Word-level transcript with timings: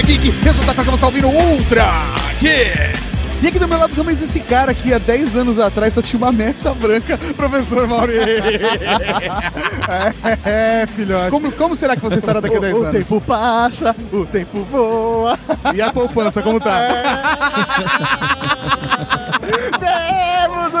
Cavalaria 0.00 0.02
Geek. 0.02 0.30
Resultado 0.42 0.76
que 0.76 0.84
você 0.84 0.94
está 0.94 1.06
ouvindo 1.06 1.28
Ultra 1.28 1.84
Geek. 2.40 3.00
E 3.42 3.46
aqui 3.46 3.58
do 3.58 3.66
meu 3.66 3.78
lado 3.78 3.94
também 3.94 4.14
esse 4.14 4.38
cara 4.40 4.74
que 4.74 4.92
há 4.92 4.98
10 4.98 5.34
anos 5.34 5.58
atrás 5.58 5.94
só 5.94 6.02
tinha 6.02 6.18
uma 6.18 6.30
mecha 6.30 6.74
branca, 6.74 7.16
professor 7.34 7.88
Mauri. 7.88 8.18
é, 10.44 10.86
filhote. 10.86 11.30
Como, 11.30 11.50
como 11.52 11.74
será 11.74 11.96
que 11.96 12.02
você 12.02 12.18
estará 12.18 12.38
daqui 12.40 12.56
a 12.56 12.60
10 12.60 12.74
o, 12.74 12.76
anos? 12.76 12.88
O 12.88 12.92
tempo 12.98 13.18
passa, 13.22 13.96
o 14.12 14.26
tempo 14.26 14.62
voa. 14.64 15.38
E 15.74 15.80
a 15.80 15.90
poupança, 15.90 16.42
como 16.42 16.60
tá? 16.60 16.80
Temos 19.78 19.79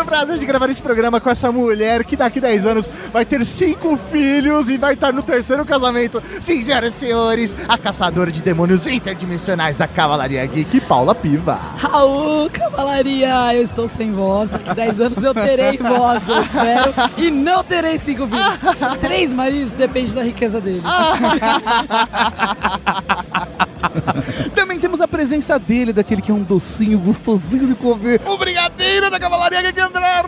o 0.02 0.04
prazer 0.04 0.38
de 0.38 0.46
gravar 0.46 0.70
esse 0.70 0.80
programa 0.80 1.20
com 1.20 1.30
essa 1.30 1.50
mulher 1.52 2.04
que 2.04 2.16
daqui 2.16 2.38
a 2.38 2.42
10 2.42 2.66
anos 2.66 2.90
vai 3.12 3.24
ter 3.24 3.44
cinco 3.44 3.98
filhos 4.10 4.68
e 4.68 4.78
vai 4.78 4.94
estar 4.94 5.12
no 5.12 5.22
terceiro 5.22 5.64
casamento. 5.64 6.22
Sim, 6.40 6.62
senhoras 6.62 6.94
e 6.94 6.98
senhores, 6.98 7.56
a 7.68 7.76
caçadora 7.76 8.32
de 8.32 8.42
demônios 8.42 8.86
interdimensionais 8.86 9.76
da 9.76 9.86
Cavalaria 9.86 10.44
Geek, 10.46 10.80
Paula 10.82 11.14
Piva. 11.14 11.58
Raul, 11.76 12.48
cavalaria, 12.50 13.54
eu 13.54 13.62
estou 13.62 13.88
sem 13.88 14.12
voz. 14.12 14.50
Daqui 14.50 14.74
10 14.74 15.00
anos 15.00 15.24
eu 15.24 15.34
terei 15.34 15.78
voz, 15.78 16.20
eu 16.28 16.42
espero. 16.42 16.94
E 17.16 17.30
não 17.30 17.62
terei 17.62 17.98
cinco 17.98 18.26
filhos. 18.26 18.98
Três 19.00 19.32
maridos, 19.32 19.72
depende 19.72 20.14
da 20.14 20.22
riqueza 20.22 20.60
dele. 20.60 20.82
Também 24.54 24.78
temos 24.78 25.00
a 25.00 25.08
presença 25.08 25.58
dele, 25.58 25.92
daquele 25.92 26.22
que 26.22 26.30
é 26.30 26.34
um 26.34 26.42
docinho 26.42 26.98
gostosinho 26.98 27.66
de 27.66 27.74
comer. 27.74 28.20
O 28.26 28.36
brigadeiro 28.36 29.10
da 29.10 29.18
Cavalaria 29.18 29.62
Geek 29.62 29.80
André 29.80 30.22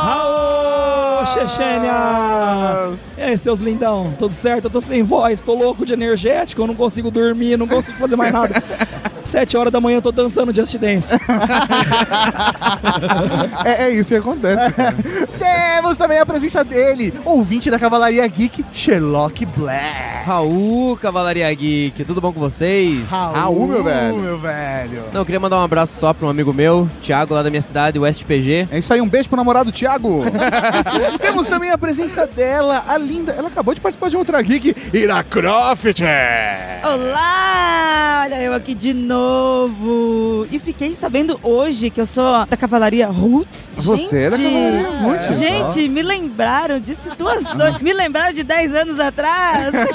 Raul, 0.00 0.38
Chechênia! 1.26 2.92
E 3.16 3.22
aí, 3.22 3.38
seus 3.38 3.60
lindão, 3.60 4.14
tudo 4.18 4.34
certo? 4.34 4.66
Eu 4.66 4.70
tô 4.70 4.80
sem 4.80 5.02
voz, 5.02 5.40
tô 5.40 5.54
louco 5.54 5.84
de 5.84 5.92
energético, 5.92 6.62
eu 6.62 6.66
não 6.66 6.74
consigo 6.74 7.10
dormir, 7.10 7.56
não 7.56 7.66
consigo 7.66 7.98
fazer 7.98 8.16
mais 8.16 8.32
nada. 8.32 8.54
Sete 9.28 9.56
horas 9.58 9.70
da 9.70 9.78
manhã 9.78 9.98
eu 9.98 10.02
tô 10.02 10.10
dançando 10.10 10.54
Just 10.56 10.78
Dance. 10.78 11.12
é, 13.62 13.84
é 13.84 13.90
isso 13.90 14.08
que 14.08 14.14
acontece. 14.16 14.72
Temos 15.38 15.98
também 15.98 16.18
a 16.18 16.24
presença 16.24 16.64
dele, 16.64 17.12
ouvinte 17.26 17.70
da 17.70 17.78
Cavalaria 17.78 18.26
Geek, 18.26 18.64
Sherlock 18.72 19.44
Black. 19.44 20.24
Raul, 20.24 20.96
Cavalaria 20.96 21.52
Geek, 21.52 22.04
tudo 22.04 22.17
bom 22.20 22.32
com 22.32 22.40
vocês? 22.40 23.08
Raul, 23.08 23.66
meu 23.66 23.82
velho. 23.82 24.16
meu 24.16 24.38
velho. 24.38 25.04
Não, 25.12 25.20
eu 25.20 25.24
queria 25.24 25.40
mandar 25.40 25.58
um 25.58 25.62
abraço 25.62 25.98
só 25.98 26.12
pra 26.12 26.26
um 26.26 26.30
amigo 26.30 26.52
meu, 26.52 26.88
Thiago, 27.02 27.34
lá 27.34 27.42
da 27.42 27.50
minha 27.50 27.62
cidade, 27.62 27.98
West 27.98 28.24
PG. 28.24 28.68
É 28.70 28.78
isso 28.78 28.92
aí, 28.92 29.00
um 29.00 29.08
beijo 29.08 29.28
pro 29.28 29.36
namorado 29.36 29.72
Thiago. 29.72 30.24
Temos 31.20 31.46
também 31.46 31.70
a 31.70 31.78
presença 31.78 32.26
dela, 32.26 32.84
a 32.86 32.96
linda. 32.98 33.32
Ela 33.32 33.48
acabou 33.48 33.74
de 33.74 33.80
participar 33.80 34.10
de 34.10 34.16
um 34.16 34.20
Ultra 34.20 34.40
Geek, 34.42 34.74
Ira 34.92 35.22
Croft. 35.22 36.00
Olá! 36.82 38.22
Olha 38.28 38.42
eu 38.42 38.52
aqui 38.52 38.74
de 38.74 38.92
novo. 38.92 40.46
E 40.50 40.58
fiquei 40.58 40.92
sabendo 40.92 41.40
hoje 41.42 41.88
que 41.88 42.00
eu 42.00 42.04
sou 42.04 42.44
da 42.46 42.56
Cavalaria 42.56 43.06
Roots. 43.06 43.72
Você 43.76 44.24
é 44.24 44.30
da 44.30 44.36
Cavalaria 44.36 44.88
Roots? 45.00 45.38
Gente, 45.38 45.88
me 45.88 46.02
lembraram 46.02 46.78
de 46.78 46.94
situações. 46.94 47.78
me 47.80 47.92
lembraram 47.92 48.34
de 48.34 48.42
10 48.42 48.74
anos 48.74 49.00
atrás. 49.00 49.72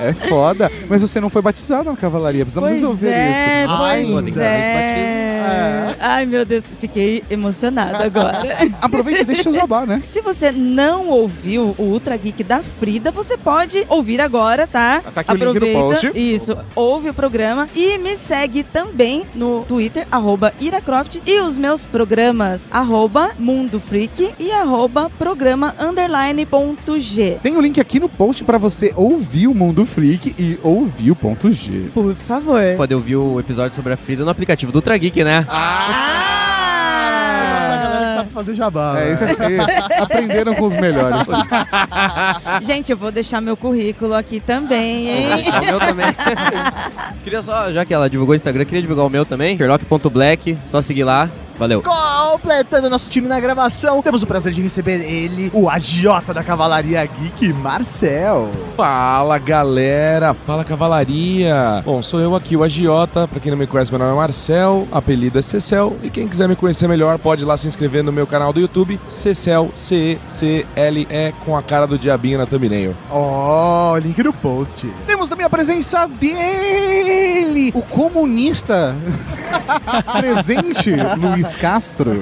É 0.00 0.12
foda. 0.12 0.70
Mas 0.88 1.02
você 1.02 1.20
não 1.20 1.30
foi 1.30 1.42
batizado 1.42 1.90
na 1.90 1.96
Cavalaria, 1.96 2.44
precisamos 2.44 2.70
Pois 2.70 2.80
resolver 2.80 3.10
é, 3.10 3.62
isso. 3.62 3.72
Ai, 3.72 4.06
pois 4.10 4.26
esse 4.26 4.40
é. 4.40 5.30
Ai, 6.00 6.26
meu 6.26 6.44
Deus, 6.44 6.64
fiquei 6.80 7.22
emocionada 7.30 8.04
agora. 8.04 8.40
Aproveite 8.80 9.22
e 9.22 9.24
deixe 9.24 9.42
seu 9.42 9.52
jabá, 9.52 9.84
né? 9.84 10.00
Se 10.02 10.20
você 10.20 10.52
não 10.52 11.08
ouviu 11.08 11.74
o 11.78 11.82
Ultra 11.82 12.16
Geek 12.16 12.42
da 12.44 12.62
Frida, 12.62 13.10
você 13.10 13.36
pode 13.36 13.84
ouvir 13.88 14.20
agora, 14.20 14.66
tá? 14.66 15.02
Tá 15.14 15.20
aqui 15.20 15.32
o 15.32 15.52
link 15.52 15.60
no 15.60 15.72
post. 15.72 16.12
Isso, 16.14 16.56
ouve 16.74 17.10
o 17.10 17.14
programa 17.14 17.68
e 17.74 17.98
me 17.98 18.16
segue 18.16 18.62
também 18.62 19.24
no 19.34 19.64
Twitter, 19.64 20.06
arroba 20.10 20.54
Iracroft, 20.60 21.18
e 21.26 21.40
os 21.40 21.58
meus 21.58 21.84
programas, 21.84 22.68
arroba 22.70 23.32
Mundo 23.38 23.78
Freak 23.78 24.34
e 24.38 24.50
arroba 24.50 25.10
programa 25.18 25.74
underline 25.78 26.46
ponto 26.46 26.98
G. 26.98 27.38
Tem 27.42 27.56
o 27.56 27.60
link 27.60 27.80
aqui 27.80 28.00
no 28.00 28.08
post 28.08 28.44
pra 28.44 28.58
você 28.58 28.92
ouvir 28.96 29.48
o 29.48 29.54
Mundo 29.60 29.84
Freak 29.84 30.34
e 30.38 30.58
ouvir 30.62 31.10
o 31.10 31.14
ponto 31.14 31.52
G. 31.52 31.90
Por 31.92 32.14
favor. 32.14 32.62
Pode 32.78 32.94
ouvir 32.94 33.16
o 33.16 33.38
episódio 33.38 33.76
sobre 33.76 33.92
a 33.92 33.96
Frida 33.96 34.24
no 34.24 34.30
aplicativo 34.30 34.72
do 34.72 34.76
Ultra 34.76 34.96
Geek, 34.96 35.22
né? 35.22 35.40
Gosto 35.40 35.52
da 37.68 37.76
galera 37.76 38.06
que 38.06 38.14
sabe 38.14 38.30
fazer 38.30 38.54
jabá. 38.54 38.98
É 38.98 39.04
né? 39.04 39.14
isso 39.14 39.24
aí. 39.24 39.60
Aprenderam 40.00 40.54
com 40.54 40.64
os 40.64 40.74
melhores. 40.76 41.28
Gente, 42.66 42.90
eu 42.90 42.96
vou 42.96 43.12
deixar 43.12 43.42
meu 43.42 43.54
currículo 43.54 44.14
aqui 44.14 44.40
também, 44.40 45.10
hein? 45.10 45.44
O 45.50 45.60
meu 45.66 45.78
também. 45.78 46.06
queria 47.22 47.42
só, 47.42 47.70
já 47.70 47.84
que 47.84 47.92
ela 47.92 48.08
divulgou 48.08 48.32
o 48.32 48.36
Instagram, 48.36 48.64
queria 48.64 48.80
divulgar 48.80 49.04
o 49.04 49.10
meu 49.10 49.26
também, 49.26 49.58
Sherlock.black, 49.58 50.56
só 50.66 50.80
seguir 50.80 51.04
lá. 51.04 51.28
Valeu. 51.60 51.82
Completando 51.82 52.88
nosso 52.88 53.10
time 53.10 53.28
na 53.28 53.38
gravação, 53.38 54.00
temos 54.00 54.22
o 54.22 54.26
prazer 54.26 54.50
de 54.50 54.62
receber 54.62 55.02
ele, 55.04 55.50
o 55.52 55.68
agiota 55.68 56.32
da 56.32 56.42
Cavalaria 56.42 57.04
Geek, 57.04 57.52
Marcel. 57.52 58.50
Fala 58.74 59.36
galera, 59.36 60.32
fala 60.32 60.64
cavalaria. 60.64 61.82
Bom, 61.84 62.00
sou 62.00 62.18
eu 62.18 62.34
aqui, 62.34 62.56
o 62.56 62.64
Agiota. 62.64 63.28
Pra 63.28 63.38
quem 63.38 63.50
não 63.50 63.58
me 63.58 63.66
conhece, 63.66 63.92
meu 63.92 63.98
nome 63.98 64.12
é 64.12 64.16
Marcel, 64.16 64.88
apelido 64.90 65.38
é 65.38 65.42
Cecel. 65.42 65.98
E 66.02 66.08
quem 66.08 66.26
quiser 66.26 66.48
me 66.48 66.56
conhecer 66.56 66.88
melhor, 66.88 67.18
pode 67.18 67.42
ir 67.42 67.44
lá 67.44 67.58
se 67.58 67.68
inscrever 67.68 68.02
no 68.02 68.10
meu 68.10 68.26
canal 68.26 68.54
do 68.54 68.60
YouTube, 68.60 68.98
Cecel, 69.06 69.70
C-E-C-L-E, 69.74 71.32
com 71.44 71.58
a 71.58 71.62
cara 71.62 71.86
do 71.86 71.98
diabinho 71.98 72.38
na 72.38 72.46
thumbnail. 72.46 72.96
Ó, 73.10 73.98
link 73.98 74.22
no 74.22 74.32
post. 74.32 74.90
Temos 75.20 75.28
também 75.28 75.44
a 75.44 75.50
presença 75.50 76.06
dele, 76.06 77.70
o 77.74 77.82
comunista 77.82 78.96
presente, 80.18 80.94
Luiz 81.18 81.54
Castro. 81.56 82.12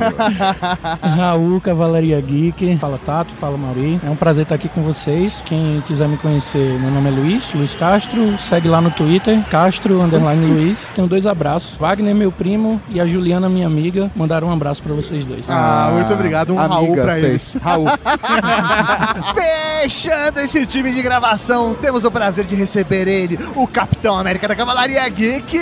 Raul, 1.00 1.60
Cavalaria 1.60 2.20
Geek. 2.20 2.76
Fala 2.81 2.98
Tato, 2.98 3.32
fala 3.34 3.56
Mauri. 3.56 4.00
É 4.04 4.10
um 4.10 4.16
prazer 4.16 4.42
estar 4.42 4.56
aqui 4.56 4.69
com 4.69 4.82
vocês. 4.82 5.41
Quem 5.44 5.81
quiser 5.86 6.09
me 6.09 6.16
conhecer, 6.16 6.76
meu 6.81 6.91
nome 6.91 7.09
é 7.09 7.12
Luiz, 7.12 7.53
Luiz 7.54 7.72
Castro. 7.72 8.36
Segue 8.36 8.69
lá 8.69 8.81
no 8.81 8.91
Twitter, 8.91 9.44
Castro 9.48 10.03
Underline 10.03 10.44
Luiz. 10.44 10.88
Tenho 10.92 11.06
dois 11.06 11.25
abraços. 11.25 11.76
Wagner, 11.76 12.16
meu 12.16 12.32
primo, 12.32 12.80
e 12.88 13.00
a 13.00 13.06
Juliana, 13.06 13.48
minha 13.48 13.69
amiga. 13.69 14.10
Mandaram 14.16 14.48
um 14.48 14.53
abraço 14.53 14.82
pra 14.82 14.92
vocês 14.92 15.25
dois. 15.25 15.48
Ah, 15.48 15.91
muito 15.92 16.12
obrigado. 16.12 16.53
Um 16.53 16.56
Raul 16.56 16.86
amiga, 16.86 17.03
pra 17.03 17.15
sei. 17.15 17.25
eles. 17.26 17.56
Raul. 17.62 17.86
Fechando 19.82 20.41
esse 20.41 20.66
time 20.66 20.92
de 20.92 21.00
gravação, 21.00 21.75
temos 21.75 22.04
o 22.04 22.10
prazer 22.10 22.44
de 22.44 22.56
receber 22.56 22.88
ele, 22.97 23.38
o 23.54 23.66
Capitão 23.66 24.19
América 24.19 24.49
da 24.49 24.56
Cavalaria 24.56 25.06
Geek, 25.09 25.59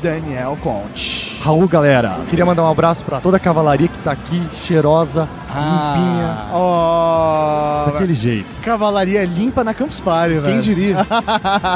Daniel 0.00 0.56
Conte. 0.60 1.40
Raul, 1.42 1.66
galera, 1.66 2.20
queria 2.30 2.46
mandar 2.46 2.62
um 2.62 2.70
abraço 2.70 3.04
pra 3.04 3.20
toda 3.20 3.36
a 3.36 3.40
cavalaria 3.40 3.88
que 3.88 3.98
tá 3.98 4.12
aqui, 4.12 4.40
cheirosa, 4.54 5.28
limpinha, 5.60 6.46
Ó, 6.52 7.86
daquele 7.92 8.14
jeito. 8.14 8.46
Cavalaria 8.62 9.24
limpa 9.24 9.62
na 9.64 9.74
Campus 9.74 10.00
Party, 10.00 10.34
velho. 10.34 10.44
Quem 10.44 10.60
diria? 10.60 10.96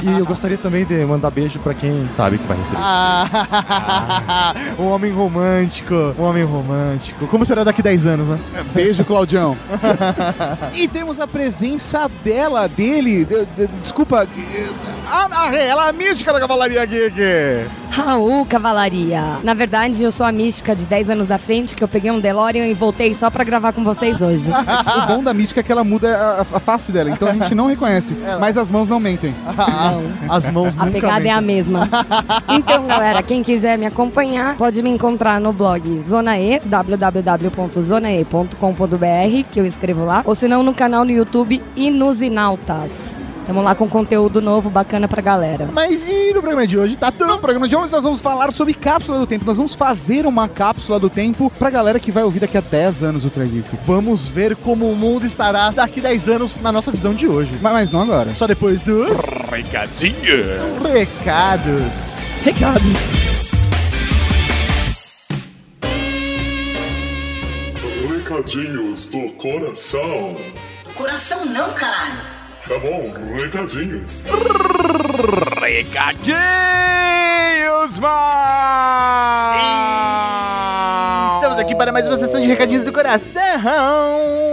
E 0.03 0.19
eu 0.19 0.25
gostaria 0.25 0.57
também 0.59 0.85
de 0.85 0.95
mandar 1.05 1.31
beijo 1.31 1.59
pra 1.61 1.75
quem 1.75 2.09
sabe 2.17 2.39
que 2.39 2.47
vai 2.47 2.57
receber. 2.57 2.79
Ah, 2.83 4.55
um 4.79 4.87
homem 4.89 5.13
romântico, 5.13 5.95
um 6.19 6.23
homem 6.23 6.45
romântico. 6.45 7.27
Como 7.27 7.45
será 7.45 7.65
daqui 7.65 7.83
10 7.83 8.07
anos, 8.07 8.29
né? 8.29 8.39
Beijo, 8.75 9.05
Claudião. 9.05 9.57
e 10.75 10.87
temos 10.89 11.21
a 11.21 11.27
presença 11.27 12.11
dela, 12.25 12.69
dele, 12.69 13.25
de- 13.25 13.45
de- 13.57 13.67
desculpa, 13.83 14.27
a, 15.11 15.43
a, 15.49 15.55
ela 15.55 15.87
é 15.87 15.91
a 15.91 15.93
mística 15.93 16.33
da 16.33 16.41
Cavalaria 16.41 16.85
Geek. 16.87 17.17
Raul 17.91 18.45
Cavalaria. 18.47 19.39
Na 19.43 19.55
verdade, 19.55 20.03
eu 20.03 20.11
sou 20.11 20.27
a 20.27 20.33
mística 20.33 20.75
de 20.75 20.85
10 20.87 21.11
anos 21.11 21.27
da 21.27 21.39
frente, 21.39 21.75
que 21.75 21.83
eu 21.83 21.89
peguei 21.89 22.11
um 22.11 22.21
DeLorean 22.21 22.67
e 22.67 22.75
voltei 22.75 23.15
só 23.15 23.31
pra 23.31 23.45
gravar 23.45 23.66
com 23.73 23.85
vocês 23.85 24.21
hoje. 24.21 24.51
O 24.51 25.07
bom 25.07 25.23
da 25.23 25.33
mística 25.35 25.61
é 25.61 25.63
que 25.63 25.73
ela 25.73 25.85
muda 25.85 26.17
a, 26.17 26.41
a 26.41 26.61
face 26.61 26.93
dela, 26.93 27.11
então 27.11 27.29
a 27.29 27.33
gente 27.33 27.55
não 27.55 27.67
reconhece, 27.67 28.17
mas 28.41 28.59
as 28.59 28.71
mãos 28.71 28.89
não 28.89 29.01
mentem. 29.01 29.35
As 30.29 30.49
mãos 30.49 30.79
A 30.79 30.87
nunca 30.87 31.01
pegada 31.01 31.27
é 31.27 31.31
a 31.31 31.41
mesma. 31.41 31.89
Então, 32.49 32.87
galera, 32.87 33.23
quem 33.23 33.43
quiser 33.43 33.79
me 33.79 33.87
acompanhar, 33.87 34.57
pode 34.57 34.83
me 34.83 34.91
encontrar 34.91 35.41
no 35.41 35.53
blog 35.53 36.01
Zona 36.01 36.39
E, 36.39 36.61
www.zonae.com.br, 36.61 39.49
que 39.51 39.61
eu 39.61 39.67
escrevo 39.67 40.05
lá, 40.05 40.23
ou 40.25 40.35
se 40.35 40.49
não 40.49 40.63
no 40.63 40.75
canal 40.75 41.05
no 41.05 41.11
YouTube 41.11 41.63
Inusinautas. 41.75 43.16
Tamo 43.47 43.63
lá 43.63 43.77
com 43.77 43.89
conteúdo 43.89 44.41
novo, 44.43 44.69
bacana 44.69 45.07
pra 45.07 45.23
galera. 45.23 45.69
Mas 45.73 46.07
e 46.09 46.29
no 46.35 46.41
programa 46.43 46.67
de 46.67 46.77
hoje, 46.77 46.97
tá 46.97 47.13
No 47.13 47.17
tão... 47.17 47.39
programa 47.39 47.69
de 47.69 47.77
hoje 47.77 47.93
nós 47.93 48.03
vamos 48.03 48.21
falar 48.21 48.53
sobre 48.53 48.75
cápsula 48.75 49.21
do 49.21 49.27
tempo. 49.27 49.45
Nós 49.45 49.57
vamos 49.57 49.73
fazer 49.75 50.27
uma 50.27 50.49
cápsula 50.49 50.99
do 50.99 51.09
tempo 51.09 51.49
pra 51.57 51.71
galera 51.71 52.01
que 52.01 52.11
vai 52.11 52.25
ouvir 52.25 52.41
daqui 52.41 52.59
a 52.59 52.61
10 52.61 53.05
anos 53.05 53.23
o 53.23 53.29
Ultra 53.29 53.45
Geek. 53.45 53.69
Vamos 53.87 54.29
ver 54.29 54.57
como 54.57 54.91
o 54.91 54.97
mundo 54.97 55.25
estará 55.25 55.71
daqui 55.71 56.01
10 56.01 56.29
anos 56.29 56.57
na 56.61 56.73
nossa 56.73 56.91
visão 56.91 57.15
de 57.15 57.29
hoje. 57.29 57.53
Mas, 57.63 57.73
mas 57.73 57.91
não 57.93 58.03
agora. 58.03 58.35
Só 58.35 58.49
depois 58.49 58.81
dos 58.81 59.21
Recadinhos. 59.49 60.85
recados. 60.93 62.19
Recados. 62.45 62.83
Recadinhos 68.09 69.07
do 69.07 69.29
coração. 69.35 70.37
Coração 70.97 71.45
não, 71.45 71.73
caralho. 71.75 72.36
Tá 72.69 72.79
bom, 72.81 73.13
recadinhos. 73.37 74.25
Recadinhos, 75.61 76.37
mas... 78.01 80.16
Para 81.79 81.93
mais 81.93 82.07
uma 82.09 82.17
sessão 82.17 82.41
de 82.41 82.47
recadinhos 82.47 82.85
do 82.85 82.93
coração. 82.93 83.43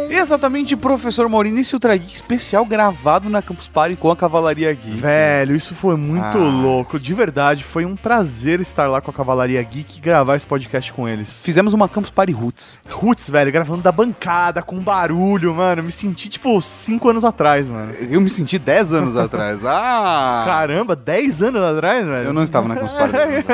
Exatamente, 0.09 0.75
professor 0.75 1.27
Maurício, 1.29 1.59
esse 1.59 1.73
Ultra 1.75 1.95
Geek 1.95 2.13
especial 2.13 2.65
gravado 2.65 3.29
na 3.29 3.41
Campus 3.41 3.67
Party 3.67 3.95
com 3.95 4.11
a 4.11 4.15
Cavalaria 4.15 4.73
Geek. 4.73 4.97
Velho, 4.97 5.55
isso 5.55 5.73
foi 5.73 5.95
muito 5.95 6.37
Ah. 6.37 6.61
louco. 6.61 6.99
De 6.99 7.13
verdade, 7.13 7.63
foi 7.63 7.85
um 7.85 7.95
prazer 7.95 8.59
estar 8.59 8.87
lá 8.89 8.99
com 9.01 9.09
a 9.09 9.13
Cavalaria 9.13 9.61
Geek 9.63 9.97
e 9.97 10.01
gravar 10.01 10.35
esse 10.35 10.45
podcast 10.45 10.91
com 10.93 11.07
eles. 11.07 11.41
Fizemos 11.43 11.73
uma 11.73 11.87
Campus 11.87 12.09
Party 12.11 12.33
Roots. 12.33 12.79
Roots, 12.89 13.29
velho, 13.29 13.51
gravando 13.51 13.81
da 13.81 13.91
bancada, 13.91 14.61
com 14.61 14.77
barulho, 14.77 15.53
mano. 15.53 15.81
Me 15.83 15.91
senti, 15.91 16.29
tipo, 16.29 16.61
cinco 16.61 17.09
anos 17.09 17.23
atrás, 17.23 17.69
mano. 17.69 17.91
Eu 18.09 18.19
me 18.21 18.29
senti 18.29 18.59
10 18.59 18.91
anos 18.93 19.15
atrás. 19.15 19.61
Ah! 19.75 20.43
Caramba, 20.45 20.95
10 20.95 21.41
anos 21.41 21.61
atrás, 21.61 22.05
velho? 22.05 22.27
Eu 22.27 22.33
não 22.33 22.43
estava 22.43 22.67
na 22.67 22.75
Campus 22.75 22.93
Party. 22.93 23.13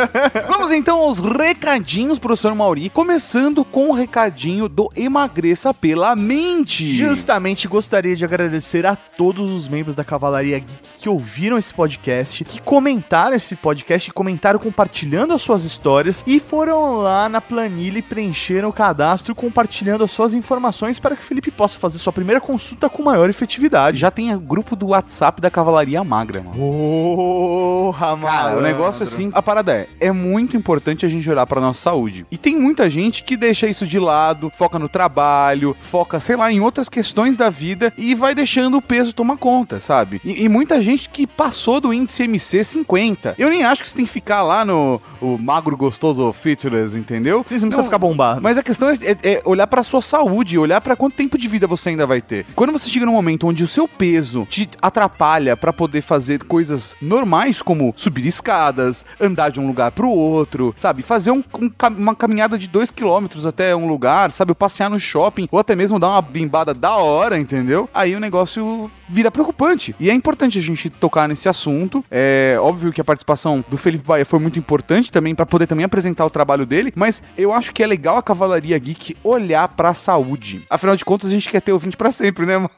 Vamos 0.49 0.71
então 0.71 0.99
aos 0.99 1.19
recadinhos, 1.19 2.19
professor 2.19 2.53
Mauri. 2.55 2.89
Começando 2.89 3.58
com 3.63 3.89
o 3.89 3.93
recadinho 3.93 4.67
do 4.67 4.91
Emagreça 4.95 5.73
pela 5.73 6.15
Mente. 6.15 6.93
Justamente 6.95 7.67
gostaria 7.67 8.15
de 8.15 8.25
agradecer 8.25 8.85
a 8.85 8.95
todos 8.95 9.51
os 9.51 9.67
membros 9.67 9.95
da 9.95 10.03
Cavalaria 10.03 10.59
Geek 10.59 10.89
que 10.99 11.09
ouviram 11.09 11.57
esse 11.57 11.73
podcast, 11.73 12.43
que 12.43 12.61
comentaram 12.61 13.35
esse 13.35 13.55
podcast, 13.55 14.11
comentaram 14.11 14.59
compartilhando 14.59 15.33
as 15.33 15.41
suas 15.41 15.63
histórias 15.63 16.23
e 16.27 16.39
foram 16.39 16.97
lá 16.97 17.29
na 17.29 17.39
planilha 17.39 17.99
e 17.99 18.01
preencheram 18.01 18.69
o 18.69 18.73
cadastro 18.73 19.33
compartilhando 19.33 20.03
as 20.03 20.11
suas 20.11 20.33
informações 20.33 20.99
para 20.99 21.15
que 21.15 21.21
o 21.21 21.25
Felipe 21.25 21.51
possa 21.51 21.79
fazer 21.79 21.99
sua 21.99 22.11
primeira 22.11 22.41
consulta 22.41 22.89
com 22.89 23.01
maior 23.01 23.29
efetividade. 23.29 23.97
Já 23.97 24.11
tem 24.11 24.33
o 24.35 24.39
grupo 24.39 24.75
do 24.75 24.87
WhatsApp 24.87 25.41
da 25.41 25.49
Cavalaria 25.49 26.03
Magra, 26.03 26.41
mano. 26.41 26.55
Porra, 26.55 28.17
Cara, 28.17 28.57
o 28.57 28.61
negócio 28.61 29.03
assim, 29.03 29.29
a 29.33 29.41
parada 29.41 29.73
é, 29.73 29.87
é 29.99 30.11
muito 30.11 30.57
importante 30.57 31.05
a 31.05 31.09
gente 31.09 31.29
olhar 31.29 31.45
pra 31.45 31.61
nossa 31.61 31.81
saúde. 31.81 32.25
E 32.29 32.37
tem 32.37 32.57
muita 32.57 32.89
gente 32.89 33.23
que 33.23 33.37
deixa 33.49 33.65
isso 33.67 33.87
de 33.87 33.97
lado, 33.97 34.51
foca 34.55 34.77
no 34.77 34.87
trabalho, 34.87 35.75
foca, 35.79 36.19
sei 36.19 36.35
lá, 36.35 36.51
em 36.51 36.59
outras 36.59 36.87
questões 36.87 37.35
da 37.35 37.49
vida 37.49 37.91
e 37.97 38.13
vai 38.13 38.35
deixando 38.35 38.77
o 38.77 38.81
peso 38.81 39.11
tomar 39.11 39.37
conta, 39.37 39.79
sabe? 39.79 40.21
E, 40.23 40.43
e 40.43 40.47
muita 40.49 40.79
gente 40.83 41.09
que 41.09 41.25
passou 41.25 41.81
do 41.81 41.91
índice 41.91 42.21
MC 42.23 42.63
50. 42.63 43.33
Eu 43.39 43.49
nem 43.49 43.63
acho 43.63 43.81
que 43.81 43.89
você 43.89 43.95
tem 43.95 44.05
que 44.05 44.11
ficar 44.11 44.43
lá 44.43 44.63
no 44.63 45.01
o 45.19 45.35
magro 45.37 45.75
gostoso 45.75 46.31
fitness, 46.31 46.93
entendeu? 46.93 47.43
Sim, 47.43 47.57
você 47.57 47.65
não 47.65 47.69
precisa 47.69 47.83
ficar 47.85 47.97
bombado. 47.97 48.39
Mas 48.41 48.55
a 48.57 48.61
questão 48.63 48.89
é, 48.89 48.93
é- 49.01 49.17
é 49.23 49.41
olhar 49.45 49.65
pra 49.67 49.81
sua 49.83 50.01
saúde, 50.01 50.57
olhar 50.59 50.79
pra 50.79 50.95
quanto 50.95 51.15
tempo 51.15 51.37
de 51.37 51.47
vida 51.47 51.65
você 51.65 51.89
ainda 51.89 52.05
vai 52.05 52.21
ter. 52.21 52.45
Quando 52.55 52.71
você 52.71 52.87
chega 52.87 53.05
num 53.05 53.11
momento 53.13 53.47
onde 53.47 53.63
o 53.63 53.67
seu 53.67 53.87
peso 53.87 54.45
te 54.49 54.69
atrapalha 54.79 55.57
pra 55.57 55.73
poder 55.73 56.01
fazer 56.03 56.43
coisas 56.43 56.95
normais, 57.01 57.61
como 57.63 57.93
subir 57.97 58.27
escadas, 58.27 59.03
andar 59.19 59.49
de 59.49 59.59
um 59.59 59.65
lugar 59.67 59.91
pro 59.91 60.09
outro, 60.09 60.71
sabe? 60.77 61.01
Fazer 61.01 61.31
um- 61.31 61.43
um 61.59 61.69
uma 61.97 62.15
caminhada 62.15 62.57
de 62.57 62.67
dois 62.67 62.91
quilômetros 62.91 63.38
até 63.45 63.75
um 63.75 63.87
lugar, 63.87 64.31
sabe? 64.31 64.53
Passear 64.53 64.89
no 64.89 64.99
shopping, 64.99 65.47
ou 65.51 65.59
até 65.59 65.75
mesmo 65.75 65.99
dar 65.99 66.09
uma 66.09 66.21
bimbada 66.21 66.73
da 66.73 66.95
hora, 66.97 67.37
entendeu? 67.37 67.89
Aí 67.93 68.15
o 68.15 68.19
negócio 68.19 68.89
vira 69.07 69.31
preocupante. 69.31 69.95
E 69.99 70.09
é 70.09 70.13
importante 70.13 70.57
a 70.57 70.61
gente 70.61 70.89
tocar 70.89 71.27
nesse 71.27 71.49
assunto. 71.49 72.03
É 72.09 72.57
óbvio 72.61 72.91
que 72.91 73.01
a 73.01 73.03
participação 73.03 73.63
do 73.67 73.77
Felipe 73.77 74.05
Baia 74.05 74.25
foi 74.25 74.39
muito 74.39 74.59
importante 74.59 75.11
também 75.11 75.33
pra 75.33 75.45
poder 75.45 75.67
também 75.67 75.85
apresentar 75.85 76.25
o 76.25 76.29
trabalho 76.29 76.65
dele, 76.65 76.91
mas 76.95 77.21
eu 77.37 77.53
acho 77.53 77.73
que 77.73 77.83
é 77.83 77.87
legal 77.87 78.17
a 78.17 78.23
Cavalaria 78.23 78.77
Geek 78.77 79.15
olhar 79.23 79.67
pra 79.69 79.93
saúde. 79.93 80.65
Afinal 80.69 80.95
de 80.95 81.05
contas, 81.05 81.29
a 81.29 81.33
gente 81.33 81.49
quer 81.49 81.61
ter 81.61 81.71
ouvinte 81.71 81.97
pra 81.97 82.11
sempre, 82.11 82.45
né, 82.45 82.57
mano? 82.57 82.71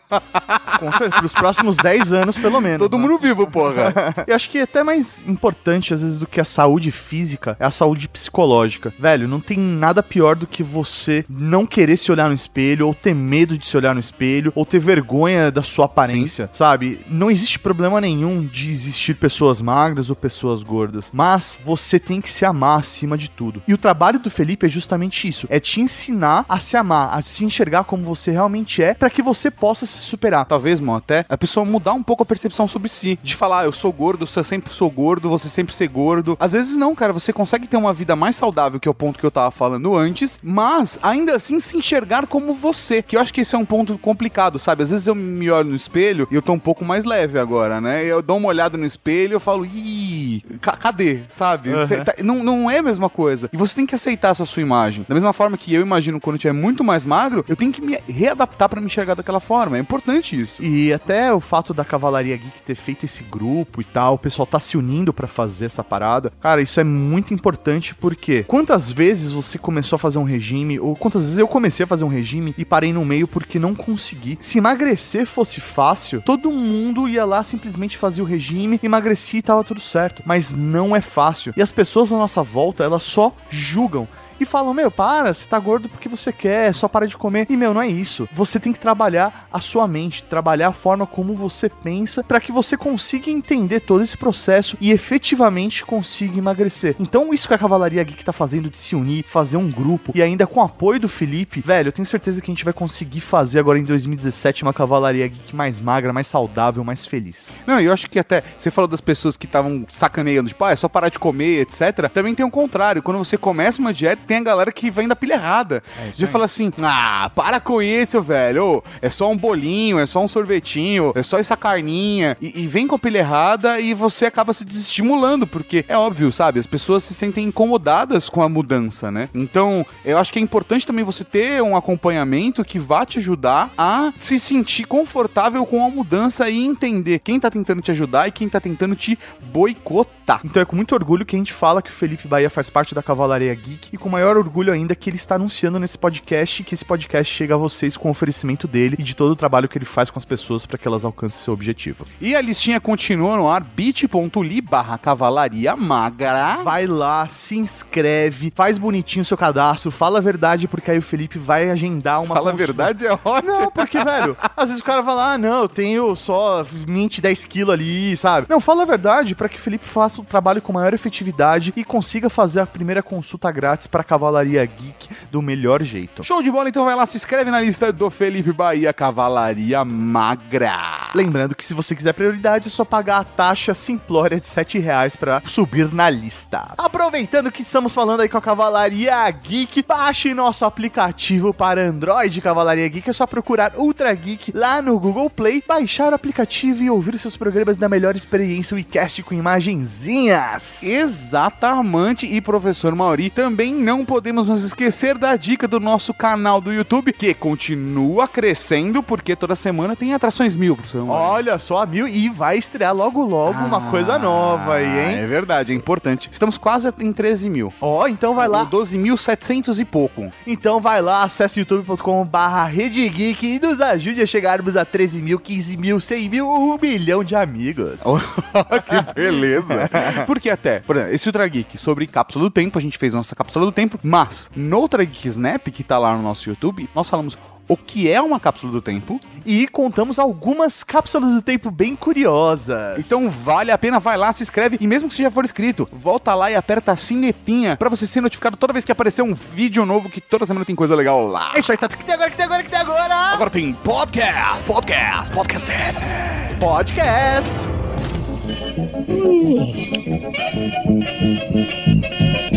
Com 0.79 0.91
certeza, 0.91 1.19
pros 1.19 1.33
próximos 1.33 1.77
10 1.77 2.13
anos, 2.13 2.37
pelo 2.37 2.59
menos. 2.59 2.79
Todo 2.79 2.97
né? 2.97 3.03
mundo 3.03 3.19
vivo, 3.19 3.45
porra. 3.47 3.93
Eu 4.27 4.35
acho 4.35 4.49
que 4.49 4.57
é 4.57 4.63
até 4.63 4.83
mais 4.83 5.23
importante, 5.27 5.93
às 5.93 6.01
vezes, 6.01 6.19
do 6.19 6.27
que 6.27 6.39
a 6.39 6.45
saúde 6.45 6.91
física 6.91 7.55
é 7.59 7.65
a 7.65 7.71
saúde 7.71 8.07
psicológica. 8.07 8.93
Velho, 8.97 9.27
não 9.27 9.39
tem 9.39 9.57
nada 9.57 10.01
pior 10.01 10.35
do 10.35 10.47
que 10.51 10.61
você 10.61 11.25
não 11.27 11.65
querer 11.65 11.97
se 11.97 12.11
olhar 12.11 12.27
no 12.27 12.35
espelho, 12.35 12.85
ou 12.85 12.93
ter 12.93 13.15
medo 13.15 13.57
de 13.57 13.65
se 13.65 13.75
olhar 13.75 13.95
no 13.95 13.99
espelho, 13.99 14.51
ou 14.53 14.65
ter 14.65 14.79
vergonha 14.79 15.51
da 15.51 15.63
sua 15.63 15.85
aparência, 15.85 16.49
sabe? 16.53 16.99
Não 17.09 17.31
existe 17.31 17.57
problema 17.57 17.99
nenhum 17.99 18.45
de 18.45 18.69
existir 18.69 19.15
pessoas 19.15 19.61
magras 19.61 20.09
ou 20.09 20.15
pessoas 20.15 20.61
gordas, 20.61 21.09
mas 21.13 21.57
você 21.63 21.99
tem 21.99 22.21
que 22.21 22.29
se 22.29 22.45
amar 22.45 22.79
acima 22.79 23.17
de 23.17 23.29
tudo. 23.29 23.63
E 23.67 23.73
o 23.73 23.77
trabalho 23.77 24.19
do 24.19 24.29
Felipe 24.29 24.65
é 24.65 24.69
justamente 24.69 25.27
isso: 25.27 25.47
é 25.49 25.59
te 25.59 25.81
ensinar 25.81 26.45
a 26.47 26.59
se 26.59 26.75
amar, 26.77 27.17
a 27.17 27.21
se 27.21 27.45
enxergar 27.45 27.85
como 27.85 28.03
você 28.03 28.31
realmente 28.31 28.83
é, 28.83 28.93
para 28.93 29.09
que 29.09 29.21
você 29.21 29.49
possa 29.49 29.85
se 29.85 29.99
superar. 29.99 30.45
Talvez, 30.45 30.79
mano, 30.79 30.97
até 30.97 31.25
a 31.27 31.37
pessoa 31.37 31.65
mudar 31.65 31.93
um 31.93 32.03
pouco 32.03 32.23
a 32.23 32.25
percepção 32.25 32.67
sobre 32.67 32.89
si. 32.89 33.17
De 33.23 33.35
falar, 33.35 33.61
ah, 33.61 33.65
eu 33.65 33.71
sou 33.71 33.91
gordo, 33.91 34.27
eu 34.35 34.43
sempre 34.43 34.73
sou 34.73 34.89
gordo, 34.89 35.29
você 35.29 35.49
sempre 35.49 35.73
ser 35.73 35.87
gordo. 35.87 36.37
Às 36.39 36.51
vezes 36.51 36.75
não, 36.75 36.95
cara, 36.95 37.13
você 37.13 37.31
consegue 37.31 37.67
ter 37.67 37.77
uma 37.77 37.93
vida 37.93 38.15
mais 38.15 38.35
saudável, 38.35 38.79
que 38.79 38.87
é 38.87 38.91
o 38.91 38.93
ponto 38.93 39.19
que 39.19 39.25
eu 39.25 39.31
tava 39.31 39.51
falando 39.51 39.95
antes, 39.95 40.39
mas 40.43 40.97
ainda 41.01 41.35
assim 41.35 41.59
se 41.59 41.77
enxergar 41.77 42.27
como 42.27 42.53
você. 42.53 43.01
Que 43.01 43.15
eu 43.15 43.21
acho 43.21 43.33
que 43.33 43.41
esse 43.41 43.55
é 43.55 43.57
um 43.57 43.65
ponto 43.65 43.97
complicado, 43.97 44.57
sabe? 44.59 44.83
Às 44.83 44.89
vezes 44.89 45.07
eu 45.07 45.15
me 45.15 45.49
olho 45.49 45.69
no 45.69 45.75
espelho 45.75 46.27
e 46.31 46.35
eu 46.35 46.41
tô 46.41 46.53
um 46.53 46.59
pouco 46.59 46.83
mais 46.85 47.05
leve 47.05 47.37
agora, 47.39 47.79
né? 47.81 48.03
Eu 48.03 48.21
dou 48.21 48.37
uma 48.37 48.47
olhada 48.49 48.77
no 48.77 48.85
espelho 48.85 49.33
e 49.33 49.35
eu 49.35 49.39
falo, 49.39 49.65
ih, 49.65 50.43
ca- 50.61 50.77
cadê? 50.77 51.19
Sabe? 51.29 51.69
Uhum. 51.69 51.87
Não, 52.23 52.43
não 52.43 52.71
é 52.71 52.79
a 52.79 52.83
mesma 52.83 53.09
coisa. 53.09 53.49
E 53.51 53.57
você 53.57 53.75
tem 53.75 53.85
que 53.85 53.95
aceitar 53.95 54.29
essa 54.29 54.45
sua 54.45 54.61
imagem. 54.61 55.05
Da 55.07 55.13
mesma 55.15 55.33
forma 55.33 55.57
que 55.57 55.73
eu 55.73 55.81
imagino 55.81 56.19
quando 56.19 56.35
eu 56.35 56.37
estiver 56.37 56.53
muito 56.53 56.83
mais 56.83 57.05
magro, 57.05 57.43
eu 57.47 57.55
tenho 57.55 57.71
que 57.71 57.81
me 57.81 57.97
readaptar 58.07 58.69
pra 58.69 58.79
me 58.79 58.87
enxergar 58.87 59.15
daquela 59.15 59.39
forma. 59.39 59.77
É 59.77 59.79
importante 59.79 60.39
isso. 60.39 60.61
E 60.63 60.91
até 60.93 61.33
o 61.33 61.39
fato 61.39 61.73
da 61.73 61.83
Cavalaria 61.85 62.37
Geek 62.37 62.61
ter 62.63 62.75
feito 62.75 63.05
esse 63.05 63.23
grupo 63.23 63.81
e 63.81 63.83
tal, 63.83 64.15
o 64.15 64.17
pessoal 64.19 64.45
tá 64.45 64.59
se 64.59 64.77
unindo 64.77 65.13
pra 65.13 65.27
fazer 65.27 65.65
essa 65.65 65.83
parada. 65.83 66.31
Cara, 66.41 66.61
isso 66.61 66.79
é 66.79 66.83
muito 66.83 67.33
importante 67.33 67.93
porque 67.95 68.43
quantas 68.43 68.91
vezes 68.91 69.31
você 69.31 69.57
começou 69.57 69.95
a 69.95 69.99
fazer 69.99 70.17
um 70.21 70.25
regime, 70.25 70.79
ou 70.79 70.95
quantas 70.95 71.23
vezes 71.23 71.37
eu 71.37 71.47
comecei 71.47 71.83
a 71.83 71.87
fazer 71.87 72.03
um 72.03 72.07
regime 72.09 72.53
e 72.57 72.63
parei 72.63 72.93
no 72.93 73.03
meio 73.03 73.27
porque 73.27 73.59
não 73.59 73.75
consegui. 73.75 74.37
Se 74.39 74.57
emagrecer 74.57 75.25
fosse 75.25 75.59
fácil, 75.59 76.21
todo 76.21 76.51
mundo 76.51 77.07
ia 77.07 77.25
lá 77.25 77.43
simplesmente 77.43 77.97
fazer 77.97 78.21
o 78.21 78.25
regime, 78.25 78.79
emagrecia 78.81 79.39
e 79.39 79.43
tava 79.43 79.63
tudo 79.63 79.81
certo. 79.81 80.23
Mas 80.25 80.51
não 80.51 80.95
é 80.95 81.01
fácil. 81.01 81.53
E 81.55 81.61
as 81.61 81.71
pessoas 81.71 82.11
à 82.11 82.17
nossa 82.17 82.43
volta, 82.43 82.83
elas 82.83 83.03
só 83.03 83.35
julgam 83.49 84.07
e 84.43 84.45
falam: 84.45 84.73
Meu, 84.73 84.91
para, 84.91 85.33
você 85.33 85.47
tá 85.47 85.59
gordo 85.59 85.89
porque 85.89 86.09
você 86.09 86.31
quer, 86.31 86.73
só 86.73 86.87
para 86.87 87.07
de 87.07 87.17
comer. 87.17 87.47
E, 87.49 87.57
meu, 87.57 87.73
não 87.73 87.81
é 87.81 87.87
isso. 87.87 88.27
Você 88.33 88.59
tem 88.59 88.73
que 88.73 88.79
trabalhar 88.79 89.47
a 89.51 89.59
sua 89.59 89.87
mente, 89.87 90.23
trabalhar 90.23 90.69
a 90.69 90.73
forma 90.73 91.05
como 91.05 91.35
você 91.35 91.69
pensa, 91.69 92.23
para 92.23 92.39
que 92.39 92.51
você 92.51 92.77
consiga 92.77 93.29
entender 93.29 93.81
todo 93.81 94.03
esse 94.03 94.17
processo 94.17 94.77
e 94.79 94.91
efetivamente 94.91 95.85
consiga 95.85 96.37
emagrecer. 96.37 96.95
Então, 96.99 97.33
isso 97.33 97.47
que 97.47 97.53
a 97.53 97.57
Cavalaria 97.57 98.03
Geek 98.03 98.23
tá 98.23 98.33
fazendo 98.33 98.69
de 98.69 98.77
se 98.77 98.95
unir, 98.95 99.25
fazer 99.27 99.57
um 99.57 99.69
grupo 99.69 100.11
e 100.15 100.21
ainda 100.21 100.47
com 100.47 100.59
o 100.59 100.63
apoio 100.63 100.99
do 100.99 101.09
Felipe, 101.09 101.61
velho, 101.61 101.89
eu 101.89 101.93
tenho 101.93 102.05
certeza 102.05 102.41
que 102.41 102.51
a 102.51 102.53
gente 102.53 102.65
vai 102.65 102.73
conseguir 102.73 103.21
fazer 103.21 103.59
agora 103.59 103.79
em 103.79 103.83
2017 103.83 104.63
uma 104.63 104.73
Cavalaria 104.73 105.27
Geek 105.27 105.55
mais 105.55 105.79
magra, 105.79 106.13
mais 106.13 106.27
saudável, 106.27 106.83
mais 106.83 107.05
feliz. 107.05 107.53
Não, 107.65 107.79
eu 107.79 107.91
acho 107.91 108.09
que 108.09 108.19
até 108.19 108.43
você 108.57 108.71
falou 108.71 108.87
das 108.87 109.01
pessoas 109.01 109.37
que 109.37 109.45
estavam 109.45 109.85
sacaneando, 109.89 110.49
tipo, 110.49 110.63
ah, 110.63 110.71
é 110.71 110.75
só 110.75 110.87
parar 110.87 111.09
de 111.09 111.19
comer, 111.19 111.61
etc. 111.61 112.09
Também 112.13 112.33
tem 112.35 112.45
o 112.45 112.49
contrário. 112.49 113.01
Quando 113.01 113.17
você 113.17 113.37
começa 113.37 113.81
uma 113.81 113.93
dieta, 113.93 114.21
tem 114.31 114.37
a 114.37 114.43
galera 114.43 114.71
que 114.71 114.89
vem 114.89 115.09
da 115.09 115.15
pilha 115.15 115.33
errada. 115.33 115.83
de 116.15 116.25
falar 116.25 116.45
assim: 116.45 116.71
ah, 116.81 117.29
para 117.35 117.59
com 117.59 117.81
isso, 117.81 118.21
velho. 118.21 118.81
É 119.01 119.09
só 119.09 119.29
um 119.29 119.35
bolinho, 119.35 119.99
é 119.99 120.05
só 120.05 120.23
um 120.23 120.27
sorvetinho, 120.27 121.11
é 121.15 121.21
só 121.21 121.37
essa 121.37 121.57
carninha. 121.57 122.37
E, 122.39 122.61
e 122.61 122.67
vem 122.67 122.87
com 122.87 122.95
a 122.95 122.99
pilha 122.99 123.17
errada 123.17 123.81
e 123.81 123.93
você 123.93 124.25
acaba 124.25 124.53
se 124.53 124.63
desestimulando, 124.63 125.45
porque 125.45 125.83
é 125.85 125.97
óbvio, 125.97 126.31
sabe? 126.31 126.61
As 126.61 126.65
pessoas 126.65 127.03
se 127.03 127.13
sentem 127.13 127.47
incomodadas 127.47 128.29
com 128.29 128.41
a 128.41 128.47
mudança, 128.47 129.11
né? 129.11 129.27
Então, 129.35 129.85
eu 130.05 130.17
acho 130.17 130.31
que 130.31 130.39
é 130.39 130.41
importante 130.41 130.85
também 130.85 131.03
você 131.03 131.25
ter 131.25 131.61
um 131.61 131.75
acompanhamento 131.75 132.63
que 132.63 132.79
vá 132.79 133.05
te 133.05 133.19
ajudar 133.19 133.69
a 133.77 134.13
se 134.17 134.39
sentir 134.39 134.85
confortável 134.85 135.65
com 135.65 135.85
a 135.85 135.89
mudança 135.89 136.49
e 136.49 136.63
entender 136.63 137.19
quem 137.19 137.37
tá 137.37 137.51
tentando 137.51 137.81
te 137.81 137.91
ajudar 137.91 138.29
e 138.29 138.31
quem 138.31 138.47
tá 138.47 138.61
tentando 138.61 138.95
te 138.95 139.19
boicotar. 139.51 140.39
Então 140.45 140.61
é 140.61 140.65
com 140.65 140.77
muito 140.77 140.95
orgulho 140.95 141.25
que 141.25 141.35
a 141.35 141.39
gente 141.39 141.51
fala 141.51 141.81
que 141.81 141.89
o 141.89 141.93
Felipe 141.93 142.29
Bahia 142.29 142.49
faz 142.49 142.69
parte 142.69 142.95
da 142.95 143.03
Cavalaria 143.03 143.53
Geek 143.53 143.89
e 143.91 143.97
com 143.97 144.07
maior 144.21 144.37
orgulho 144.37 144.71
ainda 144.71 144.93
que 144.93 145.09
ele 145.09 145.17
está 145.17 145.33
anunciando 145.33 145.79
nesse 145.79 145.97
podcast 145.97 146.63
que 146.63 146.75
esse 146.75 146.85
podcast 146.85 147.33
chega 147.33 147.55
a 147.55 147.57
vocês 147.57 147.97
com 147.97 148.07
o 148.07 148.11
oferecimento 148.11 148.67
dele 148.67 148.95
e 148.99 149.03
de 149.03 149.15
todo 149.15 149.31
o 149.31 149.35
trabalho 149.35 149.67
que 149.67 149.75
ele 149.77 149.85
faz 149.85 150.11
com 150.11 150.19
as 150.19 150.25
pessoas 150.25 150.63
para 150.63 150.77
que 150.77 150.87
elas 150.87 151.03
alcancem 151.03 151.43
seu 151.43 151.53
objetivo. 151.53 152.05
E 152.19 152.35
a 152.35 152.41
listinha 152.41 152.79
continua 152.79 153.35
no 153.35 153.49
ar, 153.49 153.63
bit.ly 153.63 154.61
barra 154.61 154.99
cavalaria 154.99 155.75
magra. 155.75 156.57
Vai 156.63 156.85
lá, 156.85 157.27
se 157.27 157.57
inscreve, 157.57 158.53
faz 158.55 158.77
bonitinho 158.77 159.25
seu 159.25 159.35
cadastro, 159.35 159.89
fala 159.89 160.19
a 160.19 160.21
verdade 160.21 160.67
porque 160.67 160.91
aí 160.91 160.99
o 160.99 161.01
Felipe 161.01 161.39
vai 161.39 161.71
agendar 161.71 162.21
uma 162.21 162.35
Fala 162.35 162.51
a 162.51 162.55
verdade, 162.55 163.07
é 163.07 163.13
ótimo. 163.13 163.51
Não, 163.51 163.71
porque, 163.71 163.97
velho, 164.03 164.37
às 164.55 164.69
vezes 164.69 164.81
o 164.81 164.85
cara 164.85 165.01
fala, 165.01 165.33
ah, 165.33 165.37
não, 165.37 165.63
eu 165.63 165.69
tenho 165.69 166.15
só 166.15 166.61
20, 166.61 167.21
10 167.21 167.45
quilos 167.45 167.73
ali, 167.73 168.15
sabe? 168.15 168.45
Não, 168.47 168.59
fala 168.59 168.83
a 168.83 168.85
verdade 168.85 169.33
pra 169.33 169.49
que 169.49 169.57
o 169.57 169.59
Felipe 169.59 169.85
faça 169.85 170.21
o 170.21 170.23
trabalho 170.23 170.61
com 170.61 170.71
maior 170.71 170.93
efetividade 170.93 171.73
e 171.75 171.83
consiga 171.83 172.29
fazer 172.29 172.59
a 172.59 172.67
primeira 172.67 173.01
consulta 173.01 173.49
grátis 173.51 173.87
pra 173.87 174.00
pra 174.01 174.03
Cavalaria 174.03 174.65
Geek 174.65 175.09
do 175.31 175.41
melhor 175.41 175.81
jeito. 175.83 176.23
Show 176.23 176.41
de 176.41 176.51
bola, 176.51 176.69
então 176.69 176.83
vai 176.83 176.95
lá, 176.95 177.05
se 177.05 177.17
inscreve 177.17 177.51
na 177.51 177.61
lista 177.61 177.91
do 177.93 178.09
Felipe 178.09 178.51
Bahia 178.51 178.91
Cavalaria 178.91 179.85
Magra. 179.85 181.11
Lembrando 181.13 181.55
que 181.55 181.63
se 181.63 181.73
você 181.73 181.95
quiser 181.95 182.13
prioridade, 182.13 182.67
é 182.67 182.71
só 182.71 182.83
pagar 182.83 183.19
a 183.19 183.23
taxa 183.23 183.73
simplória 183.73 184.39
de 184.39 184.47
7 184.47 184.79
reais 184.79 185.15
pra 185.15 185.41
subir 185.45 185.93
na 185.93 186.09
lista. 186.09 186.73
Aproveitando 186.77 187.51
que 187.51 187.61
estamos 187.61 187.93
falando 187.93 188.21
aí 188.21 188.29
com 188.29 188.37
a 188.37 188.41
Cavalaria 188.41 189.29
Geek, 189.29 189.83
baixe 189.83 190.33
nosso 190.33 190.65
aplicativo 190.65 191.53
para 191.53 191.87
Android 191.87 192.41
Cavalaria 192.41 192.87
Geek. 192.87 193.09
É 193.09 193.13
só 193.13 193.27
procurar 193.27 193.73
Ultra 193.75 194.13
Geek 194.13 194.51
lá 194.55 194.81
no 194.81 194.99
Google 194.99 195.29
Play, 195.29 195.63
baixar 195.65 196.11
o 196.11 196.15
aplicativo 196.15 196.83
e 196.83 196.89
ouvir 196.89 197.17
seus 197.19 197.37
programas 197.37 197.77
na 197.77 197.87
melhor 197.87 198.15
experiência 198.15 198.75
WeCast 198.75 199.21
com 199.23 199.35
imagenzinhas. 199.35 200.81
Exatamente, 200.83 202.25
e 202.25 202.41
professor 202.41 202.95
Mauri, 202.95 203.29
também 203.29 203.73
não 203.73 203.90
podemos 204.05 204.47
nos 204.47 204.63
esquecer 204.63 205.17
da 205.17 205.35
dica 205.35 205.67
do 205.67 205.79
nosso 205.79 206.13
canal 206.13 206.61
do 206.61 206.71
YouTube, 206.71 207.11
que 207.11 207.33
continua 207.33 208.27
crescendo, 208.27 209.03
porque 209.03 209.35
toda 209.35 209.55
semana 209.55 209.95
tem 209.95 210.13
atrações 210.13 210.55
mil, 210.55 210.75
professor. 210.75 211.07
Olha 211.09 211.59
só, 211.59 211.85
mil 211.85 212.07
e 212.07 212.29
vai 212.29 212.57
estrear 212.57 212.95
logo 212.95 213.21
logo 213.23 213.59
uma 213.59 213.91
coisa 213.91 214.17
nova 214.17 214.75
aí, 214.75 214.85
hein? 214.85 215.15
É 215.17 215.27
verdade, 215.27 215.73
é 215.73 215.75
importante. 215.75 216.29
Estamos 216.31 216.57
quase 216.57 216.89
em 216.99 217.11
13 217.11 217.49
mil. 217.49 217.73
Ó, 217.81 218.07
então 218.07 218.33
vai 218.33 218.47
lá. 218.47 218.65
12.700 218.65 219.79
e 219.79 219.85
pouco. 219.85 220.31
Então 220.47 220.79
vai 220.79 221.01
lá, 221.01 221.23
acesse 221.23 221.59
youtube.com 221.59 222.25
barra 222.25 222.71
e 222.73 223.59
nos 223.59 223.81
ajude 223.81 224.21
a 224.21 224.25
chegarmos 224.25 224.77
a 224.77 224.85
13 224.85 225.21
mil, 225.21 225.39
15 225.39 225.77
mil, 225.77 225.99
100 225.99 226.29
mil, 226.29 226.47
um 226.47 226.77
milhão 226.81 227.23
de 227.23 227.35
amigos. 227.35 228.01
que 228.85 229.13
beleza. 229.13 229.89
Porque 230.25 230.49
até, 230.49 230.79
por 230.79 230.95
exemplo, 230.95 231.15
esse 231.15 231.27
Ultra 231.27 231.47
Geek 231.47 231.77
sobre 231.77 232.07
cápsula 232.07 232.45
do 232.45 232.51
tempo, 232.51 232.77
a 232.77 232.81
gente 232.81 232.97
fez 232.97 233.13
nossa 233.13 233.35
cápsula 233.35 233.65
do 233.65 233.71
tempo, 233.71 233.80
mas 234.03 234.49
no 234.55 234.79
Ultra 234.79 235.03
Geek 235.03 235.27
Snap, 235.27 235.67
que 235.69 235.83
tá 235.83 235.97
lá 235.97 236.15
no 236.15 236.21
nosso 236.21 236.49
YouTube, 236.49 236.89
nós 236.93 237.09
falamos 237.09 237.37
o 237.71 237.77
que 237.77 238.09
é 238.11 238.21
uma 238.21 238.37
cápsula 238.39 238.71
do 238.71 238.81
tempo. 238.81 239.17
E 239.45 239.67
contamos 239.67 240.19
algumas 240.19 240.83
cápsulas 240.83 241.33
do 241.33 241.41
tempo 241.41 241.71
bem 241.71 241.95
curiosas. 241.95 242.99
Então 242.99 243.29
vale 243.29 243.71
a 243.71 243.77
pena, 243.77 243.97
vai 243.99 244.17
lá, 244.17 244.33
se 244.33 244.43
inscreve 244.43 244.77
e 244.79 244.85
mesmo 244.85 245.07
que 245.07 245.15
você 245.15 245.23
já 245.23 245.31
for 245.31 245.45
inscrito, 245.45 245.87
volta 245.91 246.35
lá 246.35 246.51
e 246.51 246.55
aperta 246.55 246.91
a 246.91 246.95
sinetinha 246.95 247.77
pra 247.77 247.89
você 247.89 248.05
ser 248.05 248.19
notificado 248.21 248.57
toda 248.57 248.73
vez 248.73 248.83
que 248.83 248.91
aparecer 248.91 249.21
um 249.21 249.33
vídeo 249.33 249.85
novo 249.85 250.09
que 250.09 250.19
toda 250.19 250.45
semana 250.45 250.65
tem 250.65 250.75
coisa 250.75 250.95
legal 250.95 251.25
lá. 251.25 251.53
É 251.55 251.59
isso 251.59 251.71
aí, 251.71 251.77
Tato. 251.77 251.97
que 251.97 252.03
tem 252.03 252.13
agora, 252.13 252.29
que 252.29 252.35
tem 252.35 252.45
agora, 252.45 252.63
que 252.63 252.69
tem 252.69 252.79
agora? 252.79 253.15
Agora 253.15 253.49
tem 253.49 253.73
podcast, 253.73 254.63
podcast, 254.65 255.31
podcast. 255.31 256.59
Podcast. 256.59 257.67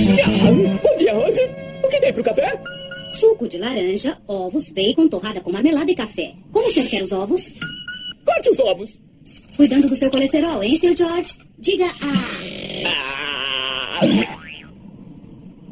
Bom 0.05 0.97
dia, 0.99 1.15
Rose. 1.15 1.41
O 1.83 1.89
que 1.89 1.99
tem 1.99 2.13
pro 2.13 2.23
café? 2.23 2.61
Suco 3.07 3.49
de 3.49 3.57
laranja, 3.57 4.19
ovos, 4.29 4.69
bacon, 4.71 5.09
torrada 5.09 5.41
com 5.41 5.51
marmelada 5.51 5.91
e 5.91 5.95
café. 5.95 6.35
Como 6.53 6.67
o 6.67 6.71
senhor 6.71 6.89
quer 6.91 7.03
os 7.03 7.13
ovos? 7.13 7.55
Corte 8.25 8.51
os 8.51 8.59
ovos. 8.59 9.01
Cuidando 9.57 9.89
do 9.89 9.97
seu 9.97 10.11
colesterol, 10.11 10.63
hein, 10.63 10.79
seu 10.79 10.95
George? 10.95 11.39
Diga 11.59 11.87
ah. 12.03 14.01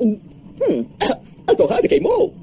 Hum, 0.01 0.19
a 1.47 1.55
torrada 1.55 1.87
queimou. 1.87 2.35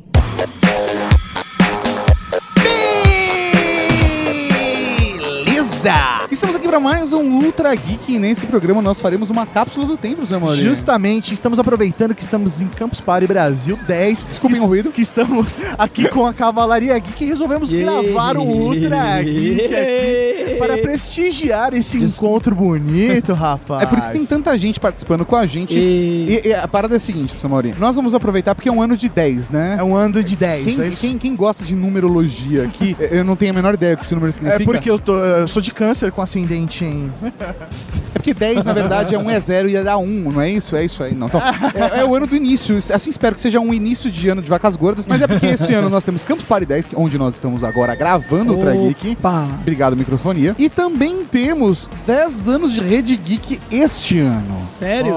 Beleza! 5.82 6.28
Estamos 6.30 6.58
aqui 6.58 6.68
para 6.68 6.80
mais 6.80 7.14
um 7.14 7.24
Ultra 7.44 7.74
Geek 7.74 8.14
e 8.14 8.20
nesse 8.20 8.46
programa 8.46 8.82
nós 8.82 9.00
faremos 9.00 9.30
uma 9.30 9.46
cápsula 9.46 9.86
do 9.86 9.96
tempo, 9.96 10.26
Zé 10.26 10.38
Maurinho. 10.38 10.68
Justamente, 10.68 11.34
estamos 11.34 11.58
aproveitando 11.58 12.14
que 12.14 12.22
estamos 12.22 12.62
em 12.62 12.68
Campus 12.68 13.00
Party 13.00 13.26
Brasil 13.26 13.80
10. 13.88 14.26
Desculpem 14.26 14.60
o 14.60 14.66
ruído. 14.66 14.92
Que 14.92 15.02
estamos 15.02 15.58
aqui 15.78 16.10
com 16.10 16.26
a 16.26 16.34
Cavalaria 16.34 16.98
Geek 17.00 17.24
e 17.24 17.28
resolvemos 17.28 17.72
gravar 17.72 18.38
o 18.38 18.44
Ultra 18.44 19.24
Geek 19.24 19.74
aqui 19.74 20.56
para 20.60 20.78
prestigiar 20.80 21.74
esse 21.74 21.98
encontro 21.98 22.54
bonito, 22.54 23.34
rapaz. 23.34 23.84
É 23.84 23.86
por 23.86 23.98
isso 23.98 24.08
que 24.08 24.18
tem 24.18 24.26
tanta 24.26 24.58
gente 24.58 24.80
participando 24.80 25.26
com 25.26 25.38
a 25.38 25.46
gente. 25.46 25.78
E, 25.78 26.42
e 26.46 26.54
a 26.54 26.68
parada 26.68 26.96
é 26.96 26.98
a 26.98 27.00
seguinte, 27.00 27.28
professor 27.30 27.50
Maurinho. 27.50 27.76
Nós 27.80 27.96
vamos 27.96 28.14
aproveitar 28.14 28.54
porque 28.54 28.68
é 28.68 28.72
um 28.72 28.82
ano 28.82 28.98
de 28.98 29.08
10, 29.08 29.50
né? 29.50 29.78
É 29.80 29.84
um 29.84 29.96
ano 29.96 30.22
de 30.22 30.36
10. 30.36 30.66
Quem, 30.66 30.82
é 30.82 30.90
quem, 30.90 31.18
quem 31.18 31.36
gosta 31.36 31.64
de 31.64 31.74
numerologia 31.74 32.66
aqui, 32.66 32.98
eu 33.00 33.24
não 33.24 33.38
tenho 33.38 33.52
a 33.52 33.56
menor 33.56 33.74
ideia 33.74 33.96
do 33.96 34.00
que 34.00 34.06
esse 34.06 34.14
número 34.14 34.30
É 34.30 34.34
significa. 34.34 34.66
porque 34.66 34.90
eu, 34.92 35.00
tô, 35.00 35.16
eu 35.18 35.48
sou 35.48 35.62
de 35.62 35.69
câncer 35.72 36.12
com 36.12 36.22
ascendente 36.22 36.84
em. 36.86 37.12
É 37.24 38.14
porque 38.20 38.34
10, 38.34 38.66
na 38.66 38.74
verdade, 38.74 39.14
é 39.16 39.18
1 39.20 39.30
é 39.30 39.40
0 39.40 39.70
e 39.70 39.76
é 39.76 39.84
dar 39.84 39.98
1, 39.98 40.32
não 40.32 40.42
é 40.42 40.50
isso? 40.50 40.76
É 40.76 40.84
isso 40.84 41.04
aí, 41.04 41.14
não. 41.14 41.28
Então, 41.28 41.42
é, 41.76 42.00
é 42.02 42.06
o 42.06 42.16
ano 42.16 42.26
do 42.28 42.36
início. 42.36 42.78
Assim 42.78 43.10
espero 43.10 43.36
que 43.36 43.42
seja 43.42 43.60
um 43.60 43.74
início 43.74 44.10
de 44.10 44.30
ano 44.30 44.42
de 44.42 44.50
vacas 44.50 44.76
gordas. 44.76 45.06
Mas 45.08 45.22
é 45.22 45.28
porque 45.28 45.46
esse 45.48 45.74
ano 45.74 45.90
nós 45.90 46.04
temos 46.04 46.24
Campus 46.24 46.44
Party 46.46 46.66
10, 46.66 46.88
que- 46.88 46.96
onde 46.96 47.18
nós 47.18 47.36
estamos 47.36 47.64
agora 47.64 47.94
gravando 47.96 48.52
o 48.54 48.56
Ultra 48.56 48.76
Geek. 48.76 49.12
Opa. 49.12 49.48
Obrigado, 49.62 49.96
microfonia. 49.96 50.56
E 50.58 50.70
também 50.70 51.24
temos 51.26 51.90
10 52.08 52.48
anos 52.48 52.74
de 52.74 52.82
Rede 52.82 53.16
Geek 53.16 53.60
este 53.72 54.20
ano. 54.20 54.62
Sério? 54.66 55.16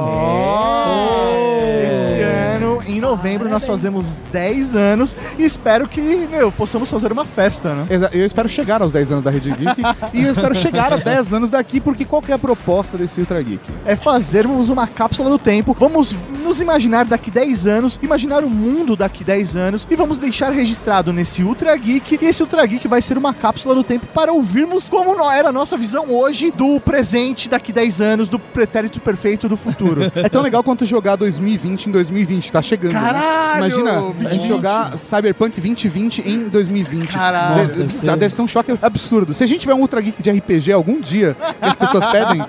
Esse 1.90 2.20
ano, 2.20 2.82
em 2.86 3.00
novembro, 3.00 3.48
nós 3.48 3.66
fazemos 3.66 4.18
10 4.32 4.74
anos 4.76 5.14
e 5.38 5.44
espero 5.44 5.88
que, 5.88 6.00
meu, 6.30 6.50
possamos 6.50 6.90
fazer 6.90 7.12
uma 7.12 7.24
festa, 7.24 7.74
né? 7.74 7.86
Eu 8.12 8.24
espero 8.26 8.48
chegar 8.48 8.80
aos 8.82 8.92
10 8.92 9.12
anos 9.12 9.24
da 9.24 9.30
Rede 9.30 9.50
Geek 9.50 9.82
e 10.14 10.24
eu 10.24 10.30
espero 10.42 10.54
chegar 10.54 10.92
a 10.92 10.96
10 10.96 11.32
anos 11.34 11.50
daqui, 11.50 11.80
porque 11.80 12.04
qual 12.04 12.20
que 12.22 12.32
é 12.32 12.34
a 12.34 12.38
proposta 12.38 12.98
desse 12.98 13.20
Ultra 13.20 13.40
Geek? 13.42 13.60
É 13.84 13.96
fazermos 13.96 14.68
uma 14.68 14.86
cápsula 14.86 15.30
do 15.30 15.38
tempo. 15.38 15.74
Vamos 15.78 16.14
nos 16.44 16.60
imaginar 16.60 17.04
daqui 17.04 17.30
10 17.30 17.66
anos, 17.66 17.98
imaginar 18.02 18.44
o 18.44 18.50
mundo 18.50 18.96
daqui 18.96 19.22
10 19.24 19.56
anos 19.56 19.86
e 19.90 19.96
vamos 19.96 20.18
deixar 20.18 20.50
registrado 20.50 21.12
nesse 21.12 21.42
Ultra 21.42 21.74
Geek. 21.76 22.18
E 22.20 22.26
esse 22.26 22.42
Ultra 22.42 22.64
Geek 22.66 22.88
vai 22.88 23.00
ser 23.00 23.16
uma 23.16 23.32
cápsula 23.32 23.74
do 23.74 23.84
tempo 23.84 24.06
para 24.06 24.32
ouvirmos 24.32 24.88
como 24.88 25.12
era 25.30 25.48
a 25.50 25.52
nossa 25.52 25.76
visão 25.76 26.10
hoje 26.10 26.50
do 26.50 26.80
presente 26.80 27.48
daqui 27.48 27.72
10 27.72 28.00
anos, 28.00 28.28
do 28.28 28.38
pretérito 28.38 29.00
perfeito 29.00 29.48
do 29.48 29.56
futuro. 29.56 30.10
É 30.14 30.28
tão 30.28 30.42
legal 30.42 30.62
quanto 30.62 30.84
jogar 30.84 31.16
2020 31.16 31.86
em 31.86 31.92
2020, 31.92 32.52
tá 32.52 32.60
chegando. 32.62 32.94
né? 32.94 33.00
Caralho, 33.00 33.58
Imagina 33.58 33.90
a 33.90 34.00
gente 34.00 34.12
2020. 34.14 34.48
jogar 34.48 34.98
Cyberpunk 34.98 35.60
2020 35.60 36.28
em 36.28 36.48
2020. 36.48 37.08
Caralho. 37.08 37.56
Deve, 37.68 37.84
deve 37.84 38.16
deve 38.16 38.34
ser 38.34 38.42
um 38.42 38.48
choque 38.48 38.76
absurdo. 38.80 39.34
Se 39.34 39.42
a 39.44 39.46
gente 39.46 39.60
tiver 39.60 39.74
um 39.74 39.80
Ultra 39.80 40.00
Geek 40.00 40.22
de 40.22 40.30
RPG 40.32 40.72
algum 40.72 41.00
dia, 41.00 41.36
que 41.60 41.66
as 41.66 41.74
pessoas 41.74 42.06
pedem, 42.06 42.44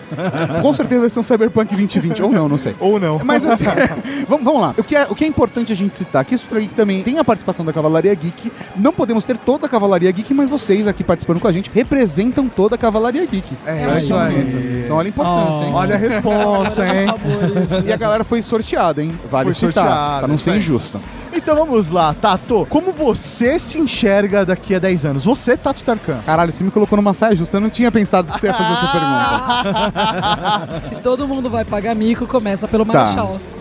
com 0.61 0.73
certeza 0.73 1.01
vai 1.01 1.09
ser 1.09 1.19
um 1.19 1.23
Cyberpunk 1.23 1.75
2020. 1.75 2.23
Ou 2.23 2.31
não, 2.31 2.49
não 2.49 2.57
sei. 2.57 2.75
Ou 2.79 2.99
não. 2.99 3.19
Mas 3.23 3.45
assim, 3.45 3.65
vamos, 4.27 4.45
vamos 4.45 4.61
lá. 4.61 4.73
O 4.77 4.83
que, 4.83 4.95
é, 4.95 5.07
o 5.09 5.15
que 5.15 5.23
é 5.23 5.27
importante 5.27 5.71
a 5.71 5.75
gente 5.75 5.97
citar 5.97 6.23
que 6.25 6.35
Geek 6.35 6.73
também 6.73 7.03
tem 7.03 7.19
a 7.19 7.23
participação 7.23 7.65
da 7.65 7.73
Cavalaria 7.73 8.13
Geek. 8.13 8.51
Não 8.75 8.91
podemos 8.91 9.25
ter 9.25 9.37
toda 9.37 9.65
a 9.65 9.69
Cavalaria 9.69 10.11
Geek, 10.11 10.33
mas 10.33 10.49
vocês 10.49 10.87
aqui 10.87 11.03
participando 11.03 11.39
com 11.39 11.47
a 11.47 11.51
gente 11.51 11.69
representam 11.73 12.47
toda 12.47 12.75
a 12.75 12.77
Cavalaria 12.77 13.25
Geek. 13.25 13.55
É 13.65 13.97
isso 13.97 14.15
aí. 14.15 14.83
Então 14.85 14.97
olha 14.97 15.07
a 15.07 15.09
importância, 15.09 15.65
hein? 15.65 15.71
Olha 15.73 15.95
a 15.95 15.97
responsa, 15.97 16.85
hein? 16.85 17.07
E 17.85 17.91
a 17.91 17.97
galera 17.97 18.23
foi 18.23 18.41
sorteada, 18.41 19.01
hein? 19.01 19.17
Vale 19.29 19.45
Foi 19.45 19.53
citar, 19.53 19.83
sorteada, 19.83 20.19
pra 20.19 20.27
não 20.27 20.35
isso 20.35 20.43
ser 20.45 20.55
injusto. 20.55 21.01
Então 21.33 21.55
vamos 21.55 21.91
lá, 21.91 22.13
Tato. 22.13 22.65
Como 22.69 22.91
você 22.91 23.59
se 23.59 23.79
enxerga 23.79 24.45
daqui 24.45 24.75
a 24.75 24.79
10 24.79 25.05
anos? 25.05 25.25
Você, 25.25 25.57
Tato 25.57 25.83
Tarkan. 25.83 26.19
Caralho, 26.25 26.51
você 26.51 26.63
me 26.63 26.71
colocou 26.71 26.95
numa 26.95 27.13
saia 27.13 27.35
justa. 27.35 27.57
Eu 27.57 27.61
não 27.61 27.69
tinha 27.73 27.91
pensado 27.91 28.31
que 28.31 28.39
você 28.39 28.47
ia 28.47 28.53
fazer 28.53 28.73
essa 28.73 28.87
pergunta. 30.63 30.79
Se 30.89 30.95
todo 31.01 31.27
mundo 31.27 31.49
vai 31.49 31.65
pagar 31.65 31.95
mico, 31.95 32.25
começa 32.27 32.67
pelo 32.67 32.85
Tá. 32.85 33.05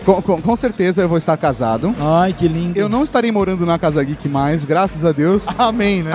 Com, 0.05 0.21
com- 0.21 0.41
com 0.41 0.55
certeza 0.55 1.01
eu 1.01 1.07
vou 1.09 1.17
estar 1.17 1.37
casado. 1.37 1.95
Ai, 1.99 2.33
que 2.33 2.47
lindo. 2.47 2.77
Eu 2.77 2.89
não 2.89 3.03
estarei 3.03 3.31
morando 3.31 3.65
na 3.65 3.79
Casa 3.79 4.03
Geek 4.03 4.27
mais, 4.27 4.65
graças 4.65 5.05
a 5.05 5.11
Deus. 5.11 5.45
Amém, 5.57 6.03
né? 6.03 6.11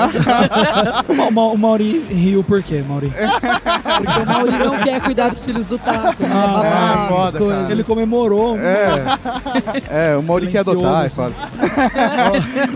O, 1.09 1.15
Ma- 1.15 1.27
o 1.29 1.33
Ma- 1.33 1.47
o 1.53 1.57
Mauri 1.59 2.05
riu 2.11 2.45
por 2.45 2.63
quê, 2.63 2.83
Mauri? 2.87 3.11
Porque 3.99 4.21
o 4.23 4.27
Mauri 4.27 4.53
não 4.59 4.77
quer 4.79 5.01
cuidar 5.03 5.31
dos 5.31 5.45
filhos 5.45 5.67
do 5.67 5.77
Tato, 5.79 6.23
né? 6.23 6.29
Ah, 6.33 6.47
Babá, 6.47 7.05
é, 7.05 7.09
foda, 7.09 7.39
coisas. 7.39 7.57
cara. 7.63 7.73
Ele 7.73 7.83
comemorou. 7.85 8.57
É, 9.91 10.17
o 10.17 10.23
Mauri 10.23 10.47
quer 10.47 10.61
adotar, 10.61 11.03
é 11.03 11.07
assim. 11.07 11.17
foda. 11.17 11.35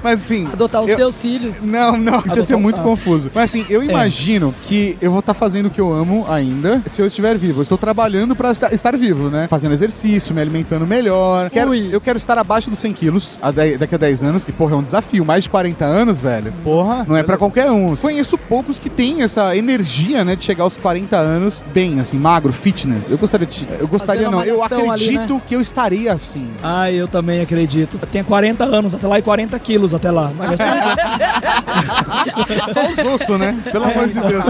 Mas 0.02 0.24
assim. 0.24 0.48
Adotar 0.52 0.82
os 0.82 0.90
eu- 0.90 0.96
seus 0.96 1.20
filhos. 1.20 1.62
Não, 1.62 1.96
não, 1.96 2.18
isso 2.26 2.36
ia 2.38 2.42
ser 2.42 2.56
muito 2.56 2.76
tato. 2.76 2.88
confuso. 2.88 3.30
Mas 3.34 3.44
assim, 3.44 3.64
eu 3.68 3.82
imagino 3.82 4.54
que 4.62 4.96
eu 5.00 5.10
vou 5.10 5.20
estar 5.20 5.34
fazendo 5.34 5.66
o 5.66 5.70
que 5.70 5.80
eu 5.80 5.92
amo 5.92 6.26
ainda 6.28 6.82
se 6.90 7.00
eu 7.00 7.06
estiver 7.06 7.36
vivo. 7.38 7.60
Eu 7.60 7.62
estou 7.62 7.78
trabalhando 7.78 8.34
pra 8.34 8.50
esta- 8.50 8.74
estar 8.74 8.96
vivo, 8.96 9.28
né? 9.28 9.46
Fazendo 9.48 9.72
exercício, 9.72 10.34
me 10.34 10.40
alimentando 10.40 10.86
melhor. 10.86 11.01
Quero- 11.50 11.70
Ui. 11.70 11.88
eu 11.92 12.00
quero 12.00 12.18
estar 12.18 12.36
abaixo 12.38 12.70
dos 12.70 12.78
100 12.78 12.92
quilos 12.92 13.38
a 13.42 13.50
dez- 13.50 13.78
daqui 13.78 13.94
a 13.94 13.98
10 13.98 14.22
anos. 14.24 14.44
E, 14.48 14.52
porra, 14.52 14.74
é 14.74 14.78
um 14.78 14.82
desafio. 14.82 15.24
Mais 15.24 15.44
de 15.44 15.50
40 15.50 15.84
anos, 15.84 16.20
velho. 16.20 16.52
Porra. 16.64 17.04
Não 17.08 17.16
é 17.16 17.22
pra 17.22 17.36
qualquer 17.36 17.70
um. 17.70 17.94
Conheço 17.96 18.36
poucos 18.38 18.78
que 18.78 18.88
têm 18.90 19.22
essa 19.22 19.56
energia, 19.56 20.24
né, 20.24 20.36
de 20.36 20.44
chegar 20.44 20.64
aos 20.64 20.76
40 20.76 21.16
anos 21.16 21.62
bem, 21.72 22.00
assim, 22.00 22.18
magro, 22.18 22.52
fitness. 22.52 23.08
Eu 23.10 23.18
gostaria 23.18 23.46
de. 23.46 23.66
Eu 23.78 23.88
gostaria, 23.88 24.30
não. 24.30 24.42
Eu 24.44 24.58
malhação 24.58 24.90
ali, 24.90 25.04
acredito 25.16 25.34
né? 25.34 25.40
que 25.46 25.56
eu 25.56 25.60
estaria 25.60 26.12
assim. 26.12 26.48
Ai, 26.62 26.94
eu 26.94 27.08
também 27.08 27.40
acredito. 27.40 27.98
Eu 28.00 28.06
tenho 28.08 28.24
40 28.24 28.64
anos 28.64 28.94
até 28.94 29.06
lá 29.06 29.18
e 29.18 29.22
40 29.22 29.58
quilos 29.58 29.94
até 29.94 30.10
lá. 30.10 30.30
Mas 30.36 30.52
Só 32.72 32.88
os 32.90 32.98
ossos, 33.14 33.38
né? 33.38 33.56
Pelo 33.70 33.84
amor 33.84 34.08
de 34.08 34.18
Deus. 34.20 34.44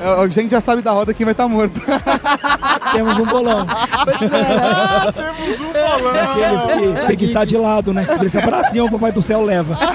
É, 0.00 0.20
A 0.24 0.28
gente 0.28 0.50
já 0.50 0.60
sabe 0.60 0.82
da 0.82 0.92
roda 0.92 1.14
quem 1.14 1.24
vai 1.24 1.32
estar 1.32 1.48
morto. 1.48 1.80
temos 2.92 3.18
um 3.18 3.24
bolão. 3.24 3.66
Temos 5.36 5.60
um 5.60 5.72
bolão. 5.72 6.22
Aqueles 6.22 6.62
que 6.62 7.06
preguiçar 7.06 7.46
de 7.46 7.56
lado, 7.56 7.92
né? 7.92 8.04
Se 8.04 8.14
preguiçar 8.14 8.42
pra 8.42 8.64
cima, 8.64 8.86
o 8.86 8.90
papai 8.90 9.12
do 9.12 9.22
céu 9.22 9.42
leva. 9.42 9.76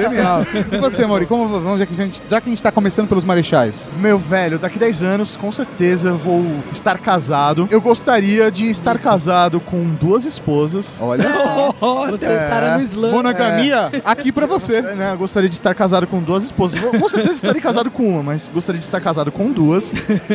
Genial. 0.00 0.46
E 0.72 0.78
você, 0.78 1.06
Mauri, 1.06 1.26
como 1.26 1.46
vamos, 1.48 1.78
já 1.78 1.86
que 1.86 1.94
a 2.00 2.04
gente, 2.04 2.22
já 2.28 2.40
que 2.40 2.48
a 2.48 2.50
gente 2.50 2.62
tá 2.62 2.70
começando 2.72 3.08
pelos 3.08 3.24
marechais? 3.24 3.90
Meu 3.98 4.18
velho, 4.18 4.58
daqui 4.58 4.78
10 4.78 5.02
anos, 5.02 5.36
com 5.36 5.50
certeza, 5.52 6.08
eu 6.10 6.18
vou 6.18 6.44
estar 6.72 6.98
casado. 6.98 7.68
Eu 7.70 7.80
gostaria 7.80 8.50
de 8.50 8.68
estar 8.68 8.98
casado 8.98 9.60
com 9.60 9.84
duas 10.00 10.24
esposas. 10.24 10.98
Olha 11.00 11.32
só. 11.32 12.06
Você 12.10 12.26
estará 12.26 12.78
no 12.78 12.84
slam. 12.84 13.10
Monogamia, 13.12 13.90
aqui 14.04 14.30
pra 14.32 14.46
você. 14.46 14.80
Né, 14.82 15.12
eu 15.12 15.18
gostaria 15.18 15.48
de 15.48 15.54
estar 15.54 15.74
casado 15.74 16.06
com 16.06 16.20
duas 16.20 16.44
esposas. 16.44 16.80
Vou- 16.80 16.96
Com 16.96 17.08
certeza 17.08 17.34
estarei 17.34 17.60
casado 17.60 17.90
com 17.90 18.08
uma, 18.08 18.22
mas 18.22 18.48
gostaria 18.52 18.78
de 18.78 18.84
estar 18.84 19.00
casado 19.00 19.30
com 19.30 19.50
duas. 19.52 19.92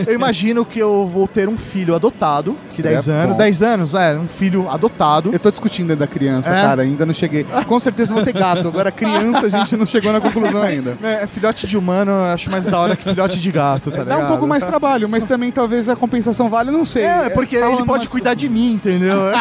Eu 0.08 0.14
imagino 0.14 0.64
que 0.66 0.80
eu 0.80 1.06
vou 1.08 1.28
ter 1.28 1.48
um 1.50 1.58
filho 1.58 1.96
adotado, 1.96 2.56
que 2.72 2.82
10 2.82 3.08
É 3.08 3.12
anos. 3.12 3.32
bom. 3.32 3.38
10 3.38 3.64
anos, 3.64 3.94
é, 3.96 4.18
um 4.18 4.28
filho 4.28 4.70
adotado. 4.70 5.32
Eu 5.34 5.40
tô 5.40 5.50
discutindo 5.50 5.88
dentro 5.88 6.00
da 6.02 6.08
criança, 6.08 6.54
É? 6.54 6.62
cara, 6.62 6.82
ainda 6.84 7.06
não 7.06 7.14
cheguei. 7.14 7.46
Com 7.68 7.80
certeza 7.80 8.14
vou 8.14 8.24
ter 8.24 8.34
gato, 8.34 8.68
agora 8.68 8.92
criança 9.06 9.46
a 9.46 9.50
gente 9.50 9.76
não 9.78 9.86
chegou 9.86 10.12
na 10.14 10.22
conclusão 10.22 10.62
ainda. 10.62 10.98
É, 11.04 11.26
filhote 11.28 11.66
de 11.68 11.78
humano 11.78 12.12
eu 12.12 12.26
acho 12.26 12.50
mais 12.52 12.66
da 12.66 12.80
hora 12.80 12.96
que 12.96 13.04
filhote 13.04 13.40
de 13.40 13.52
gato, 13.52 13.90
tá 13.92 13.98
Dá 13.98 14.04
ligado? 14.04 14.24
um 14.24 14.28
pouco 14.28 14.48
mais 14.48 14.64
trabalho, 14.66 15.08
mas 15.10 15.24
também 15.24 15.52
talvez 15.52 15.90
a 15.90 15.96
compensação 15.96 16.50
vale, 16.50 16.72
não 16.72 16.86
sei. 16.86 17.04
É, 17.04 17.30
porque 17.30 17.58
Tá 17.60 17.70
ele 17.72 17.84
pode 17.86 18.08
cuidar 18.08 18.34
de 18.34 18.48
mim, 18.50 18.74
entendeu? 18.74 19.18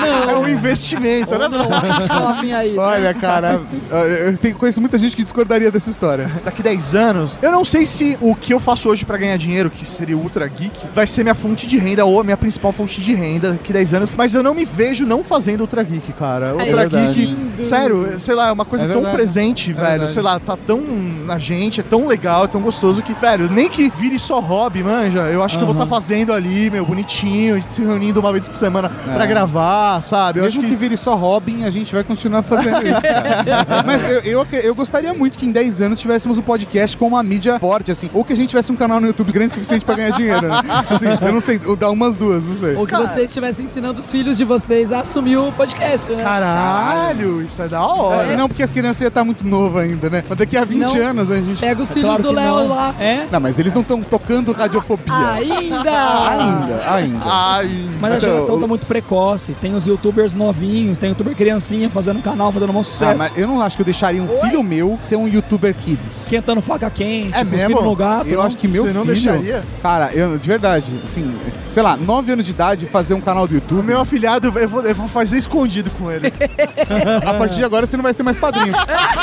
É, 0.00 0.32
é 0.32 0.36
um 0.36 0.48
investimento, 0.48 1.36
né? 1.38 1.48
Né? 1.50 2.74
Olha, 2.76 3.14
cara, 3.14 3.60
eu 3.90 4.36
tenho- 4.36 4.54
conheço 4.56 4.80
muita 4.80 4.98
gente 4.98 5.16
que 5.16 5.22
discordaria 5.24 5.70
dessa 5.70 5.90
história. 5.90 6.30
Daqui 6.44 6.62
10 6.62 6.94
anos, 6.94 7.38
eu 7.42 7.50
não 7.52 7.64
sei 7.64 7.86
se 7.86 8.16
o 8.20 8.34
que 8.34 8.52
eu 8.52 8.60
faço 8.60 8.88
hoje 8.88 9.04
pra 9.04 9.16
ganhar 9.16 9.36
dinheiro, 9.36 9.70
que 9.70 9.84
seria 9.86 10.16
o 10.16 10.20
Ultra 10.20 10.46
Geek, 10.46 10.88
vai 10.94 11.06
ser 11.06 11.22
minha 11.22 11.34
fonte 11.34 11.66
de 11.66 11.76
renda 11.78 12.04
ou 12.04 12.20
a 12.20 12.24
minha 12.24 12.36
principal 12.36 12.72
fonte 12.72 13.00
de 13.00 13.14
renda 13.14 13.52
daqui 13.52 13.72
10 13.72 13.94
anos, 13.94 14.14
mas 14.14 14.34
eu 14.34 14.42
não 14.42 14.54
me 14.54 14.64
vejo 14.64 15.06
não 15.06 15.22
fazendo 15.24 15.60
Ultra 15.62 15.82
Geek, 15.82 16.12
cara. 16.14 16.52
Ultra 16.54 16.76
verdade. 16.76 17.26
Geek, 17.26 17.66
sério, 17.66 18.18
sei 18.18 18.34
lá, 18.34 18.48
é 18.48 18.52
uma 18.52 18.64
coisa 18.64 18.84
É 18.84 18.88
tão 18.88 18.99
verdade. 19.02 19.16
presente, 19.16 19.70
É 19.70 19.74
velho, 19.74 19.88
verdade. 19.88 20.12
sei 20.12 20.22
lá, 20.22 20.38
tá 20.40 20.56
tão 20.56 20.80
na 21.26 21.38
gente, 21.38 21.80
é 21.80 21.82
tão 21.82 22.06
legal, 22.06 22.44
é 22.44 22.48
tão 22.48 22.60
gostoso 22.60 23.02
que, 23.02 23.12
velho, 23.14 23.50
nem 23.50 23.68
que 23.68 23.90
vire 23.90 24.18
só 24.18 24.40
hobby, 24.40 24.82
manja, 24.82 25.20
eu 25.30 25.42
acho 25.42 25.56
que 25.56 25.62
eu 25.62 25.66
vou 25.66 25.74
estar 25.74 25.86
fazendo 25.86 26.32
ali, 26.32 26.70
meu, 26.70 26.84
bonitinho, 26.84 27.62
se 27.68 27.82
reunindo 27.82 28.20
uma 28.20 28.32
vez 28.32 28.48
por 28.48 28.56
semana 28.56 28.88
pra 28.88 29.24
É. 29.24 29.26
gravar, 29.26 30.00
sabe? 30.02 30.40
Eu 30.40 30.44
Mesmo 30.44 30.60
acho 30.62 30.70
que... 30.70 30.76
vire 30.76 30.96
só 30.96 31.14
Robin, 31.14 31.64
a 31.64 31.70
gente 31.70 31.94
vai 31.94 32.02
continuar 32.04 32.42
fazendo 32.42 32.86
isso, 32.86 33.00
cara. 33.02 33.82
Mas 33.86 34.02
eu, 34.04 34.20
eu, 34.20 34.46
eu 34.62 34.74
gostaria 34.74 35.12
muito 35.14 35.38
que 35.38 35.46
em 35.46 35.52
10 35.52 35.82
anos 35.82 36.00
tivéssemos 36.00 36.38
um 36.38 36.42
podcast 36.42 36.96
com 36.96 37.06
uma 37.06 37.22
mídia 37.22 37.58
forte, 37.58 37.90
assim. 37.90 38.10
Ou 38.14 38.24
que 38.24 38.32
a 38.32 38.36
gente 38.36 38.50
tivesse 38.50 38.72
um 38.72 38.76
canal 38.76 39.00
no 39.00 39.06
YouTube 39.06 39.32
grande 39.32 39.50
o 39.52 39.54
suficiente 39.54 39.84
pra 39.84 39.94
ganhar 39.94 40.10
dinheiro, 40.10 40.48
né? 40.48 40.54
Assim, 40.90 41.06
eu 41.26 41.32
não 41.32 41.40
sei, 41.40 41.58
dar 41.78 41.90
umas 41.90 42.16
duas, 42.16 42.42
não 42.44 42.56
sei. 42.56 42.74
Ou 42.74 42.86
que 42.86 42.94
vocês 42.96 43.26
estivessem 43.30 43.64
ensinando 43.64 44.00
os 44.00 44.10
filhos 44.10 44.36
de 44.36 44.44
vocês 44.44 44.92
a 44.92 45.00
assumir 45.00 45.36
o 45.36 45.52
podcast, 45.52 46.10
né? 46.12 46.22
Caralho, 46.22 47.42
isso 47.42 47.62
é 47.62 47.68
da 47.68 47.80
hora. 47.84 48.32
É, 48.32 48.36
não, 48.36 48.48
porque 48.48 48.62
as 48.62 48.70
crianças 48.70 48.89
iam 49.00 49.08
estar 49.08 49.24
muito 49.24 49.46
novas 49.46 49.84
ainda, 49.84 50.08
né? 50.10 50.24
Mas 50.28 50.38
daqui 50.38 50.56
a 50.56 50.64
20 50.64 50.78
Não. 50.80 51.06
anos 51.06 51.30
a 51.30 51.36
gente. 51.40 51.60
Pega 51.60 51.82
os 51.82 51.88
filhos 51.92 52.08
claro 52.08 52.22
do 52.22 52.32
Léo 52.32 52.54
não. 52.56 52.68
lá. 52.68 52.94
É? 52.98 53.26
Não, 53.30 53.40
mas 53.40 53.58
eles 53.58 53.72
não 53.74 53.82
estão 53.82 54.02
tocando 54.02 54.52
radiofobia. 54.52 55.14
Ainda! 55.14 56.28
Ainda, 56.30 56.92
ainda. 56.92 57.20
Ai, 57.24 57.70
Mas 58.00 58.12
a 58.12 58.16
Então, 58.16 58.28
geração 58.30 58.54
o- 58.56 58.60
tá 58.60 58.66
muito 58.66 58.86
precoce. 58.86 59.52
Tem 59.60 59.74
os 59.74 59.86
youtubers 59.86 60.34
novinhos, 60.34 60.98
tem 60.98 61.10
youtuber 61.10 61.34
criancinha 61.36 61.88
fazendo 61.90 62.22
canal, 62.22 62.50
fazendo 62.52 62.72
um 62.72 62.80
Ah, 62.80 62.84
sucesso. 62.84 63.18
mas 63.18 63.32
eu 63.36 63.46
não 63.46 63.60
acho 63.60 63.76
que 63.76 63.82
eu 63.82 63.84
deixaria 63.86 64.22
um 64.22 64.28
filho 64.40 64.62
meu 64.62 64.96
ser 65.00 65.16
um 65.16 65.28
youtuber 65.28 65.74
kids. 65.74 66.22
Esquentando 66.22 66.60
faca 66.60 66.88
quente, 66.90 67.36
É 67.36 67.44
mesmo? 67.44 67.80
no 67.82 67.94
gato. 67.94 68.26
Eu 68.28 68.38
não? 68.38 68.46
acho 68.46 68.56
que 68.56 68.66
meu 68.68 68.84
Você 68.86 68.92
não 68.92 69.02
filho... 69.02 69.14
deixaria? 69.14 69.62
Cara, 69.82 70.10
eu, 70.12 70.38
de 70.38 70.48
verdade, 70.48 70.90
assim, 71.04 71.34
sei 71.70 71.82
lá, 71.82 71.96
9 71.96 72.32
anos 72.32 72.44
de 72.44 72.50
idade, 72.52 72.86
fazer 72.86 73.14
um 73.14 73.20
canal 73.20 73.46
do 73.46 73.52
O 73.52 73.54
YouTube. 73.54 73.82
meu 73.82 74.00
afilhado, 74.00 74.52
eu 74.58 74.68
vou, 74.68 74.82
eu 74.82 74.94
vou 74.94 75.08
fazer 75.08 75.36
escondido 75.36 75.90
com 75.90 76.10
ele. 76.10 76.32
A 77.26 77.34
partir 77.34 77.56
de 77.56 77.64
agora 77.64 77.86
você 77.86 77.96
não 77.96 78.02
vai 78.02 78.14
ser 78.14 78.22
mais 78.22 78.36
padrinho. 78.38 78.74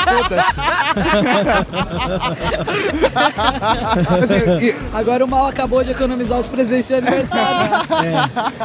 Foda-se. 0.04 0.58
Agora 4.92 5.24
o 5.24 5.28
mal 5.28 5.46
acabou 5.46 5.82
de 5.82 5.90
economizar 5.90 6.38
os 6.38 6.48
presentes 6.48 6.88
de 6.88 6.94
aniversário. 6.94 7.70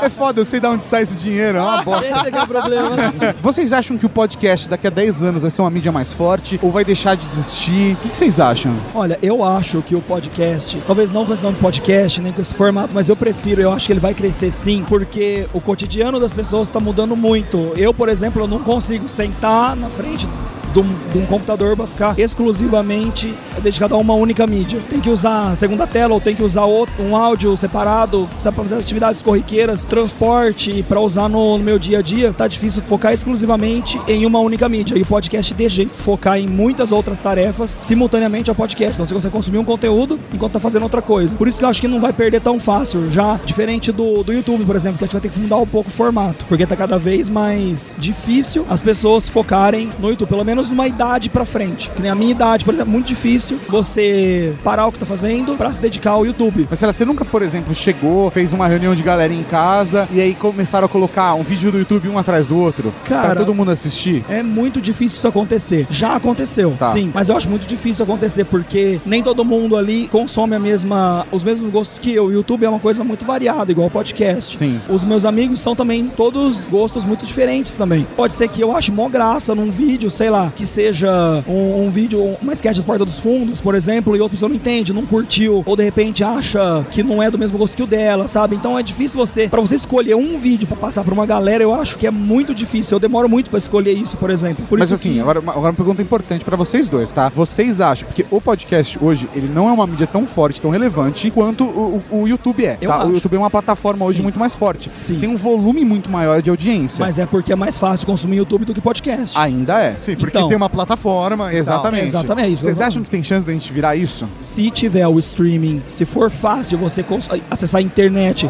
é 0.01 0.10
foda, 0.10 0.41
eu 0.41 0.45
sei 0.45 0.60
de 0.60 0.67
onde 0.67 0.84
sai 0.84 1.03
esse 1.03 1.15
dinheiro, 1.15 1.58
é 1.58 1.62
uma 1.62 1.84
bosta. 1.84 2.06
Esse 2.06 2.27
é 2.27 2.32
que 2.32 2.38
é 2.38 2.43
o 2.43 2.47
problema. 2.47 2.95
Vocês 3.41 3.73
acham 3.73 3.97
que 3.97 4.06
o 4.06 4.10
podcast 4.10 4.69
daqui 4.69 4.88
a 4.88 4.89
10 4.89 5.23
anos 5.23 5.41
vai 5.41 5.51
ser 5.51 5.62
uma 5.62 5.69
mídia 5.69 5.91
mais 5.91 6.13
forte 6.13 6.60
ou 6.62 6.71
vai 6.71 6.84
deixar 6.86 7.15
de 7.15 7.25
existir? 7.25 7.97
O 8.06 8.10
que 8.10 8.15
vocês 8.15 8.39
acham? 8.39 8.75
Olha, 8.93 9.17
eu 9.21 9.43
acho 9.43 9.82
que 9.82 9.95
o 9.95 10.01
podcast, 10.01 10.82
talvez 10.86 11.12
não 11.12 11.25
com 11.25 11.34
esse 11.34 11.43
nome 11.43 11.58
podcast, 11.58 12.21
nem 12.21 12.32
com 12.34 12.41
esse 12.41 12.53
formato, 12.53 12.93
mas 12.93 13.10
eu 13.10 13.15
prefiro, 13.15 13.62
eu 13.62 13.71
acho 13.71 13.86
que 13.86 13.93
ele 13.93 13.99
vai 13.99 14.13
crescer 14.13 14.51
sim, 14.51 14.86
porque 14.88 15.47
o 15.53 15.62
cotidiano 15.62 16.19
das 16.19 16.34
pessoas 16.34 16.67
está 16.67 16.79
mudando 16.79 17.15
muito. 17.15 17.71
Eu, 17.75 17.93
por 17.93 18.10
exemplo, 18.10 18.43
eu 18.43 18.47
não 18.47 18.60
consigo 18.60 19.08
sentar 19.08 19.75
na 19.75 19.89
frente 19.89 20.27
de 20.73 20.79
um, 20.79 20.95
de 21.12 21.17
um 21.19 21.25
computador 21.25 21.75
para 21.75 21.88
ficar 21.88 22.19
exclusivamente 22.19 23.33
dedicado 23.62 23.95
a 23.95 23.97
uma 23.97 24.13
única 24.13 24.45
mídia. 24.47 24.81
Tem 24.89 24.99
que 24.99 25.09
usar 25.09 25.51
a 25.51 25.55
segunda 25.55 25.86
tela 25.86 26.13
ou 26.13 26.21
tem 26.21 26.36
que 26.36 26.43
usar 26.43 26.65
outro, 26.65 26.93
um 27.03 27.15
áudio 27.15 27.55
separado, 27.55 28.27
sabe, 28.39 28.55
para 28.55 28.63
fazer 28.63 28.75
as 28.75 28.83
atividades 28.83 29.21
corriqueiras, 29.21 29.86
transporte, 29.86 30.83
para 30.88 30.99
usar 30.99 31.29
no, 31.29 31.57
no 31.57 31.63
meu 31.63 31.77
dia 31.77 31.99
a 31.99 32.01
dia. 32.01 32.33
Tá 32.33 32.47
difícil 32.47 32.81
focar 32.86 33.13
exclusivamente 33.13 34.01
em 34.07 34.25
uma 34.25 34.39
única 34.39 34.67
mídia. 34.67 34.97
E 34.97 35.01
o 35.01 35.05
podcast 35.05 35.53
deixa 35.53 35.81
a 35.81 35.83
gente 35.83 35.95
se 35.95 36.03
focar 36.03 36.38
em 36.38 36.47
muitas 36.47 36.91
outras 36.91 37.19
tarefas 37.19 37.77
simultaneamente 37.81 38.49
ao 38.49 38.55
podcast. 38.55 38.93
Então 38.95 39.05
você 39.05 39.13
consegue 39.13 39.33
consumir 39.33 39.57
um 39.57 39.65
conteúdo 39.65 40.19
enquanto 40.33 40.53
tá 40.53 40.59
fazendo 40.59 40.83
outra 40.83 41.01
coisa. 41.01 41.38
Por 41.38 41.47
isso 41.47 41.59
que 41.59 41.65
eu 41.65 41.69
acho 41.69 41.81
que 41.81 41.88
não 41.88 41.99
vai 41.99 42.13
perder 42.13 42.41
tão 42.41 42.59
fácil. 42.59 43.09
Já 43.09 43.39
diferente 43.45 43.91
do, 43.91 44.23
do 44.23 44.33
YouTube, 44.33 44.65
por 44.65 44.75
exemplo, 44.75 44.97
que 44.97 45.03
a 45.03 45.07
gente 45.07 45.13
vai 45.13 45.21
ter 45.21 45.29
que 45.29 45.39
mudar 45.39 45.57
um 45.57 45.67
pouco 45.67 45.89
o 45.89 45.93
formato. 45.93 46.45
Porque 46.45 46.65
tá 46.65 46.75
cada 46.75 46.97
vez 46.97 47.29
mais 47.29 47.95
difícil 47.97 48.65
as 48.69 48.81
pessoas 48.81 49.29
focarem 49.29 49.91
no 49.99 50.09
YouTube. 50.09 50.29
Pelo 50.29 50.45
menos 50.45 50.62
numa 50.69 50.88
idade 50.88 51.30
pra 51.30 51.45
frente. 51.45 51.89
Que 51.91 52.02
nem 52.02 52.12
a 52.12 52.15
minha 52.15 52.32
idade, 52.32 52.65
por 52.65 52.73
exemplo, 52.73 52.89
é 52.89 52.93
muito 52.93 53.08
difícil 53.08 53.60
você 53.67 54.54
parar 54.63 54.88
o 54.88 54.91
que 54.91 54.99
tá 54.99 55.06
fazendo 55.06 55.56
pra 55.56 55.71
se 55.73 55.82
dedicar 55.82 56.12
ao 56.12 56.26
YouTube. 56.26 56.67
Mas 56.69 56.82
lá, 56.82 56.91
você 56.93 57.06
nunca, 57.06 57.26
por 57.26 57.41
exemplo, 57.41 57.73
chegou, 57.73 58.30
fez 58.32 58.54
uma 58.54 58.67
reunião 58.67 58.95
de 58.95 59.04
galera 59.04 59.34
em 59.34 59.43
casa 59.43 60.08
e 60.12 60.19
aí 60.21 60.34
começaram 60.34 60.86
a 60.86 60.89
colocar 60.89 61.34
um 61.36 61.43
vídeo 61.43 61.71
do 61.71 61.80
YouTube 61.80 62.08
um 62.10 62.17
atrás 62.17 62.47
do 62.47 62.58
outro 62.58 62.93
pra 63.06 63.21
Cara, 63.21 63.36
todo 63.39 63.54
mundo 63.54 63.71
assistir? 63.71 64.23
É 64.30 64.41
muito 64.43 64.80
difícil 64.82 65.17
isso 65.17 65.28
acontecer. 65.28 65.88
Já 65.89 66.15
aconteceu, 66.15 66.76
Tá. 66.78 66.88
sim. 66.88 67.12
Mas 67.13 67.30
eu 67.30 67.38
acho 67.38 67.49
muito 67.49 67.65
difícil 67.67 68.04
acontecer 68.04 68.45
porque 68.45 68.99
nem 69.06 69.21
todo 69.23 69.43
mundo 69.43 69.76
ali 69.76 70.08
consome 70.08 70.56
a 70.56 70.60
mesma, 70.60 71.26
os 71.32 71.43
mesmos 71.43 71.71
gostos 71.71 71.99
que 71.99 72.13
eu. 72.13 72.26
O 72.26 72.32
YouTube 72.32 72.65
é 72.65 72.69
uma 72.69 72.80
coisa 72.80 73.04
muito 73.04 73.26
variada, 73.26 73.71
igual 73.71 73.88
o 73.88 73.91
podcast. 73.91 74.58
Sim. 74.58 74.80
Os 74.89 75.04
meus 75.04 75.26
amigos 75.26 75.60
são 75.60 75.76
também 75.76 76.08
todos 76.08 76.58
gostos 76.69 77.04
muito 77.04 77.26
diferentes 77.26 77.73
também. 77.76 78.08
Pode 78.15 78.34
ser 78.34 78.47
que 78.47 78.62
eu 78.62 78.76
ache 78.76 78.91
mó 78.91 79.08
graça 79.10 79.54
num 79.56 79.69
vídeo, 79.69 80.10
sei 80.10 80.30
lá, 80.30 80.52
que 80.55 80.65
seja 80.65 81.43
um, 81.47 81.85
um 81.85 81.89
vídeo, 81.89 82.35
uma 82.41 82.53
sketch 82.53 82.77
do 82.77 82.83
Porta 82.83 83.05
dos 83.05 83.19
Fundos, 83.19 83.59
por 83.61 83.75
exemplo, 83.75 84.15
e 84.15 84.19
outra 84.19 84.33
pessoa 84.35 84.49
não 84.49 84.55
entende, 84.55 84.93
não 84.93 85.05
curtiu, 85.05 85.63
ou 85.65 85.75
de 85.75 85.83
repente 85.83 86.23
acha 86.23 86.85
que 86.91 87.03
não 87.03 87.21
é 87.21 87.29
do 87.29 87.37
mesmo 87.37 87.57
gosto 87.57 87.75
que 87.75 87.83
o 87.83 87.87
dela, 87.87 88.27
sabe? 88.27 88.55
Então 88.55 88.77
é 88.77 88.83
difícil 88.83 89.17
você, 89.19 89.47
pra 89.47 89.61
você 89.61 89.75
escolher 89.75 90.15
um 90.15 90.37
vídeo 90.37 90.67
pra 90.67 90.77
passar 90.77 91.03
pra 91.03 91.13
uma 91.13 91.25
galera, 91.25 91.63
eu 91.63 91.73
acho 91.73 91.97
que 91.97 92.07
é 92.07 92.11
muito 92.11 92.53
difícil. 92.53 92.95
Eu 92.95 92.99
demoro 92.99 93.27
muito 93.29 93.49
pra 93.49 93.57
escolher 93.59 93.93
isso, 93.93 94.17
por 94.17 94.29
exemplo. 94.29 94.65
Por 94.67 94.79
Mas 94.79 94.87
isso 94.89 94.95
assim, 94.95 95.13
que- 95.13 95.19
agora, 95.19 95.39
agora 95.39 95.59
uma 95.59 95.73
pergunta 95.73 96.01
importante 96.01 96.43
pra 96.45 96.55
vocês 96.55 96.87
dois, 96.87 97.11
tá? 97.11 97.29
Vocês 97.29 97.81
acham, 97.81 98.07
porque 98.07 98.25
o 98.29 98.39
podcast 98.41 98.97
hoje, 99.03 99.27
ele 99.35 99.47
não 99.47 99.69
é 99.69 99.71
uma 99.71 99.87
mídia 99.87 100.07
tão 100.07 100.25
forte, 100.27 100.61
tão 100.61 100.71
relevante 100.71 101.29
quanto 101.31 101.63
o, 101.63 102.01
o- 102.11 102.21
o 102.21 102.27
YouTube 102.27 102.65
é, 102.65 102.77
Eu 102.81 102.89
tá? 102.89 102.97
acho. 102.97 103.07
O 103.07 103.13
YouTube 103.13 103.35
é 103.35 103.39
uma 103.39 103.49
plataforma 103.49 104.05
hoje 104.05 104.17
Sim. 104.17 104.23
muito 104.23 104.39
mais 104.39 104.55
forte. 104.55 104.89
Sim. 104.93 105.19
Tem 105.19 105.29
um 105.29 105.35
volume 105.37 105.83
muito 105.85 106.09
maior 106.09 106.41
de 106.41 106.49
audiência. 106.49 107.03
Mas 107.03 107.17
é 107.17 107.25
porque 107.25 107.51
é 107.51 107.55
mais 107.55 107.77
fácil 107.77 108.05
consumir 108.05 108.37
YouTube 108.37 108.65
do 108.65 108.73
que 108.73 108.81
podcast. 108.81 109.37
Ainda 109.37 109.79
é. 109.81 109.93
Sim, 109.97 110.15
porque 110.15 110.37
Então. 110.37 110.42
Tem 110.47 110.58
uma 110.58 110.69
plataforma 110.69 111.53
e 111.53 111.58
Exatamente. 111.58 112.06
Exatamente, 112.06 112.47
Vocês 112.49 112.65
exatamente. 112.65 112.88
acham 112.88 113.03
que 113.03 113.10
tem 113.10 113.23
chance 113.23 113.45
da 113.45 113.53
gente 113.53 113.71
virar 113.71 113.95
isso? 113.95 114.27
se 114.39 114.69
tiver 114.71 115.08
o 115.08 115.17
streaming, 115.19 115.82
se 115.88 116.06
for 116.06 116.29
fácil 116.29 116.77
você 116.77 117.03
acessar 117.49 117.79
a 117.79 117.82
internet, 117.82 118.49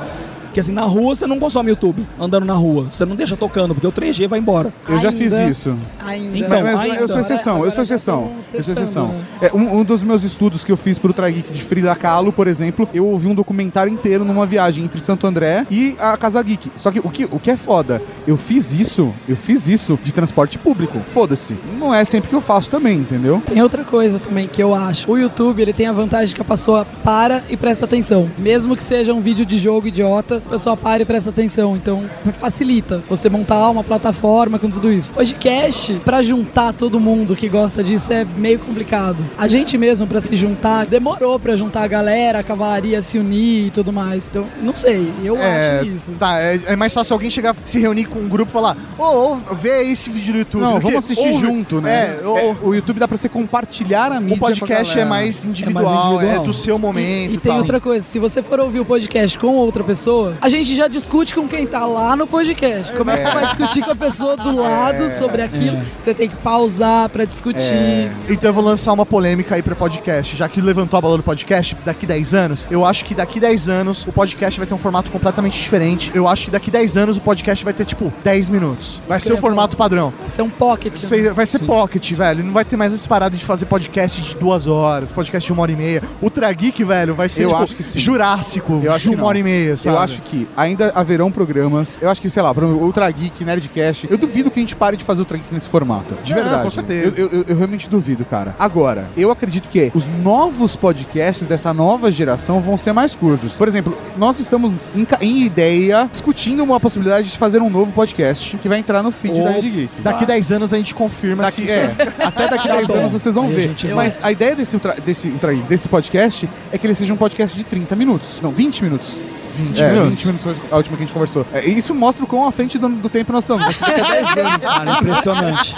porque 0.53 0.59
assim, 0.59 0.71
na 0.71 0.83
rua 0.83 1.15
você 1.15 1.25
não 1.25 1.39
consome 1.39 1.71
YouTube, 1.71 2.05
andando 2.19 2.45
na 2.45 2.53
rua. 2.53 2.87
Você 2.91 3.03
não 3.05 3.15
deixa 3.15 3.35
tocando, 3.35 3.73
porque 3.73 3.87
o 3.87 3.91
3G 3.91 4.27
vai 4.27 4.37
embora. 4.37 4.71
Eu 4.87 4.99
já 4.99 5.09
Ainda. 5.09 5.11
fiz 5.13 5.33
isso. 5.33 5.75
Ainda. 6.05 6.37
Então, 6.37 6.49
mas, 6.61 6.63
mas 6.63 6.81
ainda. 6.81 6.95
eu 6.97 7.07
sou 7.07 7.21
exceção, 7.21 7.53
eu 7.53 7.57
Agora 7.57 7.71
sou 7.71 7.83
já 7.83 7.95
exceção. 7.95 8.31
Eu 8.53 8.63
sou 8.63 8.73
exceção. 8.75 9.07
né? 9.07 9.23
É, 9.41 9.51
um, 9.51 9.79
um 9.79 9.83
dos 9.83 10.03
meus 10.03 10.23
estudos 10.23 10.63
que 10.63 10.71
eu 10.71 10.77
fiz 10.77 10.99
pro 10.99 11.11
Trageek 11.11 11.51
de 11.51 11.63
Frida 11.63 11.95
Kahlo, 11.95 12.31
por 12.31 12.47
exemplo, 12.47 12.87
eu 12.93 13.07
ouvi 13.07 13.27
um 13.27 13.33
documentário 13.33 13.91
inteiro 13.91 14.23
numa 14.23 14.45
viagem 14.45 14.85
entre 14.85 15.01
Santo 15.01 15.25
André 15.25 15.65
e 15.71 15.95
a 15.97 16.15
Casa 16.17 16.39
Geek. 16.43 16.69
Só 16.75 16.91
que 16.91 16.99
o 16.99 17.09
que, 17.09 17.25
o 17.31 17.39
que 17.39 17.49
é 17.49 17.57
foda, 17.57 17.99
eu 18.27 18.37
fiz 18.37 18.71
isso, 18.73 19.11
eu 19.27 19.35
fiz 19.35 19.67
isso 19.67 19.97
de 20.03 20.13
transporte 20.13 20.59
público. 20.59 20.99
Foda-se. 20.99 21.57
Não 21.79 21.91
é 21.91 22.05
sempre 22.05 22.29
que 22.29 22.35
eu 22.35 22.41
faço 22.41 22.69
também, 22.69 22.99
entendeu? 22.99 23.41
Tem 23.43 23.59
outra 23.63 23.83
coisa 23.83 24.19
também 24.19 24.47
que 24.47 24.61
eu 24.61 24.75
acho. 24.75 25.11
O 25.11 25.17
YouTube, 25.17 25.63
ele 25.63 25.73
tem 25.73 25.87
a 25.87 25.91
vantagem 25.91 26.35
que 26.35 26.41
a 26.41 26.45
pessoa 26.45 26.85
para 27.03 27.41
e 27.49 27.57
presta 27.57 27.85
atenção. 27.85 28.29
Mesmo 28.37 28.75
que 28.75 28.83
seja 28.83 29.15
um 29.15 29.19
vídeo 29.19 29.47
de 29.47 29.57
jogo 29.57 29.87
idiota, 29.87 30.42
a 30.45 30.49
pessoa 30.49 30.77
para 30.77 31.01
e 31.01 31.05
presta 31.05 31.29
atenção. 31.29 31.75
Então, 31.75 32.03
facilita 32.39 33.01
você 33.09 33.29
montar 33.29 33.69
uma 33.69 33.83
plataforma 33.83 34.57
com 34.59 34.69
tudo 34.69 34.91
isso. 34.91 35.11
Podcast, 35.13 35.93
pra 36.05 36.21
juntar 36.21 36.73
todo 36.73 36.99
mundo 36.99 37.35
que 37.35 37.47
gosta 37.49 37.83
disso, 37.83 38.11
é 38.13 38.25
meio 38.37 38.59
complicado. 38.59 39.25
A 39.37 39.47
gente 39.47 39.77
mesmo, 39.77 40.05
pra 40.07 40.21
se 40.21 40.35
juntar, 40.35 40.85
demorou 40.85 41.39
pra 41.39 41.55
juntar 41.55 41.83
a 41.83 41.87
galera, 41.87 42.39
a 42.39 42.43
cavalaria 42.43 43.01
se 43.01 43.17
unir 43.17 43.67
e 43.67 43.71
tudo 43.71 43.91
mais. 43.93 44.27
Então, 44.27 44.45
não 44.61 44.75
sei, 44.75 45.11
eu 45.23 45.37
É, 45.37 45.79
acho 45.79 45.87
isso. 45.87 46.11
Tá, 46.13 46.39
é, 46.39 46.59
é 46.67 46.75
mais 46.75 46.93
fácil 46.93 47.13
alguém 47.13 47.29
chegar, 47.29 47.55
se 47.63 47.79
reunir 47.79 48.05
com 48.05 48.19
um 48.19 48.27
grupo 48.27 48.49
e 48.51 48.53
falar: 48.53 48.75
Ô, 48.97 49.03
ô, 49.03 49.35
vê 49.55 49.71
aí 49.71 49.91
esse 49.91 50.09
vídeo 50.09 50.33
no 50.33 50.39
YouTube. 50.39 50.61
Não, 50.61 50.75
que- 50.77 50.83
vamos 50.83 50.97
assistir 51.05 51.29
ou- 51.29 51.39
junto, 51.39 51.81
né? 51.81 52.17
É, 52.21 52.27
ou- 52.27 52.37
É, 52.37 52.55
o 52.61 52.73
YouTube 52.75 52.99
dá 52.99 53.07
pra 53.07 53.17
você 53.17 53.29
compartilhar 53.29 54.11
a 54.11 54.19
mídia 54.19 54.35
o 54.35 54.39
podcast 54.39 54.93
com 54.93 54.99
a 54.99 55.01
é 55.01 55.05
galera. 55.05 55.09
mais 55.09 55.45
individual, 55.45 56.21
é, 56.21 56.39
do 56.39 56.53
seu 56.53 56.77
momento. 56.77 57.33
E 57.33 57.37
tem 57.37 57.51
tal. 57.51 57.61
outra 57.61 57.79
coisa, 57.79 58.05
se 58.05 58.19
você 58.19 58.41
for 58.41 58.59
ouvir 58.59 58.79
o 58.79 58.85
podcast 58.85 59.37
com 59.37 59.55
outra 59.55 59.83
pessoa, 59.83 60.32
a 60.41 60.49
gente 60.49 60.75
já 60.75 60.87
discute 60.87 61.33
com 61.33 61.47
quem 61.47 61.65
tá 61.65 61.85
lá 61.85 62.15
no 62.15 62.27
podcast. 62.27 62.91
É 62.91 62.97
que 62.97 63.03
você 63.03 63.23
vai 63.23 63.45
discutir 63.45 63.83
com 63.83 63.91
a 63.91 63.95
pessoa 63.95 64.37
do 64.37 64.55
lado 64.55 65.09
sobre 65.09 65.41
aquilo? 65.41 65.81
Você 65.99 66.13
tem 66.13 66.29
que 66.29 66.35
pausar 66.37 67.09
pra 67.09 67.25
discutir. 67.25 68.11
Então 68.27 68.49
eu 68.49 68.53
vou 68.53 68.63
lançar 68.63 68.91
uma 68.93 69.05
polêmica 69.05 69.55
aí 69.55 69.61
pra 69.61 69.75
podcast. 69.75 70.35
Já 70.35 70.47
que 70.49 70.61
levantou 70.61 70.97
a 70.97 71.01
bola 71.01 71.17
do 71.17 71.23
podcast, 71.23 71.75
daqui 71.85 72.05
10 72.05 72.33
anos, 72.33 72.67
eu 72.69 72.85
acho 72.85 73.05
que 73.05 73.15
daqui 73.15 73.39
10 73.39 73.69
anos 73.69 74.05
o 74.07 74.11
podcast 74.11 74.59
vai 74.59 74.67
ter 74.67 74.73
um 74.73 74.77
formato 74.77 75.11
completamente 75.11 75.59
diferente. 75.59 76.11
Eu 76.13 76.27
acho 76.27 76.45
que 76.45 76.51
daqui 76.51 76.71
10 76.71 76.97
anos 76.97 77.17
o 77.17 77.21
podcast 77.21 77.63
vai 77.63 77.73
ter, 77.73 77.85
tipo, 77.85 78.11
10 78.23 78.49
minutos. 78.49 79.01
Vai 79.07 79.17
Isso 79.17 79.27
ser 79.27 79.33
o 79.33 79.37
formato 79.37 79.77
padrão. 79.77 80.13
Vai 80.19 80.29
ser 80.29 80.41
um 80.41 80.49
pocket. 80.49 80.93
Né? 80.93 81.33
vai 81.33 81.45
ser 81.45 81.59
pocket, 81.59 82.11
velho. 82.13 82.43
Não 82.43 82.53
vai 82.53 82.65
ter 82.65 82.77
mais 82.77 82.93
essa 82.93 83.07
parada 83.07 83.35
de 83.35 83.43
fazer 83.43 83.65
podcast 83.65 84.21
de 84.21 84.35
duas 84.35 84.67
horas, 84.67 85.11
podcast 85.11 85.45
de 85.45 85.53
uma 85.53 85.61
hora 85.61 85.71
e 85.71 85.75
meia. 85.75 86.03
O 86.21 86.29
Trageek, 86.29 86.83
velho, 86.83 87.15
vai 87.15 87.29
ser 87.29 87.43
Eu 87.43 87.49
tipo, 87.49 87.63
acho 87.63 87.75
que 87.75 87.83
sim. 87.83 87.99
jurássico 87.99 88.81
Eu 88.83 88.93
acho 88.93 89.09
de 89.09 89.15
que 89.15 89.21
uma 89.21 89.27
hora 89.27 89.39
e 89.39 89.43
meia, 89.43 89.77
sabe? 89.77 89.95
Eu 89.95 89.99
acho 90.01 90.21
que 90.23 90.47
ainda 90.55 90.91
haverão 90.95 91.31
programas. 91.31 91.97
Eu 92.01 92.09
acho 92.09 92.21
que, 92.21 92.29
sei 92.29 92.41
lá, 92.41 92.51
exemplo, 92.51 92.83
Ultra 92.83 93.09
Geek, 93.11 93.43
Nerdcast. 93.45 94.07
Eu 94.09 94.17
duvido 94.17 94.49
que 94.49 94.59
a 94.59 94.61
gente 94.61 94.75
pare 94.75 94.97
de 94.97 95.03
fazer 95.03 95.21
Ultra 95.21 95.37
Geek 95.37 95.53
nesse 95.53 95.67
formato. 95.69 96.15
De 96.23 96.33
Não, 96.33 96.41
verdade. 96.41 96.63
com 96.63 96.69
certeza. 96.71 97.19
Eu, 97.19 97.29
eu- 97.29 97.45
eu 97.47 97.55
realmente 97.55 97.89
duvido, 97.89 98.23
cara. 98.25 98.55
Agora, 98.57 99.09
eu 99.17 99.29
acredito 99.31 99.69
que 99.69 99.91
os 99.93 100.07
novos 100.07 100.75
podcasts 100.75 101.45
dessa 101.47 101.73
nova 101.73 102.11
geração 102.11 102.59
vão 102.61 102.77
ser 102.77 102.93
mais 102.93 103.15
curtos. 103.15 103.53
Por 103.53 103.67
exemplo, 103.67 103.95
nós 104.17 104.39
estamos 104.39 104.73
em, 104.95 105.05
em 105.21 105.41
ideia 105.45 106.09
discutindo 106.11 106.63
uma 106.63 106.79
possibilidade 106.79 107.29
de 107.29 107.37
fazer 107.37 107.61
um 107.61 107.69
novo 107.69 107.91
podcast 107.91 108.57
que 108.57 108.69
vai 108.69 108.79
entrar 108.79 109.03
no 109.03 109.11
feed 109.11 109.41
da 109.41 109.49
Ou 109.49 109.53
Rede 109.55 109.69
Geek. 109.69 110.01
Daqui 110.01 110.25
10 110.25 110.51
anos 110.51 110.73
a 110.73 110.77
gente 110.77 110.93
confirma 110.95 111.43
Daqui, 111.43 111.55
se 111.57 111.63
isso 111.63 111.73
é, 111.73 111.95
até 112.23 112.47
daqui 112.47 112.67
Tá 112.67 112.75
10 112.75 112.87
bom. 112.87 112.93
anos 112.95 113.11
vocês 113.11 113.35
vão 113.35 113.45
Aí 113.45 113.51
a 113.51 113.55
ver. 113.55 113.61
gente 113.63 113.87
Mas 113.89 114.19
a 114.23 114.31
ideia 114.31 114.55
desse, 114.55 114.75
ultra, 114.75 114.95
desse, 115.05 115.27
ultra, 115.29 115.53
desse 115.53 115.87
podcast 115.89 116.49
é 116.71 116.77
que 116.77 116.85
ele 116.87 116.93
seja 116.95 117.13
um 117.13 117.17
podcast 117.17 117.55
de 117.57 117.63
30 117.63 117.95
minutos. 117.95 118.39
Não, 118.41 118.51
20 118.51 118.83
minutos. 118.83 119.21
20 119.55 119.81
é, 119.81 119.91
minutos. 119.91 120.09
20 120.09 120.25
minutos 120.25 120.43
foi 120.45 120.55
a 120.71 120.77
última 120.77 120.97
que 120.97 121.03
a 121.03 121.05
gente 121.05 121.13
conversou. 121.13 121.45
É, 121.53 121.65
isso 121.65 121.93
mostra 121.93 122.23
o 122.23 122.27
quão 122.27 122.45
à 122.47 122.51
frente 122.51 122.77
do, 122.77 122.89
do 122.89 123.09
tempo 123.09 123.31
nós 123.31 123.43
estamos. 123.43 123.65
Daqui 123.65 124.01
a 124.01 124.33
10 124.33 124.37
anos. 124.37 124.63
Cara, 124.63 124.91
impressionante. 124.91 125.75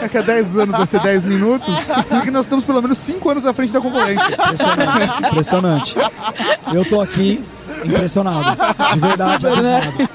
Daqui 0.00 0.18
a 0.18 0.22
10 0.22 0.56
anos 0.58 0.76
vai 0.76 0.86
ser 0.86 1.00
10 1.00 1.24
minutos. 1.24 1.74
Significa 1.74 2.20
que 2.22 2.30
nós 2.30 2.46
estamos 2.46 2.64
pelo 2.64 2.82
menos 2.82 2.98
5 2.98 3.30
anos 3.30 3.46
à 3.46 3.52
frente 3.52 3.72
da 3.72 3.80
concorrência. 3.80 4.26
Impressionante, 4.32 5.26
impressionante. 5.26 5.94
Eu 6.72 6.84
tô 6.84 7.00
aqui 7.00 7.44
impressionado. 7.84 8.56
De 8.94 9.00
verdade, 9.00 9.46
abismado. 9.46 10.10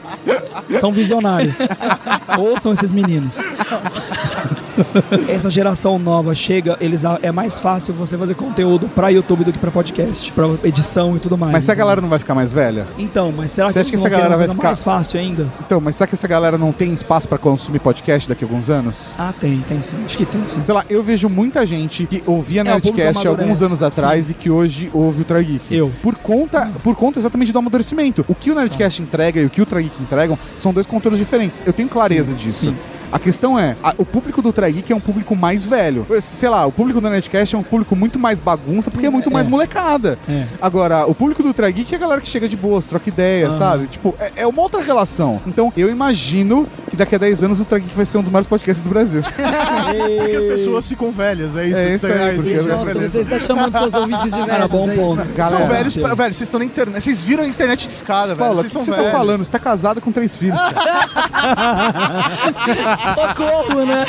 São 0.80 0.92
visionários. 0.92 1.60
Ouçam 2.38 2.74
esses 2.74 2.92
meninos. 2.92 3.42
Essa 5.28 5.50
geração 5.50 5.98
nova 6.00 6.34
chega, 6.36 6.78
eles 6.80 7.04
é 7.22 7.32
mais 7.32 7.58
fácil 7.60 7.94
você 7.94 8.18
fazer 8.18 8.36
conteúdo 8.36 8.88
pra 8.90 9.10
YouTube 9.10 9.44
do 9.44 9.52
que 9.54 9.60
pra 9.60 9.72
podcast, 9.72 10.32
pra 10.32 10.46
edição 10.64 11.16
e 11.16 11.20
tudo 11.20 11.38
mais. 11.38 11.52
Mas 11.54 11.66
que 11.66 11.72
a 11.72 11.76
galera 11.76 12.02
não 12.02 12.10
vai 12.10 12.20
ficar 12.20 12.36
mais 12.36 12.52
velha? 12.54 12.88
Então, 12.98 13.34
mas 13.36 13.52
será 13.52 13.68
Você 13.72 13.84
que, 13.84 13.90
que 13.92 13.96
essa 13.96 14.10
galera 14.10 14.38
vai 14.38 14.48
ficar- 14.48 14.64
mais 14.68 14.82
fácil 14.84 15.20
ainda? 15.20 15.48
Então, 15.66 15.80
mas 15.82 15.96
será 15.96 16.08
que 16.08 16.16
essa 16.16 16.28
galera 16.28 16.58
não 16.58 16.72
tem 16.72 16.94
espaço 16.94 17.28
pra 17.28 17.38
consumir 17.38 17.80
podcast 17.80 18.28
daqui 18.30 18.44
a 18.44 18.48
alguns 18.48 18.70
anos? 18.70 19.12
Ah, 19.18 19.34
tem, 19.40 19.60
tem 19.68 19.82
sim. 19.82 19.98
Acho 20.06 20.18
que 20.18 20.26
tem 20.26 20.42
sim. 20.48 20.64
Sei 20.64 20.74
lá, 20.74 20.86
eu 20.90 21.02
vejo 21.04 21.28
muita 21.30 21.66
gente 21.66 22.06
que 22.06 22.22
ouvia 22.26 22.62
É, 22.62 22.64
Nerdcast 22.64 23.28
alguns 23.28 23.62
anos 23.62 23.84
atrás 23.84 24.30
e 24.32 24.34
que 24.34 24.50
hoje 24.50 24.90
ouve 24.94 25.22
o 25.22 25.26
Trageek. 25.26 25.74
Eu. 25.76 25.92
Por 26.02 26.16
conta, 26.18 26.72
por 26.84 26.96
conta 26.96 27.20
exatamente 27.20 27.52
do 27.52 27.60
amadurecimento. 27.60 28.26
O 28.28 28.36
que 28.36 28.52
o 28.52 28.56
Nerdcast 28.56 29.02
entrega 29.02 29.40
e 29.42 29.46
o 29.46 29.50
que 29.50 29.62
o 29.62 29.66
Trageek 29.66 29.96
entregam 30.02 30.38
são 30.58 30.74
dois 30.74 30.86
conteúdos 30.88 31.20
diferentes. 31.20 31.62
Eu 31.66 31.74
tenho 31.74 31.90
clareza 31.90 32.32
Sim, 32.32 32.38
disso. 32.38 32.66
sim. 32.66 32.76
A 33.12 33.18
questão 33.20 33.58
é, 33.58 33.76
a- 33.82 33.94
o 33.98 34.06
público 34.06 34.42
do 34.42 34.52
Trageek 34.52 34.92
é 34.92 34.96
um 34.96 35.00
público 35.00 35.36
mais 35.36 35.64
velho. 35.66 36.06
Sei 36.22 36.50
lá, 36.50 36.66
o 36.66 36.72
público 36.72 37.00
do 37.00 37.10
Nerdcast 37.10 37.56
é 37.56 37.58
um 37.58 37.64
público 37.64 37.96
muito 37.96 38.20
mais 38.20 38.40
bagunça 38.40 38.92
porque 38.92 39.06
é 39.06 39.10
muito 39.10 39.32
mais 39.32 39.48
molecada. 39.48 40.20
É. 40.30 40.46
Agora, 40.62 41.06
o 41.06 41.16
público 41.16 41.42
do 41.42 41.54
Trageek 41.54 41.94
é 41.94 41.98
a 41.98 42.00
galera 42.00 42.20
que 42.22 42.28
chega 42.28 42.48
de 42.50 42.58
boas, 42.58 42.86
troca 42.86 43.08
ideia, 43.10 43.48
Aham. 43.48 43.58
sabe? 43.58 43.88
Tipo, 43.88 44.14
é, 44.20 44.32
é 44.38 44.48
uma 44.48 44.62
outra 44.62 44.82
relação. 44.82 45.40
Então, 45.48 45.72
eu 45.78 45.90
imagino 45.90 46.68
que 46.90 46.96
daqui 46.96 47.16
a 47.16 47.18
10 47.18 47.44
anos 47.44 47.60
o 47.60 47.66
Trageek 47.66 47.96
vai 47.96 48.06
ser 48.06 48.18
um 48.18 48.22
dos 48.22 48.30
maiores 48.30 48.48
podcasts 48.48 48.84
do 48.84 48.90
Brasil. 48.90 49.22
Porque 50.18 50.36
as 50.36 50.44
pessoas 50.44 50.88
ficam 50.88 51.12
velhas, 51.12 51.56
é 51.56 51.66
isso? 51.68 51.78
É 51.78 51.86
que 51.86 51.94
isso 51.94 52.08
aí, 52.08 52.36
porque- 52.36 52.50
isso, 52.54 52.68
Nossa, 52.68 52.86
beleza. 52.86 53.10
Você 53.10 53.20
está 53.20 53.40
chamando 53.40 53.78
seus 53.78 53.94
ouvintes 53.94 54.24
de 54.26 54.30
velhos. 54.32 54.48
Cara, 54.48 54.68
bom 54.68 54.90
é 54.90 54.96
ponto. 54.96 55.22
isso. 55.22 55.32
Galera, 55.34 55.58
são 55.58 55.68
velhos, 55.68 55.96
velho, 55.96 56.16
vocês 56.18 56.42
estão 56.42 56.60
na 56.60 56.66
internet, 56.66 57.02
vocês 57.04 57.24
viram 57.24 57.44
a 57.44 57.48
internet 57.48 57.88
de 57.88 57.94
escada, 57.94 58.28
velho. 58.36 58.38
Paula, 58.40 58.54
o 58.54 58.58
vocês 58.58 58.66
que 58.68 58.74
são 58.74 58.82
você 58.84 58.92
velhos. 58.92 59.06
tá 59.12 59.18
falando? 59.18 59.38
Você 59.46 59.52
tá 59.52 59.60
casado 59.60 60.02
com 60.02 60.12
três 60.12 60.36
filhos, 60.36 60.60
cara. 60.60 60.78
Socorro, 62.98 63.86
né? 63.86 64.06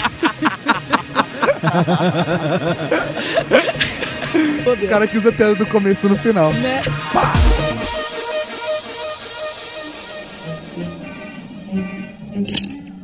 o 4.67 4.89
cara 4.89 5.07
que 5.07 5.19
usa 5.19 5.33
piada 5.33 5.55
do 5.55 5.67
começo 5.67 6.09
no 6.09 6.17
final. 6.17 6.53
né? 6.53 6.83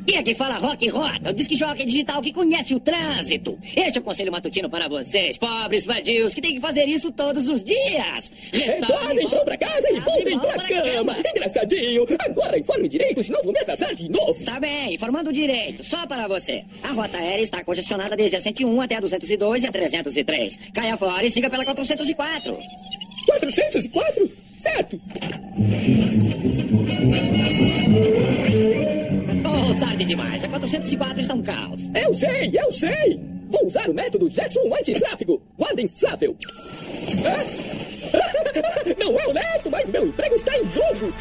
E 0.06 0.16
aqui 0.16 0.34
fala 0.34 0.56
Rock 0.58 0.88
Rota, 0.88 1.30
o 1.30 1.32
disque 1.32 1.56
jockey 1.56 1.86
digital 1.86 2.20
que 2.20 2.32
conhece 2.32 2.74
o 2.74 2.80
trânsito. 2.80 3.58
Este 3.74 3.98
é 3.98 4.00
o 4.00 4.04
conselho 4.04 4.30
matutino 4.30 4.68
para 4.68 4.86
vocês, 4.86 5.38
pobres 5.38 5.86
vadios, 5.86 6.34
que 6.34 6.42
têm 6.42 6.54
que 6.54 6.60
fazer 6.60 6.84
isso 6.84 7.10
todos 7.12 7.48
os 7.48 7.62
dias. 7.62 8.32
Retornem 8.52 9.28
para 9.28 9.56
casa 9.56 9.88
e 9.90 10.00
voltem 10.00 10.38
pra 10.38 10.52
cama. 10.58 11.16
Engraçadinho. 11.34 12.04
Agora 12.20 12.58
informe 12.58 12.88
direito, 12.88 13.24
senão 13.24 13.42
vou 13.42 13.52
me 13.52 13.60
atrasar 13.60 13.94
de 13.94 14.10
novo. 14.10 14.44
Tá 14.44 14.60
bem, 14.60 14.94
informando 14.94 15.32
direito. 15.32 15.82
Só 15.82 16.06
para 16.06 16.28
você. 16.28 16.62
A 16.82 16.92
rota 16.92 17.16
aérea 17.16 17.42
está 17.42 17.64
congestionada 17.64 18.14
desde 18.14 18.36
a 18.36 18.40
101 18.42 18.80
até 18.80 18.96
a 18.96 19.00
202 19.00 19.64
e 19.64 19.66
a 19.66 19.72
303. 19.72 20.58
Caia 20.74 20.96
fora 20.98 21.24
e 21.24 21.30
siga 21.30 21.48
pela 21.48 21.64
404. 21.64 22.56
404? 23.26 24.30
Certo. 24.62 25.00
Tarde 29.80 30.04
demais. 30.04 30.44
A 30.44 30.48
404 30.48 31.20
está 31.20 31.34
um 31.34 31.42
caos. 31.42 31.90
Eu 31.94 32.12
sei, 32.12 32.50
eu 32.52 32.70
sei. 32.70 33.20
Vou 33.48 33.66
usar 33.66 33.88
o 33.88 33.94
método 33.94 34.28
Jetson 34.28 34.60
antitráfego. 34.78 35.40
Guarda 35.56 35.80
inflável. 35.80 36.36
Não 38.98 39.18
é 39.18 39.26
honesto, 39.26 39.70
mas 39.70 39.88
meu 39.88 40.06
emprego 40.06 40.34
está 40.34 40.56
em 40.56 40.64
jogo. 40.70 41.14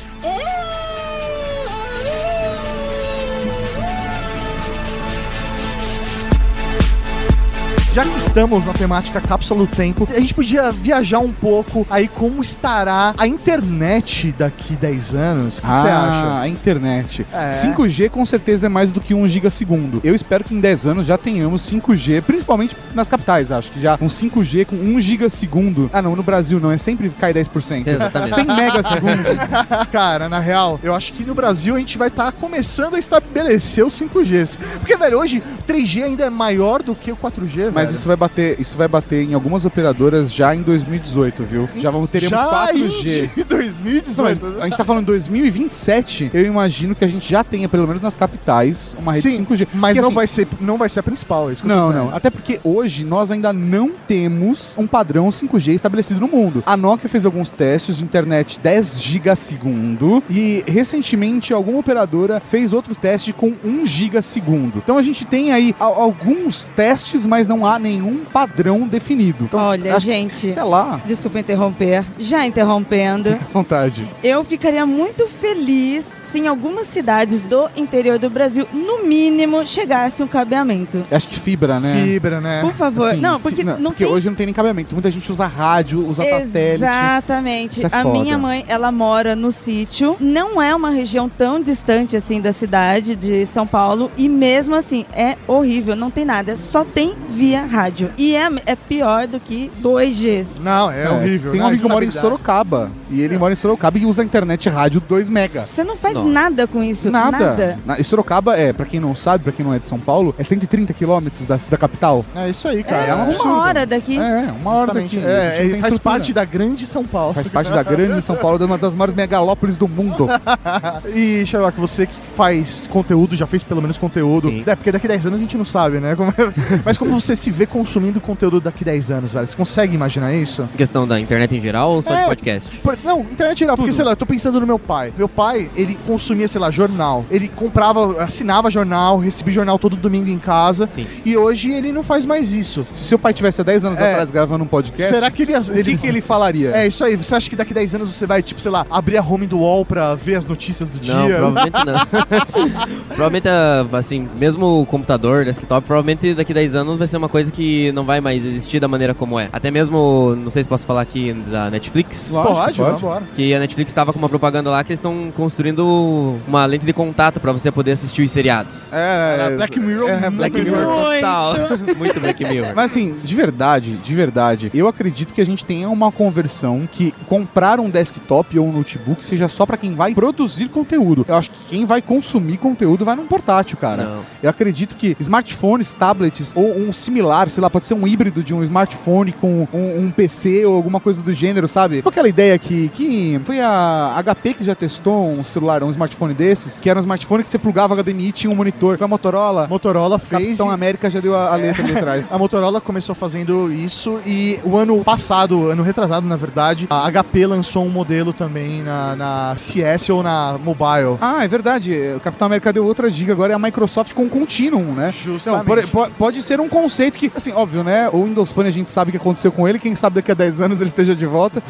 Já 7.94 8.04
que 8.04 8.18
estamos 8.18 8.66
na 8.66 8.74
temática 8.74 9.22
cápsula 9.22 9.68
do 9.68 9.68
tempo, 9.68 10.08
a 10.10 10.20
gente 10.20 10.34
podia 10.34 10.72
viajar 10.72 11.20
um 11.20 11.32
pouco 11.32 11.86
aí 11.92 12.08
como 12.08 12.42
estará 12.42 13.14
a 13.16 13.28
internet 13.28 14.34
daqui 14.36 14.76
10 14.76 15.14
anos. 15.14 15.60
O 15.60 15.62
que 15.62 15.68
você 15.68 15.88
acha? 15.90 16.26
Ah, 16.26 16.42
a 16.42 16.48
internet. 16.48 17.28
É. 17.32 17.52
5G 17.52 18.10
com 18.10 18.26
certeza 18.26 18.66
é 18.66 18.70
mais 18.70 18.92
do 18.92 19.00
que 19.00 19.14
1 19.14 19.28
gigasegundo. 19.28 20.02
Eu 20.04 20.16
espero 20.16 20.44
que 20.44 20.56
em 20.56 20.60
10 20.60 20.88
anos 20.88 21.06
já 21.06 21.20
tenhamos 21.20 21.70
5G, 21.70 22.24
principalmente 22.24 22.76
nas 22.96 23.08
capitais, 23.08 23.52
acho 23.52 23.70
que 23.70 23.80
já 23.80 23.96
um 24.02 24.08
5G 24.08 24.66
com 24.66 24.76
1 24.76 25.00
gigasegundo. 25.00 25.88
Ah, 25.94 26.02
não, 26.02 26.16
no 26.16 26.24
Brasil 26.24 26.60
não, 26.60 26.72
é 26.72 26.80
sempre 26.80 27.12
cai 27.12 27.32
10%. 27.32 27.86
Exatamente. 27.86 28.34
100 28.34 28.46
megasegundos. 28.46 29.38
Cara, 29.94 30.28
na 30.28 30.40
real, 30.40 30.80
eu 30.82 30.96
acho 30.96 31.14
que 31.14 31.24
no 31.24 31.36
Brasil 31.36 31.76
a 31.76 31.80
gente 31.80 32.00
vai 32.00 32.08
estar 32.08 32.32
começando 32.32 32.96
a 32.96 33.00
estabelecer 33.00 33.86
o 33.86 33.90
5G. 33.90 34.58
Porque, 34.80 34.98
velho, 34.98 35.20
hoje 35.20 35.44
3G 35.68 36.06
ainda 36.06 36.26
é 36.26 36.30
maior 36.32 36.82
do 36.82 36.96
que 36.96 37.12
o 37.12 37.16
4G, 37.16 37.72
Mas 37.72 37.83
velho. 37.88 37.98
isso 37.98 38.08
vai 38.08 38.16
bater, 38.18 38.60
isso 38.60 38.78
vai 38.78 38.88
bater 38.88 39.24
em 39.30 39.34
algumas 39.34 39.66
operadoras 39.66 40.34
já 40.34 40.56
em 40.56 40.62
2018, 40.62 41.44
viu? 41.44 41.70
Já 41.78 41.90
vamos 41.92 42.10
teremos 42.10 42.32
Já 42.32 42.68
4G. 42.68 43.30
em 43.38 43.44
2018. 43.44 44.18
Não, 44.18 44.24
mas 44.52 44.62
a 44.62 44.64
gente 44.66 44.78
tá 44.78 44.84
falando 44.86 45.06
2027, 45.08 46.32
eu 46.34 46.46
imagino 46.46 46.96
que 46.96 47.04
a 47.04 47.08
gente 47.08 47.30
já 47.30 47.44
tenha, 47.44 47.68
pelo 47.70 47.88
menos 47.88 48.02
nas 48.02 48.16
capitais, 48.16 48.96
uma 49.00 49.14
rede 49.14 49.30
Sim, 49.30 49.46
5G. 49.46 49.68
mas 49.74 49.94
Porque, 49.98 50.02
não, 50.02 50.08
assim, 50.10 50.16
vai 50.16 50.28
ser, 50.28 50.48
não 50.62 50.78
vai 50.78 50.90
ser 50.90 51.00
a 51.00 51.04
principal, 51.04 51.50
é 51.50 51.54
isso 51.54 51.64
que 51.64 51.70
eu 51.70 51.76
Não, 51.76 51.88
dizendo. 51.90 52.06
não. 52.08 52.16
Até 52.16 52.30
porque 52.30 52.60
hoje 52.64 53.04
nós 53.04 53.32
ainda 53.32 53.52
não 53.54 53.92
temos 54.08 54.76
um 54.78 54.88
padrão 54.88 55.30
5G 55.30 55.74
estabelecido 55.74 56.20
no 56.20 56.28
mundo. 56.28 56.64
A 56.66 56.76
Nokia 56.78 57.10
fez 57.10 57.26
alguns 57.26 57.52
testes 57.52 57.98
de 57.98 58.04
internet 58.04 58.60
10 58.60 59.02
gigasegundo 59.02 60.24
e 60.30 60.64
recentemente 60.68 61.54
alguma 61.54 61.80
operadora 61.80 62.40
fez 62.40 62.74
outro 62.74 62.96
teste 62.96 63.34
com 63.34 63.54
1 63.64 63.86
gigasegundo. 63.86 64.80
Então 64.84 64.98
a 64.98 65.02
gente 65.02 65.26
tem 65.26 65.52
aí 65.52 65.76
alguns 65.80 66.70
testes, 66.72 67.26
mas 67.26 67.48
não 67.48 67.66
há 67.66 67.73
há 67.76 67.80
nenhum 67.80 68.24
padrão 68.26 68.88
definido. 68.88 69.46
Então, 69.46 69.60
Olha, 69.60 70.00
gente, 70.00 70.52
até 70.52 70.64
lá, 70.64 71.02
desculpa 71.06 71.40
interromper, 71.40 72.04
já 72.20 72.46
interrompendo. 72.46 73.32
fica 73.34 73.46
à 73.46 73.54
vontade. 73.54 74.08
Eu 74.24 74.44
ficaria 74.44 74.86
muito 74.86 75.28
feliz 75.28 76.16
se 76.24 76.40
em 76.40 76.48
algumas 76.48 76.88
cidades 76.88 77.42
do 77.42 77.70
interior 77.76 78.20
do 78.20 78.30
Brasil, 78.30 78.68
no 78.74 79.04
mínimo, 79.04 79.66
chegasse 79.66 80.24
um 80.24 80.28
cabeamento. 80.28 81.04
Acho 81.12 81.28
que 81.28 81.40
fibra, 81.40 81.80
né? 81.80 82.02
Fibra, 82.04 82.42
né? 82.42 82.62
Por 82.62 82.74
favor. 82.74 83.12
Assim, 83.12 83.22
não, 83.22 83.40
porque 83.40 83.64
não 83.64 83.76
porque 83.92 84.04
tem 84.06 84.14
hoje 84.14 84.28
não 84.28 84.36
tem 84.36 84.46
nem 84.46 84.54
cabeamento. 84.54 84.94
Muita 84.94 85.12
gente 85.12 85.32
usa 85.32 85.46
rádio, 85.48 86.08
usa 86.08 86.24
satélite. 86.24 86.84
Exatamente. 86.84 87.78
Isso 87.78 87.86
é 87.86 87.90
a 87.92 88.04
foda. 88.04 88.20
minha 88.20 88.38
mãe, 88.38 88.66
ela 88.68 88.92
mora 88.92 89.36
no 89.36 89.52
sítio. 89.52 90.16
Não 90.20 90.62
é 90.62 90.76
uma 90.76 90.90
região 90.90 91.30
tão 91.30 91.62
distante 91.62 92.16
assim 92.16 92.42
da 92.42 92.52
cidade 92.52 93.16
de 93.16 93.46
São 93.46 93.66
Paulo. 93.66 94.12
E 94.18 94.28
mesmo 94.30 94.76
assim, 94.76 95.06
é 95.14 95.38
horrível. 95.48 95.96
Não 95.96 96.12
tem 96.12 96.26
nada. 96.26 96.56
Só 96.56 96.84
tem 96.84 97.14
via 97.28 97.63
rádio. 97.66 98.12
E 98.18 98.36
é, 98.36 98.50
é 98.66 98.76
pior 98.76 99.28
do 99.28 99.40
que 99.40 99.72
2G. 99.82 100.46
Não, 100.62 100.92
é, 100.92 101.10
horrível. 101.10 101.52
Tem 101.52 101.62
um 101.62 101.68
amigo 101.68 101.82
que 101.84 101.90
mora 101.90 102.06
em. 102.06 102.12
Sorocaba. 102.12 102.92
E 103.10 103.22
ele 103.22 103.38
mora 103.38 103.54
em 103.54 103.56
Sorocaba 103.56 103.98
e 103.98 104.06
usa 104.06 104.22
a 104.22 104.26
internet 104.26 104.70
rádio 104.70 105.02
2 105.08 105.30
mega. 105.30 105.66
Você 105.68 105.84
não 105.84 105.96
faz 105.96 106.16
Nossa. 106.16 106.28
nada 106.30 106.68
com 106.68 106.84
isso. 106.84 107.10
Nada. 107.12 107.38
Nada. 107.38 107.80
Na- 107.86 108.00
e 108.00 108.04
Sorocaba 108.04 108.56
é, 108.58 108.72
pra 108.74 108.86
quem 108.86 109.00
não 109.00 109.16
sabe, 109.16 109.44
pra 109.44 109.54
quem 109.54 109.66
não 109.66 109.74
é 109.74 109.80
de 109.80 109.88
São 109.88 110.00
Paulo, 110.00 110.34
é 110.38 110.44
130 110.44 110.94
quilômetros 110.94 111.48
da, 111.48 111.58
da 111.70 111.78
capital. 111.78 112.26
É 112.36 112.50
isso 112.50 112.68
aí, 112.68 112.84
cara. 112.84 113.04
É, 113.06 113.10
É, 113.10 113.14
um 113.14 113.18
uma 113.18 113.26
absurdo. 113.28 113.54
hora 113.58 113.86
daqui. 113.86 114.18
É, 114.18 114.48
uma 114.62 114.72
hora 114.72 114.94
Justamente. 114.94 115.16
daqui. 115.18 115.28
É, 115.28 115.50
faz 115.52 115.64
estrutura. 115.74 116.00
parte 116.00 116.34
da 116.34 116.46
grande 116.46 116.86
São 116.88 117.04
Paulo. 117.04 117.34
Faz 117.34 117.50
parte 117.50 117.72
da 117.72 117.84
grande 117.84 118.22
São 118.22 118.36
Paulo, 118.36 118.64
uma 118.66 118.78
das 118.78 118.94
maiores 118.94 119.16
megalópolis 119.16 119.78
do 119.78 119.88
mundo. 119.88 120.28
E, 121.14 121.46
Sherlock, 121.46 121.80
você 121.80 122.06
que 122.08 122.16
faz 122.36 122.88
conteúdo, 122.88 123.36
já 123.36 123.46
fez 123.46 123.64
pelo 123.64 123.82
menos 123.82 123.98
conteúdo. 123.98 124.50
Sim. 124.50 124.64
É, 124.66 124.76
porque 124.76 124.92
daqui 124.92 125.08
10 125.08 125.26
anos 125.28 125.40
a 125.40 125.42
gente 125.42 125.58
não 125.58 125.66
sabe, 125.66 126.00
né? 126.00 126.16
Como- 126.16 126.34
Mas 126.86 126.98
como 126.98 127.20
você 127.20 127.36
se 127.36 127.52
vê 127.54 127.66
consumindo 127.66 128.20
conteúdo 128.20 128.60
daqui 128.60 128.84
10 128.84 129.12
anos, 129.12 129.34
velho? 129.34 129.48
Você 129.48 129.56
consegue 129.56 129.96
imaginar 129.96 130.34
isso? 130.34 130.64
Em 130.74 130.78
questão 130.78 131.08
da 131.08 131.20
internet 131.20 131.56
em 131.56 131.62
geral 131.62 131.92
ou 131.92 132.02
só 132.02 132.14
É. 132.14 132.22
de 132.24 132.26
podcast? 132.30 132.78
Por- 132.80 132.98
não, 133.04 133.22
internet 133.22 133.60
geral, 133.60 133.78
porque, 133.78 133.94
sei 133.94 134.04
lá, 134.04 134.12
eu 134.12 134.16
tô 134.18 134.26
pensando 134.26 134.60
no 134.60 134.68
meu 134.68 134.80
pai. 134.80 135.14
Meu 135.18 135.30
pai, 135.30 135.70
ele 135.76 135.98
consumia, 136.06 136.48
sei 136.48 136.60
lá, 136.60 136.70
jornal. 136.72 137.26
Ele 137.30 137.48
comprava, 137.48 138.22
assinava 138.24 138.70
jornal, 138.70 139.18
recebia 139.20 139.54
jornal 139.54 139.78
todo 139.80 139.96
domingo 139.96 140.30
em 140.30 140.40
casa. 140.40 140.88
Sim. 140.88 141.06
E 141.24 141.38
hoje 141.38 141.72
ele 141.72 141.92
não 141.92 142.04
faz 142.04 142.26
mais 142.26 142.52
isso. 142.52 142.86
Se 142.92 143.06
seu 143.06 143.20
pai 143.20 143.34
tivesse 143.34 143.62
há 143.62 143.64
10 143.64 143.86
anos 143.86 144.00
É. 144.00 144.12
atrás 144.12 144.32
gravando 144.32 144.64
um 144.64 144.68
podcast, 144.68 145.14
Será 145.14 145.30
que 145.30 145.44
ele, 145.44 145.56
o 145.56 145.62
que, 145.84 145.98
que 145.98 146.08
ele 146.08 146.22
falaria? 146.22 146.72
É 146.76 146.88
isso 146.88 147.04
aí. 147.04 147.16
Você 147.16 147.36
acha 147.36 147.50
que 147.50 147.56
daqui 147.56 147.74
10 147.74 147.96
anos 147.96 148.14
você 148.14 148.26
vai, 148.26 148.42
tipo, 148.42 148.60
sei 148.60 148.72
lá, 148.72 148.86
abrir 148.90 149.18
a 149.18 149.22
home 149.24 149.46
do 149.46 149.60
UOL 149.60 149.86
pra 149.86 150.16
ver 150.16 150.36
as 150.36 150.46
notícias 150.46 150.90
do 150.90 151.06
Não, 151.06 151.26
dia? 151.28 151.36
provavelmente 151.36 151.74
não. 151.86 153.08
provavelmente, 153.08 153.48
assim, 153.94 154.28
mesmo 154.40 154.82
o 154.82 154.86
computador, 154.86 155.46
desktop, 155.46 155.86
provavelmente 155.86 156.34
daqui 156.34 156.54
10 156.54 156.76
anos 156.76 156.98
vai 156.98 157.08
ser 157.08 157.18
uma 157.18 157.30
coisa 157.30 157.43
que 157.52 157.92
não 157.94 158.04
vai 158.04 158.20
mais 158.22 158.44
existir 158.46 158.80
da 158.80 158.88
maneira 158.88 159.14
como 159.14 159.40
é. 159.40 159.50
Até 159.52 159.70
mesmo, 159.72 160.36
não 160.38 160.50
sei 160.50 160.64
se 160.64 160.70
posso 160.70 160.86
falar 160.86 161.02
aqui 161.02 161.34
da 161.50 161.70
Netflix. 161.70 162.32
Lógico, 162.32 162.56
Pode, 162.56 162.78
pode. 162.78 162.92
vambora. 163.02 163.24
Que 163.36 163.54
a 163.54 163.60
Netflix 163.60 163.90
estava 163.92 164.12
com 164.14 164.20
uma 164.20 164.30
propaganda 164.30 164.70
lá 164.70 164.84
que 164.84 164.92
eles 164.92 165.00
estão 165.00 165.32
construindo 165.36 166.38
uma 166.48 166.66
lente 166.66 166.86
de 166.86 166.94
contato 166.94 167.40
pra 167.40 167.52
você 167.52 167.72
poder 167.72 167.92
assistir 167.94 168.22
os 168.24 168.32
seriados. 168.32 168.92
É, 168.92 169.38
Era 169.40 169.56
Black 169.58 169.80
Mirror, 169.80 170.10
É, 170.10 170.20
muito 170.30 170.38
Black 170.38 170.58
melhor. 170.58 170.78
Mirror. 170.78 171.14
Total. 171.16 171.54
Muito 171.98 172.20
Black 172.20 172.44
Mirror. 172.44 172.74
Mas 172.76 172.92
assim, 172.92 173.16
de 173.24 173.36
verdade, 173.36 173.96
de 173.98 174.16
verdade, 174.16 174.72
eu 174.74 174.88
acredito 174.88 175.34
que 175.34 175.40
a 175.42 175.46
gente 175.46 175.64
tenha 175.64 175.90
uma 175.90 176.12
conversão 176.12 176.88
que 176.92 177.14
comprar 177.28 177.80
um 177.80 177.90
desktop 177.90 178.58
ou 178.60 178.68
um 178.68 178.72
notebook 178.72 179.24
seja 179.24 179.48
só 179.48 179.66
pra 179.66 179.78
quem 179.78 179.94
vai 179.94 180.14
produzir 180.14 180.68
conteúdo. 180.70 181.26
Eu 181.28 181.36
acho 181.36 181.52
que 181.52 181.58
quem 181.70 181.86
vai 181.86 182.02
consumir 182.02 182.58
conteúdo 182.58 183.06
vai 183.06 183.16
num 183.16 183.26
portátil, 183.28 183.78
cara. 183.78 184.04
Não. 184.04 184.20
Eu 184.42 184.50
acredito 184.50 184.96
que 184.96 185.16
smartphones, 185.20 185.94
tablets 185.94 186.54
ou 186.56 186.76
um 186.78 186.92
similar, 186.92 187.23
sei 187.50 187.62
lá, 187.62 187.70
pode 187.70 187.86
ser 187.86 187.94
um 187.94 188.08
híbrido 188.08 188.44
de 188.44 188.54
um 188.54 188.64
smartphone 188.64 189.32
com 189.34 189.68
um, 189.74 190.06
um 190.06 190.12
PC 190.12 190.66
ou 190.66 190.76
alguma 190.76 191.00
coisa 191.00 191.22
do 191.22 191.32
gênero, 191.34 191.68
sabe? 191.68 191.98
Tipo 191.98 192.10
aquela 192.10 192.28
ideia 192.30 192.58
que, 192.58 192.90
que 192.90 193.40
foi 193.46 193.60
a 193.60 194.22
HP 194.24 194.54
que 194.56 194.64
já 194.64 194.76
testou 194.76 195.30
um 195.30 195.44
celular, 195.44 195.84
um 195.84 195.90
smartphone 195.90 196.34
desses, 196.34 196.80
que 196.80 196.90
era 196.90 197.00
um 197.00 197.04
smartphone 197.04 197.44
que 197.44 197.50
você 197.50 197.58
plugava 197.58 197.96
HDMI 198.02 198.28
e 198.28 198.32
tinha 198.32 198.52
um 198.52 198.56
monitor. 198.56 198.98
Foi 198.98 199.06
a 199.06 199.08
Motorola. 199.08 199.68
Motorola 199.68 200.20
fez. 200.20 200.42
Capitão 200.58 200.72
América 200.72 201.10
já 201.10 201.20
deu 201.20 201.36
a, 201.36 201.54
a 201.54 201.56
letra 201.56 201.84
ali 201.84 201.96
atrás. 201.98 202.32
A 202.34 202.38
Motorola 202.38 202.82
começou 202.82 203.14
fazendo 203.16 203.72
isso 203.72 204.20
e 204.26 204.60
o 204.64 204.76
ano 204.78 205.04
passado, 205.04 205.70
ano 205.70 205.84
retrasado, 205.84 206.26
na 206.28 206.36
verdade, 206.36 206.88
a 206.90 207.10
HP 207.12 207.46
lançou 207.46 207.86
um 207.86 207.90
modelo 207.90 208.34
também 208.34 208.82
na, 208.82 209.16
na 209.16 209.56
CS 209.58 210.10
ou 210.10 210.24
na 210.24 210.58
Mobile. 210.64 211.18
Ah, 211.22 211.44
é 211.44 211.48
verdade. 211.48 211.94
O 212.16 212.20
Capitão 212.20 212.46
América 212.48 212.74
deu 212.74 212.86
outra 212.86 213.10
dica. 213.12 213.32
Agora 213.32 213.54
é 213.54 213.56
a 213.56 213.60
Microsoft 213.60 214.14
com 214.14 214.28
Continuum, 214.30 214.94
né? 214.94 215.14
Justamente. 215.24 215.60
Não, 215.60 215.66
por- 215.66 215.88
po- 216.08 216.12
pode 216.18 216.42
ser 216.42 216.60
um 216.60 216.68
conceito 216.70 217.13
que, 217.18 217.32
assim, 217.36 217.52
óbvio, 217.52 217.84
né? 217.84 218.10
O 218.10 218.24
Windows 218.24 218.54
Phone 218.54 218.70
a 218.70 218.72
gente 218.72 218.92
sabe 218.92 219.10
o 219.10 219.12
que 219.12 219.18
aconteceu 219.18 219.52
com 219.52 219.68
ele. 219.68 219.80
Quem 219.80 219.96
sabe 219.96 220.16
daqui 220.16 220.32
a 220.32 220.36
10 220.36 220.62
anos 220.62 220.82
ele 220.82 220.90
esteja 220.90 221.16
de 221.16 221.26
volta. 221.26 221.62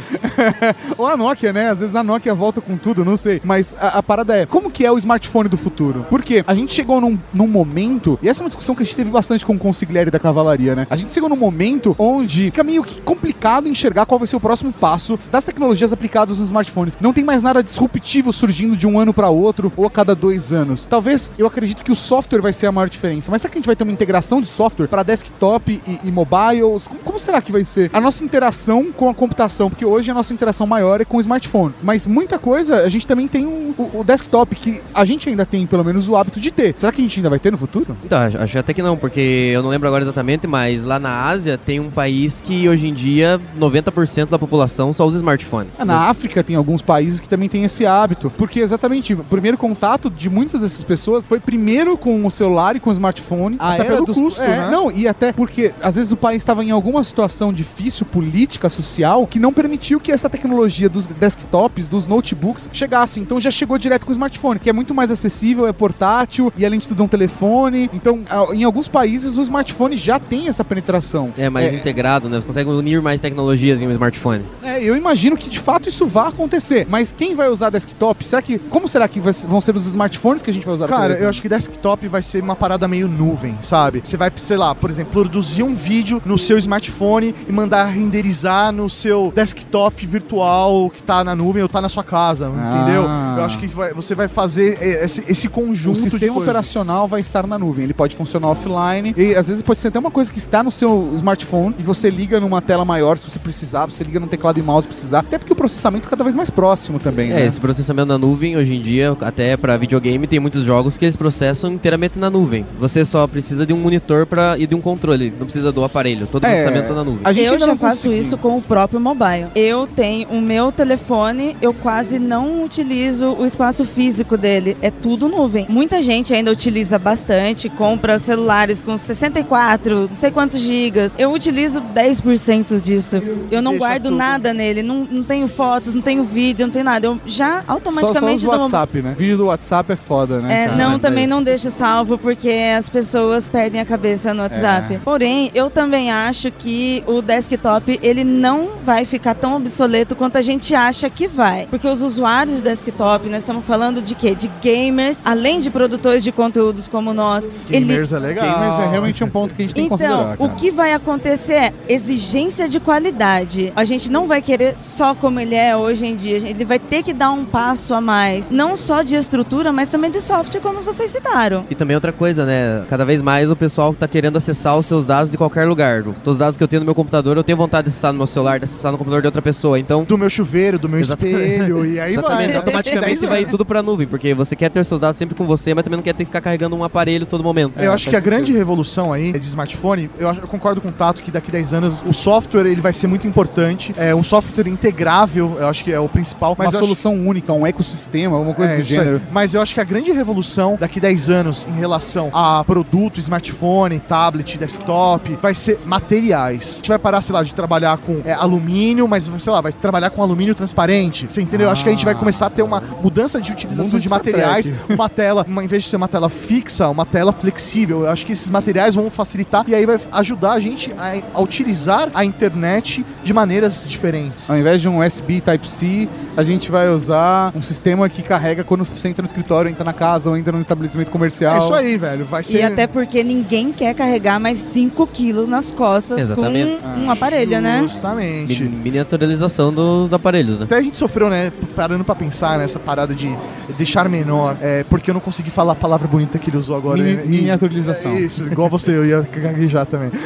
Ou 0.98 1.08
a 1.08 1.18
Nokia, 1.18 1.54
né? 1.54 1.70
Às 1.70 1.80
vezes 1.80 1.96
a 1.96 2.04
Nokia 2.04 2.34
volta 2.34 2.62
com 2.62 2.78
tudo, 2.78 3.06
não 3.06 3.18
sei. 3.18 3.42
Mas 3.44 3.76
a, 3.80 4.00
a 4.00 4.04
parada 4.04 4.36
é, 4.36 4.46
como 4.46 4.72
que 4.72 4.86
é 4.86 4.92
o 4.92 4.98
smartphone 4.98 5.50
do 5.50 5.58
futuro? 5.58 6.06
Porque 6.10 6.44
a 6.46 6.54
gente 6.54 6.74
chegou 6.74 7.00
num, 7.02 7.18
num 7.34 7.48
momento, 7.48 8.18
e 8.22 8.30
essa 8.30 8.42
é 8.42 8.44
uma 8.44 8.50
discussão 8.50 8.76
que 8.76 8.84
a 8.84 8.86
gente 8.86 8.96
teve 8.96 9.12
bastante 9.12 9.46
com 9.46 9.54
o 9.54 9.60
Consigliere 9.60 10.10
da 10.10 10.20
Cavalaria, 10.20 10.76
né? 10.76 10.88
A 10.90 10.96
gente 10.96 11.14
chegou 11.14 11.30
num 11.30 11.36
momento 11.36 11.96
onde 11.98 12.46
fica 12.46 12.64
meio 12.64 12.84
que 12.84 13.02
complicado 13.02 13.68
enxergar 13.68 14.06
qual 14.06 14.20
vai 14.20 14.28
ser 14.28 14.36
o 14.36 14.40
próximo 14.40 14.72
passo 14.72 15.18
das 15.32 15.46
tecnologias 15.46 15.92
aplicadas 15.92 16.38
nos 16.38 16.48
smartphones. 16.48 16.98
Não 17.00 17.14
tem 17.14 17.24
mais 17.24 17.44
nada 17.44 17.64
disruptivo 17.64 18.32
surgindo 18.32 18.76
de 18.76 18.88
um 18.88 19.00
ano 19.00 19.14
para 19.14 19.30
outro 19.30 19.72
ou 19.76 19.86
a 19.86 19.92
cada 19.92 20.16
dois 20.16 20.54
anos. 20.54 20.86
Talvez 20.86 21.30
eu 21.38 21.48
acredito 21.48 21.84
que 21.84 21.92
o 21.92 21.96
software 21.96 22.42
vai 22.42 22.54
ser 22.54 22.68
a 22.68 22.72
maior 22.72 22.90
diferença. 22.90 23.32
Mas 23.32 23.42
será 23.42 23.52
que 23.52 23.58
a 23.58 23.60
gente 23.60 23.66
vai 23.66 23.76
ter 23.76 23.84
uma 23.84 23.92
integração 23.94 24.42
de 24.42 24.48
software 24.48 24.88
para 24.88 25.04
desktop 25.04 25.33
e, 25.68 26.00
e 26.06 26.12
mobiles? 26.12 26.88
Como, 26.88 27.02
como 27.02 27.20
será 27.20 27.42
que 27.42 27.52
vai 27.52 27.64
ser 27.66 27.90
a 27.94 28.00
nossa 28.02 28.24
interação 28.24 28.92
com 28.92 29.10
a 29.10 29.14
computação? 29.14 29.70
Porque 29.70 29.86
hoje 29.86 30.10
a 30.10 30.14
nossa 30.14 30.34
interação 30.34 30.66
maior 30.66 31.02
é 31.02 31.06
com 31.06 31.18
o 31.18 31.20
smartphone. 31.20 31.74
Mas 31.84 32.06
muita 32.06 32.40
coisa 32.40 32.78
a 32.84 32.90
gente 32.90 33.06
também 33.06 33.28
tem 33.28 33.46
um- 33.46 33.74
o, 33.78 34.00
o 34.00 34.04
desktop 34.04 34.56
que 34.56 34.82
a 34.94 35.04
gente 35.06 35.28
ainda 35.30 35.46
tem 35.46 35.66
pelo 35.68 35.84
menos 35.84 36.08
o 36.08 36.16
hábito 36.16 36.40
de 36.40 36.52
ter. 36.52 36.74
Será 36.78 36.92
que 36.92 37.02
a 37.02 37.04
gente 37.04 37.20
ainda 37.20 37.30
vai 37.30 37.40
ter 37.40 37.52
no 37.52 37.58
futuro? 37.58 37.98
Então, 38.04 38.20
acho, 38.20 38.38
acho 38.38 38.60
até 38.60 38.74
que 38.74 38.82
não, 38.82 38.96
porque 38.98 39.52
eu 39.54 39.62
não 39.64 39.70
lembro 39.70 39.88
agora 39.88 40.04
exatamente, 40.04 40.48
mas 40.48 40.84
lá 40.84 41.00
na 41.00 41.26
Ásia 41.26 41.58
tem 41.58 41.80
um 41.80 41.90
país 41.90 42.40
que 42.42 42.68
hoje 42.70 42.88
em 42.88 42.94
dia 42.94 43.40
90% 43.60 44.30
da 44.30 44.40
população 44.40 44.94
só 44.94 45.06
usa 45.06 45.18
smartphone. 45.18 45.68
É, 45.78 45.84
Na 45.86 46.08
África 46.10 46.44
tem 46.44 46.56
alguns 46.56 46.82
países 46.82 47.20
que 47.20 47.28
também 47.30 47.50
têm 47.50 47.64
esse 47.64 47.86
hábito. 47.86 48.32
Porque 48.38 48.60
exatamente, 48.60 49.14
o 49.14 49.18
primeiro 49.24 49.58
contato 49.58 50.10
de 50.10 50.30
muitas 50.30 50.62
dessas 50.62 50.84
pessoas 50.84 51.28
foi 51.28 51.40
primeiro 51.40 51.98
com 51.98 52.26
o 52.26 52.32
celular 52.32 52.76
e 52.76 52.80
com 52.80 52.90
o 52.90 52.94
smartphone. 52.94 53.56
A 53.60 53.74
até 53.74 53.86
era 53.86 53.94
pelo 53.96 54.06
dos- 54.06 54.18
custo, 54.18 54.42
é. 54.42 54.48
né? 54.48 54.70
Não, 54.72 54.92
e 54.92 55.08
até 55.08 55.23
porque 55.32 55.72
às 55.82 55.96
vezes 55.96 56.12
o 56.12 56.18
país 56.18 56.42
estava 56.42 56.64
em 56.64 56.72
alguma 56.72 57.04
situação 57.04 57.54
difícil, 57.54 58.06
política, 58.06 58.70
social, 58.70 59.26
que 59.28 59.40
não 59.40 59.54
permitiu 59.54 60.00
que 60.00 60.12
essa 60.12 60.30
tecnologia 60.30 60.90
dos 60.90 61.08
desktops, 61.08 61.88
dos 61.88 62.08
notebooks, 62.08 62.68
chegasse. 62.74 63.20
Então 63.20 63.40
já 63.40 63.52
chegou 63.52 63.78
direto 63.78 64.06
com 64.06 64.10
o 64.12 64.14
smartphone, 64.14 64.60
que 64.60 64.70
é 64.70 64.74
muito 64.74 64.94
mais 64.94 65.12
acessível, 65.12 65.68
é 65.68 65.74
portátil, 65.74 66.52
e 66.58 66.66
além 66.66 66.80
de 66.80 66.88
tudo 66.88 67.02
é 67.02 67.06
um 67.06 67.10
telefone. 67.10 67.90
Então, 67.94 68.22
a- 68.30 68.54
em 68.56 68.64
alguns 68.64 68.88
países 68.88 69.38
o 69.38 69.42
smartphone 69.42 69.96
já 69.96 70.20
tem 70.20 70.48
essa 70.48 70.64
penetração. 70.64 71.32
É 71.38 71.50
mais 71.50 71.74
integrado, 71.74 72.28
né? 72.30 72.40
Você 72.42 72.48
consegue 72.48 72.70
unir 72.70 73.02
mais 73.02 73.22
tecnologias 73.22 73.82
em 73.82 73.88
um 73.88 73.92
smartphone. 73.92 74.44
É, 74.64 74.82
eu 74.84 74.96
imagino 74.96 75.38
que 75.38 75.50
de 75.50 75.60
fato 75.60 75.88
isso 75.90 76.06
vai 76.06 76.28
acontecer. 76.28 76.86
Mas 76.90 77.12
quem 77.12 77.36
vai 77.36 77.50
usar 77.50 77.70
desktop? 77.70 78.26
Será 78.26 78.42
que. 78.42 78.58
Como 78.60 78.88
será 78.88 79.08
que 79.08 79.20
vai- 79.20 79.34
vão 79.48 79.62
ser 79.62 79.76
os 79.76 79.86
smartphones 79.88 80.42
que 80.42 80.50
a 80.50 80.54
gente 80.54 80.66
vai 80.66 80.76
usar? 80.76 80.88
Cara, 80.88 81.14
eu 81.14 81.30
acho 81.30 81.42
que 81.42 81.50
desktop 81.50 82.08
vai 82.08 82.22
ser 82.22 82.42
uma 82.44 82.56
parada 82.56 82.88
meio 82.88 83.08
nuvem, 83.08 83.58
sabe? 83.62 84.02
Você 84.04 84.18
vai, 84.18 84.32
sei 84.36 84.58
lá, 84.58 84.74
por 84.74 84.90
exemplo, 84.90 85.13
produzir 85.18 85.62
um 85.62 85.76
vídeo 85.76 86.20
no 86.26 86.40
seu 86.40 86.58
smartphone 86.58 87.36
e 87.48 87.52
mandar 87.52 87.86
renderizar 87.86 88.72
no 88.72 88.90
seu 88.90 89.32
desktop 89.36 90.06
virtual 90.08 90.90
que 90.90 91.04
tá 91.04 91.24
na 91.24 91.36
nuvem 91.36 91.62
ou 91.62 91.70
tá 91.70 91.80
na 91.80 91.88
sua 91.88 92.04
casa, 92.04 92.48
entendeu? 92.48 93.04
Eu 93.38 93.44
acho 93.46 93.60
que 93.60 93.68
vai- 93.68 93.94
você 93.94 94.16
vai 94.16 94.28
fazer 94.28 94.78
eh, 94.82 95.06
esse, 95.06 95.24
esse 95.28 95.48
o 95.48 95.52
conjunto 95.52 96.02
de 96.02 96.10
sistema 96.10 96.40
operacional 96.40 97.08
vai 97.08 97.22
estar 97.22 97.46
na 97.46 97.60
nuvem. 97.60 97.84
Ele 97.84 97.94
pode 97.94 98.16
funcionar 98.16 98.48
offline. 98.50 99.14
E 99.16 99.36
às 99.36 99.48
vezes 99.48 99.62
pode 99.62 99.80
ser 99.80 99.90
até 99.90 100.00
uma 100.00 100.10
coisa 100.10 100.32
que 100.32 100.40
está 100.40 100.64
no 100.64 100.72
seu 100.72 101.12
smartphone 101.16 101.76
e 101.78 101.84
você 101.84 102.10
liga 102.10 102.40
numa 102.40 102.60
tela 102.62 102.84
maior 102.84 103.18
se 103.18 103.30
você 103.30 103.38
precisar, 103.38 103.86
você 103.86 104.04
liga 104.04 104.20
no 104.20 104.26
teclado 104.28 104.60
e 104.60 104.64
mouse 104.64 104.84
se 104.84 104.88
precisar. 104.88 105.20
Até 105.20 105.38
porque 105.38 105.54
o 105.54 105.56
processamento 105.56 106.08
é 106.08 106.10
cada 106.10 106.24
vez 106.24 106.36
mais 106.36 106.50
próximo 106.50 106.98
também, 106.98 107.32
É, 107.32 107.36
né? 107.36 107.46
esse 107.46 107.60
processamento 107.60 108.08
na 108.08 108.18
nuvem, 108.18 108.58
hoje 108.58 108.74
em 108.74 108.82
dia, 108.82 109.16
até 109.22 109.56
pra 109.56 109.78
videogame, 109.78 110.26
tem 110.26 110.40
muitos 110.40 110.64
jogos 110.64 110.98
que 110.98 111.06
eles 111.06 111.16
processam 111.16 111.72
inteiramente 111.72 112.18
na 112.18 112.30
nuvem. 112.32 112.66
Você 112.80 113.06
só 113.06 113.28
precisa 113.28 113.64
de 113.66 113.74
um 113.74 113.78
monitor 113.78 114.26
pra, 114.26 114.58
e 114.58 114.66
de 114.66 114.74
um 114.74 114.82
controle, 114.82 115.03
não 115.08 115.46
precisa 115.46 115.72
do 115.72 115.84
aparelho. 115.84 116.28
Todo 116.28 116.44
o 116.44 116.48
É, 116.48 116.50
processamento 116.52 116.88
tá 116.88 116.94
na 116.94 117.04
nuvem. 117.04 117.20
a 117.24 117.34
gente 117.34 117.46
eu 117.46 117.54
ainda 117.54 117.66
já 117.66 117.72
não 117.72 117.78
faço 117.78 117.96
conseguiu. 118.04 118.20
isso 118.20 118.38
com 118.38 118.58
o 118.58 118.62
próprio 118.62 119.00
mobile. 119.00 119.48
Eu 119.56 119.88
tenho 119.88 120.28
o 120.30 120.42
meu 120.42 120.72
telefone, 120.72 121.56
eu 121.62 121.74
quase 121.74 122.20
não 122.20 122.64
utilizo 122.64 123.32
o 123.34 123.46
espaço 123.46 123.84
físico 123.86 124.38
dele. 124.38 124.78
É 124.82 124.90
tudo 124.92 125.28
nuvem. 125.28 125.66
Muita 125.70 126.02
gente 126.02 126.34
ainda 126.34 126.52
utiliza 126.52 126.98
bastante, 126.98 127.70
compra 127.70 128.18
celulares 128.20 128.82
com 128.82 128.98
64, 128.98 130.08
não 130.10 130.16
sei 130.16 130.32
quantos 130.32 130.60
gigas. 130.60 131.16
Eu 131.18 131.32
utilizo 131.32 131.82
10% 131.82 132.80
disso. 132.82 133.22
Eu 133.52 133.62
não 133.62 133.72
Deixa 133.72 133.86
guardo 133.86 134.04
tudo. 134.04 134.16
nada 134.16 134.54
nele. 134.54 134.84
Não, 134.84 135.08
não 135.10 135.24
tenho 135.24 135.48
fotos, 135.48 135.94
não 135.96 136.02
tenho 136.02 136.24
vídeo, 136.24 136.66
não 136.66 136.72
tenho 136.74 136.86
nada. 136.86 137.06
Eu 137.08 137.20
já 137.26 137.62
Só, 137.62 137.66
só 137.68 137.72
automaticamente 137.74 138.36
os 138.38 138.44
dou 138.44 138.54
uma- 138.54 138.62
WhatsApp, 138.64 139.02
né? 139.02 139.16
Vídeo 139.18 139.38
do 139.38 139.46
WhatsApp 139.48 139.92
é 139.92 139.96
foda, 139.96 140.40
né? 140.40 140.64
É, 140.64 140.68
cara? 140.70 140.78
não, 140.78 141.00
também 141.00 141.28
não 141.28 141.42
deixo 141.44 141.70
salvo 141.70 142.18
porque 142.18 142.50
as 142.78 142.90
pessoas 142.90 143.48
perdem 143.48 143.82
a 143.82 143.86
cabeça 143.86 144.34
no 144.34 144.42
WhatsApp. 144.44 144.93
Desktop. 144.94 145.06
Porém, 145.06 145.52
eu 145.54 145.70
também 145.70 146.12
acho 146.12 146.52
que 146.52 147.04
o 147.08 147.22
desktop 147.22 148.00
ele 148.02 148.24
não 148.24 148.70
vai 148.86 149.06
ficar 149.06 149.34
tão 149.36 149.56
obsoleto 149.56 150.16
quanto 150.16 150.38
a 150.38 150.42
gente 150.42 150.74
acha 150.76 151.10
que 151.10 151.28
vai. 151.28 151.68
Porque 151.70 151.88
os 151.88 152.02
usuários 152.02 152.58
de 152.58 152.62
desktop, 152.62 153.30
nós 153.30 153.44
estamos 153.44 153.66
falando 153.66 154.02
de 154.02 154.16
quê? 154.16 154.34
De 154.36 154.50
gamers, 154.62 155.22
além 155.26 155.60
de 155.60 155.70
produtores 155.70 156.24
de 156.24 156.32
conteúdos 156.32 156.88
como 156.88 157.14
nós. 157.14 157.50
Gamers 157.70 158.12
é 158.14 158.20
legal. 158.20 158.46
Gamers 158.46 158.80
é 158.80 158.88
realmente 158.90 159.24
um 159.24 159.30
ponto 159.30 159.54
que 159.56 159.62
a 159.62 159.66
gente 159.66 159.76
tem 159.76 159.88
que 159.88 159.94
Então, 159.94 160.08
considerar. 160.08 160.36
o 160.40 160.48
cara. 160.48 160.60
que 160.60 160.72
vai 160.72 160.94
acontecer 160.94 161.54
é 161.54 161.74
exigência 161.88 162.68
de 162.68 162.80
qualidade. 162.80 163.72
A 163.76 163.86
gente 163.86 164.12
não 164.12 164.28
vai 164.28 164.42
querer 164.42 164.74
só 164.78 165.14
como 165.16 165.40
ele 165.40 165.56
é 165.56 165.76
hoje 165.76 166.06
em 166.06 166.16
dia. 166.16 166.38
Ele 166.38 166.66
vai 166.66 166.80
ter 166.80 167.04
que 167.04 167.14
dar 167.14 167.32
um 167.32 167.46
passo 167.46 167.94
a 167.94 168.02
mais. 168.02 168.52
Não 168.52 168.76
só 168.76 169.02
de 169.02 169.16
estrutura, 169.16 169.72
mas 169.72 169.90
também 169.90 170.10
de 170.12 170.22
software, 170.22 170.60
como 170.62 170.82
vocês 170.82 171.10
citaram. 171.12 171.66
E 171.70 171.76
também 171.76 171.96
outra 171.96 172.12
coisa, 172.12 172.46
né? 172.46 172.84
Cada 172.90 173.06
vez 173.06 173.22
mais 173.22 173.52
o 173.52 173.56
pessoal 173.56 173.94
tá 173.94 174.08
querendo 174.08 174.38
acessar 174.38 174.78
os 174.84 174.88
seus 174.88 175.06
dados 175.06 175.32
de 175.32 175.38
qualquer 175.38 175.66
lugar. 175.68 176.04
Todos 176.04 176.34
os 176.34 176.38
dados 176.40 176.58
que 176.58 176.64
eu 176.64 176.68
tenho 176.68 176.82
no 176.82 176.86
meu 176.86 176.96
computador, 176.96 177.36
eu 177.38 177.44
tenho 177.44 177.58
vontade 177.58 177.86
de 177.86 177.90
acessar 177.90 178.12
no 178.12 178.18
meu 178.20 178.28
celular, 178.28 178.60
de 178.60 178.66
acessar 178.66 178.92
no 178.92 178.98
computador 178.98 179.22
de 179.22 179.28
outra 179.28 179.42
pessoa. 179.42 179.80
Então. 179.80 180.04
Do 180.04 180.18
meu 180.18 180.30
chuveiro, 180.30 180.78
do 180.78 180.88
meu 180.90 181.00
Exatamente. 181.00 181.38
espelho, 181.38 181.86
e 181.86 182.00
aí 182.00 182.14
Exatamente, 182.14 182.48
vai. 182.50 182.56
automaticamente 182.58 183.20
10 183.22 183.22
vai 183.30 183.46
tudo 183.46 183.66
pra 183.66 183.82
nuvem, 183.82 184.08
porque 184.08 184.34
você 184.34 184.56
quer 184.56 184.70
ter 184.70 184.84
seus 184.86 185.00
dados 185.00 185.18
sempre 185.18 185.36
com 185.36 185.46
você, 185.46 185.74
mas 185.74 185.84
também 185.84 185.98
não 185.98 186.04
quer 186.04 186.14
ter 186.14 186.24
que 186.24 186.30
ficar 186.30 186.42
carregando 186.42 186.76
um 186.76 186.84
aparelho 186.84 187.26
todo 187.26 187.44
momento. 187.44 187.74
Eu 187.78 187.92
acho 187.92 188.10
que 188.10 188.16
a 188.16 188.20
grande 188.20 188.52
revolução 188.54 189.12
aí 189.14 189.32
de 189.34 189.48
smartphone, 189.48 190.10
eu, 190.20 190.30
acho- 190.30 190.42
eu 190.42 190.48
concordo 190.48 190.82
com 190.82 190.90
o 190.90 190.92
Tato 190.92 191.22
que 191.22 191.32
daqui 191.32 191.52
10 191.52 191.74
anos 191.74 192.04
o 192.06 192.14
software 192.14 192.66
ele 192.68 192.82
vai 192.82 192.94
ser 192.94 193.08
muito 193.08 193.26
importante. 193.28 193.94
É 193.98 194.14
um 194.14 194.24
software 194.24 194.68
integrável, 194.68 195.58
eu 195.60 195.68
acho 195.68 195.84
que 195.84 195.92
é 195.92 196.00
o 196.00 196.08
principal. 196.10 196.54
Uma 196.54 196.66
eu 196.66 196.70
acho- 196.70 196.78
solução 196.80 197.14
única, 197.16 197.52
um 197.54 197.66
ecossistema, 197.66 198.36
alguma 198.38 198.54
coisa 198.54 198.74
É, 198.74 198.78
do 198.78 198.84
gênero. 198.84 199.22
Mas 199.32 199.54
eu 199.54 199.62
acho 199.62 199.74
que 199.74 199.80
a 199.82 199.84
grande 199.84 200.12
revolução 200.12 200.78
daqui 200.80 201.00
10 201.00 201.30
anos 201.30 201.66
em 201.70 201.74
relação 201.80 202.30
a 202.34 202.64
produto, 202.64 203.20
smartphone, 203.20 204.00
tablet, 204.00 204.58
desktop, 204.74 205.38
vai 205.42 205.54
ser 205.54 205.80
materiais. 205.86 206.74
A 206.74 206.76
gente 206.78 206.90
vai 206.90 207.00
parar, 207.00 207.22
sei 207.22 207.34
lá, 207.34 207.44
de 207.44 207.54
trabalhar 207.54 207.98
com 207.98 208.22
é, 208.26 208.34
alumínio, 208.34 209.08
mas, 209.08 209.30
sei 209.38 209.52
lá, 209.52 209.62
vai 209.62 209.72
trabalhar 209.72 210.10
com 210.10 210.22
alumínio 210.22 210.56
transparente. 210.56 211.28
Você 211.30 211.42
entendeu? 211.42 211.68
Eu 211.68 211.72
acho 211.72 211.84
que 211.84 211.90
a 211.90 211.92
gente 211.92 212.06
vai 212.06 212.16
começar 212.16 212.48
a 212.48 212.50
ter 212.50 212.62
uma 212.62 212.82
mudança 213.02 213.40
de 213.40 213.52
utilização 213.52 214.00
de 214.00 214.10
materiais. 214.10 214.72
Uma 214.90 215.10
tela, 215.10 215.46
uma, 215.48 215.64
em 215.64 215.68
vez 215.68 215.84
de 215.84 215.90
ser 215.90 215.96
uma 215.96 216.08
tela 216.08 216.30
fixa, 216.30 216.90
uma 216.90 217.06
tela 217.06 217.32
flexível. 217.32 218.04
Eu 218.04 218.10
acho 218.10 218.26
que 218.26 218.34
esses 218.34 218.50
materiais 218.50 218.96
vão 218.96 219.10
facilitar 219.10 219.66
e 219.68 219.76
aí 219.76 219.86
vai 219.86 220.00
ajudar 220.12 220.54
a 220.54 220.60
gente 220.60 220.94
a, 220.98 221.38
a 221.38 221.42
utilizar 221.42 222.10
a 222.14 222.26
internet 222.26 223.06
de 223.24 223.34
maneiras 223.34 223.84
diferentes. 223.86 224.50
Ao 224.50 224.58
invés 224.58 224.82
de 224.82 224.90
um 224.90 225.04
USB 225.04 225.42
Type-C, 225.42 226.08
a 226.36 226.44
gente 226.44 226.72
vai 226.72 226.90
usar 226.90 227.52
um 227.56 227.62
sistema 227.62 228.10
que 228.10 228.22
carrega 228.22 228.64
quando 228.64 228.84
você 228.84 229.08
entra 229.08 229.22
no 229.22 229.28
escritório, 229.28 229.70
entra 229.70 229.84
na 229.84 229.94
casa 229.94 230.30
ou 230.30 230.38
entra 230.38 230.52
num 230.52 230.62
estabelecimento 230.62 231.12
comercial. 231.12 231.56
É 231.56 231.60
isso 231.60 231.74
aí, 231.74 231.98
velho. 231.98 232.26
Vai 232.26 232.44
ser. 232.44 232.60
E 232.60 232.62
até 232.62 232.88
porque 232.88 233.24
ninguém 233.24 233.72
quer 233.72 233.94
carregar 233.94 234.40
mais 234.40 234.53
5 234.56 235.06
quilos 235.08 235.48
nas 235.48 235.72
costas 235.72 236.20
Exatamente. 236.22 236.82
com 236.82 236.88
um 237.02 237.12
aparelho, 237.12 237.62
né? 237.62 237.80
Justamente. 237.84 238.64
Mi- 238.64 238.84
Miniaturização 238.94 239.74
dos 239.74 240.14
aparelhos, 240.14 240.58
né? 240.60 240.66
Até 240.66 240.78
a 240.78 240.82
gente 240.82 240.98
sofreu, 240.98 241.30
né, 241.30 241.52
parando 241.76 242.04
pra 242.04 242.14
pensar 242.16 242.58
nessa 242.60 242.80
parada 242.80 243.16
de 243.16 243.36
deixar 243.78 244.08
menor, 244.10 244.58
é, 244.62 244.84
porque 244.84 245.10
eu 245.10 245.14
não 245.14 245.22
consegui 245.22 245.50
falar 245.50 245.74
a 245.74 245.76
palavra 245.76 246.08
bonita 246.08 246.38
que 246.38 246.50
ele 246.50 246.58
usou 246.58 246.76
agora. 246.76 247.02
Mini- 247.02 247.24
E- 247.24 247.28
miniaturização. 247.28 248.12
É 248.12 248.20
isso, 248.22 248.44
igual 248.44 248.70
você, 248.70 248.92
eu 248.92 249.06
ia 249.06 249.22
gaguejar 249.22 249.86
também. 249.86 250.12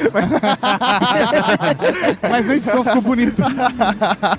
Mas 2.30 2.46
na 2.46 2.56
edição 2.56 2.84
ficou 2.84 3.02
bonito. 3.02 3.42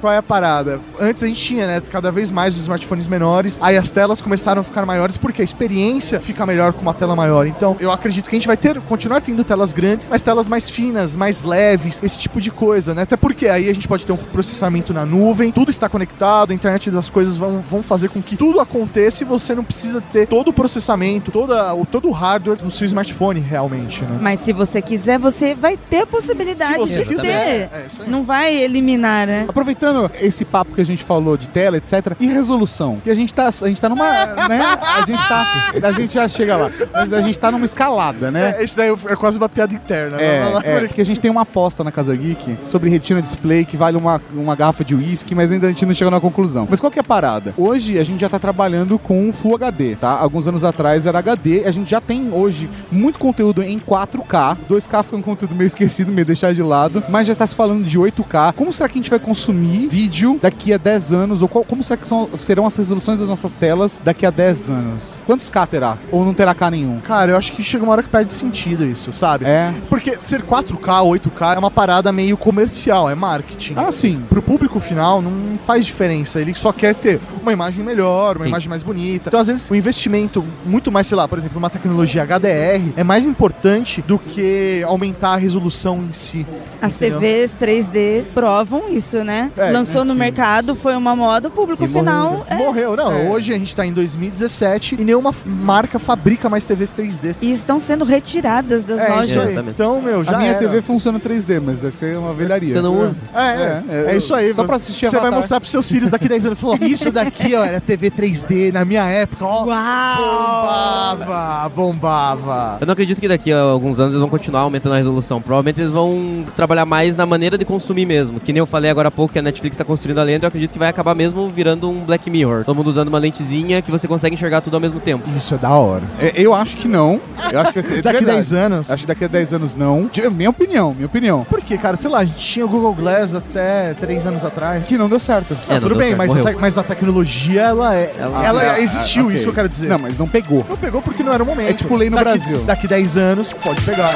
Qual 0.01 0.13
é 0.13 0.19
a 0.19 0.23
parada? 0.23 0.81
Antes 1.01 1.23
a 1.23 1.27
gente 1.27 1.41
tinha, 1.43 1.67
né, 1.67 1.83
cada 1.91 2.11
vez 2.11 2.31
mais 2.31 2.55
os 2.55 2.61
smartphones 2.63 3.09
menores, 3.09 3.59
aí 3.61 3.77
as 3.77 3.91
telas 3.91 4.21
começaram 4.21 4.61
a 4.61 4.65
ficar 4.65 4.85
maiores 4.85 5.17
porque 5.17 5.43
a 5.43 5.45
experiência 5.45 6.21
fica 6.21 6.45
melhor 6.47 6.73
com 6.73 6.83
uma 6.83 6.95
tela 6.95 7.15
maior. 7.17 7.47
Então, 7.47 7.77
eu 7.81 7.91
acredito 7.91 8.29
que 8.29 8.37
a 8.37 8.39
gente 8.39 8.47
vai 8.47 8.57
ter, 8.57 8.79
continuar 8.81 9.21
tendo 9.21 9.43
telas 9.45 9.73
grandes, 9.79 10.09
mas 10.09 10.23
telas 10.23 10.49
mais 10.49 10.69
finas, 10.69 11.15
mais 11.15 11.45
leves, 11.45 12.03
esse 12.03 12.19
tipo 12.19 12.41
de 12.41 12.51
coisa, 12.51 12.95
né? 12.95 13.03
Até 13.03 13.17
porque 13.17 13.47
aí 13.47 13.71
a 13.71 13.73
gente 13.73 13.87
pode 13.87 14.05
ter 14.05 14.11
um 14.11 14.17
processamento 14.17 14.93
na 14.93 15.07
nuvem, 15.07 15.53
tudo 15.53 15.71
está 15.71 15.89
conectado, 15.89 16.51
a 16.51 16.55
internet 16.55 16.91
das 16.91 17.09
coisas 17.09 17.37
vão, 17.37 17.61
vão 17.61 17.81
fazer 17.81 18.09
com 18.09 18.21
que 18.21 18.37
tudo 18.37 18.59
aconteça 18.59 19.23
e 19.23 19.27
você 19.27 19.55
não 19.55 19.63
precisa 19.63 20.01
ter 20.01 20.27
todo 20.27 20.49
o 20.49 20.53
processamento, 20.53 21.31
toda, 21.31 21.73
o, 21.75 21.87
todo 21.87 22.09
o 22.09 22.11
hardware 22.11 22.59
no 22.61 22.73
seu 22.73 22.87
smartphone 22.87 23.39
realmente, 23.39 24.03
né? 24.03 24.19
Mas 24.21 24.41
se 24.41 24.53
você 24.53 24.83
quiser, 24.83 25.17
você 25.17 25.55
vai 25.55 25.77
ter 25.77 26.01
a 26.01 26.07
possibilidade 26.07 26.73
Se 26.73 26.79
você 26.79 27.05
de 27.05 27.09
quiser. 27.15 27.69
ter. 27.71 27.77
É 27.77 27.87
isso 27.87 28.03
aí. 28.03 28.11
Não 28.11 28.25
vai 28.25 28.57
eliminar, 28.57 29.29
né? 29.29 29.47
Aproveitando 29.49 30.11
esse 30.21 30.45
papo 30.45 30.75
que 30.75 30.81
a 30.81 30.85
gente 30.85 31.05
falou 31.05 31.37
de 31.37 31.49
tela, 31.49 31.77
etc, 31.77 32.17
e 32.19 32.27
resolução, 32.27 32.99
que 32.99 33.11
a 33.11 33.15
gente 33.15 33.33
tá, 33.33 33.47
a 33.47 33.69
gente 33.69 33.81
tá 33.81 33.89
numa, 33.89 34.27
né, 34.49 34.61
a 34.61 35.05
gente 35.07 35.29
tá, 35.29 35.71
a 35.85 35.93
gente 35.93 36.15
já 36.15 36.27
chega 36.27 36.57
lá, 36.57 36.71
mas 36.93 37.13
a 37.13 37.21
gente 37.21 37.39
tá 37.39 37.53
numa 37.53 37.65
escalada, 37.65 38.33
né? 38.33 38.57
É, 38.59 38.65
isso 38.65 38.77
daí 38.77 38.91
é 38.91 39.15
quase 39.15 39.39
uma 39.39 39.49
piada 39.49 39.68
interna. 39.75 40.21
É, 40.21 40.41
Vai 40.43 40.53
lá, 40.53 40.61
é, 40.65 40.81
porque 40.81 41.01
a 41.01 41.05
gente 41.05 41.21
tem 41.21 41.31
uma 41.31 41.43
aposta 41.43 41.83
na 41.85 41.91
Casa 41.93 42.15
Geek 42.15 42.59
sobre 42.65 42.91
Retina 42.91 43.21
Display 43.23 43.65
que 43.65 43.77
vale 43.77 43.97
uma, 43.97 44.21
uma 44.35 44.55
garrafa 44.57 44.85
de 44.85 44.95
uísque, 44.95 45.35
mas 45.35 45.51
ainda 45.53 45.67
a 45.67 45.71
gente 45.71 45.85
não 45.87 45.95
chegou 45.95 46.11
na 46.11 46.21
conclusão. 46.21 46.67
Mas 46.69 46.81
qual 46.81 46.91
que 46.91 46.99
é 46.99 47.01
a 47.01 47.05
parada? 47.05 47.55
Hoje 47.57 47.99
a 47.99 48.05
gente 48.05 48.21
já 48.21 48.29
tá 48.29 48.39
trabalhando 48.39 48.99
com 48.99 49.31
Full 49.33 49.55
HD, 49.57 49.97
tá? 49.97 50.11
Alguns 50.19 50.47
anos 50.47 50.65
atrás 50.65 51.07
era 51.07 51.19
HD, 51.19 51.65
a 51.65 51.71
gente 51.71 51.91
já 51.91 52.01
tem 52.01 52.33
hoje 52.33 52.69
muito 52.91 53.19
conteúdo 53.19 53.63
em 53.63 53.79
4K. 53.79 54.57
2K 54.69 55.03
foi 55.03 55.19
um 55.19 55.23
conteúdo 55.23 55.55
meio 55.55 55.67
esquecido, 55.67 56.13
meio 56.13 56.27
deixar 56.27 56.53
de 56.53 56.63
lado, 56.63 57.03
mas 57.09 57.27
já 57.27 57.35
tá 57.35 57.47
se 57.47 57.55
falando 57.55 57.85
de 57.85 57.99
8K. 57.99 58.53
Como 58.55 58.73
será 58.73 58.89
que 58.89 58.99
a 58.99 59.01
gente 59.03 59.11
vai 59.11 59.19
consumir 59.19 59.89
vídeo 59.89 60.39
daqui 60.41 60.73
a 60.73 60.77
10 60.79 61.13
anos? 61.13 61.43
Ou 61.43 61.49
qual- 61.49 61.65
como 61.65 61.83
será 61.83 61.97
que 61.97 62.07
são- 62.09 62.29
serão 62.39 62.67
as 62.67 62.77
resoluções 62.77 63.19
das 63.19 63.29
nossas 63.29 63.53
telas 63.55 64.01
daqui 64.05 64.25
a 64.27 64.31
10 64.31 64.69
anos? 64.71 65.23
Quantos 65.27 65.49
K 65.51 65.67
terá? 65.67 65.99
Ou 66.11 66.25
não 66.25 66.35
terá 66.35 66.55
K 66.55 66.71
nenhum? 66.71 66.99
Cara, 67.01 67.33
eu 67.33 67.37
acho 67.37 67.53
que 67.53 67.63
chega 67.63 67.83
uma 67.85 67.93
hora 67.93 68.03
que 68.03 68.09
perde 68.09 68.33
sentido 68.35 68.85
isso, 68.85 69.13
sabe? 69.13 69.45
É. 69.45 69.58
Porque 69.89 70.17
ser 70.23 70.43
4K, 70.43 71.03
8K 71.21 71.57
é 71.57 71.59
uma 71.59 71.71
parada 71.71 72.13
meio 72.13 72.37
comercial, 72.37 73.09
é 73.11 73.15
marketing. 73.15 73.75
Ah, 73.77 73.91
sim. 73.93 74.23
Pro 74.29 74.43
público 74.43 74.79
final 74.81 75.21
não 75.23 75.59
faz 75.65 75.85
diferença. 75.87 76.41
Ele 76.41 76.55
só 76.55 76.73
quer 76.73 76.95
ter 76.95 77.21
uma 77.43 77.53
imagem 77.53 77.85
melhor, 77.85 78.37
uma 78.37 78.43
Sim. 78.45 78.49
imagem 78.49 78.69
mais 78.69 78.83
bonita. 78.83 79.29
Então, 79.29 79.41
às 79.41 79.47
vezes, 79.47 79.71
o 79.71 79.75
investimento 79.75 80.45
muito 80.65 80.91
mais, 80.93 81.07
sei 81.07 81.17
lá, 81.17 81.27
por 81.29 81.39
exemplo, 81.39 81.59
uma 81.59 81.71
tecnologia 81.71 82.23
HDR 82.25 82.93
é 82.97 83.05
mais 83.05 83.27
importante 83.27 84.03
do 84.03 84.19
que 84.19 84.83
aumentar 84.87 85.31
a 85.35 85.37
resolução 85.37 85.99
em 86.09 86.13
si. 86.13 86.47
As 86.81 86.97
Entendeu? 86.97 87.19
TVs 87.21 87.57
3D 87.61 88.25
provam 88.33 88.89
isso, 88.91 89.23
né? 89.25 89.51
É, 89.57 89.71
Lançou 89.71 90.03
é, 90.03 90.05
no 90.05 90.13
sim. 90.13 90.19
mercado, 90.19 90.75
foi 90.75 90.95
uma 90.97 91.15
moda, 91.17 91.49
o 91.49 91.51
público 91.51 91.85
E 91.85 91.89
final 91.89 92.31
morreu. 92.31 92.45
é- 92.49 92.57
Morreu, 92.57 92.97
não. 92.97 93.13
É. 93.13 93.29
Hoje 93.31 93.53
a 93.53 93.59
gente 93.59 93.75
tá 93.75 93.85
em 93.87 93.93
2017 93.93 94.97
e 94.99 95.05
nenhuma 95.05 95.35
marca 95.45 95.99
fabrica 95.99 96.49
mais 96.49 96.65
TVs 96.65 96.91
3D. 96.93 97.37
E 97.41 97.51
estão 97.51 97.79
sendo 97.81 98.05
retiradas 98.05 98.85
das 98.85 99.01
É 99.01 99.09
lojas. 99.09 99.48
Exatamente. 99.51 99.75
Então, 99.75 100.03
meu, 100.03 100.25
já 100.25 100.33
a 100.33 100.39
minha 100.39 100.51
era. 100.51 100.59
TV 100.59 100.83
funciona 100.83 101.21
3D, 101.21 101.61
mas 101.61 101.83
vai 101.83 101.91
ser 101.91 102.17
uma 102.19 102.35
velharia. 102.35 102.73
Você 102.73 102.81
não 102.81 103.01
usa? 103.01 103.21
É, 103.35 103.41
é, 103.41 103.83
é, 104.13 104.17
isso 104.17 104.35
aí. 104.35 104.53
Só 104.55 104.65
pra 104.65 104.77
assistir 104.77 105.07
Você 105.07 105.19
vai 105.19 105.31
mostrar 105.31 105.61
pros 105.61 105.71
seus 105.71 105.89
filhos 105.89 106.11
daqui 106.11 106.29
10 106.29 106.47
anos. 106.47 106.61
Falou, 106.61 106.79
isso 106.81 107.11
daqui, 107.11 107.55
ó, 107.55 107.65
era 107.65 107.81
TV 107.81 108.11
3D 108.11 108.73
na 108.73 108.85
minha 108.85 109.05
época, 109.05 109.45
ó. 109.45 109.65
Bombava, 109.65 111.69
bombava. 111.75 112.79
Eu 112.81 112.87
não 112.87 112.93
acredito 112.93 113.21
que 113.21 113.29
daqui 113.29 113.53
a 113.53 113.61
alguns 113.61 114.01
anos 114.01 114.15
eles 114.15 114.21
vão 114.21 114.29
continuar 114.29 114.63
aumentando 114.63 114.95
a 114.95 114.97
resolução. 114.97 115.41
Provavelmente 115.41 115.81
eles 115.81 115.93
vão 115.93 116.45
trabalhar 116.57 116.85
mais 116.85 117.17
na 117.17 117.27
maneira 117.27 117.57
de 117.59 117.65
consumir 117.65 118.07
mesmo. 118.07 118.41
Que 118.41 118.53
nem 118.53 118.59
eu 118.59 118.67
falei 118.67 118.91
agora 118.91 119.09
há 119.09 119.11
pouco 119.11 119.33
que 119.33 119.39
a 119.39 119.43
Netflix 119.43 119.75
está 119.75 119.85
construindo 119.85 120.19
a 120.19 120.23
lente, 120.23 120.45
eu 120.45 120.49
acredito 120.49 120.73
que 120.73 120.79
vai 120.79 120.89
acabar 120.89 121.15
mesmo 121.15 121.49
virando 121.49 121.89
um 121.91 122.05
Black 122.05 122.31
Mirror. 122.31 122.65
Todo 122.65 122.77
mundo 122.77 122.89
usando 122.89 123.09
uma 123.09 123.19
lentezinha 123.19 123.83
que 123.83 123.91
você 123.91 124.09
consegue 124.09 124.35
enxergar 124.35 124.61
tudo 124.61 124.75
ao 124.75 124.81
mesmo 124.81 125.01
tempo. 125.01 125.29
Isso 125.37 125.55
é 125.55 125.59
da 125.59 125.71
hora. 125.71 126.03
É, 126.21 126.33
Eu 126.37 126.55
acho 126.55 126.77
que 126.77 126.89
não. 126.89 127.21
Eu 127.53 127.61
acho 127.61 127.73
que 127.73 127.81
vai 127.81 127.91
ser. 127.91 128.03
Daqui 128.03 128.19
verdade. 128.19 128.39
10 128.39 128.53
anos. 128.53 128.91
Acho 128.91 129.03
que 129.03 129.07
daqui 129.09 129.25
a 129.25 129.29
10 129.29 129.38
anos 129.53 129.75
não. 129.75 130.07
De- 130.07 130.29
Minha 130.31 130.51
opinião, 130.51 130.93
minha 130.95 131.07
opinião. 131.07 131.45
Por 131.45 131.63
quê, 131.63 131.77
cara? 131.79 131.97
Sei 131.97 132.11
lá, 132.11 132.19
a 132.21 132.25
gente 132.25 132.39
tinha 132.41 132.65
o 132.65 132.69
Google 132.69 132.95
Glass 132.95 133.35
até 133.35 133.95
3 133.95 134.27
anos 134.27 134.45
atrás. 134.45 134.87
Que 134.89 134.97
não 134.99 135.09
deu 135.09 135.19
certo. 135.19 135.57
Ah, 135.69 135.73
É, 135.73 135.75
não 135.75 135.81
tudo 135.83 135.89
deu 135.91 135.99
bem, 135.99 136.17
certo, 136.17 136.19
mas 136.19 136.37
a, 136.57 136.59
mas 136.61 136.79
a 136.79 136.83
tecnologia, 136.83 137.63
ela 137.63 137.95
é. 137.95 138.13
Ela, 138.19 138.45
Ela- 138.45 138.81
existiu, 138.81 139.23
Ah, 139.23 139.27
ok. 139.27 139.37
isso 139.37 139.45
que 139.45 139.51
eu 139.51 139.55
quero 139.55 139.69
dizer. 139.69 139.89
Não, 139.89 139.99
mas 139.99 140.19
não 140.19 140.27
pegou. 140.29 140.65
Não 140.69 140.77
pegou 140.77 141.01
porque 141.03 141.23
não 141.23 141.33
era 141.33 141.43
o 141.43 141.47
momento. 141.47 141.71
É 141.71 141.73
tipo 141.73 141.97
lei 141.97 142.11
no 142.11 142.17
Daqui- 142.17 142.31
Brasil. 142.39 142.65
Daqui 142.65 142.87
10 142.89 143.17
anos, 143.17 143.53
pode 143.53 143.81
pegar. 143.83 144.15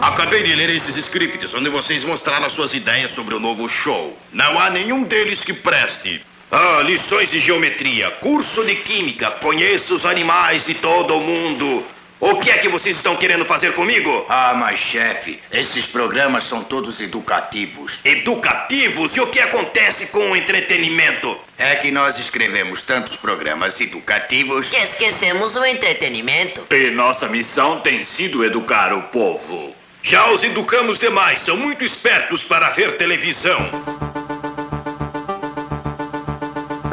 Acabei 0.00 0.42
de 0.42 0.54
ler 0.54 0.70
esses 0.70 0.96
scripts 0.96 1.52
onde 1.54 1.70
vocês 1.70 2.04
mostraram 2.04 2.46
as 2.46 2.52
suas 2.52 2.72
ideias 2.74 3.10
sobre 3.12 3.34
o 3.34 3.40
novo 3.40 3.68
show. 3.68 4.16
Não 4.32 4.58
há 4.58 4.70
nenhum 4.70 5.02
deles 5.02 5.40
que 5.40 5.52
preste. 5.52 6.22
Ah, 6.52 6.82
lições 6.82 7.30
de 7.30 7.40
geometria, 7.40 8.10
curso 8.20 8.64
de 8.64 8.76
química, 8.76 9.30
conheço 9.42 9.94
os 9.96 10.04
animais 10.06 10.64
de 10.64 10.74
todo 10.74 11.14
o 11.16 11.20
mundo. 11.20 11.84
O 12.26 12.40
que 12.40 12.50
é 12.50 12.56
que 12.56 12.70
vocês 12.70 12.96
estão 12.96 13.16
querendo 13.16 13.44
fazer 13.44 13.74
comigo? 13.74 14.24
Ah, 14.30 14.54
mas 14.56 14.80
chefe, 14.80 15.38
esses 15.52 15.84
programas 15.84 16.44
são 16.44 16.64
todos 16.64 16.98
educativos. 16.98 18.00
Educativos? 18.02 19.14
E 19.14 19.20
o 19.20 19.26
que 19.26 19.38
acontece 19.38 20.06
com 20.06 20.30
o 20.30 20.34
entretenimento? 20.34 21.38
É 21.58 21.76
que 21.76 21.90
nós 21.90 22.18
escrevemos 22.18 22.80
tantos 22.80 23.14
programas 23.18 23.78
educativos. 23.78 24.70
Que 24.70 24.76
esquecemos 24.76 25.54
o 25.54 25.66
entretenimento. 25.66 26.66
E 26.70 26.90
nossa 26.92 27.28
missão 27.28 27.80
tem 27.80 28.02
sido 28.04 28.42
educar 28.42 28.94
o 28.94 29.02
povo. 29.02 29.76
Já 30.02 30.30
os 30.30 30.42
educamos 30.42 30.98
demais, 30.98 31.40
são 31.40 31.58
muito 31.58 31.84
espertos 31.84 32.42
para 32.42 32.70
ver 32.70 32.96
televisão. 32.96 34.23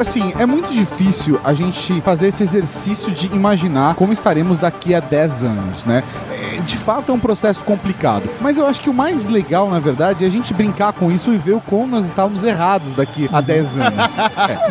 Assim, 0.02 0.32
é 0.36 0.44
muito 0.44 0.72
difícil 0.72 1.38
a 1.44 1.54
gente 1.54 2.00
fazer 2.00 2.26
esse 2.26 2.42
exercício 2.42 3.12
de 3.12 3.28
imaginar 3.28 3.94
como 3.94 4.12
estaremos 4.12 4.58
daqui 4.58 4.96
a 4.96 4.98
10 4.98 5.44
anos, 5.44 5.84
né? 5.84 6.02
É, 6.28 6.60
de 6.60 6.76
fato 6.76 7.12
é 7.12 7.14
um 7.14 7.20
processo 7.20 7.64
complicado. 7.64 8.28
Mas 8.40 8.58
eu 8.58 8.66
acho 8.66 8.80
que 8.80 8.90
o 8.90 8.92
mais 8.92 9.26
legal, 9.26 9.70
na 9.70 9.78
verdade, 9.78 10.24
é 10.24 10.26
a 10.26 10.30
gente 10.30 10.52
brincar 10.52 10.92
com 10.92 11.12
isso 11.12 11.32
e 11.32 11.38
ver 11.38 11.52
o 11.52 11.60
como 11.60 11.86
nós 11.86 12.04
estávamos 12.04 12.42
errados 12.42 12.96
daqui 12.96 13.30
a 13.32 13.40
10 13.40 13.78
anos. 13.78 14.18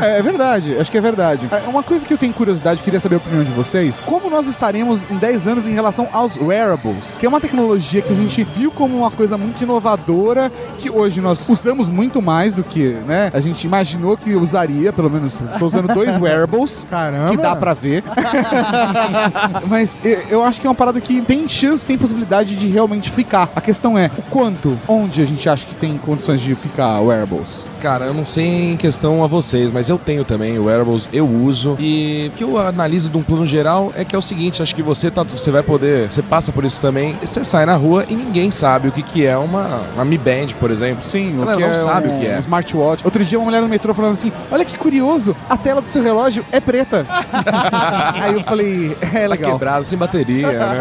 É, 0.02 0.20
é 0.20 0.22
verdade, 0.22 0.76
acho 0.78 0.92
que 0.92 0.98
é 0.98 1.02
verdade. 1.02 1.48
É, 1.50 1.66
Uma 1.70 1.82
coisa 1.82 2.06
que 2.06 2.14
eu 2.14 2.18
tenho 2.18 2.34
curiosidade, 2.34 2.84
queria 2.84 3.00
saber 3.00 3.16
a 3.16 3.18
opinião 3.20 3.46
de 3.46 3.52
vocês: 3.52 4.04
como 4.06 4.30
nós 4.30 4.48
estaremos 4.48 5.10
em 5.10 5.16
10 5.16 5.48
anos 5.48 5.66
em 5.66 5.72
relação 5.72 6.10
aos 6.12 6.36
wearables? 6.36 7.16
Que 7.18 7.26
é 7.26 7.30
uma 7.30 7.40
tecnologia 7.40 8.02
que 8.02 8.12
a 8.12 8.16
gente 8.16 8.44
viu 8.44 8.70
como 8.70 8.98
uma 8.98 9.12
coisa 9.12 9.38
muito 9.38 9.64
inovadora, 9.64 10.52
que 10.78 10.90
hoje 10.90 11.22
nós 11.22 11.48
usamos 11.48 11.88
muito 11.88 12.22
mais 12.22 12.54
do 12.54 12.66
que, 12.66 12.90
né? 13.08 13.32
A 13.34 13.40
gente 13.40 13.64
imaginou 13.64 14.18
que 14.18 14.36
usaria, 14.36 14.92
pelo 14.92 15.10
menos 15.10 15.21
tô 15.60 15.66
usando 15.66 15.94
dois 15.94 16.18
wearables, 16.18 16.88
Caramba. 16.90 17.32
que 17.32 17.38
dá 17.38 17.56
pra 17.56 17.74
ver. 17.74 18.04
Mas 19.68 20.02
eu, 20.30 20.44
acho 20.44 20.60
que 20.60 20.68
é 20.68 20.70
uma 20.70 20.76
parada 20.76 21.00
que 21.00 21.22
tem 21.22 21.48
chance, 21.48 21.86
tem 21.86 21.98
possibilidade 21.98 22.56
de 22.56 22.68
realmente 22.68 23.10
ficar. 23.10 23.50
A 23.56 23.62
questão 23.62 23.98
é 23.98 24.10
o 24.18 24.22
quanto, 24.24 24.80
onde 24.88 25.22
a 25.22 25.26
gente 25.26 25.48
acha 25.48 25.66
que 25.66 25.76
tem 25.76 25.98
condições 25.98 26.42
de 26.42 26.54
ficar 26.56 27.00
wearables? 27.00 27.70
Cara, 27.80 28.06
eu 28.06 28.14
não 28.14 28.26
sei 28.26 28.72
em 28.72 28.78
questão 28.78 29.24
a 29.24 29.28
vocês, 29.28 29.72
mas 29.72 29.90
eu 29.90 29.98
tenho 29.98 30.24
também 30.24 30.58
o 30.58 30.66
wearables, 30.66 31.10
eu 31.12 31.28
uso. 31.28 31.76
E 31.80 32.32
o 32.34 32.38
que 32.38 32.44
eu 32.44 32.58
analiso 32.58 33.10
de 33.10 33.18
um 33.18 33.24
plano 33.24 33.46
geral 33.46 33.92
é 33.96 34.06
que 34.06 34.16
é 34.16 34.20
o 34.20 34.22
seguinte, 34.22 34.62
acho 34.62 34.74
que 34.76 34.84
você 34.84 35.10
tá, 35.10 35.24
você 35.24 35.52
vai 35.52 35.64
poder, 35.64 36.12
você 36.12 36.22
passa 36.22 36.52
por 36.52 36.64
isso 36.64 36.82
também, 36.82 37.16
você 37.22 37.44
sai 37.44 37.66
na 37.66 37.76
rua 37.76 38.06
e 38.08 38.16
ninguém 38.16 38.52
sabe 38.52 38.88
o 38.88 38.92
que 38.92 39.02
que 39.02 39.26
é 39.26 39.38
uma, 39.38 39.82
uma 39.94 40.06
Mi 40.06 40.18
Band, 40.18 40.48
por 40.60 40.72
exemplo. 40.72 41.04
Sim, 41.04 41.40
Ela 41.42 41.54
o 41.54 41.58
que 41.58 41.64
não 41.64 41.72
é 41.72 41.74
sabe 41.74 42.08
um, 42.08 42.18
o 42.18 42.20
que 42.20 42.28
é. 42.28 42.36
um 42.36 42.40
smartwatch. 42.40 43.04
Outro 43.04 43.24
dia 43.24 43.38
uma 43.38 43.46
mulher 43.46 43.62
no 43.62 43.68
metrô 43.68 43.94
falando 43.94 44.14
assim: 44.14 44.32
Olha 44.52 44.64
que 44.64 44.78
curioso, 44.78 45.11
a 45.50 45.58
tela 45.58 45.82
do 45.82 45.90
seu 45.90 46.02
relógio 46.02 46.46
é 46.52 46.60
preta. 46.60 47.06
Aí 48.22 48.34
eu 48.34 48.44
falei, 48.44 48.96
é 49.02 49.22
Tá 49.24 49.28
legal. 49.28 49.52
quebrado, 49.54 49.86
sem 49.86 49.98
bateria, 49.98 50.52
né? 50.52 50.80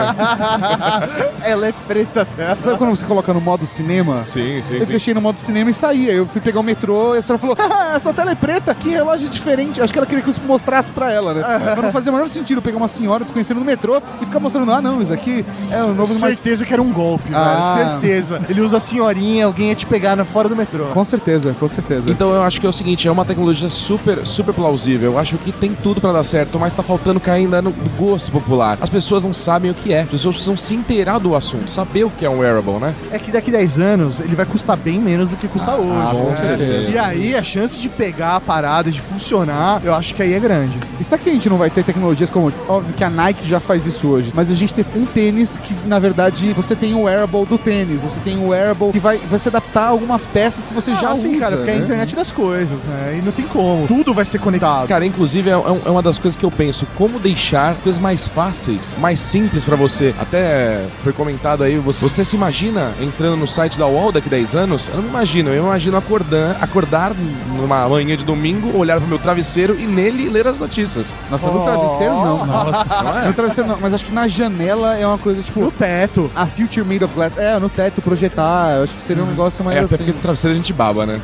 Ela 1.45 1.69
é 1.69 1.73
preta 1.87 2.25
dela. 2.37 2.57
Sabe 2.61 2.79
quando 2.79 2.91
você 2.91 3.05
coloca 3.07 3.33
no 3.33 3.41
modo 3.41 3.67
cinema? 3.67 4.23
Sim, 4.27 4.61
sim, 4.63 4.75
Eu 4.77 4.85
sim. 4.85 4.91
deixei 4.91 5.15
no 5.15 5.21
modo 5.21 5.39
cinema 5.39 5.71
e 5.71 5.75
saí. 5.75 6.11
Aí 6.11 6.17
eu 6.17 6.27
fui 6.27 6.41
pegar 6.41 6.61
o 6.61 6.63
metrô 6.63 7.15
e 7.15 7.19
a 7.19 7.23
senhora 7.23 7.41
falou: 7.41 7.57
ah, 7.59 7.93
essa 7.97 8.13
tela 8.13 8.31
é 8.31 8.35
preta, 8.35 8.75
que 8.75 8.91
relógio 8.91 9.29
diferente. 9.29 9.81
Acho 9.81 9.93
que 9.93 9.99
ela 9.99 10.07
queria 10.07 10.23
que 10.23 10.31
eu 10.31 10.35
mostrasse 10.47 10.91
pra 10.91 11.11
ela, 11.13 11.35
né? 11.35 11.43
Mas 11.75 11.77
não 11.85 11.93
fazia 11.93 12.11
o 12.11 12.15
menor 12.15 12.29
sentido 12.29 12.61
pegar 12.63 12.77
uma 12.77 12.89
senhora 12.89 13.25
desconhecida 13.25 13.59
no 13.59 13.65
metrô 13.65 14.01
e 14.21 14.25
ficar 14.27 14.41
mostrando: 14.41 14.71
ah, 14.73 14.81
não, 14.81 15.01
isso 15.03 15.13
aqui 15.13 15.45
é 15.73 15.83
o 15.85 15.95
novo. 15.95 16.13
Certeza 16.13 16.65
que 16.67 16.73
era 16.73 16.83
um 16.83 16.93
golpe, 16.93 17.31
Ah. 17.35 17.75
velho. 17.77 17.91
Certeza. 18.01 18.41
Ele 18.49 18.61
usa 18.61 18.77
a 18.77 18.81
senhorinha, 18.81 19.47
alguém 19.47 19.69
ia 19.69 19.75
te 19.75 19.87
pegar 19.87 20.17
na 20.17 20.25
fora 20.25 20.49
do 20.49 20.57
metrô. 20.57 20.87
Com 20.87 21.05
certeza, 21.05 21.55
com 21.59 21.69
certeza. 21.69 22.11
Então 22.11 22.35
eu 22.35 22.43
acho 22.43 22.61
que 22.61 22.67
é 22.67 22.69
o 22.69 22.73
seguinte, 22.73 23.07
é 23.09 23.11
uma 23.11 23.25
tecnologia 23.25 23.69
super, 23.69 24.10
super 24.25 24.55
plausível. 24.55 25.13
Eu 25.13 25.19
acho 25.19 25.39
que 25.39 25.53
tem 25.53 25.75
tudo 25.75 26.01
pra 26.01 26.13
dar 26.13 26.25
certo, 26.25 26.59
mas 26.59 26.75
tá 26.75 26.83
faltando 26.83 27.21
cair 27.21 27.41
ainda 27.43 27.63
no 27.63 27.73
gosto 27.99 28.31
popular. 28.31 28.79
As 28.81 28.91
pessoas 28.91 29.23
não 29.23 29.33
sabem 29.33 29.71
o 29.71 29.75
que 29.75 29.93
é. 29.93 30.03
As 30.03 30.09
pessoas 30.09 30.35
precisam 30.37 30.57
se 30.57 30.75
inteirar 30.75 31.19
do 31.19 31.35
assunto, 31.35 31.71
saber 31.71 32.05
o 32.05 32.11
que 32.11 32.25
é 32.25 32.31
um 32.31 32.41
wearable, 32.41 32.79
né? 32.79 32.95
É 33.11 33.19
que 33.19 33.31
daqui 33.31 33.51
10 33.51 33.79
anos 33.79 34.21
ele 34.21 34.35
vai 34.35 34.47
custar 34.47 34.77
bem 34.77 34.99
menos 34.99 35.31
do 35.31 35.37
que 35.37 35.49
custa 35.49 35.77
hoje. 35.77 35.91
Ah, 35.91 36.11
com 36.13 36.29
né? 36.29 36.35
certeza. 36.35 36.91
E 36.91 36.99
aí 36.99 37.35
a 37.35 37.43
chance 37.43 37.79
de 37.79 37.89
pegar 37.89 38.37
a 38.37 38.41
parada, 38.41 38.91
de 38.91 39.01
funcionar, 39.01 39.81
eu 39.85 39.95
acho 39.95 40.15
que 40.15 40.23
aí 40.23 40.35
é 40.35 40.41
grande. 40.41 40.79
E 40.99 41.05
será 41.05 41.19
que 41.19 41.29
a 41.29 41.33
gente 41.33 41.49
não 41.49 41.59
vai 41.59 41.71
ter 41.71 41.85
tecnologias 41.85 42.31
como. 42.31 42.53
Óbvio 42.69 42.95
que 42.95 43.05
a 43.05 43.11
Nike 43.11 43.47
já 43.47 43.61
faz 43.61 43.87
isso 43.87 44.09
hoje, 44.09 44.33
mas 44.35 44.51
a 44.51 44.55
gente 44.55 44.75
tem 44.75 44.85
um 44.95 45.07
tênis 45.07 45.57
que, 45.59 45.75
na 45.87 45.99
verdade, 45.99 46.53
você 46.53 46.75
tem 46.75 46.95
o 46.95 47.03
wearable 47.03 47.45
do 47.47 47.59
tênis, 47.59 48.03
você 48.03 48.21
tem 48.21 48.39
o 48.39 48.49
wearable 48.49 48.93
que 48.93 48.99
vai, 48.99 49.19
vai 49.19 49.39
se 49.39 49.49
adaptar 49.49 49.85
a 49.85 49.89
algumas 49.89 50.27
peças 50.27 50.67
que 50.67 50.75
você 50.75 50.95
já 50.95 51.11
ah, 51.11 51.17
sim, 51.17 51.37
usa. 51.37 51.41
cara, 51.41 51.57
porque 51.57 51.71
é 51.71 51.75
a 51.75 51.77
né? 51.79 51.85
internet 51.85 52.17
das 52.17 52.33
coisas, 52.33 52.85
né? 52.85 53.17
E 53.19 53.23
não 53.23 53.33
tem 53.33 53.47
como. 53.47 53.87
Tudo 53.87 54.00
vai 54.15 54.25
ser 54.25 54.39
conectado. 54.39 54.89
Cara, 54.89 55.05
inclusive 55.07 55.49
é, 55.51 55.57
um- 55.57 55.81
é 55.87 55.91
uma 55.91 56.03
das 56.03 56.19
coisas 56.19 56.37
que 56.39 56.45
eu 56.45 56.51
penso, 56.51 56.87
como 56.97 57.19
deixar 57.19 57.75
coisas 57.77 58.01
mais 58.01 58.27
fáceis, 58.29 58.97
mais 58.99 59.21
simples 59.21 59.65
pra 59.65 59.77
você. 59.77 60.15
Até 60.19 60.85
foi 61.03 61.13
comentado 61.13 61.63
aí, 61.63 61.77
você, 61.79 62.01
você 62.03 62.25
se 62.25 62.35
imagina 62.37 62.93
entrando 63.01 63.37
no 63.37 63.47
site 63.47 63.79
da 63.79 63.87
UOL 63.87 64.11
daqui 64.13 64.29
10 64.29 64.55
anos? 64.55 64.89
Eu 64.89 64.97
não 64.97 65.03
me 65.03 65.09
imagino, 65.09 65.51
eu 65.51 65.65
imagino 65.65 65.97
acordar, 65.97 66.57
acordar 66.61 67.13
numa 67.57 67.89
manhã 67.89 68.17
de 68.17 68.25
domingo, 68.25 68.77
olhar 68.77 68.99
pro 68.99 69.07
meu 69.09 69.19
travesseiro 69.19 69.77
e 69.79 69.87
nele 69.87 70.29
ler 70.29 70.47
as 70.47 70.59
notícias. 70.59 71.15
Nossa, 71.31 71.47
no 71.49 71.63
travesseiro 71.63 72.15
não. 72.15 72.47
Nossa, 72.47 73.03
não 73.03 73.19
é? 73.19 73.27
No 73.27 73.33
travesseiro 73.35 73.69
não, 73.69 73.79
mas 73.81 73.95
acho 73.95 74.05
que 74.05 74.13
na 74.13 74.27
janela 74.29 74.97
é 74.97 75.07
uma 75.07 75.19
coisa 75.19 75.43
tipo. 75.43 75.61
No 75.61 75.71
teto. 75.71 76.31
A 76.35 76.47
Future 76.47 76.85
Made 76.87 77.05
of 77.05 77.15
Glass. 77.15 77.37
É, 77.37 77.59
no 77.59 77.69
teto, 77.69 78.01
projetar. 78.01 78.73
Eu 78.77 78.85
acho 78.85 78.95
que 78.95 79.03
seria 79.03 79.23
um 79.23 79.27
negócio 79.27 79.65
mais 79.65 79.77
É, 79.77 79.81
até 79.81 79.87
assim. 79.87 79.97
porque 79.99 80.13
no 80.13 80.19
travesseiro 80.21 80.55
a 80.55 80.57
gente 80.57 80.73
baba, 80.73 81.05
né? 81.07 81.21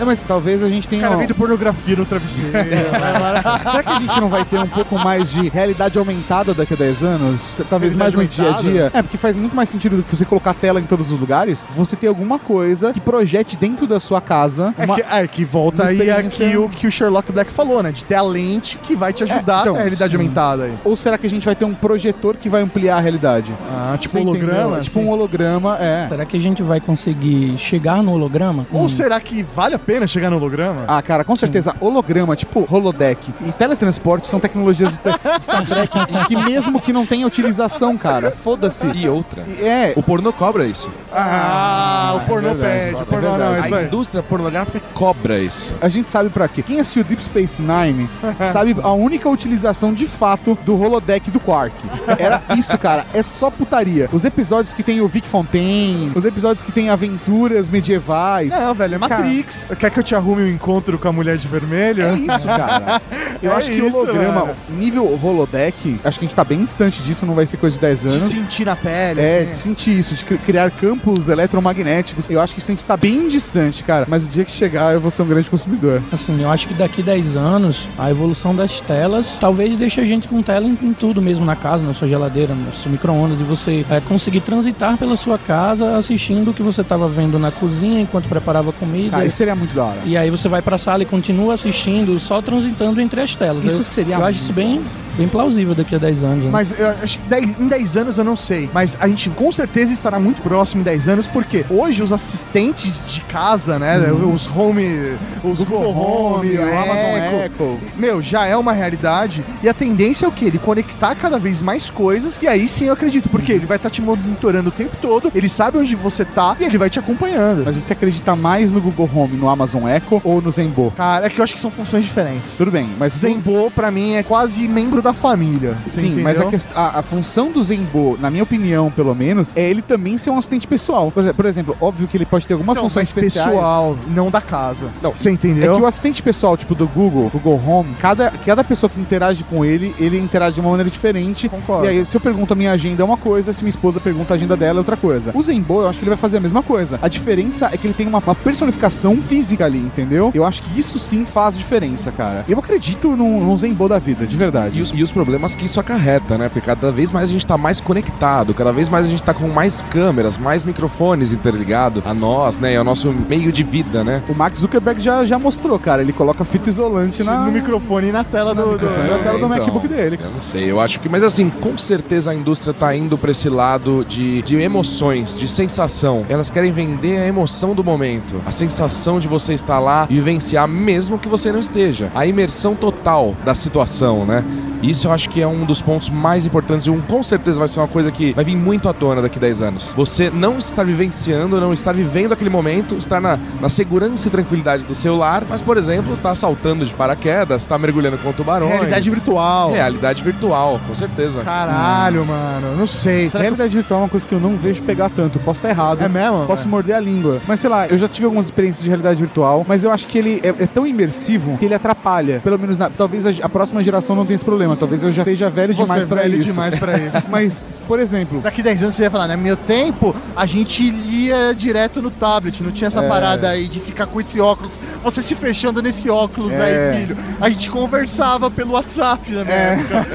É, 0.00 0.04
mas 0.04 0.22
talvez 0.22 0.62
a 0.62 0.68
gente 0.68 0.81
tenha. 0.88 1.02
Cara, 1.02 1.16
um- 1.16 1.18
vendo 1.18 1.34
pornografia 1.34 1.96
no 1.96 2.04
travesseiro. 2.04 2.52
Será 3.70 3.82
que 3.82 3.88
a 3.90 3.98
gente 3.98 4.20
não 4.20 4.28
vai 4.28 4.44
ter 4.44 4.58
um 4.58 4.66
pouco 4.68 4.98
mais 4.98 5.32
de 5.32 5.48
realidade 5.48 5.98
aumentada 5.98 6.54
daqui 6.54 6.74
a 6.74 6.76
10 6.76 7.02
anos? 7.02 7.56
Talvez 7.68 7.94
mais 7.94 8.12
no 8.14 8.20
Realidade 8.20 8.62
dia 8.62 8.70
a 8.70 8.72
dia? 8.72 8.90
É, 8.94 9.02
porque 9.02 9.16
faz 9.16 9.36
muito 9.36 9.54
mais 9.54 9.68
sentido 9.68 9.96
do 9.96 10.02
que 10.02 10.14
você 10.14 10.24
colocar 10.24 10.54
tela 10.54 10.80
em 10.80 10.84
todos 10.84 11.10
os 11.10 11.18
lugares. 11.18 11.68
Você 11.74 11.96
ter 11.96 12.06
alguma 12.08 12.38
coisa 12.38 12.92
que 12.92 13.00
projete 13.00 13.56
dentro 13.56 13.86
da 13.86 13.98
sua 14.00 14.20
casa. 14.20 14.74
É 14.78 14.84
uma- 14.84 14.94
que, 14.96 15.02
é 15.02 15.26
que 15.26 15.44
volta 15.44 15.84
aí 15.84 15.94
experiência- 15.94 16.46
aqui 16.48 16.56
o 16.56 16.68
que 16.68 16.86
o 16.86 16.90
Sherlock 16.90 17.30
Black 17.32 17.52
falou, 17.52 17.82
né? 17.82 17.92
De 17.92 18.04
ter 18.04 18.14
a 18.14 18.22
lente 18.22 18.78
que 18.78 18.94
vai 18.94 19.12
te 19.12 19.22
ajudar 19.24 19.58
É, 19.58 19.60
então, 19.62 19.74
a 19.74 19.78
realidade 19.78 20.12
sim. 20.12 20.16
aumentada 20.18 20.64
aí. 20.64 20.74
Ou 20.84 20.96
será 20.96 21.16
que 21.18 21.26
a 21.26 21.30
gente 21.30 21.44
vai 21.44 21.54
ter 21.54 21.64
um 21.64 21.74
projetor 21.74 22.36
que 22.36 22.48
vai 22.48 22.62
ampliar 22.62 22.96
a 22.96 23.00
realidade? 23.00 23.54
Ah, 23.70 23.96
tipo 23.98 24.12
Você 24.12 24.18
holograma, 24.20 24.60
entendeu? 24.62 24.80
Tipo 24.82 24.98
assim? 24.98 25.08
um 25.08 25.10
holograma, 25.10 25.78
é. 25.80 26.06
Será 26.08 26.24
que 26.24 26.36
a 26.36 26.40
gente 26.40 26.62
vai 26.62 26.80
conseguir 26.80 27.56
chegar 27.58 28.02
no 28.02 28.12
holograma? 28.12 28.66
Ou 28.72 28.88
será 28.88 29.20
que 29.20 29.42
vale 29.42 29.74
a 29.74 29.78
pena 29.78 30.06
chegar 30.06 30.30
no 30.30 30.36
holograma? 30.36 30.71
Ah, 30.88 31.00
cara, 31.02 31.24
com 31.24 31.36
certeza, 31.36 31.74
holograma, 31.80 32.34
tipo 32.36 32.66
holodeck 32.70 33.32
e 33.46 33.52
teletransporte 33.52 34.26
são 34.26 34.38
tecnologias 34.40 34.90
de 34.90 34.96
de 35.02 35.44
Star 35.44 35.66
Trek 35.66 35.92
que 36.28 36.36
mesmo 36.36 36.80
que 36.80 36.92
não 36.92 37.06
tenha 37.06 37.26
utilização, 37.26 37.96
cara, 37.96 38.30
foda-se. 38.30 38.86
E 38.94 39.08
outra. 39.08 39.44
É, 39.60 39.92
O 39.96 40.02
pornô 40.02 40.32
cobra 40.32 40.64
isso. 40.66 40.90
Ah, 41.12 42.14
o 42.16 42.20
pornô 42.26 42.50
é 42.50 42.54
verdade, 42.54 42.82
pede, 42.84 42.96
o 42.96 43.02
é 43.02 43.04
pornô 43.04 43.38
não, 43.38 43.54
é 43.54 43.60
isso 43.60 43.74
A 43.74 43.78
aí. 43.78 43.86
indústria 43.86 44.22
pornográfica 44.22 44.80
cobra 44.94 45.38
isso. 45.38 45.72
a 45.80 45.88
gente 45.88 46.10
sabe 46.10 46.30
pra 46.30 46.48
quê. 46.48 46.62
Quem 46.62 46.80
assistiu 46.80 47.04
Deep 47.04 47.22
Space 47.24 47.60
Nine 47.62 48.08
sabe 48.52 48.76
a 48.82 48.92
única 48.92 49.28
utilização 49.28 49.92
de 49.92 50.06
fato 50.06 50.56
do 50.64 50.80
holodeck 50.80 51.30
do 51.30 51.40
Quark. 51.40 51.74
Era 52.18 52.42
isso, 52.56 52.76
cara. 52.78 53.06
É 53.12 53.22
só 53.22 53.50
putaria. 53.50 54.08
Os 54.12 54.24
episódios 54.24 54.72
que 54.74 54.82
tem 54.82 55.00
o 55.00 55.08
Vic 55.08 55.26
Fontaine, 55.28 56.12
os 56.14 56.24
episódios 56.24 56.62
que 56.62 56.72
tem 56.72 56.90
aventuras 56.90 57.68
medievais. 57.68 58.50
Não, 58.50 58.74
velho, 58.74 58.94
é 58.94 58.98
Matrix. 58.98 59.66
Quer 59.78 59.90
que 59.90 59.98
eu 59.98 60.02
te 60.02 60.14
arrume 60.14 60.42
um 60.42 60.48
encontro 60.62 60.96
com 60.96 61.08
a 61.08 61.12
mulher 61.12 61.36
de 61.36 61.48
vermelho? 61.48 62.04
É 62.04 62.14
isso, 62.14 62.46
cara. 62.46 63.02
Eu 63.42 63.52
É 63.52 63.56
acho 63.56 63.70
que 63.72 63.82
o 63.82 63.88
isso, 63.88 63.96
holograma, 63.98 64.40
mano. 64.46 64.54
nível 64.70 65.18
holodeck, 65.20 65.98
acho 66.04 66.18
que 66.20 66.24
a 66.24 66.28
gente 66.28 66.36
tá 66.36 66.44
bem 66.44 66.64
distante 66.64 67.02
disso, 67.02 67.26
não 67.26 67.34
vai 67.34 67.44
ser 67.44 67.56
coisa 67.56 67.74
de 67.74 67.80
10 67.80 68.02
De 68.02 68.08
anos. 68.08 68.20
sentir 68.22 68.64
na 68.64 68.76
pele, 68.76 69.20
É, 69.20 69.38
assim. 69.40 69.46
de 69.48 69.54
sentir 69.56 69.98
isso, 69.98 70.14
de 70.14 70.24
cri- 70.24 70.38
criar 70.38 70.70
campos 70.70 71.28
eletromagnéticos. 71.28 72.30
Eu 72.30 72.40
acho 72.40 72.54
que 72.54 72.60
isso 72.60 72.70
a 72.70 72.74
gente 72.74 72.84
tá 72.84 72.96
bem 72.96 73.26
distante, 73.28 73.82
cara. 73.82 74.06
Mas 74.08 74.24
o 74.24 74.28
dia 74.28 74.44
que 74.44 74.52
chegar, 74.52 74.94
eu 74.94 75.00
vou 75.00 75.10
ser 75.10 75.22
um 75.22 75.26
grande 75.26 75.50
consumidor. 75.50 76.00
Assim, 76.12 76.40
eu 76.40 76.48
acho 76.50 76.68
que 76.68 76.74
daqui 76.74 77.02
10 77.02 77.36
anos, 77.36 77.88
a 77.98 78.08
evolução 78.10 78.54
das 78.54 78.80
telas 78.80 79.32
talvez 79.40 79.74
deixe 79.76 80.00
a 80.00 80.04
gente 80.04 80.28
com 80.28 80.40
tela 80.40 80.64
em, 80.66 80.78
em 80.80 80.92
tudo 80.92 81.20
mesmo 81.20 81.44
na 81.44 81.56
casa, 81.56 81.82
na 81.82 81.94
sua 81.94 82.06
geladeira, 82.06 82.54
no 82.54 82.72
seu 82.76 82.90
micro-ondas, 82.92 83.40
e 83.40 83.44
você 83.44 83.84
é, 83.90 84.00
conseguir 84.00 84.40
transitar 84.42 84.96
pela 84.96 85.16
sua 85.16 85.36
casa 85.38 85.96
assistindo 85.96 86.50
o 86.52 86.54
que 86.54 86.62
você 86.62 86.82
estava 86.82 87.08
vendo 87.08 87.38
na 87.40 87.50
cozinha 87.50 88.00
enquanto 88.00 88.28
preparava 88.28 88.72
comida. 88.72 89.16
Ah, 89.16 89.24
isso 89.26 89.36
seria 89.38 89.56
muito 89.56 89.74
da 89.74 89.84
hora. 89.84 89.98
E 90.04 90.16
aí 90.16 90.30
você 90.30 90.48
vai 90.52 90.62
pra 90.62 90.78
sala 90.78 91.02
e 91.02 91.06
continua 91.06 91.54
assistindo, 91.54 92.16
só 92.18 92.40
transitando 92.42 93.00
entre 93.00 93.20
as 93.20 93.34
telas. 93.34 93.64
Isso 93.64 93.78
eu, 93.78 93.82
seria 93.82 94.16
Eu 94.16 94.24
acho 94.24 94.38
isso 94.38 94.52
bem, 94.52 94.82
bem 95.16 95.28
plausível 95.28 95.74
daqui 95.74 95.94
a 95.94 95.98
10 95.98 96.24
anos. 96.24 96.44
né? 96.44 96.50
Mas 96.50 96.78
eu 96.78 96.88
acho 96.88 97.18
que 97.18 97.28
dez- 97.28 97.58
em 97.60 97.68
10 97.68 97.96
anos 97.96 98.18
eu 98.18 98.24
não 98.24 98.36
sei. 98.36 98.68
Mas 98.72 98.96
a 99.00 99.06
gente 99.08 99.30
com 99.30 99.50
certeza 99.52 99.92
estará 99.92 100.18
muito 100.18 100.42
próximo 100.42 100.80
em 100.80 100.84
10 100.84 101.08
anos, 101.08 101.26
porque 101.26 101.64
hoje 101.70 102.02
os 102.02 102.12
assistentes 102.12 103.04
de 103.12 103.20
casa, 103.22 103.78
né? 103.78 103.98
Os 104.12 104.46
home. 104.54 105.16
Os 105.42 105.58
Google 105.62 105.90
Home, 105.96 106.56
o 106.58 106.62
o 106.62 106.78
Amazon 106.78 107.44
Echo. 107.44 107.78
Meu, 107.96 108.22
já 108.22 108.46
é 108.46 108.56
uma 108.56 108.72
realidade. 108.72 109.44
E 109.62 109.68
a 109.68 109.74
tendência 109.74 110.24
é 110.26 110.28
o 110.28 110.32
quê? 110.32 110.46
Ele 110.46 110.58
conectar 110.58 111.14
cada 111.14 111.38
vez 111.38 111.60
mais 111.62 111.90
coisas. 111.90 112.38
E 112.42 112.48
aí 112.48 112.66
sim 112.68 112.86
eu 112.86 112.92
acredito. 112.92 113.28
Porque 113.28 113.52
ele 113.52 113.66
vai 113.66 113.76
estar 113.76 113.90
te 113.90 114.00
monitorando 114.02 114.68
o 114.68 114.72
tempo 114.72 114.96
todo. 115.00 115.30
Ele 115.34 115.48
sabe 115.48 115.78
onde 115.78 115.94
você 115.94 116.24
tá 116.24 116.56
e 116.60 116.64
ele 116.64 116.78
vai 116.78 116.88
te 116.90 116.98
acompanhando. 116.98 117.62
Mas 117.64 117.76
você 117.76 117.92
acredita 117.92 118.34
mais 118.36 118.72
no 118.72 118.80
Google 118.80 119.08
Home, 119.14 119.36
no 119.36 119.48
Amazon 119.48 119.86
Echo 119.88 120.20
ou 120.24 120.40
no 120.40 120.50
Zenbo? 120.50 120.92
Cara, 120.96 121.26
é 121.26 121.28
que 121.30 121.38
eu 121.40 121.44
acho 121.44 121.54
que 121.54 121.60
são 121.60 121.70
funções 121.70 122.04
diferentes. 122.04 122.56
Tudo 122.56 122.70
bem, 122.70 122.90
mas 122.98 123.12
Zenbo, 123.14 123.70
pra 123.70 123.90
mim, 123.90 124.14
é 124.14 124.22
quase 124.22 124.66
membro 124.68 125.01
da 125.02 125.12
família. 125.12 125.76
Sim, 125.86 126.20
mas 126.22 126.40
a, 126.40 126.44
a- 126.74 126.98
a 127.00 127.02
função 127.02 127.50
do 127.52 127.62
Zenbo, 127.62 128.16
na 128.20 128.30
minha 128.30 128.42
opinião, 128.42 128.90
pelo 128.90 129.14
menos, 129.14 129.52
é 129.56 129.68
ele 129.68 129.82
também 129.82 130.16
ser 130.18 130.30
um 130.30 130.38
assistente 130.38 130.66
pessoal. 130.66 131.10
Por, 131.10 131.22
exe- 131.24 131.32
por 131.32 131.44
exemplo, 131.46 131.76
óbvio 131.80 132.06
que 132.08 132.16
ele 132.16 132.26
pode 132.26 132.46
ter 132.46 132.54
algumas 132.54 132.76
Não, 132.76 132.84
funções 132.84 133.12
mas 133.12 133.24
especiais. 133.26 133.50
pessoal, 133.50 133.96
não 134.08 134.30
da 134.30 134.40
casa. 134.40 134.90
Não, 135.02 135.10
Você 135.14 135.30
entendeu? 135.30 135.72
É 135.72 135.76
que 135.76 135.82
o 135.82 135.86
assistente 135.86 136.22
pessoal, 136.22 136.56
tipo 136.56 136.74
do 136.74 136.86
Google, 136.88 137.30
Google 137.30 137.60
Home, 137.66 137.94
cada, 138.00 138.30
cada 138.30 138.62
pessoa 138.64 138.88
que 138.88 139.00
interage 139.00 139.44
com 139.44 139.64
ele, 139.64 139.94
ele 139.98 140.18
interage 140.18 140.54
de 140.54 140.60
uma 140.60 140.70
maneira 140.70 140.90
diferente. 140.90 141.48
Concordo. 141.48 141.84
E 141.86 141.88
aí, 141.88 142.06
se 142.06 142.16
eu 142.16 142.20
pergunto 142.20 142.52
a 142.52 142.56
minha 142.56 142.72
agenda 142.72 143.02
é 143.02 143.04
uma 143.04 143.16
coisa, 143.16 143.52
se 143.52 143.62
minha 143.64 143.70
esposa 143.70 144.00
pergunta 144.00 144.34
a 144.34 144.36
agenda 144.36 144.56
dela 144.56 144.78
é 144.78 144.80
outra 144.80 144.96
coisa. 144.96 145.32
O 145.34 145.42
Zenbo, 145.42 145.82
eu 145.82 145.88
acho 145.88 145.98
que 145.98 146.04
ele 146.04 146.10
vai 146.10 146.18
fazer 146.18 146.36
a 146.36 146.40
mesma 146.40 146.62
coisa. 146.62 146.98
A 147.02 147.08
diferença 147.08 147.68
é 147.72 147.76
que 147.76 147.86
ele 147.86 147.94
tem 147.94 148.06
uma, 148.06 148.18
uma 148.18 148.34
personificação 148.34 149.16
física 149.26 149.64
ali, 149.64 149.78
entendeu? 149.78 150.30
Eu 150.34 150.44
acho 150.44 150.62
que 150.62 150.78
isso 150.78 150.98
sim 150.98 151.24
faz 151.24 151.56
diferença, 151.56 152.12
cara. 152.12 152.44
Eu 152.48 152.58
acredito 152.58 153.16
num, 153.16 153.40
num 153.44 153.56
Zenbo 153.56 153.88
da 153.88 153.98
vida, 153.98 154.26
de 154.26 154.36
verdade. 154.36 154.78
E 154.78 154.82
os, 154.82 154.91
e 154.92 155.02
os 155.02 155.10
problemas 155.12 155.54
que 155.54 155.66
isso 155.66 155.80
acarreta, 155.80 156.36
né? 156.38 156.48
Porque 156.48 156.60
cada 156.66 156.90
vez 156.90 157.10
mais 157.10 157.26
a 157.28 157.32
gente 157.32 157.46
tá 157.46 157.56
mais 157.56 157.80
conectado, 157.80 158.54
cada 158.54 158.72
vez 158.72 158.88
mais 158.88 159.06
a 159.06 159.08
gente 159.08 159.22
tá 159.22 159.32
com 159.34 159.48
mais 159.48 159.82
câmeras, 159.82 160.36
mais 160.36 160.64
microfones 160.64 161.32
interligados 161.32 162.02
a 162.06 162.12
nós, 162.14 162.58
né? 162.58 162.74
E 162.74 162.76
ao 162.76 162.84
nosso 162.84 163.12
meio 163.28 163.50
de 163.52 163.62
vida, 163.62 164.02
né? 164.04 164.22
O 164.28 164.34
Mark 164.34 164.56
Zuckerberg 164.56 165.00
já, 165.00 165.24
já 165.24 165.38
mostrou, 165.38 165.78
cara. 165.78 166.02
Ele 166.02 166.12
coloca 166.12 166.44
fita 166.44 166.68
isolante 166.68 167.22
na, 167.22 167.46
No 167.46 167.52
microfone 167.52 168.08
e 168.08 168.12
na 168.12 168.24
tela 168.24 168.54
do. 168.54 168.76
do- 168.78 168.86
na 168.86 169.18
tela 169.18 169.32
do 169.38 169.46
então, 169.46 169.48
MacBook 169.48 169.88
dele. 169.88 170.18
Eu 170.22 170.30
não 170.30 170.42
sei, 170.42 170.70
eu 170.70 170.80
acho 170.80 171.00
que. 171.00 171.08
Mas 171.08 171.22
assim, 171.22 171.48
com 171.50 171.76
certeza 171.78 172.30
a 172.30 172.34
indústria 172.34 172.72
tá 172.72 172.94
indo 172.94 173.16
pra 173.18 173.30
esse 173.30 173.48
lado 173.48 174.04
de, 174.08 174.42
de 174.42 174.56
emoções, 174.56 175.38
de 175.38 175.48
sensação. 175.48 176.24
Elas 176.28 176.50
querem 176.50 176.72
vender 176.72 177.18
a 177.18 177.26
emoção 177.26 177.74
do 177.74 177.82
momento, 177.84 178.40
a 178.46 178.50
sensação 178.50 179.18
de 179.18 179.28
você 179.28 179.54
estar 179.54 179.78
lá 179.78 180.06
e 180.10 180.14
vivenciar 180.14 180.66
mesmo 180.68 181.18
que 181.18 181.28
você 181.28 181.52
não 181.52 181.60
esteja. 181.60 182.10
A 182.14 182.26
imersão 182.26 182.74
total 182.74 183.34
da 183.44 183.54
situação, 183.54 184.24
né? 184.24 184.44
Isso 184.82 185.06
eu 185.06 185.12
acho 185.12 185.28
que 185.30 185.40
é 185.40 185.46
um 185.46 185.64
dos 185.64 185.80
pontos 185.80 186.08
mais 186.10 186.44
importantes 186.44 186.86
e 186.86 186.90
um, 186.90 187.00
com 187.00 187.22
certeza 187.22 187.58
vai 187.58 187.68
ser 187.68 187.80
uma 187.80 187.88
coisa 187.88 188.10
que 188.10 188.32
vai 188.34 188.44
vir 188.44 188.56
muito 188.56 188.88
à 188.88 188.92
tona 188.92 189.22
daqui 189.22 189.38
a 189.38 189.40
10 189.40 189.62
anos. 189.62 189.92
Você 189.96 190.28
não 190.30 190.58
estar 190.58 190.84
vivenciando, 190.84 191.60
não 191.60 191.72
estar 191.72 191.94
vivendo 191.94 192.32
aquele 192.32 192.50
momento, 192.50 192.96
estar 192.96 193.20
na, 193.20 193.38
na 193.60 193.68
segurança 193.68 194.26
e 194.28 194.30
tranquilidade 194.30 194.84
do 194.84 194.94
seu 194.94 195.16
lar, 195.16 195.44
mas, 195.48 195.60
por 195.60 195.76
exemplo, 195.76 196.16
tá 196.16 196.34
saltando 196.34 196.84
de 196.84 196.92
paraquedas, 196.94 197.64
tá 197.64 197.78
mergulhando 197.78 198.18
com 198.18 198.32
tubarões. 198.32 198.72
Realidade 198.72 199.08
virtual. 199.10 199.72
Realidade 199.72 200.22
virtual, 200.22 200.80
com 200.86 200.94
certeza. 200.94 201.42
Caralho, 201.42 202.24
mano. 202.26 202.76
Não 202.76 202.86
sei. 202.86 203.30
Realidade 203.32 203.74
virtual 203.74 204.00
é 204.00 204.02
uma 204.04 204.08
coisa 204.08 204.26
que 204.26 204.34
eu 204.34 204.40
não 204.40 204.56
vejo 204.56 204.82
pegar 204.82 205.08
tanto. 205.10 205.38
Posso 205.38 205.58
estar 205.58 205.70
errado. 205.70 206.02
É 206.02 206.08
mesmo? 206.08 206.44
Posso 206.46 206.68
morder 206.68 206.96
a 206.96 207.00
língua. 207.00 207.40
Mas 207.46 207.60
sei 207.60 207.70
lá, 207.70 207.86
eu 207.86 207.96
já 207.96 208.08
tive 208.08 208.24
algumas 208.24 208.46
experiências 208.46 208.82
de 208.82 208.88
realidade 208.88 209.20
virtual, 209.20 209.64
mas 209.68 209.84
eu 209.84 209.90
acho 209.90 210.06
que 210.06 210.18
ele 210.18 210.40
é, 210.42 210.48
é 210.48 210.66
tão 210.66 210.86
imersivo 210.86 211.56
que 211.58 211.64
ele 211.64 211.74
atrapalha. 211.74 212.40
Pelo 212.42 212.58
menos, 212.58 212.76
na- 212.78 212.90
talvez 212.90 213.26
a, 213.26 213.30
a 213.46 213.48
próxima 213.48 213.82
geração 213.82 214.16
não 214.16 214.24
tenha 214.26 214.34
esse 214.36 214.44
problema. 214.44 214.71
Talvez 214.76 215.02
eu 215.02 215.12
já 215.12 215.22
esteja 215.22 215.48
velho 215.50 215.74
Você 215.74 215.82
demais 215.82 216.02
é 216.02 216.06
pra 216.06 216.22
velho 216.22 216.38
isso. 216.38 216.46
demais 216.50 216.76
pra 216.78 216.98
isso. 216.98 217.26
mas, 217.30 217.64
por 217.86 217.98
exemplo, 218.00 218.40
Daqui 218.40 218.62
10 218.62 218.82
anos 218.84 218.94
você 218.94 219.02
ia 219.04 219.10
falar, 219.10 219.28
né? 219.28 219.36
Meu 219.36 219.56
tempo, 219.56 220.14
a 220.36 220.46
gente 220.46 220.90
lia 220.90 221.54
direto 221.54 222.00
no 222.02 222.10
tablet, 222.10 222.62
não 222.62 222.70
tinha 222.72 222.88
essa 222.88 223.02
É. 223.02 223.08
parada 223.08 223.48
aí 223.50 223.68
de 223.68 223.80
ficar 223.80 224.06
com 224.06 224.20
esse 224.20 224.40
óculos, 224.40 224.78
você 225.02 225.20
se 225.22 225.34
fechando 225.34 225.82
nesse 225.82 226.08
óculos 226.10 226.52
É. 226.52 226.90
aí, 226.92 227.00
filho. 227.00 227.16
A 227.40 227.48
gente 227.48 227.70
conversava 227.70 228.50
pelo 228.50 228.72
WhatsApp 228.72 229.30
na 229.32 229.44
minha 229.44 229.56
É. 229.56 229.72
época. 229.74 230.06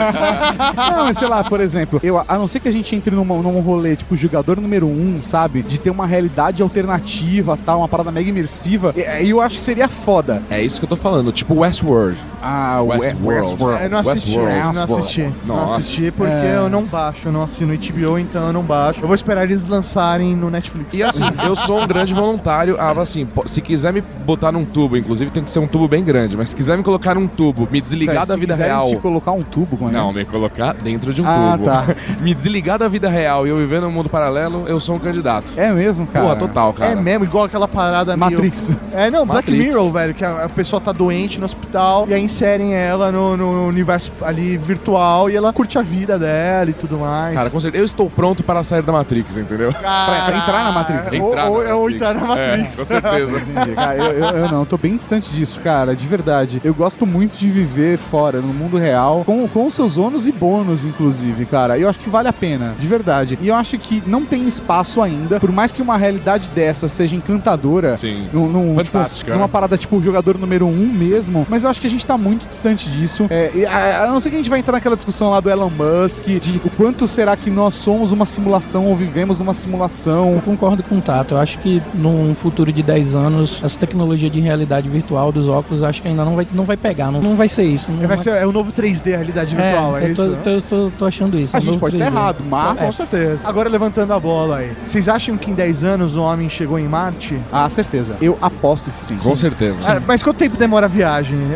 não, 0.97 1.05
mas 1.05 1.18
sei 1.18 1.28
lá, 1.28 1.43
por 1.43 1.60
exemplo, 1.60 1.99
eu, 2.03 2.18
a 2.28 2.38
não 2.38 2.47
ser 2.47 2.60
que 2.60 2.68
a 2.68 2.72
gente 2.72 2.95
entre 2.95 3.16
numa, 3.16 3.36
num 3.36 3.60
rolê, 3.60 3.95
tipo, 3.95 4.16
jogador 4.16 4.60
número 4.60 4.88
um, 4.88 5.20
sabe? 5.22 5.62
De 5.62 5.80
ter 5.80 5.89
uma 5.89 6.05
realidade 6.05 6.62
alternativa, 6.62 7.58
tal, 7.66 7.80
uma 7.80 7.88
parada 7.88 8.12
mega 8.12 8.30
imersiva, 8.30 8.93
e- 8.95 9.30
eu 9.30 9.41
acho 9.41 9.58
que 9.58 9.62
seria 9.62 9.88
foda. 9.88 10.41
É 10.49 10.62
isso 10.62 10.80
que 10.80 10.86
eu 10.86 10.89
tô 10.89 10.95
falando, 10.95 11.32
tipo 11.32 11.55
Westworld. 11.60 12.18
Ah, 12.41 12.80
o 12.82 12.88
Westworld. 12.88 13.84
Eu 13.84 13.89
não 13.89 13.99
assisti, 13.99 14.38
Westworld. 14.38 14.46
Não 14.47 14.83
assisti. 14.83 15.31
Não 15.45 15.63
assisti 15.63 16.11
porque 16.11 16.31
É. 16.31 16.55
eu 16.57 16.69
não 16.69 16.83
baixo, 16.83 17.27
eu 17.27 17.31
não 17.31 17.43
assino 17.43 17.73
HBO, 17.73 18.17
então 18.19 18.47
eu 18.47 18.53
não 18.53 18.63
baixo. 18.63 19.01
Eu 19.01 19.07
vou 19.07 19.15
esperar 19.15 19.43
eles 19.43 19.65
lançarem 19.67 20.35
no 20.35 20.49
Netflix. 20.49 20.93
E 20.93 21.03
assim, 21.03 21.21
eu 21.45 21.55
sou 21.55 21.81
um 21.81 21.87
grande 21.87 22.13
voluntário. 22.13 22.75
Ah, 22.79 22.91
assim, 22.97 23.27
se 23.45 23.61
quiser 23.61 23.93
me 23.93 24.01
botar 24.01 24.51
num 24.51 24.65
tubo, 24.65 24.97
inclusive 24.97 25.29
tem 25.31 25.43
que 25.43 25.51
ser 25.51 25.59
um 25.59 25.67
tubo 25.67 25.87
bem 25.87 26.03
grande, 26.03 26.35
mas 26.37 26.49
se 26.49 26.55
quiser 26.55 26.77
me 26.77 26.83
colocar 26.83 27.15
num 27.15 27.27
tubo, 27.27 27.67
me 27.71 27.79
desligar 27.79 28.23
Se 28.23 28.29
da 28.29 28.35
vida 28.35 28.55
real. 28.55 28.87
te 28.87 28.97
colocar 28.97 29.31
um 29.31 29.43
tubo, 29.43 29.77
como 29.77 29.89
é? 29.89 29.93
Não, 29.93 30.11
me 30.11 30.25
colocar 30.25 30.73
dentro 30.73 31.13
de 31.13 31.21
um 31.21 31.25
Ah, 31.27 31.51
tubo. 31.53 31.65
tá. 31.65 31.85
me 32.21 32.33
desligar 32.33 32.77
da 32.79 32.87
vida 32.87 33.09
real 33.09 33.45
e 33.45 33.49
eu 33.49 33.57
viver 33.57 33.81
num 33.81 33.91
mundo 33.91 34.09
paralelo, 34.09 34.65
eu 34.67 34.79
sou 34.79 34.95
um 34.95 34.99
candidato. 34.99 35.53
É 35.57 35.71
mesmo, 35.71 36.05
cara? 36.07 36.25
Porra, 36.25 36.35
total, 36.37 36.73
cara. 36.73 36.91
É 36.91 36.95
mesmo, 36.95 37.25
igual 37.25 37.45
aquela 37.45 37.67
parada 37.67 38.15
meio- 38.17 38.31
Matrix. 38.31 38.75
É, 38.93 39.09
não, 39.09 39.25
Black 39.25 39.49
Matrix. 39.51 39.75
Mirror, 39.75 39.91
velho, 39.91 40.13
que 40.13 40.25
a, 40.25 40.45
a 40.45 40.49
pessoa 40.49 40.81
tá 40.81 40.91
doente 40.91 41.39
no 41.39 41.45
hospital 41.45 42.05
e 42.09 42.13
aí 42.13 42.21
inserem 42.21 42.73
ela 42.73 43.11
no, 43.11 43.35
no 43.37 43.67
universo 43.67 44.11
ali 44.21 44.36
virtual 44.57 45.29
e 45.29 45.35
ela 45.35 45.51
curte 45.51 45.77
a 45.77 45.81
vida 45.81 46.17
dela 46.19 46.69
e 46.69 46.73
tudo 46.73 46.97
mais. 46.99 47.35
Cara, 47.35 47.49
com 47.49 47.59
certeza. 47.59 47.81
Eu 47.81 47.85
estou 47.85 48.09
pronto 48.09 48.43
para 48.43 48.63
sair 48.63 48.81
da 48.81 48.91
Matrix, 48.91 49.38
entendeu? 49.38 49.73
Cara, 49.73 50.25
pra 50.25 50.38
entrar 50.38 50.63
na 50.63 50.71
Matrix. 50.71 51.11
Ou, 51.21 51.31
Entrar 51.31 51.49
ou, 51.49 51.63
na 51.63 51.75
ou 51.75 51.83
Matrix. 51.83 51.95
entrar 51.95 52.13
na 52.13 52.27
Matrix. 52.27 52.79
É, 52.79 52.81
com 52.81 52.85
certeza. 52.85 53.38
Entendi. 53.47 53.75
Cara, 53.75 53.95
eu, 53.97 54.13
eu, 54.13 54.38
eu 54.38 54.51
não, 54.51 54.65
tô 54.65 54.77
bem 54.77 54.95
distante 54.95 55.31
disso, 55.31 55.59
cara, 55.61 55.95
de 55.95 56.05
verdade. 56.05 56.61
Eu 56.63 56.73
gosto 56.73 57.05
muito 57.05 57.38
de 57.38 57.49
viver 57.49 57.97
fora, 57.97 58.39
no 58.41 58.53
mundo 58.53 58.77
real, 58.77 59.23
com, 59.25 59.47
com 59.47 59.69
seus 59.69 59.97
ônus 59.97 60.27
e 60.27 60.31
bônus, 60.31 60.83
inclusive, 60.85 61.45
cara. 61.45 61.77
Eu 61.77 61.89
acho 61.89 61.99
que 61.99 62.09
vale 62.09 62.27
a 62.27 62.33
pena, 62.33 62.75
de 62.77 62.88
verdade. 62.88 63.38
E 63.41 63.47
eu 63.47 63.55
acho 63.55 63.77
que 63.77 64.03
não 64.05 64.25
tem 64.25 64.47
espaço 64.47 65.01
ainda, 65.01 65.39
por 65.39 65.51
mais 65.51 65.71
que 65.71 65.81
uma 65.81 65.97
realidade 65.97 66.49
dessa 66.49 66.88
seja 66.88 67.15
encantadora, 67.15 67.97
Sim. 67.97 68.27
num, 68.31 68.47
num, 68.47 68.75
Fantástica, 68.75 69.25
tipo, 69.25 69.31
numa 69.31 69.47
né? 69.47 69.51
parada 69.51 69.77
tipo 69.77 69.97
o 69.97 70.01
jogador 70.03 70.38
número 70.38 70.65
um 70.67 70.88
mesmo, 70.88 71.45
mas 71.49 71.63
eu 71.63 71.69
acho 71.69 71.79
que 71.81 71.88
a 71.88 71.89
gente 71.89 72.05
tá 72.05 72.17
muito 72.17 72.47
distante 72.47 72.89
disso. 72.89 73.27
É, 73.29 73.51
e 73.53 73.65
a, 73.65 74.03
a 74.03 74.16
não 74.18 74.22
ser 74.22 74.30
que 74.32 74.36
a 74.36 74.39
gente 74.39 74.49
vai 74.49 74.57
entrar 74.59 74.74
naquela 74.74 74.95
discussão 74.95 75.30
lá 75.30 75.39
do 75.39 75.47
Elon 75.47 75.70
Musk, 75.70 76.24
de 76.26 76.59
o 76.65 76.72
quanto 76.72 77.07
será 77.07 77.38
que 77.38 77.51
nós 77.51 77.76
somos 77.76 78.11
uma 78.11 78.26
simulação 78.26 78.88
ou 78.88 78.95
vivemos 78.95 79.38
numa 79.38 79.53
simulação. 79.53 80.34
Eu 80.34 80.41
concordo 80.41 80.82
com 80.82 80.97
o 80.97 81.01
Tato. 81.01 81.36
Eu 81.36 81.39
acho 81.39 81.59
que 81.59 81.84
num 81.93 82.34
futuro 82.34 82.72
de 82.72 82.82
10 82.82 83.13
anos, 83.13 83.61
essa 83.63 83.78
tecnologia 83.78 84.28
de 84.28 84.39
realidade 84.39 84.89
virtual 84.89 85.32
dos 85.32 85.47
óculos, 85.47 85.84
acho 85.84 86.01
que 86.01 86.07
ainda 86.07 86.26
não 86.26 86.36
vai, 86.36 86.47
não 86.51 86.63
vai 86.63 86.76
pegar. 86.76 87.11
Não, 87.11 87.22
não 87.22 87.36
vai 87.36 87.47
ser 87.47 87.65
isso. 87.65 87.91
Não 87.91 88.07
Vai 88.07 88.18
ser, 88.18 88.32
é 88.32 88.45
o 88.47 88.51
novo 88.51 88.72
3D, 88.72 89.13
a 89.13 89.18
realidade 89.18 89.55
É, 89.55 89.61
virtual, 89.61 89.97
é, 89.99 90.09
eu 90.09 90.15
tô, 90.15 90.26
isso? 90.26 90.38
tô, 90.68 90.76
tô- 90.86 90.91
tô 90.97 91.05
achando 91.05 91.39
isso. 91.39 91.55
A 91.55 91.59
um 91.59 91.61
gente 91.61 91.78
pode 91.78 91.95
estar 91.97 92.09
3D. 92.09 92.15
errado, 92.15 92.43
mas. 92.49 92.80
Com 92.80 92.91
certeza. 92.91 93.47
Agora 93.47 93.70
levantando 93.70 94.13
a 94.13 94.20
bola 94.20 94.57
aí. 94.57 94.72
Vocês 94.84 95.07
acham 95.07 95.38
que 95.38 95.51
em 95.51 95.53
10 95.53 95.84
anos 95.84 96.15
o 96.15 96.24
homem 96.24 96.49
chegou 96.49 96.80
em 96.80 96.88
Marte? 96.88 97.39
Ah, 97.51 97.70
certeza. 97.70 98.15
Eu 98.20 98.36
aposto 98.41 98.89
que 98.89 98.97
sim. 98.97 99.18
Com 99.18 99.36
certeza. 99.36 99.78
Ah, 99.86 100.01
mas 100.07 100.24
quanto 100.24 100.38
tempo 100.38 100.57
demora 100.57 100.88
a 100.88 100.89
viagem? 100.89 101.38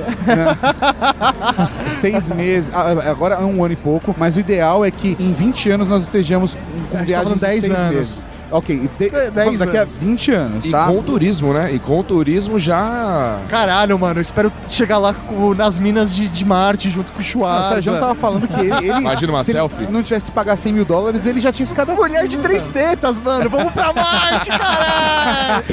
Seis 1.89 2.30
meses, 2.32 2.51
ah, 2.74 3.10
agora 3.10 3.36
é 3.36 3.39
um 3.39 3.64
ano 3.64 3.74
e 3.74 3.78
pouco, 3.78 4.16
mas 4.18 4.36
o 4.36 4.39
ideal 4.39 4.84
é 4.84 4.91
que 4.91 5.16
em 5.20 5.34
20 5.34 5.70
anos 5.72 5.88
nós 5.88 6.04
estejamos 6.04 6.58
com 6.89 6.97
viagens 7.04 7.36
de 7.36 7.41
10 7.41 7.62
seis 7.64 7.76
anos. 7.76 7.91
meses. 7.95 8.28
Ok, 8.52 8.89
de, 8.99 9.06
É, 9.16 9.32
10 9.32 9.60
daqui 9.60 9.78
a 9.78 9.82
anos. 9.82 9.97
20 9.99 10.32
anos, 10.32 10.66
E 10.66 10.72
tá? 10.72 10.86
com 10.88 10.97
o 10.99 11.04
turismo, 11.04 11.54
né? 11.54 11.72
E 11.74 11.80
com 11.80 11.99
o 11.99 12.04
turismo 12.04 12.60
já. 12.60 13.39
Caralho, 13.49 13.97
mano, 13.97 14.18
eu 14.20 14.22
espero 14.22 14.52
chegar 14.68 14.97
lá 14.97 15.14
com- 15.14 15.54
nas 15.54 15.78
minas 15.78 16.14
de, 16.14 16.28
de 16.28 16.43
Marte 16.45 16.89
junto 16.89 17.12
com 17.14 17.20
o 17.22 17.24
Não, 17.47 17.62
o. 17.62 17.70
Sérgio 17.70 17.93
tava 17.99 18.14
falando 18.16 18.47
que 18.47 18.60
ele, 18.60 18.74
ele- 18.88 18.91
Imagina 18.99 19.32
uma 19.34 19.43
se 19.43 19.52
selfie. 19.54 19.84
ele 19.84 19.91
não 19.91 20.04
tivesse 20.04 20.26
que 20.26 20.32
pagar 20.32 20.56
100 20.58 20.74
mil 20.74 20.86
dólares, 20.86 21.26
ele 21.26 21.39
já 21.39 21.52
tinha 21.52 21.66
se 21.66 21.74
cadastrado. 21.74 22.02
Mulher 22.12 22.28
de 22.28 22.38
três 22.39 22.66
tetas, 22.68 23.18
mano. 23.18 23.49
Vamos 23.49 23.72
pra 23.74 23.93
Marte, 23.93 24.49
caralho! 24.49 25.64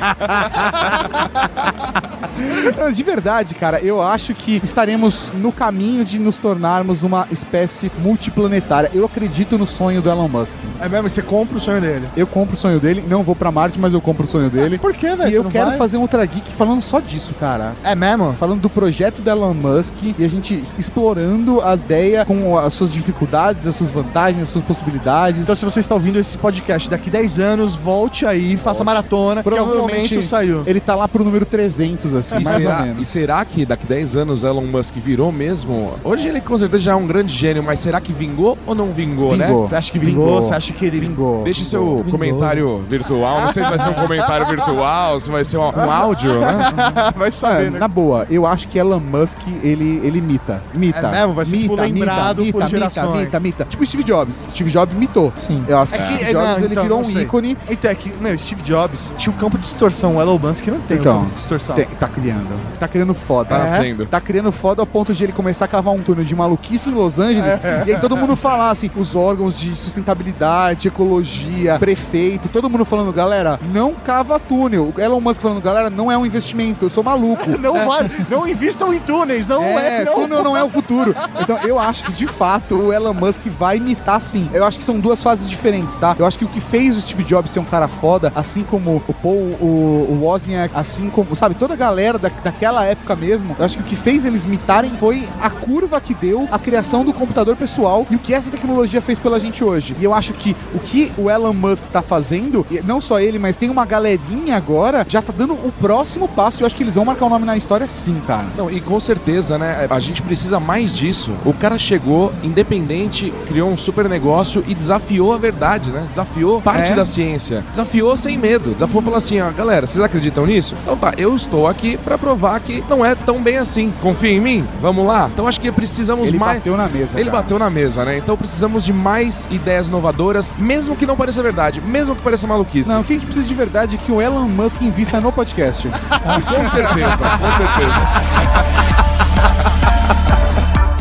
De 2.95 3.03
verdade, 3.03 3.55
cara, 3.55 3.81
eu 3.81 4.01
acho 4.01 4.33
que 4.35 4.61
estaremos 4.63 5.31
no 5.35 5.51
caminho 5.51 6.05
de 6.05 6.19
nos 6.19 6.37
tornarmos 6.37 7.03
uma 7.03 7.27
espécie 7.33 7.91
multiplanetária. 8.01 8.91
Eu 8.95 9.05
acredito 9.05 9.59
no 9.59 9.67
sonho 9.67 10.01
do 10.01 10.09
Elon 10.09 10.29
Musk. 10.29 10.57
É 10.81 10.89
mesmo, 10.89 11.11
você 11.11 11.21
compra 11.21 11.59
o 11.59 11.61
sonho 11.61 11.81
dele. 11.81 12.07
Eu 12.17 12.27
compro 12.27 12.55
o 12.55 12.59
sonho 12.59 12.68
dele, 12.79 13.03
não 13.09 13.23
vou 13.23 13.35
pra 13.35 13.51
Marte, 13.51 13.79
mas 13.79 13.95
eu 13.95 14.01
compro 14.01 14.25
o 14.25 14.29
sonho 14.29 14.51
dele. 14.51 14.77
Por 14.79 14.93
que, 14.93 15.15
velho? 15.17 15.31
E 15.31 15.35
eu 15.35 15.43
não 15.45 15.51
quero 15.51 15.69
vai? 15.71 15.79
fazer 15.79 15.97
um 15.97 16.03
Ultra 16.03 16.25
Geek 16.27 16.51
falando 16.53 16.83
só 16.83 17.01
disso, 17.01 17.35
cara. 17.41 17.73
É 17.83 17.95
mesmo? 17.95 18.35
Falando 18.39 18.61
do 18.61 18.69
projeto 18.69 19.23
do 19.23 19.31
Elon 19.31 19.55
Musk 19.55 19.95
e 20.19 20.25
a 20.25 20.29
gente 20.29 20.61
explorando 20.79 21.61
a 21.63 21.75
ideia 21.75 22.25
com 22.27 22.59
as 22.59 22.75
suas 22.75 22.93
dificuldades, 22.93 23.67
as 23.67 23.75
suas 23.75 23.91
vantagens, 23.91 24.43
as 24.43 24.49
suas 24.51 24.65
possibilidades. 24.65 25.43
Então, 25.43 25.55
se 25.55 25.65
você 25.65 25.81
está 25.81 25.95
ouvindo 25.95 26.19
esse 26.19 26.37
podcast 26.37 26.91
daqui 26.91 27.09
10 27.11 27.39
anos, 27.39 27.75
volte 27.75 28.27
aí, 28.27 28.57
faça 28.57 28.83
maratona, 28.85 29.43
que 29.43 29.49
algum 29.57 29.79
momento 29.79 30.23
saiu. 30.23 30.63
Ele 30.67 30.81
tá 30.81 30.95
lá 30.95 31.07
pro 31.09 31.23
número 31.25 31.47
300, 31.47 32.15
assim, 32.15 32.37
E 32.41 32.45
mais 32.45 32.63
será, 32.63 32.77
ou 32.79 32.85
e 32.85 32.89
menos. 32.89 33.09
será 33.09 33.45
que 33.45 33.65
daqui 33.65 33.87
10 33.87 34.17
anos 34.17 34.45
Elon 34.45 34.63
Musk 34.67 34.95
virou 34.97 35.31
mesmo? 35.31 35.93
Hoje 36.03 36.27
ele 36.29 36.41
com 36.41 36.57
certeza 36.59 36.83
já 36.83 36.93
é 36.93 36.97
um 36.97 37.07
grande 37.07 37.33
gênio, 37.35 37.63
mas 37.63 37.79
será 37.81 38.01
que 38.01 38.13
vingou 38.13 38.59
ou 38.67 38.75
não 38.75 38.93
vingou, 38.93 39.37
né? 39.37 39.47
Vingou. 39.47 39.69
Você 39.69 39.77
acha 39.77 39.93
que 39.93 39.99
vingou? 39.99 40.25
Vingou. 40.27 40.43
Você 40.43 40.55
acha 40.55 40.73
que 40.73 40.85
ele 40.85 40.99
Vingou. 40.99 41.45
Deixe 41.45 41.65
seu 41.65 41.85
Vingou. 41.99 42.05
comentário 42.11 42.58
virtual. 42.89 43.41
Não 43.43 43.53
sei 43.53 43.63
se 43.65 43.71
vai 43.71 43.79
ser 43.79 43.89
um 43.91 43.95
comentário 43.95 44.47
virtual, 44.47 45.21
se 45.21 45.31
vai 45.31 45.45
ser 45.45 45.59
um, 45.59 45.63
um 45.69 45.91
áudio, 45.91 46.41
né? 46.41 46.73
vai 47.17 47.31
saber, 47.31 47.71
né? 47.71 47.79
na 47.79 47.89
boa, 47.89 48.27
eu 48.31 48.47
acho 48.47 48.69
que 48.69 48.79
Elon 48.79 49.01
Musk, 49.01 49.39
ele, 49.63 50.01
ele 50.05 50.21
mita. 50.21 50.63
Mita. 50.75 50.99
É 51.09 51.11
mesmo? 51.21 51.35
Vai 51.35 51.45
ser, 51.47 51.57
tipo, 51.59 51.73
mita, 51.73 51.83
lembrado 51.83 52.43
mita, 52.43 52.53
por 52.53 52.65
mita, 52.65 52.69
gerações. 52.79 53.07
Mita, 53.07 53.19
mita, 53.21 53.41
mita. 53.41 53.65
Tipo 53.65 53.85
Steve 53.87 54.05
Jobs. 54.05 54.47
Steve 54.51 54.71
Jobs 54.71 54.95
mitou. 54.97 55.33
Sim. 55.37 55.65
Eu 55.69 55.79
acho 55.79 55.93
que 55.95 56.01
É 56.01 56.03
que- 56.07 56.13
Steve 56.13 56.25
é, 56.25 56.33
Jobs, 56.33 56.49
não, 56.49 56.57
ele 56.59 56.67
então, 56.73 56.83
virou 56.83 57.01
um 57.01 57.05
sei. 57.05 57.23
ícone. 57.23 57.57
Então, 57.69 57.91
é 57.91 57.95
que, 57.95 58.13
meu, 58.21 58.39
Steve 58.39 58.63
Jobs 58.63 59.15
tinha 59.17 59.35
o 59.35 59.37
campo 59.39 59.57
de 59.57 59.65
distorção. 59.65 60.17
O 60.17 60.21
Elon 60.21 60.39
Musk 60.39 60.67
não 60.69 60.81
tem 60.81 60.97
o 60.97 61.01
Então, 61.01 61.19
campo 61.21 61.29
de 61.31 61.35
distorção. 61.37 61.77
Tem, 61.77 61.87
tá 61.87 62.09
criando. 62.09 62.49
Tá 62.79 62.89
criando 62.89 63.15
foda. 63.15 63.49
Tá 63.51 63.65
É. 63.65 63.69
sendo. 63.69 64.07
Tá 64.07 64.21
criando 64.21 64.51
foda 64.53 64.83
ao 64.83 64.87
ponto 64.87 65.13
de 65.15 65.25
ele 65.25 65.33
começar 65.33 65.65
a 65.65 65.69
cavar 65.69 65.95
um 65.95 66.01
túnel 66.01 66.25
de 66.25 66.35
maluquice 66.35 66.89
em 66.91 66.93
Los 66.95 67.19
Angeles. 67.19 67.61
É. 67.63 67.85
E 67.87 67.93
aí 67.95 68.01
todo 68.01 68.17
mundo 68.17 68.37
falar 68.37 68.71
assim, 68.71 68.91
os 68.97 69.15
órgãos 69.17 69.59
de 69.59 69.75
sustentabilidade, 69.77 70.89
ecologia, 70.89 71.79
prefeito, 71.79 72.48
todo 72.49 72.69
mundo 72.71 72.85
falando, 72.85 73.13
galera, 73.13 73.59
não 73.73 73.95
cava 73.95 74.39
túnel. 74.39 74.93
O 74.97 75.01
Elon 75.01 75.21
Musk 75.21 75.41
falando, 75.41 75.61
galera, 75.63 75.91
não 75.91 76.11
é 76.11 76.17
um 76.19 76.25
investimento, 76.27 76.87
eu 76.87 76.91
sou 76.91 77.03
maluco. 77.05 77.49
Não 77.59 77.87
vai, 77.87 78.09
não 78.31 78.47
invistam 78.49 78.95
em 78.95 78.99
túneis, 79.01 79.47
não 79.47 79.63
é, 79.63 80.03
É, 80.03 80.05
não. 80.05 80.15
túnel 80.15 80.43
não 80.45 80.57
é 80.57 80.63
o 80.63 80.69
futuro. 80.69 81.15
Então 81.41 81.59
eu 81.65 81.79
acho 81.79 82.05
que 82.05 82.13
de 82.13 82.27
fato 82.27 82.75
o 82.77 82.93
Elon 82.93 83.13
Musk 83.13 83.41
vai 83.47 83.77
imitar 83.79 84.21
sim. 84.21 84.49
Eu 84.53 84.65
acho 84.65 84.79
que 84.79 84.85
são 84.85 84.99
duas 85.01 85.23
fases 85.23 85.49
diferentes, 85.49 85.99
tá? 85.99 86.15
Eu 86.19 86.25
acho 86.25 86.39
que 86.39 86.45
o 86.45 86.49
que 86.49 86.61
fez 86.61 86.97
o 86.97 87.01
Steve 87.01 87.25
Jobs 87.25 87.51
ser 87.51 87.59
um 87.59 87.65
cara 87.65 87.89
foda, 87.89 88.33
assim 88.35 88.63
como 88.63 89.03
o 89.07 89.15
Paul, 89.15 89.57
o, 89.61 90.07
o 90.11 90.19
Wozniak, 90.23 90.73
assim 90.75 91.11
como, 91.11 91.35
sabe, 91.35 91.55
toda 91.57 91.75
a 91.75 91.77
galera 91.77 92.19
da, 92.19 92.29
daquela 92.29 92.85
época 92.85 93.15
mesmo, 93.17 93.55
eu 93.59 93.65
acho 93.65 93.77
que 93.77 93.83
o 93.83 93.87
que 93.87 93.97
fez 93.97 94.25
eles 94.25 94.45
imitarem 94.45 94.93
foi 94.99 95.29
a 95.41 95.51
curva 95.51 96.01
que 96.01 96.15
deu 96.15 96.49
a 96.51 96.59
criação 96.59 97.05
do 97.05 97.13
computador 97.13 97.57
pessoal 97.57 98.07
e 98.11 98.15
o 98.17 98.19
que 98.19 98.33
essa 98.33 98.51
tecnologia 98.51 99.01
fez 99.01 99.19
pela 99.19 99.39
gente 99.41 99.63
hoje. 99.65 99.97
E 99.99 100.05
eu 100.05 100.15
acho 100.15 100.33
que 100.33 100.57
o 100.75 100.79
que 100.79 101.13
o 101.19 101.29
Elon 101.31 101.53
Musk 101.53 101.87
tá 101.89 102.03
fazendo, 102.03 102.38
e 102.71 102.81
não 102.83 103.01
só 103.01 103.21
ele, 103.21 103.39
mas 103.39 103.57
tem 103.57 103.69
uma 103.71 103.85
galerinha 103.85 104.57
agora, 104.57 105.05
já 105.09 105.21
tá 105.23 105.33
dando 105.37 105.53
o 105.55 105.73
próximo 105.81 106.29
passo. 106.29 106.63
Eu 106.63 106.67
acho 106.67 106.75
que 106.75 106.83
eles 106.83 106.95
vão 106.95 107.05
marcar 107.05 107.27
o 107.27 107.29
nome 107.29 107.45
na 107.45 107.57
história 107.57 107.87
sim, 107.89 108.21
cara. 108.27 108.47
Não, 108.57 108.71
e 108.71 108.81
com 108.81 108.99
certeza, 109.01 109.59
né? 109.59 109.87
A 109.91 110.01
gente 110.01 110.23
precisa 110.23 110.59
mais 110.61 110.97
disso. 110.97 111.33
O 111.45 111.53
cara 111.53 111.79
chegou, 111.79 112.33
independente, 112.43 113.33
criou 113.47 113.71
um 113.71 113.77
super 113.77 114.09
negócio 114.09 114.65
e 114.67 114.75
desafiou 114.75 115.33
a 115.33 115.39
verdade, 115.39 115.91
né? 115.91 116.07
Desafiou 116.11 116.61
parte 116.61 116.93
É. 116.93 116.95
da 116.97 117.07
ciência. 117.07 117.65
Desafiou 117.71 118.17
sem 118.17 118.37
medo. 118.37 118.73
Desafiou 118.73 119.03
falou 119.03 119.17
assim, 119.17 119.41
ó, 119.41 119.51
galera, 119.51 119.87
vocês 119.87 120.03
acreditam 120.05 120.45
nisso? 120.47 120.75
Então 120.83 120.97
tá, 120.97 121.13
eu 121.17 121.35
estou 121.35 121.67
aqui 121.67 121.97
pra 121.97 122.19
provar 122.19 122.61
que 122.61 122.83
não 122.89 123.05
é 123.05 123.15
tão 123.15 123.41
bem 123.43 123.57
assim. 123.59 123.93
Confia 124.03 124.31
em 124.31 124.41
mim? 124.41 124.67
Vamos 124.81 125.07
lá? 125.07 125.31
Então 125.33 125.47
acho 125.47 125.61
que 125.61 125.71
precisamos 125.73 126.29
Ele 126.29 126.39
mais. 126.39 126.59
bateu 126.59 126.77
na 126.77 126.89
mesa. 126.89 127.19
Ele 127.19 127.31
cara. 127.31 127.43
bateu 127.43 127.59
na 127.59 127.71
mesa, 127.71 128.05
né? 128.05 128.19
Então 128.19 128.37
precisamos 128.37 128.85
de 128.85 128.93
mais 128.93 129.49
ideias 129.51 129.89
inovadoras, 129.89 130.55
mesmo 130.59 130.97
que 130.97 131.07
não 131.07 131.17
pareça 131.17 131.43
verdade, 131.43 131.81
mesmo 131.81 132.15
que 132.15 132.23
pareça 132.29 132.47
maluquice. 132.47 132.91
Não, 132.91 133.01
o 133.01 133.05
que 133.05 133.13
a 133.13 133.17
gente 133.17 133.25
precisa 133.25 133.47
de 133.47 133.55
verdade 133.55 133.97
é 133.97 133.99
que 133.99 134.13
o 134.13 134.21
Elon 134.21 134.43
Musk 134.49 134.83
invista 134.83 135.19
no 135.21 135.33
podcast. 135.33 135.89
com 135.89 136.65
certeza, 136.67 137.25
com 137.39 137.53
certeza. 137.57 137.95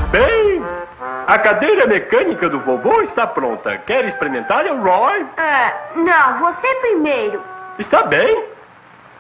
Bem, 0.09 0.63
a 1.27 1.37
cadeira 1.37 1.85
mecânica 1.85 2.47
do 2.47 2.61
vovô 2.61 3.01
está 3.01 3.27
pronta. 3.27 3.77
Quer 3.79 4.05
experimentar, 4.05 4.65
Roy? 4.67 5.25
Ah, 5.37 5.73
não, 5.97 6.39
você 6.39 6.67
primeiro. 6.81 7.41
Está 7.77 8.03
bem. 8.03 8.45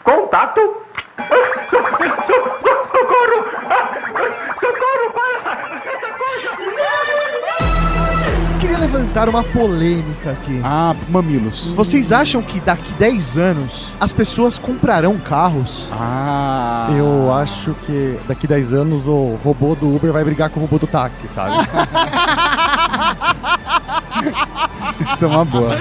Contato. 0.05 0.77
Ah, 1.17 1.25
so- 1.69 1.77
so- 1.77 2.57
so- 2.61 2.87
Socorro! 2.87 3.45
Ah, 3.69 3.89
Socorro 4.61 5.11
para 5.13 5.37
essa, 5.37 5.51
essa 5.89 6.09
coisa! 6.13 8.06
Queria 8.59 8.77
levantar 8.79 9.29
uma 9.29 9.43
polêmica 9.43 10.31
aqui. 10.31 10.59
Ah, 10.63 10.95
mamilos. 11.09 11.67
Vocês 11.75 12.11
acham 12.11 12.41
que 12.41 12.59
daqui 12.59 12.91
10 12.93 13.37
anos 13.37 13.95
as 13.99 14.11
pessoas 14.11 14.57
comprarão 14.57 15.17
carros? 15.17 15.91
Ah. 15.93 16.89
Eu 16.97 17.31
acho 17.33 17.75
que 17.85 18.17
daqui 18.27 18.47
10 18.47 18.73
anos 18.73 19.07
o 19.07 19.37
robô 19.43 19.75
do 19.75 19.95
Uber 19.95 20.11
vai 20.11 20.23
brigar 20.23 20.49
com 20.49 20.59
o 20.59 20.63
robô 20.63 20.79
do 20.79 20.87
táxi, 20.87 21.27
sabe? 21.27 21.53
Isso 25.13 25.25
é 25.25 25.27
uma 25.27 25.45
boa. 25.45 25.73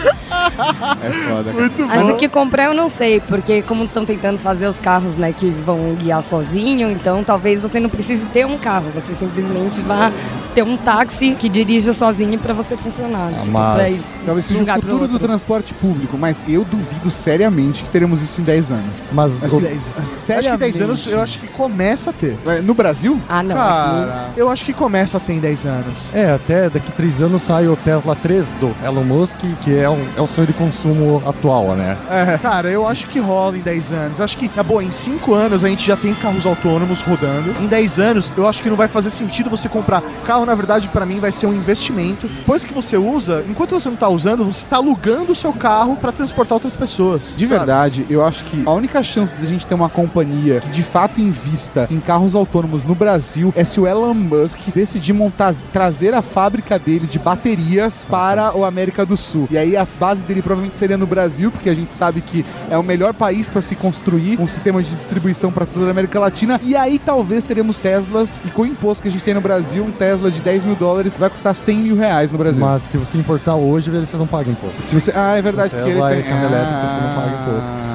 É 1.03 1.13
foda. 1.13 1.53
cara. 1.53 2.01
Acho 2.01 2.15
que 2.15 2.29
comprar 2.29 2.65
eu 2.65 2.75
não 2.75 2.89
sei, 2.89 3.21
porque 3.21 3.63
como 3.63 3.85
estão 3.85 4.05
tentando 4.05 4.39
fazer 4.39 4.67
os 4.67 4.79
carros, 4.79 5.17
né, 5.17 5.33
que 5.33 5.51
vão 5.51 5.95
guiar 5.95 6.23
sozinho, 6.23 6.91
então 6.91 7.25
talvez 7.25 7.61
você 7.61 7.81
não 7.81 7.89
precise 7.89 8.25
ter 8.27 8.47
um 8.47 8.59
carro, 8.59 8.91
você 8.95 9.15
simplesmente 9.15 9.81
vá 9.81 10.13
ter 10.57 10.63
um 10.63 10.75
táxi 10.79 11.37
que 11.39 11.51
dirija 11.51 11.93
sozinho 11.93 12.39
pra 12.39 12.55
você 12.55 12.79
funcionar. 12.79 13.31
tipo, 13.43 13.53
pra 13.53 13.91
ir 13.91 14.01
Talvez 14.25 14.51
um 14.51 14.57
seja 14.57 14.73
o 14.73 14.75
futuro 14.81 15.07
do 15.07 15.19
transporte 15.19 15.75
público, 15.75 16.17
mas 16.17 16.43
eu 16.49 16.65
duvido 16.65 17.11
seriamente 17.11 17.85
que 17.85 17.91
teremos 17.91 18.23
isso 18.23 18.41
em 18.41 18.45
10 18.45 18.73
anos. 18.73 19.11
Mas 19.13 19.45
Assim, 19.45 19.47
o- 19.59 19.61
seriamente. 20.07 20.49
Acho 20.49 20.51
que 20.53 20.57
10 20.57 20.81
anos 20.81 21.07
eu 21.09 21.21
acho 21.21 21.39
que 21.41 21.47
começa 21.49 22.09
a 22.09 22.13
ter. 22.15 22.39
No 22.65 22.73
Brasil? 22.73 23.21
Ah, 23.29 23.43
não. 23.43 23.55
Cara, 23.55 24.31
eu 24.35 24.49
acho 24.51 24.65
que 24.65 24.73
começa 24.73 25.19
a 25.19 25.21
ter 25.21 25.35
em 25.35 25.41
10 25.41 25.67
anos. 25.67 26.09
É, 26.15 26.33
até 26.33 26.71
daqui 26.71 26.91
3 26.93 27.21
anos 27.21 27.43
sai 27.43 27.69
o 27.69 27.77
Tesla 27.77 28.17
3 28.17 28.47
do 28.59 28.75
Elon 28.83 29.05
Musk, 29.05 29.37
que 29.61 29.77
é 29.77 29.91
um, 29.91 30.07
é 30.17 30.23
um 30.23 30.27
sonho 30.27 30.47
de 30.47 30.55
consumo 30.55 31.23
atual, 31.27 31.75
né? 31.77 31.99
É, 32.11 32.39
cara, 32.39 32.71
eu 32.71 32.89
acho 32.89 33.09
que 33.09 33.19
rola 33.19 33.59
em 33.59 33.61
10 33.61 33.93
anos. 33.93 34.19
Eu 34.21 34.25
acho 34.25 34.39
que, 34.39 34.51
na 34.57 34.63
boa, 34.63 34.83
em 34.83 34.91
5 34.91 35.35
anos 35.35 35.63
a 35.63 35.69
gente 35.69 35.87
já 35.87 35.99
tem 35.99 36.15
carros 36.15 36.47
autônomos 36.47 37.03
rodando. 37.03 37.51
Em 37.61 37.67
10 37.67 37.99
anos, 37.99 38.33
eu 38.35 38.49
acho 38.49 38.63
que 38.63 38.71
não 38.71 38.77
vai 38.77 38.89
fazer 38.89 39.11
sentido 39.11 39.51
você 39.51 39.69
comprar. 39.69 40.01
Carro, 40.25 40.46
na 40.47 40.55
verdade, 40.55 40.89
pra 40.89 41.05
mim, 41.05 41.19
vai 41.19 41.33
ser 41.33 41.47
um 41.47 41.53
investimento. 41.53 42.29
Depois 42.29 42.65
que 42.65 42.73
você 42.73 42.97
usa, 42.97 43.45
enquanto 43.49 43.73
você 43.73 43.89
não 43.89 43.97
tá 43.97 44.09
usando, 44.09 44.45
você 44.45 44.67
tá 44.67 44.77
alugando 44.77 45.33
o 45.33 45.35
seu 45.35 45.53
carro 45.53 45.97
pra 45.97 46.13
transportar 46.13 46.55
outras 46.55 46.77
pessoas. 46.77 47.35
De 47.37 47.47
sabe? 47.47 47.59
verdade, 47.59 48.07
eu 48.09 48.25
acho 48.25 48.45
que 48.45 48.63
a 48.65 48.73
única 48.73 49.03
chance 49.03 49.37
de 49.37 49.45
a 49.45 49.49
gente 49.49 49.67
ter 49.67 49.75
uma 49.75 49.89
companhia 49.89 50.61
que 50.61 50.71
de 50.71 50.83
fato 50.83 51.21
invista 51.21 51.87
em 51.91 52.01
carros 52.01 52.35
autônomos 52.35 52.85
no 52.85 52.95
Brasil 52.95 53.53
é 53.57 53.65
se 53.65 53.81
o 53.81 53.87
Elon 53.87 54.15
Musk 54.15 54.61
decidir 54.75 55.13
montar, 55.13 55.55
trazer 55.73 56.15
a 56.15 56.23
fábrica 56.23 56.79
dele 56.79 57.07
de 57.07 57.19
baterias 57.19 58.07
para 58.09 58.57
o 58.57 58.65
América 58.65 59.05
do 59.05 59.17
Sul. 59.17 59.49
E 59.51 59.59
aí 59.59 59.77
a 59.77 59.87
base 59.99 60.23
dele 60.23 60.43
provavelmente 60.43 60.77
seria 60.77 60.97
no 60.97 61.07
Brasil, 61.07 61.51
porque 61.51 61.69
a 61.69 61.75
gente 61.75 61.95
sabe 61.95 62.21
que 62.21 62.45
é 62.71 62.79
o 62.79 62.83
melhor 62.83 63.13
país 63.13 63.49
para 63.49 63.61
se 63.61 63.75
construir 63.75 64.41
um 64.41 64.47
sistema 64.47 64.83
de 64.83 64.95
distribuição 64.95 65.53
para 65.53 65.67
toda 65.67 65.87
a 65.87 65.91
América 65.91 66.21
Latina. 66.21 66.61
E 66.63 66.77
aí 66.77 66.99
talvez 66.99 67.43
teremos 67.45 67.79
Teslas 67.79 68.39
e 68.45 68.51
com 68.51 68.63
o 68.63 68.67
imposto 68.67 69.03
que 69.03 69.09
a 69.09 69.11
gente 69.11 69.25
tem 69.25 69.35
no 69.35 69.41
Brasil, 69.41 69.85
um 69.85 69.91
Tesla 69.91 70.31
de 70.31 70.36
10 70.41 70.65
mil 70.65 70.77
dólares 70.77 71.17
vai 71.17 71.31
custar 71.31 71.55
100 71.55 71.77
mil 71.79 71.97
reais 71.97 72.33
no 72.33 72.39
Brasil. 72.39 72.65
Mas 72.65 72.83
se 72.83 72.97
você 72.97 73.19
importar 73.19 73.55
hoje, 73.55 73.91
você 73.91 74.17
não 74.17 74.27
paga 74.27 74.51
imposto. 74.51 74.83
Se 74.83 74.99
você... 74.99 75.13
Ah, 75.15 75.37
é 75.37 75.43
verdade. 75.43 75.71
Porque 75.71 75.91
ele 75.91 76.01
tem... 76.01 76.09
elétrico, 76.11 76.33
você 76.33 77.01
não 77.01 77.15
paga 77.15 77.43
imposto. 77.43 77.87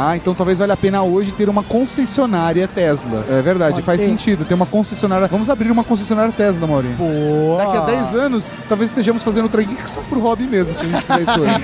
Ah, 0.00 0.16
então 0.16 0.32
talvez 0.32 0.58
valha 0.60 0.74
a 0.74 0.76
pena 0.76 1.02
hoje 1.02 1.32
ter 1.32 1.48
uma 1.48 1.64
concessionária 1.64 2.68
Tesla. 2.68 3.24
É 3.28 3.42
verdade, 3.42 3.74
Pode 3.74 3.84
faz 3.86 4.00
ser. 4.00 4.06
sentido. 4.06 4.44
Ter 4.44 4.54
uma 4.54 4.64
concessionária. 4.66 5.26
Vamos 5.26 5.50
abrir 5.50 5.72
uma 5.72 5.82
concessionária 5.82 6.32
Tesla, 6.32 6.68
Maurinho. 6.68 6.94
Boa. 6.94 7.64
Daqui 7.64 7.76
a 7.78 7.80
10 7.80 8.14
anos, 8.14 8.48
talvez 8.68 8.90
estejamos 8.90 9.24
fazendo 9.24 9.46
o 9.46 9.48
Geek 9.48 9.74
só 9.90 10.00
por 10.08 10.18
hobby 10.18 10.44
mesmo, 10.44 10.72
se 10.74 10.82
a 10.82 10.86
gente 10.86 11.02
fizer 11.02 11.20
isso 11.22 11.40
hoje. 11.40 11.54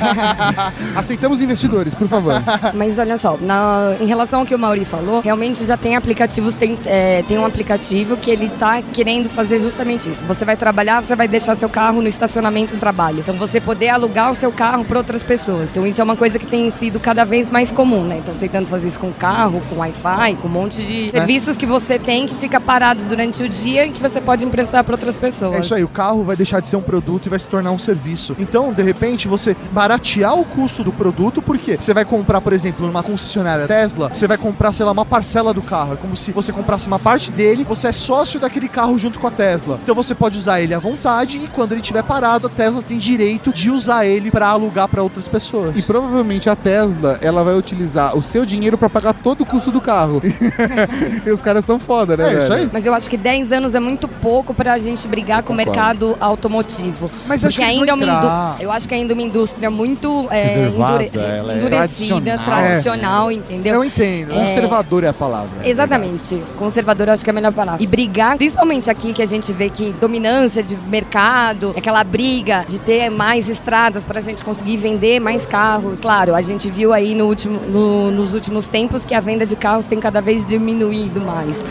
Aceitamos 0.97 1.41
investidores, 1.41 1.95
por 1.95 2.09
favor. 2.09 2.35
Mas 2.75 2.99
olha 2.99 3.17
só, 3.19 3.37
na- 3.41 3.95
em 4.01 4.07
relação 4.07 4.41
ao 4.41 4.47
que 4.47 4.55
o 4.55 4.59
Mauri 4.59 4.85
falou, 4.85 5.21
realmente 5.21 5.65
já 5.65 5.77
tem 5.77 5.95
aplicativos, 5.95 6.57
tem, 6.57 6.77
é, 6.87 7.23
tem 7.29 7.39
um 7.39 7.47
aplicativo 7.47 8.17
que 8.17 8.31
ele 8.31 8.49
tá 8.59 8.83
querendo 8.93 9.29
fazer 9.29 9.61
justamente 9.61 10.11
isso. 10.11 10.25
Você 10.27 10.45
vai 10.45 10.57
trabalhar, 10.57 11.03
você 11.03 11.15
vai 11.15 11.29
deixar 11.29 11.55
seu 11.55 11.69
carro 11.69 12.03
no 12.03 12.09
estacionamento 12.09 12.75
do 12.75 12.81
trabalho. 12.81 13.21
Então 13.21 13.37
você 13.37 13.61
poder 13.61 13.91
alugar 13.91 14.31
o 14.33 14.35
seu 14.35 14.51
carro 14.51 14.85
para 14.85 14.99
outras 14.99 15.23
pessoas. 15.23 15.71
Então 15.71 15.87
isso 15.87 16.01
é 16.01 16.05
uma 16.05 16.17
coisa 16.17 16.37
que 16.39 16.47
tem 16.47 16.69
sido 16.71 16.99
cada 16.99 17.25
vez 17.25 17.49
mais 17.49 17.71
comum, 17.71 18.03
né? 18.03 18.19
Então 18.25 18.35
tentando 18.37 18.67
fazer 18.67 18.89
isso 18.89 18.99
com 18.99 19.13
carro, 19.13 19.61
com 19.69 19.77
Wi-Fi, 19.77 20.37
com 20.41 20.49
um 20.49 20.51
monte 20.51 20.83
de 20.83 21.09
É. 21.09 21.11
serviços 21.13 21.59
que 21.59 21.67
você 21.67 21.99
tem 21.99 22.27
que 22.27 22.35
fica 22.37 22.59
parado 22.59 23.05
durante 23.05 23.43
o 23.43 23.49
dia 23.49 23.85
e 23.87 23.91
que 23.91 24.01
você 24.01 24.19
pode 24.19 24.45
emprestar 24.45 24.83
para 24.83 24.95
outras 24.95 25.17
pessoas. 25.19 25.55
É 25.57 25.61
isso 25.61 25.75
aí, 25.75 25.85
o 25.85 25.89
carro 25.89 26.25
vai 26.25 26.35
deixar 26.35 26.61
de 26.61 26.69
ser 26.71 26.77
um 26.77 26.83
produto 26.83 27.27
e 27.27 27.29
vai 27.29 27.39
se 27.39 27.47
tornar 27.47 27.71
um 27.71 27.79
serviço. 27.79 28.35
Então, 28.39 28.73
de 28.73 28.83
repente, 28.83 29.29
você 29.29 29.55
baratear 29.73 30.35
o 30.39 30.45
custo 30.45 30.83
do 30.83 30.91
produto, 30.91 31.43
porque 31.43 31.77
você 31.79 31.93
vai 31.93 32.05
comprar, 32.07 32.41
por 32.41 32.55
exemplo, 32.55 32.87
numa 32.87 33.03
concessionária 33.03 33.67
Tesla, 33.67 34.09
você 34.13 34.27
vai 34.27 34.39
comprar, 34.39 34.73
sei 34.73 34.87
lá, 34.87 34.93
uma 34.93 35.05
parcela 35.05 35.53
do 35.53 35.61
carro. 35.63 35.93
É 35.93 35.97
como 35.97 36.17
se 36.17 36.33
você 36.33 36.51
comprasse 36.53 36.87
uma 36.87 36.99
parte 36.99 37.31
dele, 37.31 37.63
você 37.65 37.89
é 37.89 37.93
sócio 37.93 38.41
daquele 38.41 38.69
carro 38.69 38.99
junto 38.99 39.19
com 39.19 39.27
a 39.27 39.31
Tesla. 39.31 39.79
Então 39.83 39.95
você 39.95 40.15
pode 40.15 40.39
usar 40.39 40.61
ele 40.63 40.73
à 40.73 40.79
vontade 40.79 41.39
e 41.39 41.47
quando 41.49 41.73
ele 41.73 41.83
estiver 41.83 42.03
parado, 42.03 42.47
a 42.47 42.51
Tesla 42.51 42.81
tem 42.83 42.97
direito 42.97 43.53
de 43.53 43.71
usar 43.71 44.07
ele 44.07 44.31
para 44.31 44.49
alugar 44.49 44.89
para 44.89 45.03
outras 45.03 45.29
pessoas. 45.29 45.79
E 45.79 45.83
provavelmente 45.83 46.49
a 46.49 46.57
Tesla, 46.57 47.19
ela 47.21 47.45
vai 47.45 47.55
utilizar 47.55 48.04
o 48.15 48.23
seu 48.23 48.45
dinheiro 48.45 48.77
pra 48.77 48.89
pagar 48.91 49.15
todo 49.15 49.43
o 49.43 49.47
custo 49.47 49.71
do 49.71 49.81
carro. 49.81 50.21
e 51.25 51.31
os 51.31 51.41
caras 51.41 51.65
são 51.65 51.79
foda, 51.79 52.17
né? 52.17 52.29
velho? 52.31 52.71
Mas 52.73 52.87
eu 52.87 52.95
acho 52.95 53.09
que 53.09 53.17
10 53.17 53.53
anos 53.53 53.75
é 53.75 53.81
muito 53.81 54.07
pouco 54.09 54.53
pra 54.55 54.77
gente 54.79 55.07
brigar 55.09 55.43
com 55.43 55.53
o 55.53 55.57
mercado 55.57 56.17
automotivo. 56.21 57.11
Mas 57.27 57.45
acho 57.45 57.59
que 57.59 57.65
ainda 57.65 57.91
é 57.91 57.95
uma. 57.95 58.57
Eu 58.61 58.71
acho 58.73 58.89
que 58.89 58.95
ainda 58.95 59.13
é 59.13 59.15
uma 59.15 59.23
indústria 59.23 59.71
muito 59.71 60.27
é, 60.31 60.67
endure- 60.67 61.11
é 61.15 61.57
endurecida, 61.57 62.39
tradicional. 62.39 62.45
tradicional, 62.45 63.33
entendeu? 63.33 63.75
Eu 63.75 63.85
entendo. 63.85 64.33
É, 64.33 64.41
Conservador 64.41 65.05
é 65.05 65.09
a 65.09 65.13
palavra. 65.13 65.69
Exatamente. 65.69 66.43
Conservador 66.59 67.09
eu 67.09 67.15
acho 67.15 67.25
que 67.25 67.31
é 67.31 67.33
a 67.33 67.35
melhor 67.35 67.53
palavra. 67.53 67.83
E 67.83 67.87
brigar, 67.87 68.37
principalmente 68.37 68.91
aqui 68.91 69.13
que 69.13 69.23
a 69.23 69.27
gente 69.27 69.53
vê 69.53 69.71
que 69.71 69.93
dominância 69.93 70.63
de 70.63 70.77
mercado, 70.89 71.75
aquela 71.77 72.03
briga 72.05 72.65
de 72.69 72.79
ter 72.79 73.11
mais 73.11 73.49
estradas 73.49 74.05
pra 74.05 74.21
gente 74.21 74.43
conseguir 74.45 74.77
vender 74.77 75.21
mais 75.21 75.47
carros. 75.47 76.01
Claro, 76.01 76.35
a 76.35 76.41
gente 76.41 76.71
viu 76.71 76.93
aí 76.93 77.15
no 77.15 77.27
último, 77.27 77.61
no 77.61 77.94
no- 77.95 78.11
nos 78.11 78.35
últimos 78.35 78.67
tempos 78.67 79.05
que 79.05 79.15
a 79.15 79.21
venda 79.21 79.47
de 79.47 79.55
carros 79.57 79.87
tem 79.87 80.01
cada 80.01 80.21
vez 80.21 80.45
diminuído 80.45 81.21
mais. 81.21 81.65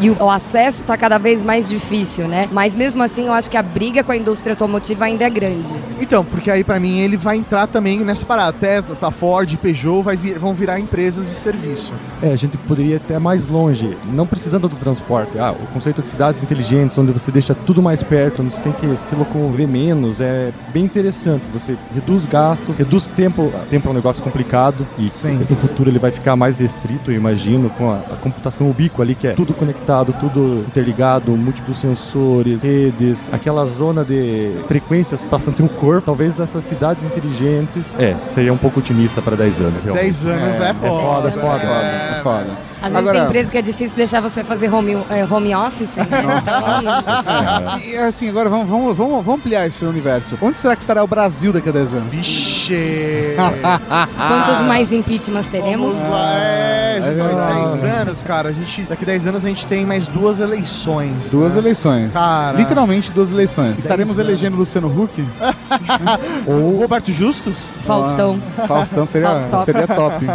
E 0.00 0.10
o, 0.10 0.16
o 0.24 0.30
acesso 0.30 0.82
está 0.82 0.96
cada 0.96 1.18
vez 1.18 1.42
mais 1.42 1.68
difícil, 1.68 2.26
né? 2.28 2.48
Mas 2.52 2.74
mesmo 2.74 3.02
assim, 3.02 3.26
eu 3.26 3.32
acho 3.32 3.48
que 3.48 3.56
a 3.56 3.62
briga 3.62 4.02
com 4.02 4.12
a 4.12 4.16
indústria 4.16 4.52
automotiva 4.52 5.04
ainda 5.04 5.24
é 5.24 5.30
grande. 5.30 5.72
Então, 6.00 6.24
porque 6.24 6.50
aí 6.50 6.64
pra 6.64 6.78
mim 6.80 6.98
ele 6.98 7.16
vai 7.16 7.36
entrar 7.36 7.66
também 7.66 8.00
nessa 8.04 8.24
parada. 8.26 8.52
Tesla, 8.52 8.92
essa 8.92 9.10
Ford, 9.10 9.56
Peugeot 9.56 10.02
vai 10.02 10.16
vir- 10.16 10.38
vão 10.38 10.52
virar 10.52 10.78
empresas 10.80 11.26
de 11.26 11.34
serviço. 11.34 11.92
É, 12.22 12.32
a 12.32 12.36
gente 12.36 12.56
poderia 12.58 12.94
ir 12.94 12.96
até 12.96 13.18
mais 13.18 13.48
longe, 13.48 13.96
não 14.12 14.26
precisando 14.26 14.68
do 14.68 14.76
transporte. 14.76 15.38
Ah, 15.38 15.52
o 15.52 15.66
conceito 15.72 16.02
de 16.02 16.08
cidades 16.08 16.42
inteligentes, 16.42 16.96
onde 16.98 17.12
você 17.12 17.30
deixa 17.30 17.54
tudo 17.54 17.80
mais 17.82 18.02
perto, 18.02 18.42
onde 18.42 18.54
você 18.54 18.62
tem 18.62 18.72
que 18.72 18.86
se 19.08 19.14
locomover 19.14 19.66
menos, 19.68 20.20
é 20.20 20.50
bem 20.72 20.84
interessante. 20.84 21.42
Você 21.52 21.76
reduz 21.94 22.24
gastos, 22.26 22.76
reduz 22.76 23.04
tempo. 23.16 23.52
Tempo 23.70 23.88
é 23.88 23.90
um 23.90 23.94
negócio 23.94 24.22
complicado 24.22 24.86
e 24.98 25.04
no 25.24 25.46
futuro 25.68 25.90
ele 25.90 25.98
vai 25.98 26.10
ficar 26.10 26.36
mais 26.36 26.58
restrito, 26.58 27.10
eu 27.10 27.16
imagino, 27.16 27.70
com 27.70 27.90
a, 27.90 27.96
a 27.96 28.16
computação 28.16 28.68
ubíqua 28.68 29.02
ali, 29.02 29.14
que 29.14 29.26
é 29.26 29.32
tudo 29.32 29.54
conectado, 29.54 30.14
tudo 30.20 30.64
interligado, 30.66 31.32
múltiplos 31.36 31.78
sensores, 31.78 32.62
redes, 32.62 33.28
aquela 33.32 33.66
zona 33.66 34.04
de 34.04 34.52
frequências 34.68 35.24
passando 35.24 35.62
um 35.62 35.68
corpo. 35.68 36.02
Talvez 36.06 36.38
essas 36.40 36.64
cidades 36.64 37.04
inteligentes. 37.04 37.84
É, 37.98 38.14
seria 38.32 38.52
um 38.52 38.58
pouco 38.58 38.80
otimista 38.80 39.22
para 39.22 39.36
10 39.36 39.60
anos, 39.60 39.82
realmente. 39.82 40.04
10 40.04 40.26
anos 40.26 40.60
é, 40.60 40.70
É 40.70 40.74
foda, 40.74 41.28
é 41.28 41.32
foda. 41.32 41.64
É 41.64 42.20
foda. 42.22 42.73
Às 42.86 42.92
vezes 42.92 43.10
tem 43.12 43.24
empresa 43.24 43.50
que 43.50 43.58
é 43.58 43.62
difícil 43.62 43.96
deixar 43.96 44.20
você 44.20 44.42
fazer 44.44 44.72
home, 44.72 44.92
é, 45.10 45.24
home 45.28 45.54
office. 45.54 45.88
né? 45.96 46.06
Então, 46.06 47.78
E 47.80 47.96
assim, 47.96 48.28
agora 48.28 48.48
vamos, 48.48 48.68
vamos, 48.68 48.96
vamos, 48.96 49.24
vamos 49.24 49.40
ampliar 49.40 49.66
esse 49.66 49.84
universo. 49.84 50.36
Onde 50.40 50.58
será 50.58 50.74
que 50.76 50.82
estará 50.82 51.02
o 51.02 51.06
Brasil 51.06 51.52
daqui 51.52 51.68
a 51.68 51.72
10 51.72 51.94
anos? 51.94 52.10
Vixe! 52.10 53.36
Quantos 54.28 54.66
mais 54.66 54.92
impeachments 54.92 55.46
teremos? 55.50 55.94
Vamos 55.94 56.10
lá, 56.10 56.34
é, 56.34 57.02
justamente 57.04 57.34
Ah. 57.34 57.68
10 57.68 57.84
anos, 57.84 58.22
cara. 58.22 58.48
A 58.48 58.52
gente, 58.52 58.82
daqui 58.82 59.04
10 59.04 59.26
anos 59.26 59.44
a 59.44 59.48
gente 59.48 59.66
tem 59.66 59.84
mais 59.84 60.06
duas 60.06 60.40
eleições. 60.40 61.30
Duas 61.30 61.54
né? 61.54 61.60
eleições. 61.60 62.12
Cara. 62.12 62.56
Literalmente 62.56 63.10
duas 63.10 63.30
eleições. 63.30 63.78
Estaremos 63.78 64.18
anos. 64.18 64.28
elegendo 64.28 64.56
Luciano 64.56 64.88
Huck? 64.88 65.24
Ou 66.46 66.78
Roberto 66.78 67.12
Justus? 67.12 67.72
Faustão. 67.82 68.38
Ah, 68.58 68.66
Faustão 68.66 69.06
seria, 69.06 69.28
Faustop. 69.28 69.64
seria 69.72 69.86
top. 69.88 70.26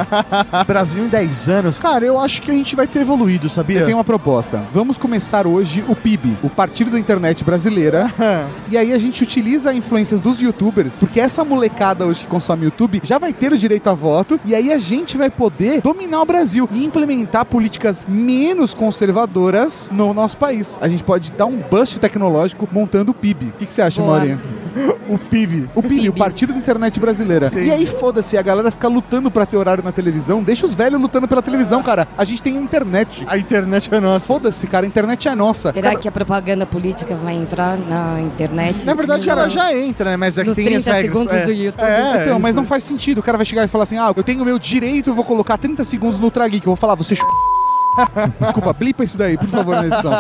Brasil 0.68 1.06
em 1.06 1.08
10 1.08 1.47
anos. 1.50 1.80
Cara, 1.80 2.06
eu 2.06 2.20
acho 2.20 2.39
que 2.42 2.52
a 2.52 2.54
gente 2.54 2.76
vai 2.76 2.88
ter 2.88 3.00
evoluído, 3.00 3.50
sabia? 3.50 3.80
Eu 3.80 3.86
tenho 3.86 3.98
uma 3.98 4.04
proposta. 4.04 4.64
Vamos 4.74 4.98
começar 4.98 5.48
hoje 5.48 5.84
o 5.88 5.96
PIB, 5.96 6.38
o 6.44 6.50
Partido 6.50 6.92
da 6.92 7.00
Internet 7.00 7.44
Brasileira. 7.44 8.12
e 8.70 8.78
aí 8.78 8.94
a 8.94 8.98
gente 8.98 9.24
utiliza 9.24 9.74
influências 9.74 10.22
dos 10.22 10.42
youtubers, 10.42 11.00
porque 11.00 11.20
essa 11.20 11.44
molecada 11.44 12.06
hoje 12.06 12.22
que 12.22 12.28
consome 12.28 12.66
YouTube 12.66 13.02
já 13.04 13.18
vai 13.18 13.34
ter 13.34 13.52
o 13.52 13.58
direito 13.58 13.90
a 13.90 13.94
voto. 13.94 14.40
E 14.46 14.56
aí 14.56 14.72
a 14.72 14.80
gente 14.80 15.18
vai 15.18 15.30
poder 15.30 15.82
dominar 15.82 16.22
o 16.22 16.26
Brasil 16.26 16.68
e 16.72 16.84
implementar 16.84 17.46
políticas 17.46 18.06
menos 18.08 18.74
conservadoras 18.74 19.90
no 19.92 20.14
nosso 20.14 20.38
país. 20.38 20.78
A 20.82 20.88
gente 20.88 21.04
pode 21.04 21.32
dar 21.32 21.46
um 21.46 21.58
bust 21.58 22.00
tecnológico 22.00 22.68
montando 22.72 23.12
o 23.12 23.16
PIB. 23.16 23.48
O 23.48 23.52
que, 23.54 23.66
que 23.66 23.74
você 23.74 23.82
acha, 23.82 24.02
Boa. 24.02 24.18
Maurinho? 24.18 24.59
O 25.09 25.17
PIB. 25.17 25.70
O 25.76 25.82
PIB, 25.82 26.09
o 26.09 26.13
Partido 26.13 26.53
da 26.53 26.59
Internet 26.59 26.99
Brasileira. 26.99 27.51
E 27.55 27.72
aí, 27.72 27.86
foda-se, 27.86 28.38
a 28.38 28.41
galera 28.41 28.70
fica 28.72 28.88
lutando 28.88 29.30
pra 29.32 29.45
ter 29.45 29.57
horário 29.57 29.84
na 29.84 29.91
televisão. 29.91 30.43
Deixa 30.43 30.65
os 30.65 30.74
velhos 30.74 30.99
lutando 31.01 31.28
pela 31.28 31.41
televisão, 31.41 31.82
cara. 31.84 32.07
A 32.17 32.24
gente 32.24 32.41
tem 32.41 32.57
a 32.57 32.61
internet. 32.61 33.24
A 33.28 33.38
internet 33.38 33.93
é 33.93 33.99
nossa. 33.99 34.26
Foda-se, 34.26 34.67
cara, 34.67 34.86
a 34.86 34.88
internet 34.88 35.28
é 35.28 35.36
nossa. 35.36 35.74
Será 35.74 35.89
Cara, 35.89 35.99
que 35.99 36.07
a 36.07 36.11
propaganda 36.11 36.65
política 36.65 37.15
vai 37.15 37.36
entrar 37.36 37.78
na 37.78 38.22
internet? 38.22 38.86
Na 38.86 38.93
verdade, 38.93 39.30
ela 39.30 39.47
já 39.49 39.74
entra, 39.76 40.11
né? 40.11 40.17
Mas 40.17 40.38
é 40.38 40.41
que 40.41 40.47
Nos 40.47 40.55
tem 40.55 40.65
30 40.65 40.80
as 40.80 40.86
regras. 40.86 41.11
segundos 41.13 41.34
é. 41.36 41.45
do 41.45 41.51
YouTube. 41.51 41.84
É, 41.88 42.22
então, 42.26 42.39
mas 42.39 42.55
não 42.55 42.65
faz 42.65 42.84
sentido. 42.84 43.20
O 43.20 43.24
cara 43.24 43.38
vai 43.38 43.45
chegar 43.45 43.63
e 43.63 43.67
falar 43.67 43.84
assim: 43.86 43.97
ah, 43.97 44.13
eu 44.15 44.24
tenho 44.24 44.41
o 44.41 44.45
meu 44.45 44.59
direito, 44.59 45.09
eu 45.09 45.13
vou 45.13 45.24
colocar 45.24 45.57
30 45.57 45.84
segundos 45.84 46.20
no 46.20 46.26
Ultra 46.26 46.47
Geek. 46.47 46.65
Eu 46.65 46.72
vou 46.72 46.76
falar, 46.76 46.95
você. 46.95 47.15
ch- 47.15 47.22
Desculpa, 48.40 48.74
blipa 48.74 49.04
isso 49.04 49.18
daí, 49.18 49.38
por 49.38 49.48
favor, 49.48 49.76
na 49.76 49.88
edição. 49.88 50.12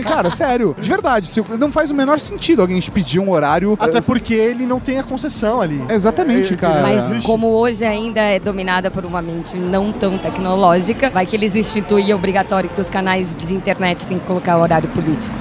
E, 0.00 0.04
cara, 0.04 0.30
sério, 0.30 0.74
de 0.78 0.88
verdade, 0.88 1.30
não 1.58 1.70
faz 1.70 1.90
o 1.90 1.94
menor 1.94 2.18
sentido 2.18 2.62
alguém 2.62 2.80
te 2.80 2.90
pedir 2.90 3.18
um 3.18 3.30
horário. 3.30 3.76
Até 3.78 4.00
porque 4.00 4.34
ele 4.34 4.66
não 4.66 4.80
tem 4.80 4.98
a 4.98 5.02
concessão 5.02 5.60
ali. 5.60 5.82
Exatamente, 5.88 6.54
É, 6.54 6.56
cara. 6.56 6.82
Mas 6.82 7.24
como 7.24 7.48
hoje 7.48 7.84
ainda 7.84 8.20
é 8.20 8.38
dominada 8.38 8.90
por 8.90 9.04
uma 9.04 9.22
mente 9.22 9.56
não 9.56 9.92
tão 9.92 10.18
tecnológica, 10.18 11.10
vai 11.10 11.26
que 11.26 11.36
eles 11.36 11.54
instituem 11.54 12.12
obrigatório 12.14 12.68
que 12.70 12.80
os 12.80 12.88
canais 12.88 13.34
de 13.34 13.54
internet 13.54 14.06
têm 14.06 14.18
que 14.18 14.26
colocar 14.26 14.58
horário 14.58 14.88
político. 14.88 15.34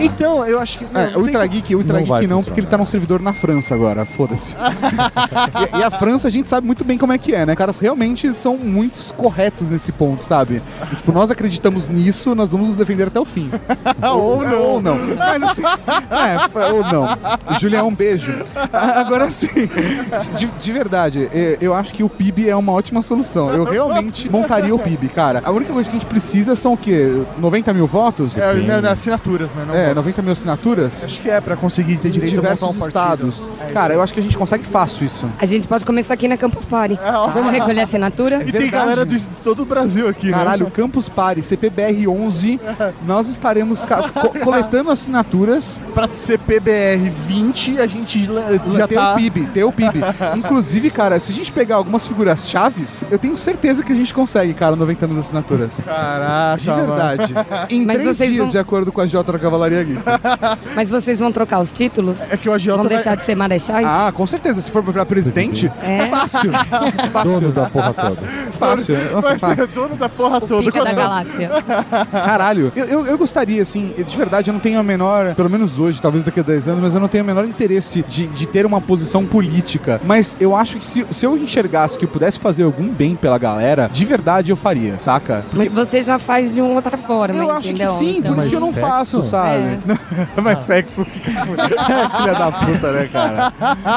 Então, 0.00 0.46
eu 0.46 0.60
acho 0.60 0.78
que. 0.78 0.86
não, 0.92 1.00
É, 1.00 1.04
não 1.04 1.10
o 1.10 1.24
tem 1.24 1.34
Ultra 1.34 1.46
Geek, 1.46 1.74
o 1.74 1.78
Ultra 1.78 2.00
Não 2.00 2.04
Geek 2.06 2.26
não, 2.26 2.42
porque 2.42 2.60
ele 2.60 2.66
tá 2.66 2.78
num 2.78 2.86
servidor 2.86 3.20
na 3.20 3.32
França 3.32 3.74
agora, 3.74 4.04
foda-se. 4.04 4.56
e, 5.74 5.78
e 5.78 5.82
a 5.82 5.90
França 5.90 6.28
a 6.28 6.30
gente 6.30 6.48
sabe 6.48 6.66
muito 6.66 6.84
bem 6.84 6.98
como 6.98 7.12
é 7.12 7.18
que 7.18 7.34
é, 7.34 7.46
né? 7.46 7.52
Os 7.52 7.58
caras 7.58 7.78
realmente 7.78 8.32
são 8.34 8.56
muito 8.56 9.14
corretos 9.14 9.70
nesse 9.70 9.92
ponto, 9.92 10.24
sabe? 10.24 10.62
E, 10.92 10.96
tipo, 10.96 11.12
nós 11.12 11.30
acreditamos 11.30 11.88
nisso, 11.88 12.34
nós 12.34 12.52
vamos 12.52 12.68
nos 12.68 12.76
defender 12.76 13.08
até 13.08 13.20
o 13.20 13.24
fim. 13.24 13.50
Ou 14.02 14.42
não. 14.42 14.62
Ou 14.62 14.82
não. 14.82 14.96
Mas 15.16 15.42
assim, 15.42 15.62
é, 15.62 16.72
ou 16.72 16.82
não. 16.84 17.06
Julião, 17.58 17.88
um 17.88 17.94
beijo. 17.94 18.32
Agora 18.72 19.24
assim, 19.24 19.48
de, 20.36 20.46
de 20.46 20.72
verdade, 20.72 21.28
é, 21.32 21.58
eu 21.60 21.74
acho 21.74 21.92
que 21.92 22.02
o 22.02 22.08
PIB 22.08 22.48
é 22.48 22.56
uma 22.56 22.72
ótima 22.72 23.02
solução. 23.02 23.50
Eu 23.52 23.64
realmente 23.64 24.30
montaria 24.30 24.74
o 24.74 24.78
PIB, 24.78 25.08
cara. 25.08 25.42
A 25.44 25.50
única 25.50 25.72
coisa 25.72 25.88
que 25.88 25.96
a 25.96 26.00
gente 26.00 26.08
precisa 26.08 26.54
são 26.54 26.74
o 26.74 26.76
quê? 26.76 27.22
90 27.38 27.72
mil 27.74 27.86
votos? 27.86 28.36
É, 28.36 28.54
não, 28.54 28.82
não, 28.82 28.90
assinaturas, 28.90 29.52
né? 29.54 29.64
Não 29.66 29.74
É, 29.74 29.85
votos. 29.88 30.04
90 30.06 30.22
mil 30.22 30.32
assinaturas? 30.32 31.04
Acho 31.04 31.20
que 31.20 31.30
é 31.30 31.40
pra 31.40 31.56
conseguir 31.56 31.96
ter 31.98 32.10
direito 32.10 32.34
a 32.38 32.42
montar 32.42 32.54
diversos 32.54 32.76
um 32.76 32.90
partido. 32.90 33.28
estados. 33.28 33.50
É, 33.68 33.72
Cara, 33.72 33.94
eu 33.94 34.02
acho 34.02 34.12
que 34.14 34.20
a 34.20 34.22
gente 34.22 34.36
consegue 34.38 34.64
fácil 34.64 35.06
isso. 35.06 35.26
A 35.38 35.46
gente 35.46 35.66
pode 35.68 35.84
começar 35.84 36.14
aqui 36.14 36.28
na 36.28 36.36
Campus 36.36 36.64
Party. 36.64 36.98
Vamos 37.34 37.52
recolher 37.52 37.80
assinatura? 37.82 38.42
E 38.46 38.52
tem 38.52 38.70
galera 38.70 39.04
do, 39.04 39.16
de 39.16 39.26
todo 39.44 39.62
o 39.62 39.64
Brasil 39.64 40.08
aqui, 40.08 40.30
Caralho, 40.30 40.64
né? 40.66 40.72
Campus 40.74 41.08
Party, 41.08 41.42
CPBR 41.42 42.06
11, 42.08 42.60
nós 43.06 43.28
estaremos 43.28 43.84
co- 43.84 44.28
coletando 44.40 44.90
assinaturas 44.90 45.80
Pra 45.94 46.06
CPBR 46.08 47.10
20, 47.26 47.80
a 47.80 47.86
gente 47.86 48.24
já, 48.24 48.32
já 48.78 48.86
ter 48.88 48.94
tá... 48.94 49.12
o 49.12 49.16
PIB, 49.16 49.46
ter 49.46 49.64
o 49.64 49.72
PIB. 49.72 50.00
Inclusive, 50.36 50.90
cara, 50.90 51.18
se 51.18 51.32
a 51.32 51.34
gente 51.34 51.52
pegar 51.52 51.76
algumas 51.76 52.06
figuras 52.06 52.48
chaves, 52.48 53.02
eu 53.10 53.18
tenho 53.18 53.36
certeza 53.36 53.82
que 53.82 53.92
a 53.92 53.94
gente 53.96 54.12
consegue, 54.12 54.52
cara, 54.54 54.76
90 54.76 55.06
mil 55.08 55.20
assinaturas. 55.20 55.72
Caraca, 55.84 56.56
De 56.56 56.70
verdade. 56.70 57.34
Em 57.70 57.84
Mas 57.84 57.98
três 57.98 58.18
dias, 58.18 58.36
vão- 58.36 58.48
de 58.48 58.58
acordo 58.58 58.92
com 58.92 59.00
a 59.00 59.06
Jota 59.06 59.32
da 59.32 59.38
Cavalaria 59.38 59.75
Geek. 59.84 60.02
Mas 60.74 60.90
vocês 60.90 61.18
vão 61.18 61.30
trocar 61.32 61.60
os 61.60 61.72
títulos? 61.72 62.16
É 62.30 62.36
que 62.36 62.48
o 62.48 62.52
agiota 62.52 62.78
Vão 62.82 62.88
vai- 62.88 62.96
deixar 62.96 63.16
de 63.16 63.24
ser 63.24 63.34
marechais? 63.34 63.86
Ah, 63.86 64.12
com 64.14 64.26
certeza. 64.26 64.60
Se 64.60 64.70
for 64.70 64.82
pra 64.82 65.04
presidente, 65.06 65.70
É. 65.82 66.06
fácil. 66.08 66.52
fácil. 67.12 67.30
Dono 67.40 67.52
da 67.52 67.66
porra 67.70 67.92
toda. 67.94 68.22
Fácil. 68.52 68.96
Nossa, 69.12 69.28
Vai 69.28 69.38
fácil. 69.38 69.56
ser 69.56 69.66
dono 69.68 69.96
da 69.96 70.08
porra 70.08 70.40
toda. 70.40 70.62
Pica 70.64 70.84
da 70.84 70.90
Com- 70.90 70.96
galáxia. 70.96 71.50
Caralho, 72.12 72.72
eu, 72.76 72.84
eu, 72.84 73.06
eu 73.06 73.18
gostaria, 73.18 73.62
assim, 73.62 73.94
de 73.96 74.16
verdade, 74.16 74.50
eu 74.50 74.54
não 74.54 74.60
tenho 74.60 74.78
a 74.78 74.82
menor, 74.82 75.34
pelo 75.34 75.50
menos 75.50 75.78
hoje, 75.78 76.00
talvez 76.00 76.24
daqui 76.24 76.40
a 76.40 76.42
10 76.42 76.68
anos, 76.68 76.80
mas 76.82 76.94
eu 76.94 77.00
não 77.00 77.08
tenho 77.08 77.24
o 77.24 77.26
menor 77.26 77.44
interesse 77.44 78.02
de, 78.08 78.26
de 78.28 78.46
ter 78.46 78.64
uma 78.66 78.80
posição 78.80 79.24
política. 79.24 80.00
Mas 80.04 80.36
eu 80.40 80.54
acho 80.54 80.78
que 80.78 80.86
se, 80.86 81.04
se 81.10 81.24
eu 81.26 81.36
enxergasse 81.36 81.98
que 81.98 82.04
eu 82.04 82.08
pudesse 82.08 82.38
fazer 82.38 82.62
algum 82.62 82.88
bem 82.88 83.14
pela 83.16 83.38
galera, 83.38 83.88
de 83.92 84.04
verdade 84.04 84.50
eu 84.50 84.56
faria, 84.56 84.98
saca? 84.98 85.44
Mas 85.52 85.72
você 85.72 86.00
já 86.00 86.18
faz 86.18 86.52
de 86.52 86.60
uma 86.60 86.74
outra 86.74 86.96
forma, 86.96 87.34
Eu 87.34 87.50
acho 87.50 87.68
que 87.68 87.74
entendeu? 87.74 87.92
sim, 87.92 88.18
Então- 88.18 88.34
por 88.34 88.40
isso 88.40 88.50
que 88.50 88.56
eu 88.56 88.60
não 88.60 88.72
sexo? 88.72 88.80
faço, 88.88 89.22
sabe? 89.22 89.65
Mas 90.42 90.62
sexo. 90.62 91.04
Filha 91.04 92.34
da 92.38 92.52
puta, 92.52 92.92
né, 92.92 93.08
cara? 93.12 93.52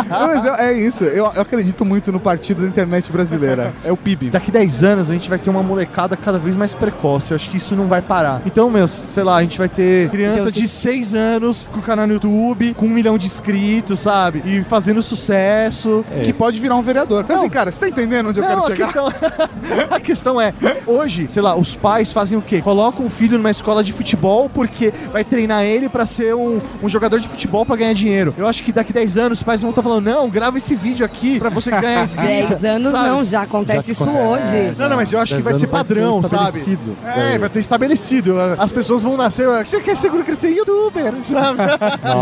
Não, 0.09 0.27
mas 0.27 0.45
é, 0.45 0.69
é 0.69 0.73
isso, 0.73 1.03
eu, 1.03 1.31
eu 1.33 1.41
acredito 1.41 1.85
muito 1.85 2.11
no 2.11 2.19
partido 2.19 2.61
da 2.61 2.67
internet 2.67 3.11
brasileira. 3.11 3.73
É 3.83 3.91
o 3.91 3.97
PIB. 3.97 4.29
Daqui 4.29 4.51
10 4.51 4.83
anos 4.83 5.09
a 5.09 5.13
gente 5.13 5.29
vai 5.29 5.39
ter 5.39 5.49
uma 5.49 5.63
molecada 5.63 6.15
cada 6.17 6.37
vez 6.39 6.55
mais 6.55 6.73
precoce. 6.75 7.31
Eu 7.31 7.35
acho 7.35 7.49
que 7.49 7.57
isso 7.57 7.75
não 7.75 7.87
vai 7.87 8.01
parar. 8.01 8.41
Então, 8.45 8.69
meu, 8.69 8.87
sei 8.87 9.23
lá, 9.23 9.37
a 9.37 9.41
gente 9.41 9.57
vai 9.57 9.69
ter 9.69 10.09
criança 10.09 10.49
Então, 10.49 10.51
de 10.61 10.67
6 10.67 11.15
anos 11.15 11.67
com 11.71 11.81
canal 11.81 12.07
no 12.07 12.13
YouTube, 12.13 12.73
com 12.73 12.85
um 12.85 12.89
milhão 12.89 13.17
de 13.17 13.25
inscritos, 13.25 13.99
sabe? 13.99 14.41
E 14.45 14.63
fazendo 14.63 15.01
sucesso. 15.01 16.05
Que 16.23 16.33
pode 16.33 16.59
virar 16.59 16.75
um 16.75 16.81
vereador. 16.81 17.23
Então, 17.23 17.37
assim, 17.37 17.49
cara, 17.49 17.71
você 17.71 17.79
tá 17.79 17.87
entendendo 17.89 18.29
onde 18.29 18.39
eu 18.39 18.43
Não, 18.43 18.49
quero 18.49 18.63
a 18.63 18.67
chegar? 18.67 18.85
questão, 18.85 19.07
a 19.91 19.99
questão 19.99 20.41
é, 20.41 20.53
hoje, 20.85 21.27
sei 21.29 21.41
lá, 21.41 21.55
os 21.55 21.75
pais 21.75 22.11
fazem 22.13 22.37
o 22.37 22.41
quê? 22.41 22.61
Colocam 22.61 23.05
o 23.05 23.09
filho 23.09 23.37
numa 23.37 23.51
escola 23.51 23.83
de 23.83 23.93
futebol 23.93 24.49
porque 24.49 24.93
vai 25.11 25.23
treinar 25.23 25.58
ele 25.63 25.89
pra 25.89 26.05
ser 26.05 26.35
um, 26.35 26.59
um 26.81 26.89
jogador 26.89 27.19
de 27.19 27.27
futebol 27.27 27.65
pra 27.65 27.75
ganhar 27.75 27.93
dinheiro. 27.93 28.33
Eu 28.37 28.47
acho 28.47 28.63
que 28.63 28.71
daqui 28.71 28.91
10 28.93 29.17
anos 29.17 29.39
os 29.39 29.43
pais 29.43 29.61
vão 29.61 29.69
estar 29.71 29.81
falando, 29.83 30.05
não, 30.05 30.29
grava 30.29 30.57
esse 30.57 30.75
vídeo 30.75 31.05
aqui 31.05 31.39
pra 31.39 31.49
você 31.49 31.71
ganhar 31.71 32.03
inscrito. 32.05 32.47
10 32.49 32.63
anos 32.65 32.91
sabe? 32.91 33.07
não, 33.09 33.23
já 33.23 33.41
acontece 33.41 33.91
isso 33.91 34.09
hoje. 34.09 34.73
Não, 34.77 34.89
não, 34.89 34.95
mas 34.97 35.11
eu 35.13 35.19
acho 35.19 35.35
que 35.35 35.41
vai 35.41 35.53
10 35.53 35.59
ser 35.59 35.65
anos 35.67 35.71
vai 35.71 35.85
ser 35.85 35.93
padrão, 35.95 36.23
sabe? 36.23 36.57
estabelecido. 36.57 36.97
É, 37.05 37.37
vai 37.37 37.49
ter 37.49 37.59
estabelecido. 37.59 38.35
As 38.57 38.71
pessoas 38.71 39.03
vão 39.03 39.15
nascer. 39.17 39.47
Você 39.65 39.79
quer 39.81 39.95
seguro 39.95 40.23
crescer 40.23 40.49
youtuber, 40.49 41.13
sabe? 41.23 41.59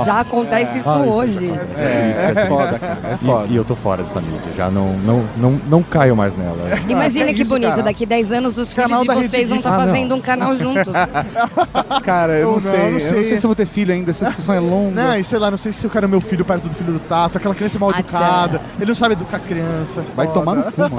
Já 0.06 0.20
acontece 0.22 0.78
isso 0.78 0.90
Ah, 0.90 1.00
isso 1.02 1.10
hoje. 1.10 1.48
É, 1.78 2.12
isso 2.12 2.40
é 2.40 2.46
foda, 2.48 2.80
cara. 2.80 2.98
É 3.14 3.18
foda. 3.18 3.48
E, 3.50 3.54
e 3.54 3.56
eu 3.56 3.66
tô 3.66 3.76
fora 3.76 4.04
dessa 4.04 4.20
mídia. 4.22 4.52
Já 4.56 4.70
não, 4.70 4.94
não, 5.00 5.26
não, 5.38 5.62
não 5.68 5.84
caio 5.84 6.16
mais 6.16 6.36
nela. 6.36 6.58
Imagina 6.88 7.30
é 7.30 7.34
que 7.34 7.42
isso, 7.42 7.50
bonito, 7.50 7.70
cara. 7.72 7.84
daqui 7.84 8.06
10 8.06 8.32
anos 8.32 8.58
os 8.58 8.74
Canal 8.74 9.02
filhos 9.02 9.20
de 9.22 9.28
vocês 9.30 9.50
vão 9.50 9.58
estar 9.58 9.74
Ah, 9.74 9.78
não. 9.80 9.86
fazendo 9.88 10.16
um 10.16 10.22
canal 10.22 10.54
juntos. 10.56 10.94
Cara, 12.04 12.34
eu 12.34 12.46
não, 12.48 12.54
não, 12.54 12.62
sei, 12.62 12.92
não 12.92 13.00
sei, 13.00 13.12
eu 13.12 13.18
não 13.18 13.24
sei 13.24 13.27
se 13.36 13.44
eu 13.46 13.50
vou 13.50 13.56
ter 13.56 13.66
filho 13.66 13.94
ainda, 13.94 14.12
essa 14.12 14.26
discussão 14.28 14.56
é 14.56 14.60
longa. 14.60 14.92
Não, 15.04 15.16
e 15.18 15.24
sei 15.24 15.40
lá, 15.40 15.50
não 15.52 15.58
sei 15.58 15.74
se 15.74 15.86
eu 15.86 15.90
quero 15.90 16.08
meu 16.08 16.22
filho 16.22 16.46
perto 16.46 16.68
do 16.68 16.74
filho 16.74 16.94
do 16.94 17.00
Tato, 17.00 17.38
aquela 17.38 17.54
criança 17.56 17.78
mal 17.80 17.90
Até. 17.90 18.00
educada, 18.00 18.62
ele 18.78 18.86
não 18.86 18.96
sabe 18.96 19.14
educar 19.14 19.40
criança. 19.40 20.06
Vai 20.16 20.28
foda. 20.28 20.40
tomar 20.40 20.56
no 20.56 20.72
cu, 20.72 20.82
mano. 20.82 20.98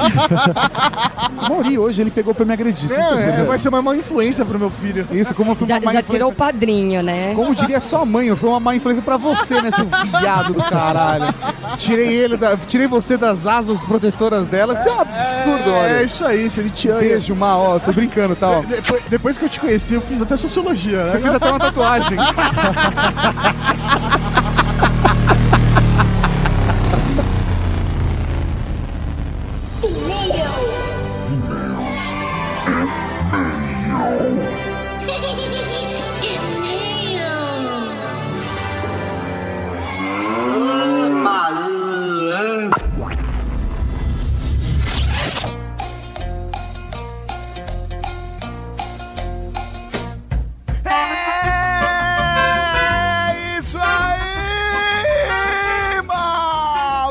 Mauri, 1.49 1.79
hoje 1.79 2.03
ele 2.03 2.11
pegou 2.11 2.35
pra 2.35 2.45
me 2.45 2.53
agredir. 2.53 2.91
é, 2.93 2.97
perceberam? 2.97 3.47
vai 3.47 3.59
ser 3.59 3.69
uma 3.69 3.81
má 3.83 3.97
influência 3.97 4.45
pro 4.45 4.59
meu 4.59 4.71
filho. 4.71 5.07
Isso, 5.11 5.35
como 5.35 5.53
eu 5.53 5.55
fui 5.55 5.67
Já, 5.67 5.75
uma 5.77 5.81
má 5.81 5.93
já 5.93 6.01
influência- 6.01 6.15
tirou 6.19 6.31
o 6.31 6.35
padrinho, 6.35 7.03
né? 7.03 7.33
Como 7.35 7.55
diria 7.55 7.81
sua 7.81 8.05
mãe, 8.05 8.27
eu 8.29 8.37
fui 8.37 8.49
uma 8.49 8.61
má 8.61 8.75
influência 8.75 9.03
pra 9.03 9.17
você, 9.17 9.61
né, 9.61 9.71
seu 9.71 9.87
viado 10.21 10.53
do 10.53 10.63
caralho. 10.63 11.35
Tirei 11.77 12.13
ele, 12.13 12.37
da- 12.37 12.57
tirei 12.57 12.87
você 12.87 13.17
das 13.17 13.47
asas 13.47 13.81
protetoras 13.81 14.47
dela. 14.47 14.75
Isso 14.75 14.89
é 14.89 14.93
um 14.93 15.01
absurdo, 15.01 15.71
olha. 15.71 15.89
É 15.99 16.03
isso 16.05 16.25
aí, 16.25 16.51
se 16.51 16.61
ele 16.61 16.71
te 16.71 16.89
ama. 16.89 17.01
Beijo, 17.01 17.35
mal, 17.35 17.61
ó, 17.61 17.79
tô 17.79 17.93
brincando, 17.93 18.35
tá, 18.35 18.49
ó. 18.51 18.61
Depois, 18.63 19.03
depois 19.09 19.39
que 19.39 19.45
eu 19.45 19.49
te 19.49 19.61
conheci, 19.61 19.95
eu 19.95 20.01
fiz 20.01 20.21
até 20.21 20.37
sociologia, 20.37 21.05
né? 21.05 21.11
Você 21.11 21.21
fez 21.21 21.35
até 21.35 21.49
uma 21.49 21.59
tatuagem. 21.59 22.18
É 22.19 22.23
isso 22.23 24.09
aí, 24.09 24.19
mal! 24.27 24.68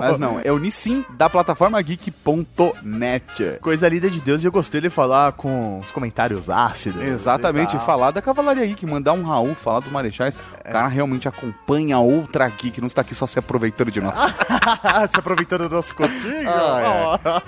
Mas 0.00 0.18
não, 0.18 0.40
é 0.42 0.50
o 0.50 0.58
Nissin 0.58 1.04
da 1.10 1.28
plataforma 1.28 1.80
geek.net. 1.82 3.58
Coisa 3.60 3.86
linda 3.86 4.08
de 4.10 4.20
Deus 4.22 4.42
e 4.42 4.46
eu 4.46 4.52
gostei 4.52 4.80
de 4.80 4.88
falar 4.88 5.32
com 5.32 5.78
os 5.80 5.90
comentários 5.90 6.48
ácidos. 6.48 7.02
Exatamente, 7.02 7.76
e 7.76 7.80
falar 7.80 8.12
da 8.12 8.22
Cavalaria 8.22 8.64
Geek, 8.64 8.86
mandar 8.86 9.12
um 9.12 9.24
Raul, 9.24 9.54
falar 9.54 9.80
dos 9.80 9.92
Marechais. 9.92 10.36
O 10.36 10.64
cara 10.64 10.88
realmente 10.88 11.28
acompanha 11.28 11.98
outra 11.98 12.48
geek, 12.48 12.80
não 12.80 12.88
está 12.88 13.02
aqui 13.02 13.14
só 13.14 13.26
se 13.26 13.38
aproveitando 13.38 13.90
de 13.90 14.00
nós. 14.00 14.18
Se 15.12 15.18
aproveitando 15.18 15.68
do 15.68 15.76
nosso 15.76 15.94
corpinho. 15.94 16.48
Ah, 16.48 17.18
ó, 17.24 17.40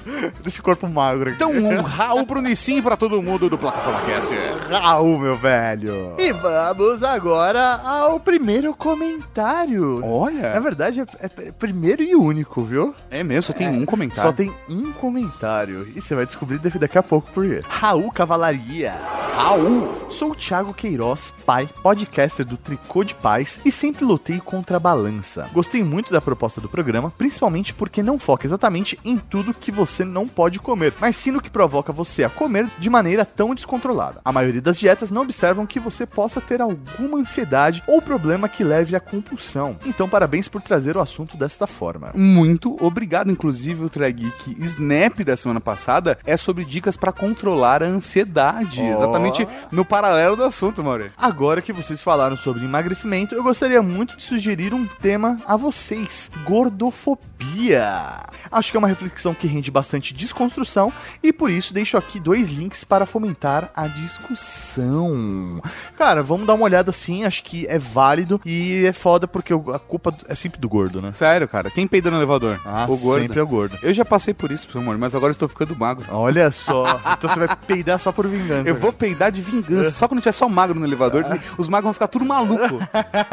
Desse 0.42 0.60
corpo 0.60 0.88
magro. 0.88 1.30
Então, 1.30 1.50
um 1.50 1.80
Raul 1.82 2.26
pro 2.26 2.40
Nissin 2.40 2.78
e 2.78 2.82
pra 2.82 2.96
todo 2.96 3.22
mundo 3.22 3.48
do 3.48 3.58
Plataforma 3.58 4.00
Cast. 4.00 4.32
Raul, 4.70 5.18
meu 5.18 5.36
velho. 5.36 6.14
E 6.18 6.32
vamos 6.32 7.02
agora 7.02 7.80
ao 7.84 8.18
primeiro 8.20 8.74
comentário. 8.74 10.04
Olha. 10.04 10.54
Na 10.54 10.60
verdade, 10.60 11.00
é, 11.00 11.06
é 11.20 11.52
primeiro 11.52 12.02
e 12.02 12.14
único, 12.14 12.62
viu? 12.62 12.94
É 13.10 13.22
mesmo, 13.22 13.42
só 13.42 13.52
tem 13.52 13.68
um 13.68 13.84
comentário. 13.84 14.22
Só 14.22 14.32
tem 14.32 14.52
um 14.68 14.92
comentário. 14.92 15.88
E 15.94 16.00
você 16.00 16.14
vai 16.14 16.26
descobrir 16.26 16.58
daqui 16.58 16.98
a 16.98 17.02
pouco 17.02 17.30
por 17.32 17.44
quê. 17.46 17.62
Raul 17.68 18.10
Cavalaria. 18.10 18.94
Raul! 19.36 20.10
Sou 20.10 20.32
o 20.32 20.34
Thiago 20.34 20.74
Queiroz, 20.74 21.32
pai, 21.46 21.68
podcaster 21.82 22.44
do 22.44 22.56
Tricô 22.56 23.04
de 23.04 23.14
Paz 23.14 23.60
e 23.64 23.72
sempre 23.72 24.04
lutei 24.04 24.38
contra 24.40 24.76
a 24.76 24.80
balança. 24.80 25.48
Gostei 25.52 25.82
muito 25.82 26.12
da 26.12 26.20
proposta 26.20 26.60
do 26.60 26.68
programa, 26.68 26.79
principalmente 27.16 27.74
porque 27.74 28.02
não 28.02 28.18
foca 28.18 28.46
exatamente 28.46 28.98
em 29.04 29.16
tudo 29.16 29.54
que 29.54 29.70
você 29.70 30.04
não 30.04 30.26
pode 30.26 30.58
comer, 30.58 30.94
mas 31.00 31.16
sim 31.16 31.30
no 31.30 31.40
que 31.40 31.50
provoca 31.50 31.92
você 31.92 32.24
a 32.24 32.30
comer 32.30 32.68
de 32.78 32.90
maneira 32.90 33.24
tão 33.24 33.54
descontrolada. 33.54 34.20
A 34.24 34.32
maioria 34.32 34.60
das 34.60 34.78
dietas 34.78 35.10
não 35.10 35.22
observam 35.22 35.66
que 35.66 35.80
você 35.80 36.06
possa 36.06 36.40
ter 36.40 36.60
alguma 36.60 37.18
ansiedade 37.18 37.82
ou 37.86 38.00
problema 38.00 38.48
que 38.48 38.64
leve 38.64 38.96
à 38.96 39.00
compulsão. 39.00 39.76
Então, 39.86 40.08
parabéns 40.08 40.48
por 40.48 40.62
trazer 40.62 40.96
o 40.96 41.00
assunto 41.00 41.36
desta 41.36 41.66
forma. 41.66 42.12
Muito 42.14 42.76
obrigado. 42.84 43.30
Inclusive, 43.30 43.84
o 43.84 43.90
Trageek 43.90 44.56
Snap 44.60 45.20
da 45.20 45.36
semana 45.36 45.60
passada 45.60 46.18
é 46.24 46.36
sobre 46.36 46.64
dicas 46.64 46.96
pra 46.96 47.12
controlar 47.12 47.82
a 47.82 47.86
ansiedade. 47.86 48.80
Ó. 48.80 48.84
Exatamente 48.84 49.46
no 49.70 49.84
paralelo 49.84 50.36
do 50.36 50.44
assunto, 50.44 50.82
Mauri. 50.82 51.10
Agora 51.16 51.62
que 51.62 51.72
vocês 51.72 52.02
falaram 52.02 52.36
sobre 52.36 52.64
emagrecimento, 52.64 53.34
eu 53.34 53.42
gostaria 53.42 53.82
muito 53.82 54.16
de 54.16 54.22
sugerir 54.22 54.74
um 54.74 54.86
tema 55.00 55.38
a 55.46 55.56
vocês: 55.56 56.30
gordofobia. 56.70 58.20
Acho 58.50 58.70
que 58.70 58.76
é 58.76 58.78
uma 58.78 58.88
reflexão 58.88 59.34
que 59.34 59.46
rende 59.46 59.70
bastante 59.70 60.14
desconstrução 60.14 60.92
e 61.22 61.32
por 61.32 61.50
isso 61.50 61.74
deixo 61.74 61.96
aqui 61.96 62.18
dois 62.18 62.50
links 62.50 62.84
para 62.84 63.06
fomentar 63.06 63.70
a 63.74 63.86
discussão. 63.86 65.60
Cara, 65.98 66.22
vamos 66.22 66.46
dar 66.46 66.54
uma 66.54 66.64
olhada 66.64 66.90
assim, 66.90 67.24
acho 67.24 67.42
que 67.42 67.66
é 67.66 67.78
válido 67.78 68.40
e 68.44 68.84
é 68.86 68.92
foda 68.92 69.26
porque 69.26 69.52
a 69.52 69.78
culpa 69.78 70.14
é 70.28 70.34
sempre 70.34 70.60
do 70.60 70.68
gordo, 70.68 71.02
né? 71.02 71.12
Sério, 71.12 71.48
cara. 71.48 71.70
Quem 71.70 71.86
peida 71.86 72.10
no 72.10 72.16
elevador? 72.16 72.60
Ah, 72.64 72.86
o 72.88 72.96
gordo. 72.96 73.22
sempre 73.22 73.40
é 73.40 73.42
o 73.42 73.46
gordo. 73.46 73.78
Eu 73.82 73.92
já 73.92 74.04
passei 74.04 74.32
por 74.32 74.50
isso, 74.50 74.68
meu 74.72 74.82
amor, 74.82 74.98
mas 74.98 75.14
agora 75.14 75.32
estou 75.32 75.48
ficando 75.48 75.76
magro. 75.76 76.06
Olha 76.10 76.50
só. 76.50 77.00
então 77.12 77.30
você 77.30 77.46
vai 77.46 77.56
peidar 77.56 77.98
só 77.98 78.12
por 78.12 78.26
vingança. 78.26 78.68
Eu 78.68 78.76
vou 78.76 78.92
peidar 78.92 79.30
de 79.30 79.42
vingança. 79.42 79.90
Só 79.90 80.08
quando 80.08 80.20
tiver 80.20 80.32
só 80.32 80.48
magro 80.48 80.78
no 80.78 80.86
elevador, 80.86 81.24
os 81.58 81.68
magros 81.68 81.84
vão 81.84 81.92
ficar 81.92 82.08
tudo 82.08 82.24
maluco. 82.24 82.78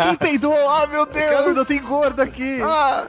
Quem 0.03 0.15
peidou? 0.15 0.53
Ah, 0.69 0.87
meu 0.87 1.05
Deus! 1.05 1.45
Cara, 1.45 1.65
tem 1.65 1.81
gordo 1.81 2.21
aqui. 2.21 2.61
Ah. 2.61 3.07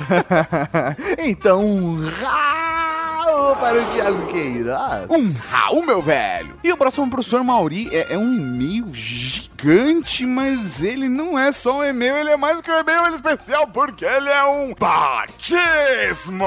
então, 1.18 1.98
Raul 2.22 3.56
para 3.56 3.80
o 3.80 3.84
Thiago 3.86 4.26
Queiroz. 4.26 5.06
Um 5.10 5.32
Raul, 5.50 5.86
meu 5.86 6.02
velho. 6.02 6.54
E 6.62 6.72
o 6.72 6.76
próximo 6.76 7.08
professor 7.10 7.42
Mauri 7.44 7.88
é, 7.94 8.14
é 8.14 8.18
um 8.18 8.34
e-mail 8.34 8.86
gigante, 8.92 10.24
mas 10.26 10.82
ele 10.82 11.08
não 11.08 11.38
é 11.38 11.52
só 11.52 11.78
um 11.78 11.84
e-mail, 11.84 12.16
ele 12.16 12.30
é 12.30 12.36
mais 12.36 12.60
que 12.60 12.70
um 12.70 12.78
e-mail 12.78 13.06
ele 13.06 13.14
é 13.14 13.16
especial, 13.16 13.66
porque 13.66 14.04
ele 14.04 14.28
é 14.28 14.44
um 14.44 14.74
batismo! 14.78 16.44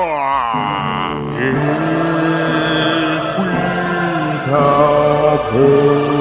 Raul 4.50 6.13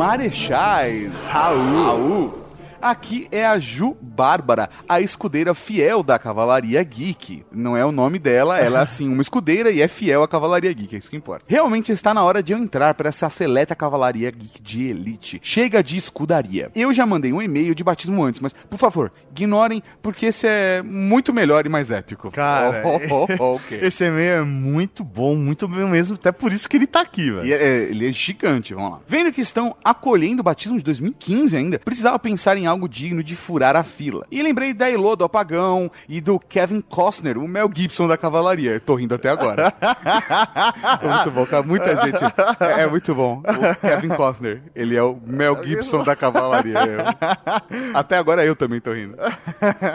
Marechais. 0.00 1.12
Raul. 1.28 1.84
Raul. 1.84 2.34
Aqui 2.80 3.28
é 3.30 3.44
a 3.44 3.58
Ju 3.58 3.94
Bárbara, 4.20 4.68
a 4.86 5.00
escudeira 5.00 5.54
fiel 5.54 6.02
da 6.02 6.18
Cavalaria 6.18 6.82
Geek. 6.82 7.42
Não 7.50 7.74
é 7.74 7.82
o 7.86 7.90
nome 7.90 8.18
dela, 8.18 8.58
ela 8.60 8.80
é 8.80 8.82
assim, 8.82 9.10
uma 9.10 9.22
escudeira 9.22 9.70
e 9.70 9.80
é 9.80 9.88
fiel 9.88 10.22
à 10.22 10.28
Cavalaria 10.28 10.70
Geek, 10.74 10.94
é 10.94 10.98
isso 10.98 11.08
que 11.08 11.16
importa. 11.16 11.42
Realmente 11.48 11.90
está 11.90 12.12
na 12.12 12.22
hora 12.22 12.42
de 12.42 12.52
eu 12.52 12.58
entrar 12.58 12.92
para 12.92 13.08
essa 13.08 13.30
seleta 13.30 13.74
Cavalaria 13.74 14.30
Geek 14.30 14.60
de 14.60 14.88
elite. 14.90 15.40
Chega 15.42 15.82
de 15.82 15.96
escudaria. 15.96 16.70
Eu 16.74 16.92
já 16.92 17.06
mandei 17.06 17.32
um 17.32 17.40
e-mail 17.40 17.74
de 17.74 17.82
batismo 17.82 18.22
antes, 18.22 18.40
mas 18.42 18.52
por 18.52 18.78
favor, 18.78 19.10
ignorem, 19.34 19.82
porque 20.02 20.26
esse 20.26 20.46
é 20.46 20.82
muito 20.82 21.32
melhor 21.32 21.64
e 21.64 21.70
mais 21.70 21.90
épico. 21.90 22.30
Cara, 22.30 22.82
Oh, 22.84 23.00
oh, 23.10 23.26
oh, 23.30 23.42
oh, 23.42 23.54
ok. 23.56 23.78
esse 23.82 24.04
e-mail 24.04 24.32
é 24.32 24.42
muito 24.42 25.02
bom, 25.02 25.34
muito 25.34 25.66
bom 25.66 25.88
mesmo, 25.88 26.16
até 26.16 26.30
por 26.30 26.52
isso 26.52 26.68
que 26.68 26.76
ele 26.76 26.86
tá 26.86 27.00
aqui, 27.00 27.30
velho. 27.30 27.50
É- 27.50 27.56
é- 27.56 27.82
ele 27.84 28.06
é 28.06 28.12
gigante, 28.12 28.74
vamos 28.74 28.90
lá. 28.90 28.98
Vendo 29.08 29.32
que 29.32 29.40
estão 29.40 29.74
acolhendo 29.82 30.40
o 30.40 30.44
batismo 30.44 30.76
de 30.76 30.84
2015 30.84 31.56
ainda, 31.56 31.78
precisava 31.78 32.18
pensar 32.18 32.58
em 32.58 32.66
algo 32.66 32.86
digno 32.86 33.22
de 33.24 33.34
furar 33.34 33.76
a 33.76 33.82
fila. 33.82 34.09
E 34.30 34.42
lembrei 34.42 34.72
da 34.72 34.90
Elô 34.90 35.14
do 35.16 35.24
Apagão 35.24 35.90
e 36.08 36.20
do 36.20 36.38
Kevin 36.38 36.80
Costner, 36.80 37.38
o 37.38 37.46
Mel 37.48 37.70
Gibson 37.74 38.06
da 38.08 38.16
Cavalaria. 38.16 38.72
Eu 38.72 38.80
tô 38.80 38.94
rindo 38.94 39.14
até 39.14 39.28
agora. 39.30 39.72
muito 41.02 41.30
bom, 41.30 41.46
cara. 41.46 41.62
Muita 41.62 41.96
gente. 42.04 42.22
É, 42.60 42.82
é 42.82 42.86
muito 42.86 43.14
bom. 43.14 43.42
O 43.42 43.80
Kevin 43.80 44.08
Costner, 44.08 44.62
ele 44.74 44.96
é 44.96 45.02
o 45.02 45.18
Mel 45.24 45.62
Gibson 45.64 46.02
da 46.02 46.14
Cavalaria. 46.16 46.78
Eu- 46.78 47.90
Até 47.94 48.16
agora 48.16 48.44
eu 48.44 48.54
também 48.56 48.80
tô 48.80 48.92
rindo. 48.92 49.16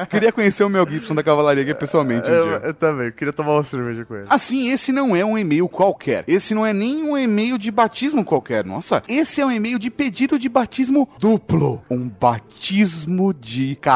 Queria 0.09 0.31
conhecer 0.31 0.63
o 0.63 0.69
Mel 0.69 0.87
Gibson 0.87 1.15
da 1.15 1.23
Cavalaria 1.23 1.63
aqui 1.63 1.73
pessoalmente 1.73 2.29
um 2.29 2.33
Eu, 2.33 2.47
eu 2.59 2.73
também, 2.73 3.11
queria 3.11 3.33
tomar 3.33 3.53
uma 3.53 3.63
cerveja 3.63 4.05
com 4.05 4.15
ele. 4.15 4.25
Assim, 4.29 4.69
esse 4.69 4.91
não 4.91 5.15
é 5.15 5.23
um 5.25 5.37
e-mail 5.37 5.67
qualquer. 5.67 6.23
Esse 6.27 6.53
não 6.53 6.65
é 6.65 6.73
nem 6.73 7.03
um 7.03 7.17
e-mail 7.17 7.57
de 7.57 7.71
batismo 7.71 8.23
qualquer. 8.23 8.65
Nossa, 8.65 9.01
esse 9.07 9.41
é 9.41 9.45
um 9.45 9.51
e-mail 9.51 9.79
de 9.79 9.89
pedido 9.89 10.37
de 10.39 10.47
batismo 10.49 11.07
duplo. 11.19 11.81
Um 11.89 12.07
batismo 12.09 13.33
de 13.33 13.75
casal. 13.77 13.94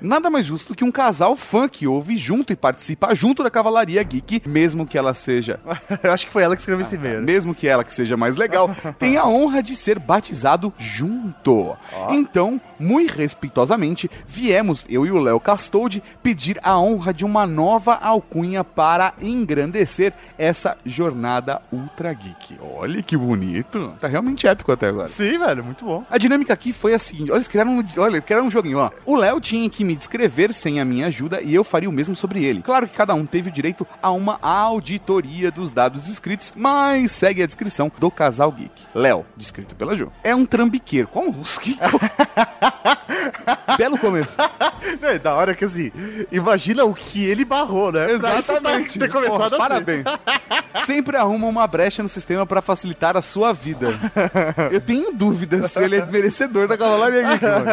Nada 0.00 0.28
mais 0.28 0.44
justo 0.44 0.74
que 0.74 0.84
um 0.84 0.90
casal 0.90 1.34
fã 1.34 1.66
que 1.66 1.86
ouve 1.86 2.16
junto 2.18 2.52
e 2.52 2.56
participa 2.56 3.14
junto 3.14 3.42
da 3.42 3.50
Cavalaria 3.50 4.02
Geek, 4.02 4.46
mesmo 4.46 4.86
que 4.86 4.98
ela 4.98 5.14
seja. 5.14 5.58
Eu 6.02 6.12
acho 6.12 6.26
que 6.26 6.32
foi 6.32 6.42
ela 6.42 6.54
que 6.54 6.60
escreveu 6.60 6.82
esse 6.84 6.94
e-mail. 6.96 7.20
né? 7.20 7.24
Mesmo 7.26 7.54
que 7.54 7.66
ela 7.66 7.82
que 7.82 7.94
seja 7.94 8.16
mais 8.16 8.36
legal, 8.36 8.70
tem 8.98 9.16
a 9.16 9.26
honra 9.26 9.62
de 9.62 9.74
ser 9.74 9.98
batizado 9.98 10.72
junto. 10.76 11.74
Então, 12.10 12.60
muito 12.78 13.14
respeitosamente, 13.14 14.10
viemos, 14.26 14.84
eu 14.90 15.06
e 15.06 15.10
o 15.10 15.18
Léo 15.18 15.40
Castoldi, 15.40 16.02
pedir 16.22 16.58
a 16.62 16.78
honra 16.78 17.14
de 17.14 17.24
uma 17.24 17.46
nova 17.46 17.94
alcunha 17.94 18.62
para 18.62 19.14
engrandecer 19.22 20.12
essa 20.36 20.76
jornada 20.84 21.62
Ultra 21.72 22.12
Geek. 22.12 22.58
Olha 22.60 23.02
que 23.02 23.16
bonito. 23.16 23.94
Tá 24.00 24.08
realmente 24.08 24.46
épico 24.46 24.70
até 24.70 24.88
agora. 24.88 25.08
Sim, 25.08 25.38
velho, 25.38 25.64
muito 25.64 25.84
bom. 25.84 26.04
A 26.10 26.18
dinâmica 26.18 26.43
aqui 26.52 26.72
foi 26.72 26.94
a 26.94 26.98
seguinte: 26.98 27.30
olha, 27.30 27.38
eles 27.38 27.48
criaram, 27.48 27.78
um- 27.78 27.84
olha, 28.00 28.20
criaram 28.20 28.46
um 28.46 28.50
joguinho, 28.50 28.78
ó. 28.78 28.90
O 29.04 29.16
Léo 29.16 29.40
tinha 29.40 29.68
que 29.70 29.84
me 29.84 29.94
descrever 29.96 30.52
sem 30.54 30.80
a 30.80 30.84
minha 30.84 31.06
ajuda 31.06 31.40
e 31.42 31.54
eu 31.54 31.64
faria 31.64 31.88
o 31.88 31.92
mesmo 31.92 32.14
sobre 32.16 32.44
ele. 32.44 32.62
Claro 32.62 32.86
que 32.88 32.96
cada 32.96 33.14
um 33.14 33.26
teve 33.26 33.48
o 33.48 33.52
direito 33.52 33.86
a 34.02 34.10
uma 34.10 34.38
auditoria 34.42 35.50
dos 35.50 35.72
dados 35.72 36.08
escritos, 36.08 36.52
mas 36.56 37.12
segue 37.12 37.42
a 37.42 37.46
descrição 37.46 37.90
do 37.98 38.10
casal 38.10 38.50
geek. 38.52 38.82
Léo, 38.94 39.24
descrito 39.36 39.74
pela 39.74 39.96
Ju, 39.96 40.10
é 40.22 40.34
um 40.34 40.44
trambiqueiro. 40.46 41.08
Como? 41.08 41.32
Que... 41.60 41.78
Belo 43.76 43.98
começo. 43.98 44.36
Não, 45.00 45.08
é 45.08 45.18
da 45.18 45.34
hora 45.34 45.54
que 45.54 45.64
assim, 45.64 45.90
imagina 46.30 46.84
o 46.84 46.94
que 46.94 47.24
ele 47.24 47.44
barrou, 47.44 47.90
né? 47.90 48.10
Exatamente. 48.12 48.98
Ter 48.98 49.10
começado 49.10 49.32
Porra, 49.36 49.46
assim. 49.46 49.58
Parabéns. 49.58 50.04
Sempre 50.86 51.16
arruma 51.16 51.46
uma 51.46 51.66
brecha 51.66 52.02
no 52.02 52.08
sistema 52.08 52.44
pra 52.44 52.60
facilitar 52.60 53.16
a 53.16 53.22
sua 53.22 53.52
vida. 53.52 53.98
Eu 54.70 54.80
tenho 54.80 55.12
dúvidas 55.12 55.72
se 55.72 55.82
ele 55.82 55.96
é 55.96 56.04
merecedor 56.04 56.68
da 56.68 56.76
Cavalaria 56.76 57.22
Geek, 57.22 57.44
mano. 57.44 57.66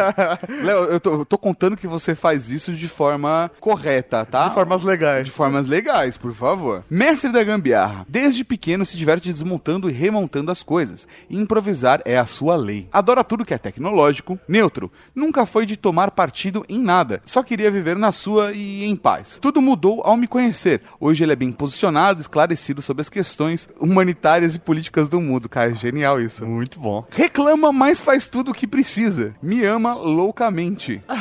Léo, 0.64 0.84
eu 0.84 1.00
tô, 1.00 1.14
eu 1.14 1.24
tô 1.24 1.36
contando 1.36 1.76
que 1.76 1.86
você 1.86 2.14
faz 2.14 2.50
isso 2.50 2.72
de 2.72 2.88
forma 2.88 3.50
correta, 3.60 4.24
tá? 4.24 4.48
De 4.48 4.54
formas 4.54 4.82
legais. 4.82 5.24
De 5.24 5.30
formas 5.30 5.66
legais, 5.66 6.16
por 6.16 6.32
favor. 6.32 6.84
Mestre 6.88 7.30
da 7.30 7.42
gambiarra. 7.44 8.06
Desde 8.08 8.44
pequeno 8.44 8.86
se 8.86 8.96
diverte 8.96 9.32
desmontando 9.32 9.90
e 9.90 9.92
remontando 9.92 10.50
as 10.50 10.62
coisas. 10.62 11.06
E 11.28 11.38
improvisar 11.38 12.00
é 12.04 12.18
a 12.18 12.26
sua 12.26 12.56
lei. 12.56 12.88
Adora 12.92 13.24
tudo 13.24 13.44
que 13.44 13.52
é 13.54 13.58
tecnológico. 13.58 14.38
Neutro. 14.48 14.90
Nunca 15.14 15.44
foi 15.44 15.66
de 15.66 15.76
tomar 15.82 16.12
partido 16.12 16.64
em 16.68 16.78
nada. 16.78 17.20
Só 17.26 17.42
queria 17.42 17.70
viver 17.70 17.96
na 17.96 18.12
sua 18.12 18.52
e 18.52 18.84
em 18.84 18.94
paz. 18.94 19.38
Tudo 19.42 19.60
mudou 19.60 20.00
ao 20.04 20.16
me 20.16 20.28
conhecer. 20.28 20.80
Hoje 21.00 21.24
ele 21.24 21.32
é 21.32 21.36
bem 21.36 21.50
posicionado, 21.50 22.20
esclarecido 22.20 22.80
sobre 22.80 23.00
as 23.00 23.08
questões 23.08 23.68
humanitárias 23.78 24.54
e 24.54 24.58
políticas 24.58 25.08
do 25.08 25.20
mundo. 25.20 25.48
Cara, 25.48 25.72
é 25.72 25.74
genial 25.74 26.20
isso. 26.20 26.46
Muito 26.46 26.78
bom. 26.78 27.04
Reclama, 27.10 27.72
mas 27.72 28.00
faz 28.00 28.28
tudo 28.28 28.52
o 28.52 28.54
que 28.54 28.66
precisa. 28.66 29.34
Me 29.42 29.64
ama 29.64 29.92
loucamente. 29.94 31.02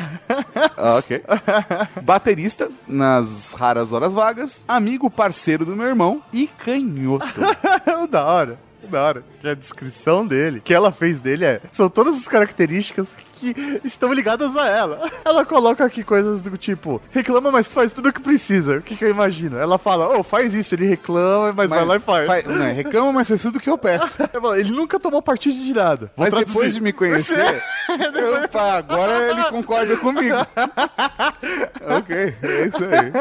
Ah, 0.78 0.96
ok. 0.98 1.22
Baterista 2.04 2.70
nas 2.88 3.52
raras 3.54 3.92
horas 3.92 4.14
vagas. 4.14 4.64
Amigo 4.68 5.10
parceiro 5.10 5.66
do 5.66 5.76
meu 5.76 5.86
irmão 5.86 6.22
e 6.32 6.48
canhoto. 6.48 7.26
da 8.10 8.26
hora. 8.26 8.60
da 8.90 9.04
hora 9.04 9.24
que 9.40 9.48
a 9.48 9.54
descrição 9.54 10.26
dele, 10.26 10.60
que 10.60 10.74
ela 10.74 10.92
fez 10.92 11.22
dele 11.22 11.46
é, 11.46 11.62
são 11.72 11.90
todas 11.90 12.16
as 12.16 12.28
características 12.28 13.10
que 13.42 13.82
estão 13.84 14.14
ligadas 14.14 14.56
a 14.56 14.68
ela. 14.68 15.10
Ela 15.26 15.44
coloca 15.46 15.84
aqui 15.84 16.04
coisas 16.04 16.42
do 16.42 16.56
tipo, 16.58 17.02
reclama, 17.12 17.52
mas 17.52 17.68
faz 17.68 17.92
tudo 17.92 18.10
o 18.10 18.14
que 18.14 18.22
precisa. 18.22 18.78
O 18.78 18.82
que, 18.82 18.96
que 18.96 19.04
eu 19.04 19.10
imagino? 19.10 19.58
Ela 19.58 19.78
fala, 19.78 20.18
oh, 20.18 20.24
faz 20.24 20.54
isso. 20.54 20.76
Ele 20.76 20.86
reclama, 20.86 21.54
mas, 21.54 21.70
vai 21.70 21.84
lá 21.86 21.96
e 21.96 22.00
faz. 22.00 22.28
faz- 22.28 22.46
não, 22.46 22.64
é, 22.64 22.72
reclama, 22.72 23.12
mas 23.12 23.28
faz 23.28 23.42
tudo 23.42 23.58
o 23.58 23.60
que 23.60 23.70
eu 23.70 23.78
peço. 23.78 24.18
Ele 24.58 24.72
nunca 24.72 25.00
tomou 25.00 25.22
partido 25.22 25.56
de 25.56 25.74
nada. 25.74 26.12
Vou 26.16 26.26
Mas 26.26 26.30
traduzir. 26.30 26.54
depois 26.54 26.74
de 26.76 26.82
me 26.82 26.94
conhecer, 26.94 27.64
eu, 27.90 28.48
pá, 28.50 28.78
agora 28.78 29.32
ele 29.32 29.44
concorda 29.46 29.98
comigo. 29.98 30.36
ok, 31.98 32.36
é 32.42 32.66
isso 32.66 32.78
aí. 32.84 33.12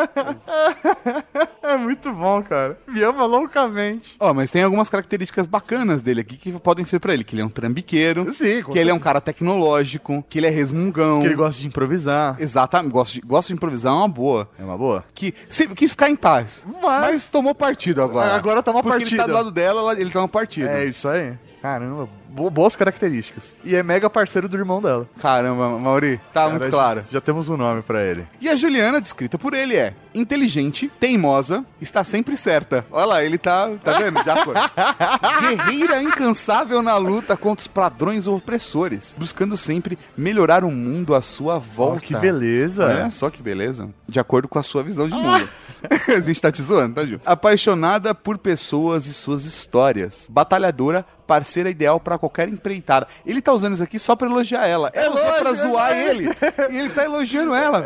É 1.62 1.76
muito 1.76 2.12
bom, 2.12 2.42
cara. 2.42 2.78
Me 2.86 3.02
ama 3.02 3.24
loucamente. 3.26 4.16
Ó, 4.18 4.32
mas 4.34 4.50
tem 4.50 4.62
algumas 4.62 4.88
características 4.88 5.46
bacanas 5.46 6.02
dele 6.02 6.20
aqui 6.20 6.36
que 6.36 6.52
podem 6.58 6.84
ser 6.84 6.98
pra 6.98 7.14
ele. 7.14 7.24
Que 7.24 7.34
ele 7.34 7.42
é 7.42 7.44
um 7.44 7.50
trambiqueiro. 7.50 8.30
Sim, 8.32 8.62
Que 8.64 8.78
ele 8.78 8.90
é 8.90 8.92
um 8.92 8.96
certeza. 8.96 9.00
cara 9.00 9.20
tecnológico. 9.20 10.09
Que 10.28 10.38
ele 10.38 10.46
é 10.46 10.50
resmungão. 10.50 11.20
Que 11.20 11.26
ele 11.26 11.34
gosta 11.36 11.60
de 11.60 11.66
improvisar. 11.68 12.36
Exatamente. 12.40 12.92
Gosta 12.92 13.14
de, 13.14 13.20
gosta 13.20 13.48
de 13.48 13.54
improvisar 13.54 13.92
é 13.92 13.96
uma 13.96 14.08
boa. 14.08 14.48
É 14.58 14.64
uma 14.64 14.76
boa? 14.76 15.04
Que 15.14 15.34
sempre 15.48 15.74
quis 15.74 15.90
ficar 15.92 16.10
em 16.10 16.16
paz. 16.16 16.66
Mas- 16.82 17.28
tomou 17.28 17.54
partido 17.54 18.02
agora. 18.02 18.34
Agora 18.34 18.62
toma 18.62 18.82
Porque 18.82 18.98
partido. 18.98 19.12
ele 19.14 19.20
tá 19.22 19.26
do 19.26 19.32
lado 19.32 19.50
dela, 19.50 19.80
ela- 19.80 20.00
ele 20.00 20.10
toma 20.10 20.26
partido. 20.28 20.68
É 20.68 20.84
isso 20.84 21.08
aí. 21.08 21.34
Caramba, 21.62 22.08
boas 22.30 22.76
características. 22.76 23.54
E 23.64 23.74
é 23.74 23.82
mega 23.82 24.08
parceiro 24.08 24.48
do 24.48 24.56
irmão 24.56 24.80
dela. 24.80 25.08
Caramba, 25.20 25.78
Mauri, 25.78 26.18
tá 26.32 26.40
Cara, 26.42 26.50
muito 26.50 26.64
já- 26.64 26.70
claro. 26.70 27.04
Já 27.10 27.20
temos 27.20 27.48
um 27.48 27.56
nome 27.56 27.82
pra 27.82 28.02
ele. 28.02 28.26
E 28.40 28.48
a 28.48 28.54
Juliana, 28.56 29.00
descrita 29.00 29.36
por 29.38 29.52
ele, 29.54 29.76
é 29.76 29.94
inteligente, 30.14 30.90
teimosa, 31.00 31.64
está 31.80 32.02
sempre 32.04 32.36
certa. 32.36 32.84
Olha 32.90 33.04
lá, 33.06 33.24
ele 33.24 33.38
tá, 33.38 33.70
tá 33.82 33.98
vendo? 33.98 34.22
Já 34.24 34.36
foi. 34.44 34.54
Guerreira 35.40 36.02
incansável 36.02 36.82
na 36.82 36.96
luta 36.96 37.36
contra 37.36 37.60
os 37.62 37.66
padrões 37.68 38.26
opressores, 38.26 39.14
buscando 39.16 39.56
sempre 39.56 39.98
melhorar 40.16 40.64
o 40.64 40.70
mundo 40.70 41.14
à 41.14 41.20
sua 41.22 41.58
volta. 41.58 42.00
que 42.00 42.16
beleza. 42.16 42.84
Olha 42.86 43.10
só 43.10 43.30
que 43.30 43.42
beleza. 43.42 43.88
De 44.08 44.18
acordo 44.18 44.48
com 44.48 44.58
a 44.58 44.62
sua 44.62 44.82
visão 44.82 45.08
de 45.08 45.14
mundo. 45.14 45.48
a 46.14 46.20
gente 46.20 46.42
tá 46.42 46.52
te 46.52 46.60
zoando, 46.60 46.96
tá, 46.96 47.06
Ju? 47.06 47.18
Apaixonada 47.24 48.14
por 48.14 48.36
pessoas 48.36 49.06
e 49.06 49.14
suas 49.14 49.46
histórias. 49.46 50.26
Batalhadora, 50.28 51.06
parceira 51.26 51.70
ideal 51.70 51.98
pra 51.98 52.18
qualquer 52.20 52.48
empreitada. 52.48 53.08
Ele 53.26 53.40
tá 53.40 53.52
usando 53.52 53.74
isso 53.74 53.82
aqui 53.82 53.98
só 53.98 54.14
pra 54.14 54.28
elogiar 54.28 54.66
ela. 54.66 54.90
Ela 54.94 55.16
usou 55.16 55.32
pra 55.32 55.50
lógico, 55.50 55.68
zoar 55.68 55.92
é. 55.92 56.10
ele. 56.10 56.28
E 56.70 56.76
ele 56.76 56.90
tá 56.90 57.04
elogiando 57.04 57.54
ela. 57.54 57.84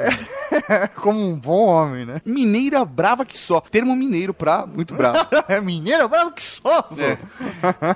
Como 0.96 1.18
um 1.18 1.38
bom 1.38 1.66
homem, 1.66 2.04
né? 2.04 2.20
Mineira 2.24 2.84
brava 2.84 3.24
que 3.24 3.38
só. 3.38 3.60
Termo 3.60 3.94
mineiro 3.94 4.34
pra 4.34 4.66
muito 4.66 4.94
bravo. 4.94 5.26
é 5.48 5.60
mineira 5.60 6.08
brava 6.08 6.32
que 6.32 6.42
só. 6.42 6.88
É. 6.98 7.16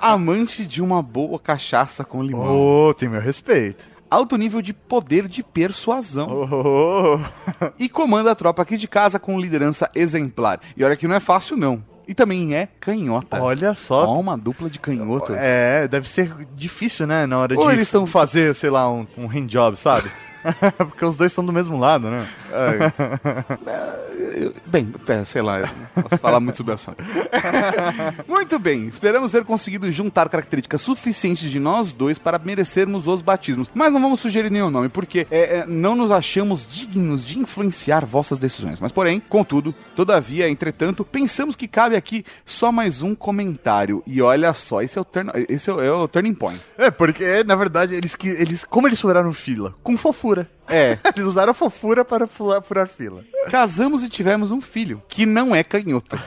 Amante 0.01 0.65
de 0.65 0.81
uma 0.81 1.01
boa 1.01 1.37
cachaça 1.37 2.03
com 2.03 2.23
limão. 2.23 2.87
Ô, 2.87 2.93
tem 2.93 3.09
meu 3.09 3.21
respeito. 3.21 3.87
Alto 4.09 4.37
nível 4.37 4.61
de 4.61 4.73
poder 4.73 5.27
de 5.27 5.43
persuasão. 5.43 6.49
Oh. 6.51 7.71
E 7.77 7.87
comanda 7.87 8.31
a 8.31 8.35
tropa 8.35 8.63
aqui 8.63 8.75
de 8.75 8.87
casa 8.87 9.19
com 9.19 9.39
liderança 9.39 9.89
exemplar. 9.93 10.59
E 10.75 10.83
olha 10.83 10.95
que 10.95 11.07
não 11.07 11.15
é 11.15 11.19
fácil, 11.19 11.55
não. 11.55 11.83
E 12.09 12.15
também 12.15 12.55
é 12.55 12.67
canhota. 12.79 13.39
Olha 13.39 13.75
só. 13.75 14.07
Ó, 14.07 14.19
uma 14.19 14.35
dupla 14.35 14.67
de 14.67 14.79
canhotas. 14.79 15.37
É, 15.39 15.87
deve 15.87 16.09
ser 16.09 16.35
difícil, 16.55 17.05
né? 17.05 17.27
Na 17.27 17.37
hora 17.37 17.55
Ou 17.55 17.67
de 17.67 17.73
eles 17.73 17.83
estão 17.83 18.07
fazer, 18.07 18.55
sei 18.55 18.71
lá, 18.71 18.91
um, 18.91 19.05
um 19.15 19.27
handjob, 19.27 19.77
sabe? 19.77 20.09
Porque 20.77 21.05
os 21.05 21.15
dois 21.15 21.31
estão 21.31 21.45
do 21.45 21.51
mesmo 21.53 21.77
lado, 21.77 22.09
né? 22.09 22.25
Eu- 24.35 24.53
Bem, 24.65 24.93
é, 25.07 25.25
sei 25.25 25.41
lá, 25.41 25.69
posso 25.95 26.17
falar 26.17 26.39
muito 26.39 26.55
sobre 26.57 26.71
o 26.71 26.75
assunto. 26.75 26.97
muito 28.27 28.59
bem, 28.59 28.87
esperamos 28.87 29.31
ter 29.31 29.43
conseguido 29.43 29.91
juntar 29.91 30.29
características 30.29 30.81
suficientes 30.81 31.49
de 31.49 31.59
nós 31.59 31.91
dois 31.91 32.17
para 32.19 32.37
merecermos 32.39 33.07
os 33.07 33.21
batismos. 33.21 33.69
Mas 33.73 33.93
não 33.93 34.01
vamos 34.01 34.19
sugerir 34.19 34.49
nenhum 34.51 34.69
nome, 34.69 34.87
porque 34.89 35.27
é, 35.31 35.57
é, 35.59 35.65
não 35.67 35.95
nos 35.95 36.11
achamos 36.11 36.67
dignos 36.67 37.25
de 37.25 37.39
influenciar 37.39 38.05
vossas 38.05 38.39
decisões. 38.39 38.79
Mas, 38.79 38.91
porém, 38.91 39.19
contudo, 39.19 39.73
todavia, 39.95 40.47
entretanto, 40.49 41.03
pensamos 41.03 41.55
que 41.55 41.67
cabe 41.67 41.95
aqui 41.95 42.23
só 42.45 42.71
mais 42.71 43.01
um 43.01 43.15
comentário. 43.15 44.03
E 44.05 44.21
olha 44.21 44.53
só, 44.53 44.81
esse 44.81 44.97
é 44.97 45.01
o, 45.01 45.05
turn, 45.05 45.31
esse 45.49 45.69
é 45.69 45.73
o, 45.73 45.81
é 45.81 45.91
o 45.91 46.07
turning 46.07 46.33
point. 46.33 46.61
É, 46.77 46.91
porque, 46.91 47.43
na 47.43 47.55
verdade, 47.55 47.95
eles, 47.95 48.15
eles 48.23 48.63
como 48.63 48.87
eles 48.87 49.01
furaram 49.01 49.33
fila? 49.33 49.73
Com 49.83 49.97
fofura. 49.97 50.28
É. 50.67 50.97
Eles 51.15 51.27
usaram 51.27 51.51
a 51.51 51.53
fofura 51.53 52.03
para 52.05 52.27
furar, 52.27 52.61
furar 52.61 52.87
fila. 52.87 53.23
Casamos 53.49 54.03
e 54.03 54.09
tivemos 54.09 54.51
um 54.51 54.61
filho, 54.61 55.01
que 55.07 55.25
não 55.25 55.55
é 55.55 55.63
canhoto, 55.63 56.17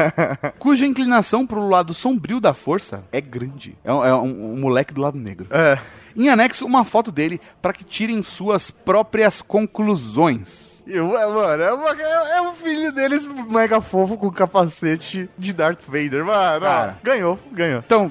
cuja 0.58 0.86
inclinação 0.86 1.46
pro 1.46 1.68
lado 1.68 1.92
sombrio 1.92 2.40
da 2.40 2.54
força 2.54 3.04
é 3.12 3.20
grande. 3.20 3.76
É 3.84 3.92
um, 3.92 4.04
é 4.04 4.14
um- 4.14 4.54
um 4.54 4.60
moleque 4.60 4.94
do 4.94 5.00
lado 5.00 5.18
negro. 5.18 5.46
É. 5.50 5.78
Em 6.16 6.28
anexo, 6.28 6.64
uma 6.66 6.84
foto 6.84 7.12
dele 7.12 7.40
para 7.62 7.72
que 7.72 7.84
tirem 7.84 8.22
suas 8.22 8.70
próprias 8.70 9.42
conclusões. 9.42 10.69
E, 10.86 10.98
ué, 10.98 11.26
mano, 11.26 11.62
é, 11.62 11.72
uma- 11.72 11.90
é- 12.00 12.36
é 12.38 12.42
um 12.42 12.52
filho 12.54 12.90
deles 12.92 13.26
mega 13.26 13.80
fofo 13.80 14.16
com 14.16 14.30
capacete 14.30 15.28
de 15.38 15.52
Darth 15.52 15.82
Vader. 15.86 16.24
Mano, 16.24 16.66
ó, 16.66 16.68
Cara. 16.68 16.98
ganhou, 17.02 17.38
ganhou. 17.52 17.82
Então, 17.84 18.10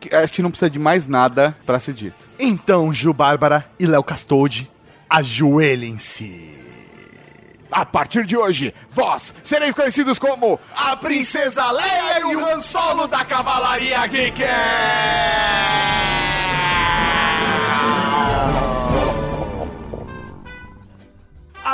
que- 0.00 0.14
acho 0.14 0.32
que 0.32 0.42
não 0.42 0.50
precisa 0.50 0.70
de 0.70 0.78
mais 0.78 1.06
nada 1.06 1.56
para 1.66 1.78
ser 1.78 1.92
dito. 1.94 2.26
Então, 2.38 2.92
Gil 2.92 3.12
Bárbara 3.12 3.64
e 3.78 3.86
Léo 3.86 4.02
Castoldi, 4.02 4.70
ajoelhem-se. 5.08 6.62
A 7.70 7.84
partir 7.84 8.24
de 8.24 8.36
hoje, 8.36 8.72
vós 8.90 9.34
sereis 9.42 9.74
conhecidos 9.74 10.16
como 10.18 10.60
a 10.76 10.96
Princesa 10.96 11.70
Leia 11.72 12.20
e 12.20 12.36
o 12.36 12.46
Han 12.46 12.60
Solo 12.60 13.06
da 13.08 13.24
Cavalaria 13.24 14.06
Geek! 14.06 14.42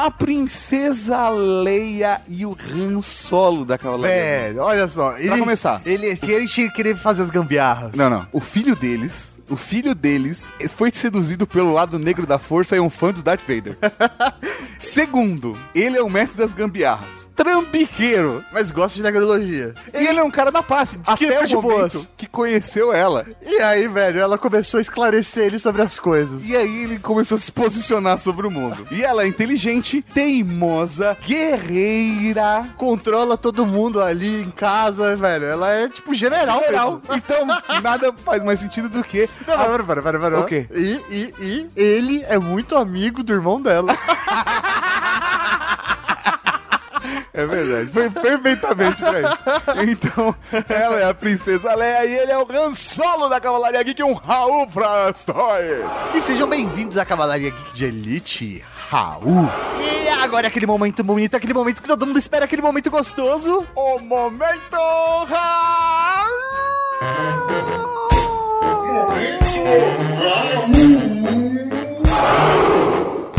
A 0.03 0.11
Princesa 0.11 1.29
Leia 1.29 2.23
e 2.27 2.47
o 2.47 2.57
Han 2.73 3.03
Solo 3.03 3.67
da 3.67 3.77
Cavalaria. 3.77 4.17
Velho, 4.17 4.63
olha 4.63 4.89
só. 4.89 5.19
Ele, 5.19 5.39
começar. 5.39 5.83
Ele, 5.85 6.17
que 6.17 6.33
ele 6.33 6.49
tinha 6.49 6.69
que 6.69 6.75
querer 6.75 6.97
fazer 6.97 7.21
as 7.21 7.29
gambiarras. 7.29 7.93
Não, 7.93 8.09
não. 8.09 8.27
O 8.33 8.41
filho 8.41 8.75
deles, 8.75 9.30
o 9.51 9.57
filho 9.57 9.95
deles 9.95 10.53
foi 10.69 10.91
seduzido 10.93 11.47
pelo 11.47 11.73
lado 11.73 11.99
negro 11.99 12.27
da 12.27 12.39
força 12.39 12.77
e 12.77 12.79
é 12.79 12.83
um 12.83 12.89
fã 12.89 13.13
do 13.13 13.23
Darth 13.23 13.43
Vader. 13.43 13.77
Segundo, 14.79 15.59
ele 15.75 15.99
é 15.99 16.03
o 16.03 16.09
mestre 16.09 16.39
das 16.39 16.53
gambiarras. 16.53 17.29
Trambiqueiro. 17.37 18.45
Mas 18.53 18.71
gosta 18.71 18.97
de 18.97 19.03
tecnologia. 19.03 19.75
E 19.95 20.07
ele 20.07 20.19
é 20.19 20.23
um 20.23 20.31
cara 20.31 20.51
da 20.51 20.63
paz. 20.63 20.99
Até 21.07 21.41
o 21.41 21.63
momento 21.63 21.63
boas. 21.63 22.09
que 22.17 22.27
conheceu 22.27 22.93
ela. 22.93 23.27
E 23.43 23.61
aí, 23.63 23.89
velho, 23.89 24.21
ela 24.21 24.37
começou 24.37 24.79
a 24.79 24.81
esclarecer 24.81 25.45
ele 25.45 25.59
sobre 25.59 25.81
as 25.81 25.99
coisas. 25.99 26.47
E 26.47 26.55
aí 26.55 26.85
ele 26.85 26.99
começou 26.99 27.37
a 27.37 27.39
se 27.39 27.51
posicionar 27.51 28.19
sobre 28.19 28.47
o 28.47 28.51
mundo. 28.51 28.87
E 28.91 29.03
ela 29.03 29.23
é 29.23 29.27
inteligente, 29.27 30.03
teimosa, 30.03 31.17
guerreira. 31.27 32.69
Controla 32.77 33.39
todo 33.39 33.65
mundo 33.65 34.03
ali 34.03 34.43
em 34.43 34.51
casa, 34.51 35.17
velho. 35.17 35.47
Ela 35.47 35.71
é 35.73 35.89
tipo 35.89 36.13
general. 36.13 36.61
General. 36.61 36.93
mesmo. 36.93 37.15
Então, 37.15 37.47
nada 37.83 38.13
faz 38.25 38.45
mais 38.45 38.61
sentido 38.61 38.89
do 38.89 39.03
que. 39.03 39.29
Não, 39.47 39.57
para, 39.57 39.85
para, 39.85 40.03
para, 40.03 40.19
para. 40.21 40.41
O 40.41 40.47
quê? 40.47 40.67
E, 40.71 41.05
e, 41.11 41.35
e 41.41 41.71
ele 41.77 42.25
é 42.29 42.39
muito 42.39 42.77
amigo 42.77 43.23
do 43.23 43.33
irmão 43.33 43.61
dela. 43.61 43.93
É 47.33 47.47
verdade, 47.47 47.91
foi 47.93 48.11
perfeitamente 48.11 49.03
pra 49.03 49.21
isso. 49.21 49.43
Então, 49.89 50.35
ela 50.69 51.01
é 51.01 51.09
a 51.09 51.15
princesa 51.15 51.75
Leia 51.75 52.05
e 52.05 52.19
ele 52.19 52.33
é 52.33 52.37
o 52.37 52.47
Han 52.51 52.75
Solo 52.75 53.29
da 53.29 53.41
Cavalaria 53.41 53.83
Geek, 53.83 54.03
um 54.03 54.13
Raul 54.13 54.67
pra 54.67 55.13
stories. 55.15 55.87
e 56.15 56.21
sejam 56.21 56.47
bem-vindos 56.49 56.99
à 56.99 57.05
Cavalaria 57.05 57.51
Geek 57.51 57.73
de 57.73 57.85
Elite, 57.87 58.65
Raul. 58.91 59.49
E 59.79 60.09
agora 60.23 60.47
é 60.47 60.49
aquele 60.49 60.67
momento 60.67 61.03
bonito, 61.05 61.37
aquele 61.37 61.55
momento 61.55 61.81
que 61.81 61.89
todo 61.89 62.05
mundo 62.05 62.19
espera, 62.19 62.45
aquele 62.45 62.63
momento 62.63 62.91
gostoso. 62.91 63.65
O 63.75 63.99
momento 64.01 64.77
Raul! 65.31 67.50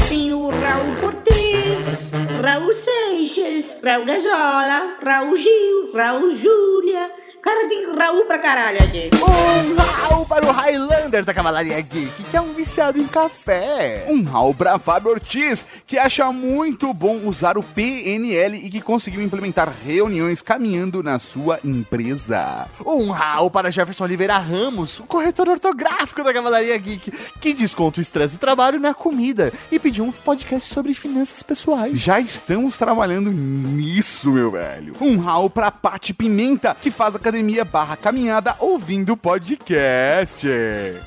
Tem 0.09 0.33
o 0.33 0.49
Raul 0.49 0.95
Cortez, 0.99 2.11
Raul 2.41 2.73
Seixas, 2.73 3.81
Raul 3.83 4.05
Gazola, 4.05 4.97
Raul 5.01 5.37
Gil, 5.37 5.91
Raul 5.93 6.35
Júlia. 6.35 7.20
Cara, 7.41 7.67
tem 7.67 7.95
Raul 7.95 8.25
pra 8.25 8.37
caralho 8.37 8.83
aqui. 8.83 9.09
Um 9.15 9.75
Raul 9.75 10.25
para 10.27 10.45
o 10.45 10.51
Highlander 10.51 11.25
da 11.25 11.33
Cavalaria 11.33 11.81
Geek, 11.81 12.23
que 12.23 12.37
é 12.37 12.41
um 12.41 12.53
viciado 12.53 12.99
em 12.99 13.07
café. 13.07 14.05
Um 14.07 14.23
Raul 14.23 14.53
pra 14.53 14.77
Fábio 14.77 15.11
Ortiz, 15.11 15.65
que 15.87 15.97
acha 15.97 16.31
muito 16.31 16.93
bom 16.93 17.21
usar 17.25 17.57
o 17.57 17.63
PNL 17.63 18.57
e 18.57 18.69
que 18.69 18.79
conseguiu 18.79 19.23
implementar 19.23 19.73
reuniões 19.83 20.41
caminhando 20.41 21.01
na 21.01 21.17
sua 21.17 21.59
empresa. 21.63 22.67
Um 22.85 23.09
Raul 23.09 23.49
para 23.49 23.71
Jefferson 23.71 24.03
Oliveira 24.03 24.37
Ramos, 24.37 24.99
o 24.99 25.03
corretor 25.03 25.49
ortográfico 25.49 26.23
da 26.23 26.33
Cavalaria 26.33 26.77
Geek, 26.77 27.11
que 27.39 27.53
desconta 27.53 27.99
o 27.99 28.03
estresse 28.03 28.35
do 28.35 28.39
trabalho 28.39 28.79
na 28.79 28.93
comida 28.93 29.51
e 29.71 29.79
pediu 29.79 30.03
um 30.05 30.11
podcast 30.11 30.71
sobre 30.71 30.93
finanças 30.93 31.41
pessoais. 31.41 31.99
Já 31.99 32.19
estamos 32.19 32.77
trabalhando 32.77 33.31
nisso, 33.31 34.31
meu 34.31 34.51
velho. 34.51 34.93
Um 35.01 35.17
Raul 35.17 35.49
pra 35.49 35.71
Pati 35.71 36.13
Pimenta, 36.13 36.77
que 36.79 36.91
faz 36.91 37.15
academia 37.15 37.30
academia 37.31 37.63
barra 37.63 37.95
caminhada 37.95 38.53
ouvindo 38.59 39.15
podcast. 39.15 40.45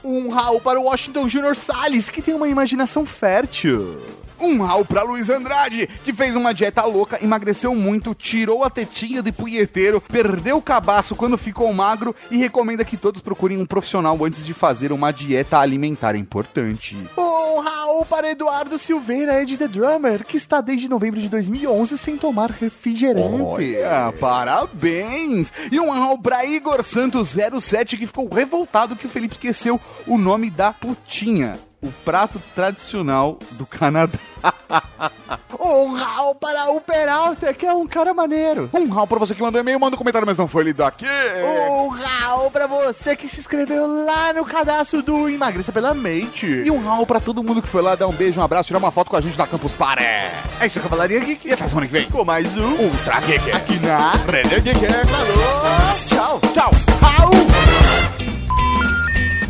Um 0.02 0.30
Raul 0.30 0.58
para 0.58 0.80
o 0.80 0.84
Washington 0.84 1.28
Junior 1.28 1.54
Salles, 1.54 2.08
que 2.08 2.22
tem 2.22 2.32
uma 2.32 2.48
imaginação 2.48 3.04
fértil. 3.04 4.00
Um 4.40 4.62
Raul 4.62 4.84
pra 4.84 5.02
Luiz 5.02 5.30
Andrade, 5.30 5.88
que 6.04 6.12
fez 6.12 6.34
uma 6.36 6.52
dieta 6.52 6.84
louca, 6.84 7.22
emagreceu 7.22 7.74
muito, 7.74 8.14
tirou 8.14 8.64
a 8.64 8.70
tetinha 8.70 9.22
de 9.22 9.32
punheteiro, 9.32 10.00
perdeu 10.00 10.56
o 10.58 10.62
cabaço 10.62 11.14
quando 11.14 11.38
ficou 11.38 11.72
magro 11.72 12.14
e 12.30 12.36
recomenda 12.36 12.84
que 12.84 12.96
todos 12.96 13.20
procurem 13.20 13.58
um 13.58 13.66
profissional 13.66 14.18
antes 14.24 14.44
de 14.44 14.52
fazer 14.52 14.92
uma 14.92 15.12
dieta 15.12 15.58
alimentar 15.58 16.16
importante. 16.16 16.96
Um 17.16 17.60
Raul 17.60 18.04
para 18.04 18.30
Eduardo 18.30 18.78
Silveira, 18.78 19.40
Ed 19.42 19.56
The 19.56 19.68
Drummer, 19.68 20.24
que 20.24 20.36
está 20.36 20.60
desde 20.60 20.88
novembro 20.88 21.20
de 21.20 21.28
2011 21.28 21.96
sem 21.96 22.16
tomar 22.16 22.50
refrigerante. 22.50 23.42
Olha, 23.42 24.12
parabéns! 24.20 25.52
E 25.70 25.78
um 25.78 25.90
Raul 25.90 26.18
pra 26.18 26.44
Igor 26.44 26.82
Santos 26.82 27.34
07, 27.60 27.96
que 27.96 28.06
ficou 28.06 28.28
revoltado 28.28 28.96
que 28.96 29.06
o 29.06 29.08
Felipe 29.08 29.34
esqueceu 29.34 29.80
o 30.06 30.18
nome 30.18 30.50
da 30.50 30.72
putinha. 30.72 31.52
O 31.84 31.92
prato 32.04 32.40
tradicional 32.54 33.38
do 33.52 33.66
Canadá. 33.66 34.18
Um 35.66 35.94
Raul 35.94 36.34
para 36.34 36.70
o 36.72 36.80
Peralta, 36.80 37.54
que 37.54 37.64
é 37.64 37.72
um 37.72 37.86
cara 37.86 38.12
maneiro. 38.12 38.68
Um 38.74 38.88
Raul 38.88 39.06
pra 39.06 39.18
você 39.18 39.34
que 39.34 39.40
mandou 39.40 39.60
e-mail, 39.60 39.80
manda 39.80 39.94
um 39.94 39.98
comentário, 39.98 40.26
mas 40.26 40.36
não 40.36 40.46
foi 40.46 40.64
lido 40.64 40.84
aqui. 40.84 41.06
Um 41.42 41.88
Raul 41.88 42.50
pra 42.50 42.66
você 42.66 43.16
que 43.16 43.26
se 43.26 43.40
inscreveu 43.40 44.04
lá 44.04 44.32
no 44.34 44.44
cadastro 44.44 45.00
do 45.02 45.26
Emagreça 45.28 45.72
pela 45.72 45.94
Mente. 45.94 46.44
E 46.46 46.70
um 46.70 46.84
Raul 46.84 47.06
pra 47.06 47.18
todo 47.18 47.42
mundo 47.42 47.62
que 47.62 47.68
foi 47.68 47.80
lá 47.80 47.94
dar 47.94 48.08
um 48.08 48.12
beijo, 48.12 48.40
um 48.40 48.44
abraço, 48.44 48.66
tirar 48.66 48.78
uma 48.78 48.90
foto 48.90 49.10
com 49.10 49.16
a 49.16 49.20
gente 49.22 49.38
na 49.38 49.46
Campus 49.46 49.72
Party. 49.72 50.02
É 50.02 50.66
isso, 50.66 50.80
Cavalaria 50.80 51.20
Geek. 51.20 51.48
E 51.48 51.52
até 51.52 51.66
semana 51.66 51.86
que 51.86 51.92
vem. 51.92 52.10
Com 52.10 52.24
mais 52.24 52.54
um 52.58 52.72
Ultra 52.74 53.20
Geek. 53.20 53.50
aqui 53.52 53.78
na 53.78 54.12
Rede 54.30 54.60
Geek. 54.60 54.80
Falou, 55.06 56.00
tchau. 56.08 56.40
Tchau. 56.52 58.03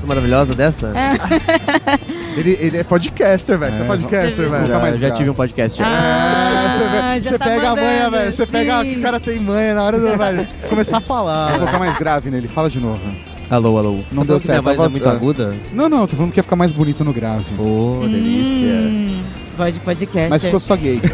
Raul! 0.05 0.09
Maravilhosa 0.09 0.55
dessa? 0.55 0.93
Ele, 2.37 2.59
ele 2.61 2.79
é 2.79 2.83
podcaster, 2.83 3.57
velho. 3.57 3.73
Você 3.73 3.83
é 3.83 3.85
podcaster, 3.85 4.51
velho. 4.51 4.67
Já, 4.67 4.93
já 4.93 5.11
tive 5.13 5.31
um 5.31 5.35
podcast. 5.35 5.79
já. 5.79 5.85
Ah, 5.87 7.15
você, 7.17 7.29
você 7.29 7.39
tá 7.39 7.45
pega 7.45 7.71
a 7.71 7.77
manha, 7.77 8.05
mandando, 8.05 8.17
velho. 8.17 8.33
Você 8.33 8.47
pega 8.47 8.83
sim. 8.83 8.97
o 8.97 9.03
cara 9.03 9.21
tem 9.21 9.39
manha 9.39 9.73
na 9.75 9.85
hora 9.85 10.01
do 10.01 10.09
começar 10.69 10.97
a 10.97 11.01
falar. 11.01 11.51
Vou 11.51 11.61
colocar 11.61 11.79
mais 11.79 11.97
grave 11.97 12.31
nele, 12.31 12.49
fala 12.49 12.69
de 12.69 12.81
novo. 12.81 13.01
Alô, 13.49 13.79
alô. 13.79 13.93
Não 14.11 14.25
Tá 14.25 14.25
deu 14.25 14.25
minha 14.25 14.41
certo, 14.41 14.59
a 14.59 14.63
voz 14.63 14.75
é 14.75 14.79
voz- 14.79 14.91
muito 14.91 15.09
ah. 15.09 15.13
aguda? 15.13 15.55
Não, 15.73 15.89
não, 15.89 16.09
tô 16.09 16.17
falando 16.17 16.33
que 16.33 16.41
ia 16.41 16.43
ficar 16.43 16.57
mais 16.57 16.73
bonito 16.73 17.05
no 17.05 17.13
grave. 17.13 17.45
Ô, 17.57 18.01
delícia. 18.09 18.67
Hum, 18.67 19.23
voz 19.57 19.73
de 19.75 19.79
podcast. 19.81 20.31
Mas 20.31 20.43
ficou 20.43 20.59
só 20.59 20.75
gay. 20.75 21.01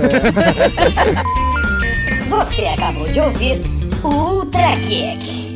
Você 2.30 2.64
acabou 2.64 3.06
de 3.08 3.20
ouvir 3.20 3.60
o 4.02 4.08
Ultra 4.08 4.74
Geek. 4.76 5.49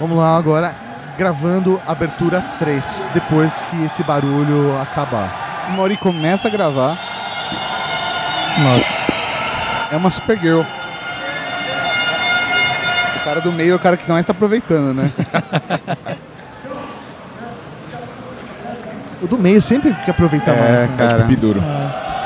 Vamos 0.00 0.16
lá 0.16 0.34
agora, 0.34 0.74
gravando 1.18 1.78
abertura 1.86 2.42
3, 2.58 3.10
depois 3.12 3.60
que 3.60 3.84
esse 3.84 4.02
barulho 4.02 4.80
acabar. 4.80 5.68
O 5.68 5.72
Mauri 5.72 5.98
começa 5.98 6.48
a 6.48 6.50
gravar. 6.50 6.98
Nossa. 8.58 8.88
É 9.92 9.96
uma 9.96 10.10
Supergirl. 10.10 10.62
O 13.14 13.24
cara 13.24 13.42
do 13.42 13.52
meio 13.52 13.72
é 13.72 13.76
o 13.76 13.78
cara 13.78 13.98
que 13.98 14.08
mais 14.10 14.24
tá 14.24 14.32
aproveitando, 14.32 14.94
né? 14.94 15.12
O 19.22 19.26
do 19.26 19.36
meio 19.36 19.60
sempre 19.60 19.92
que 20.02 20.10
aproveitar 20.10 20.56
mais. 20.56 20.70
é, 20.70 20.86
né? 20.86 20.94
cara. 20.96 21.24
Duro. 21.24 21.60
É. 21.60 22.19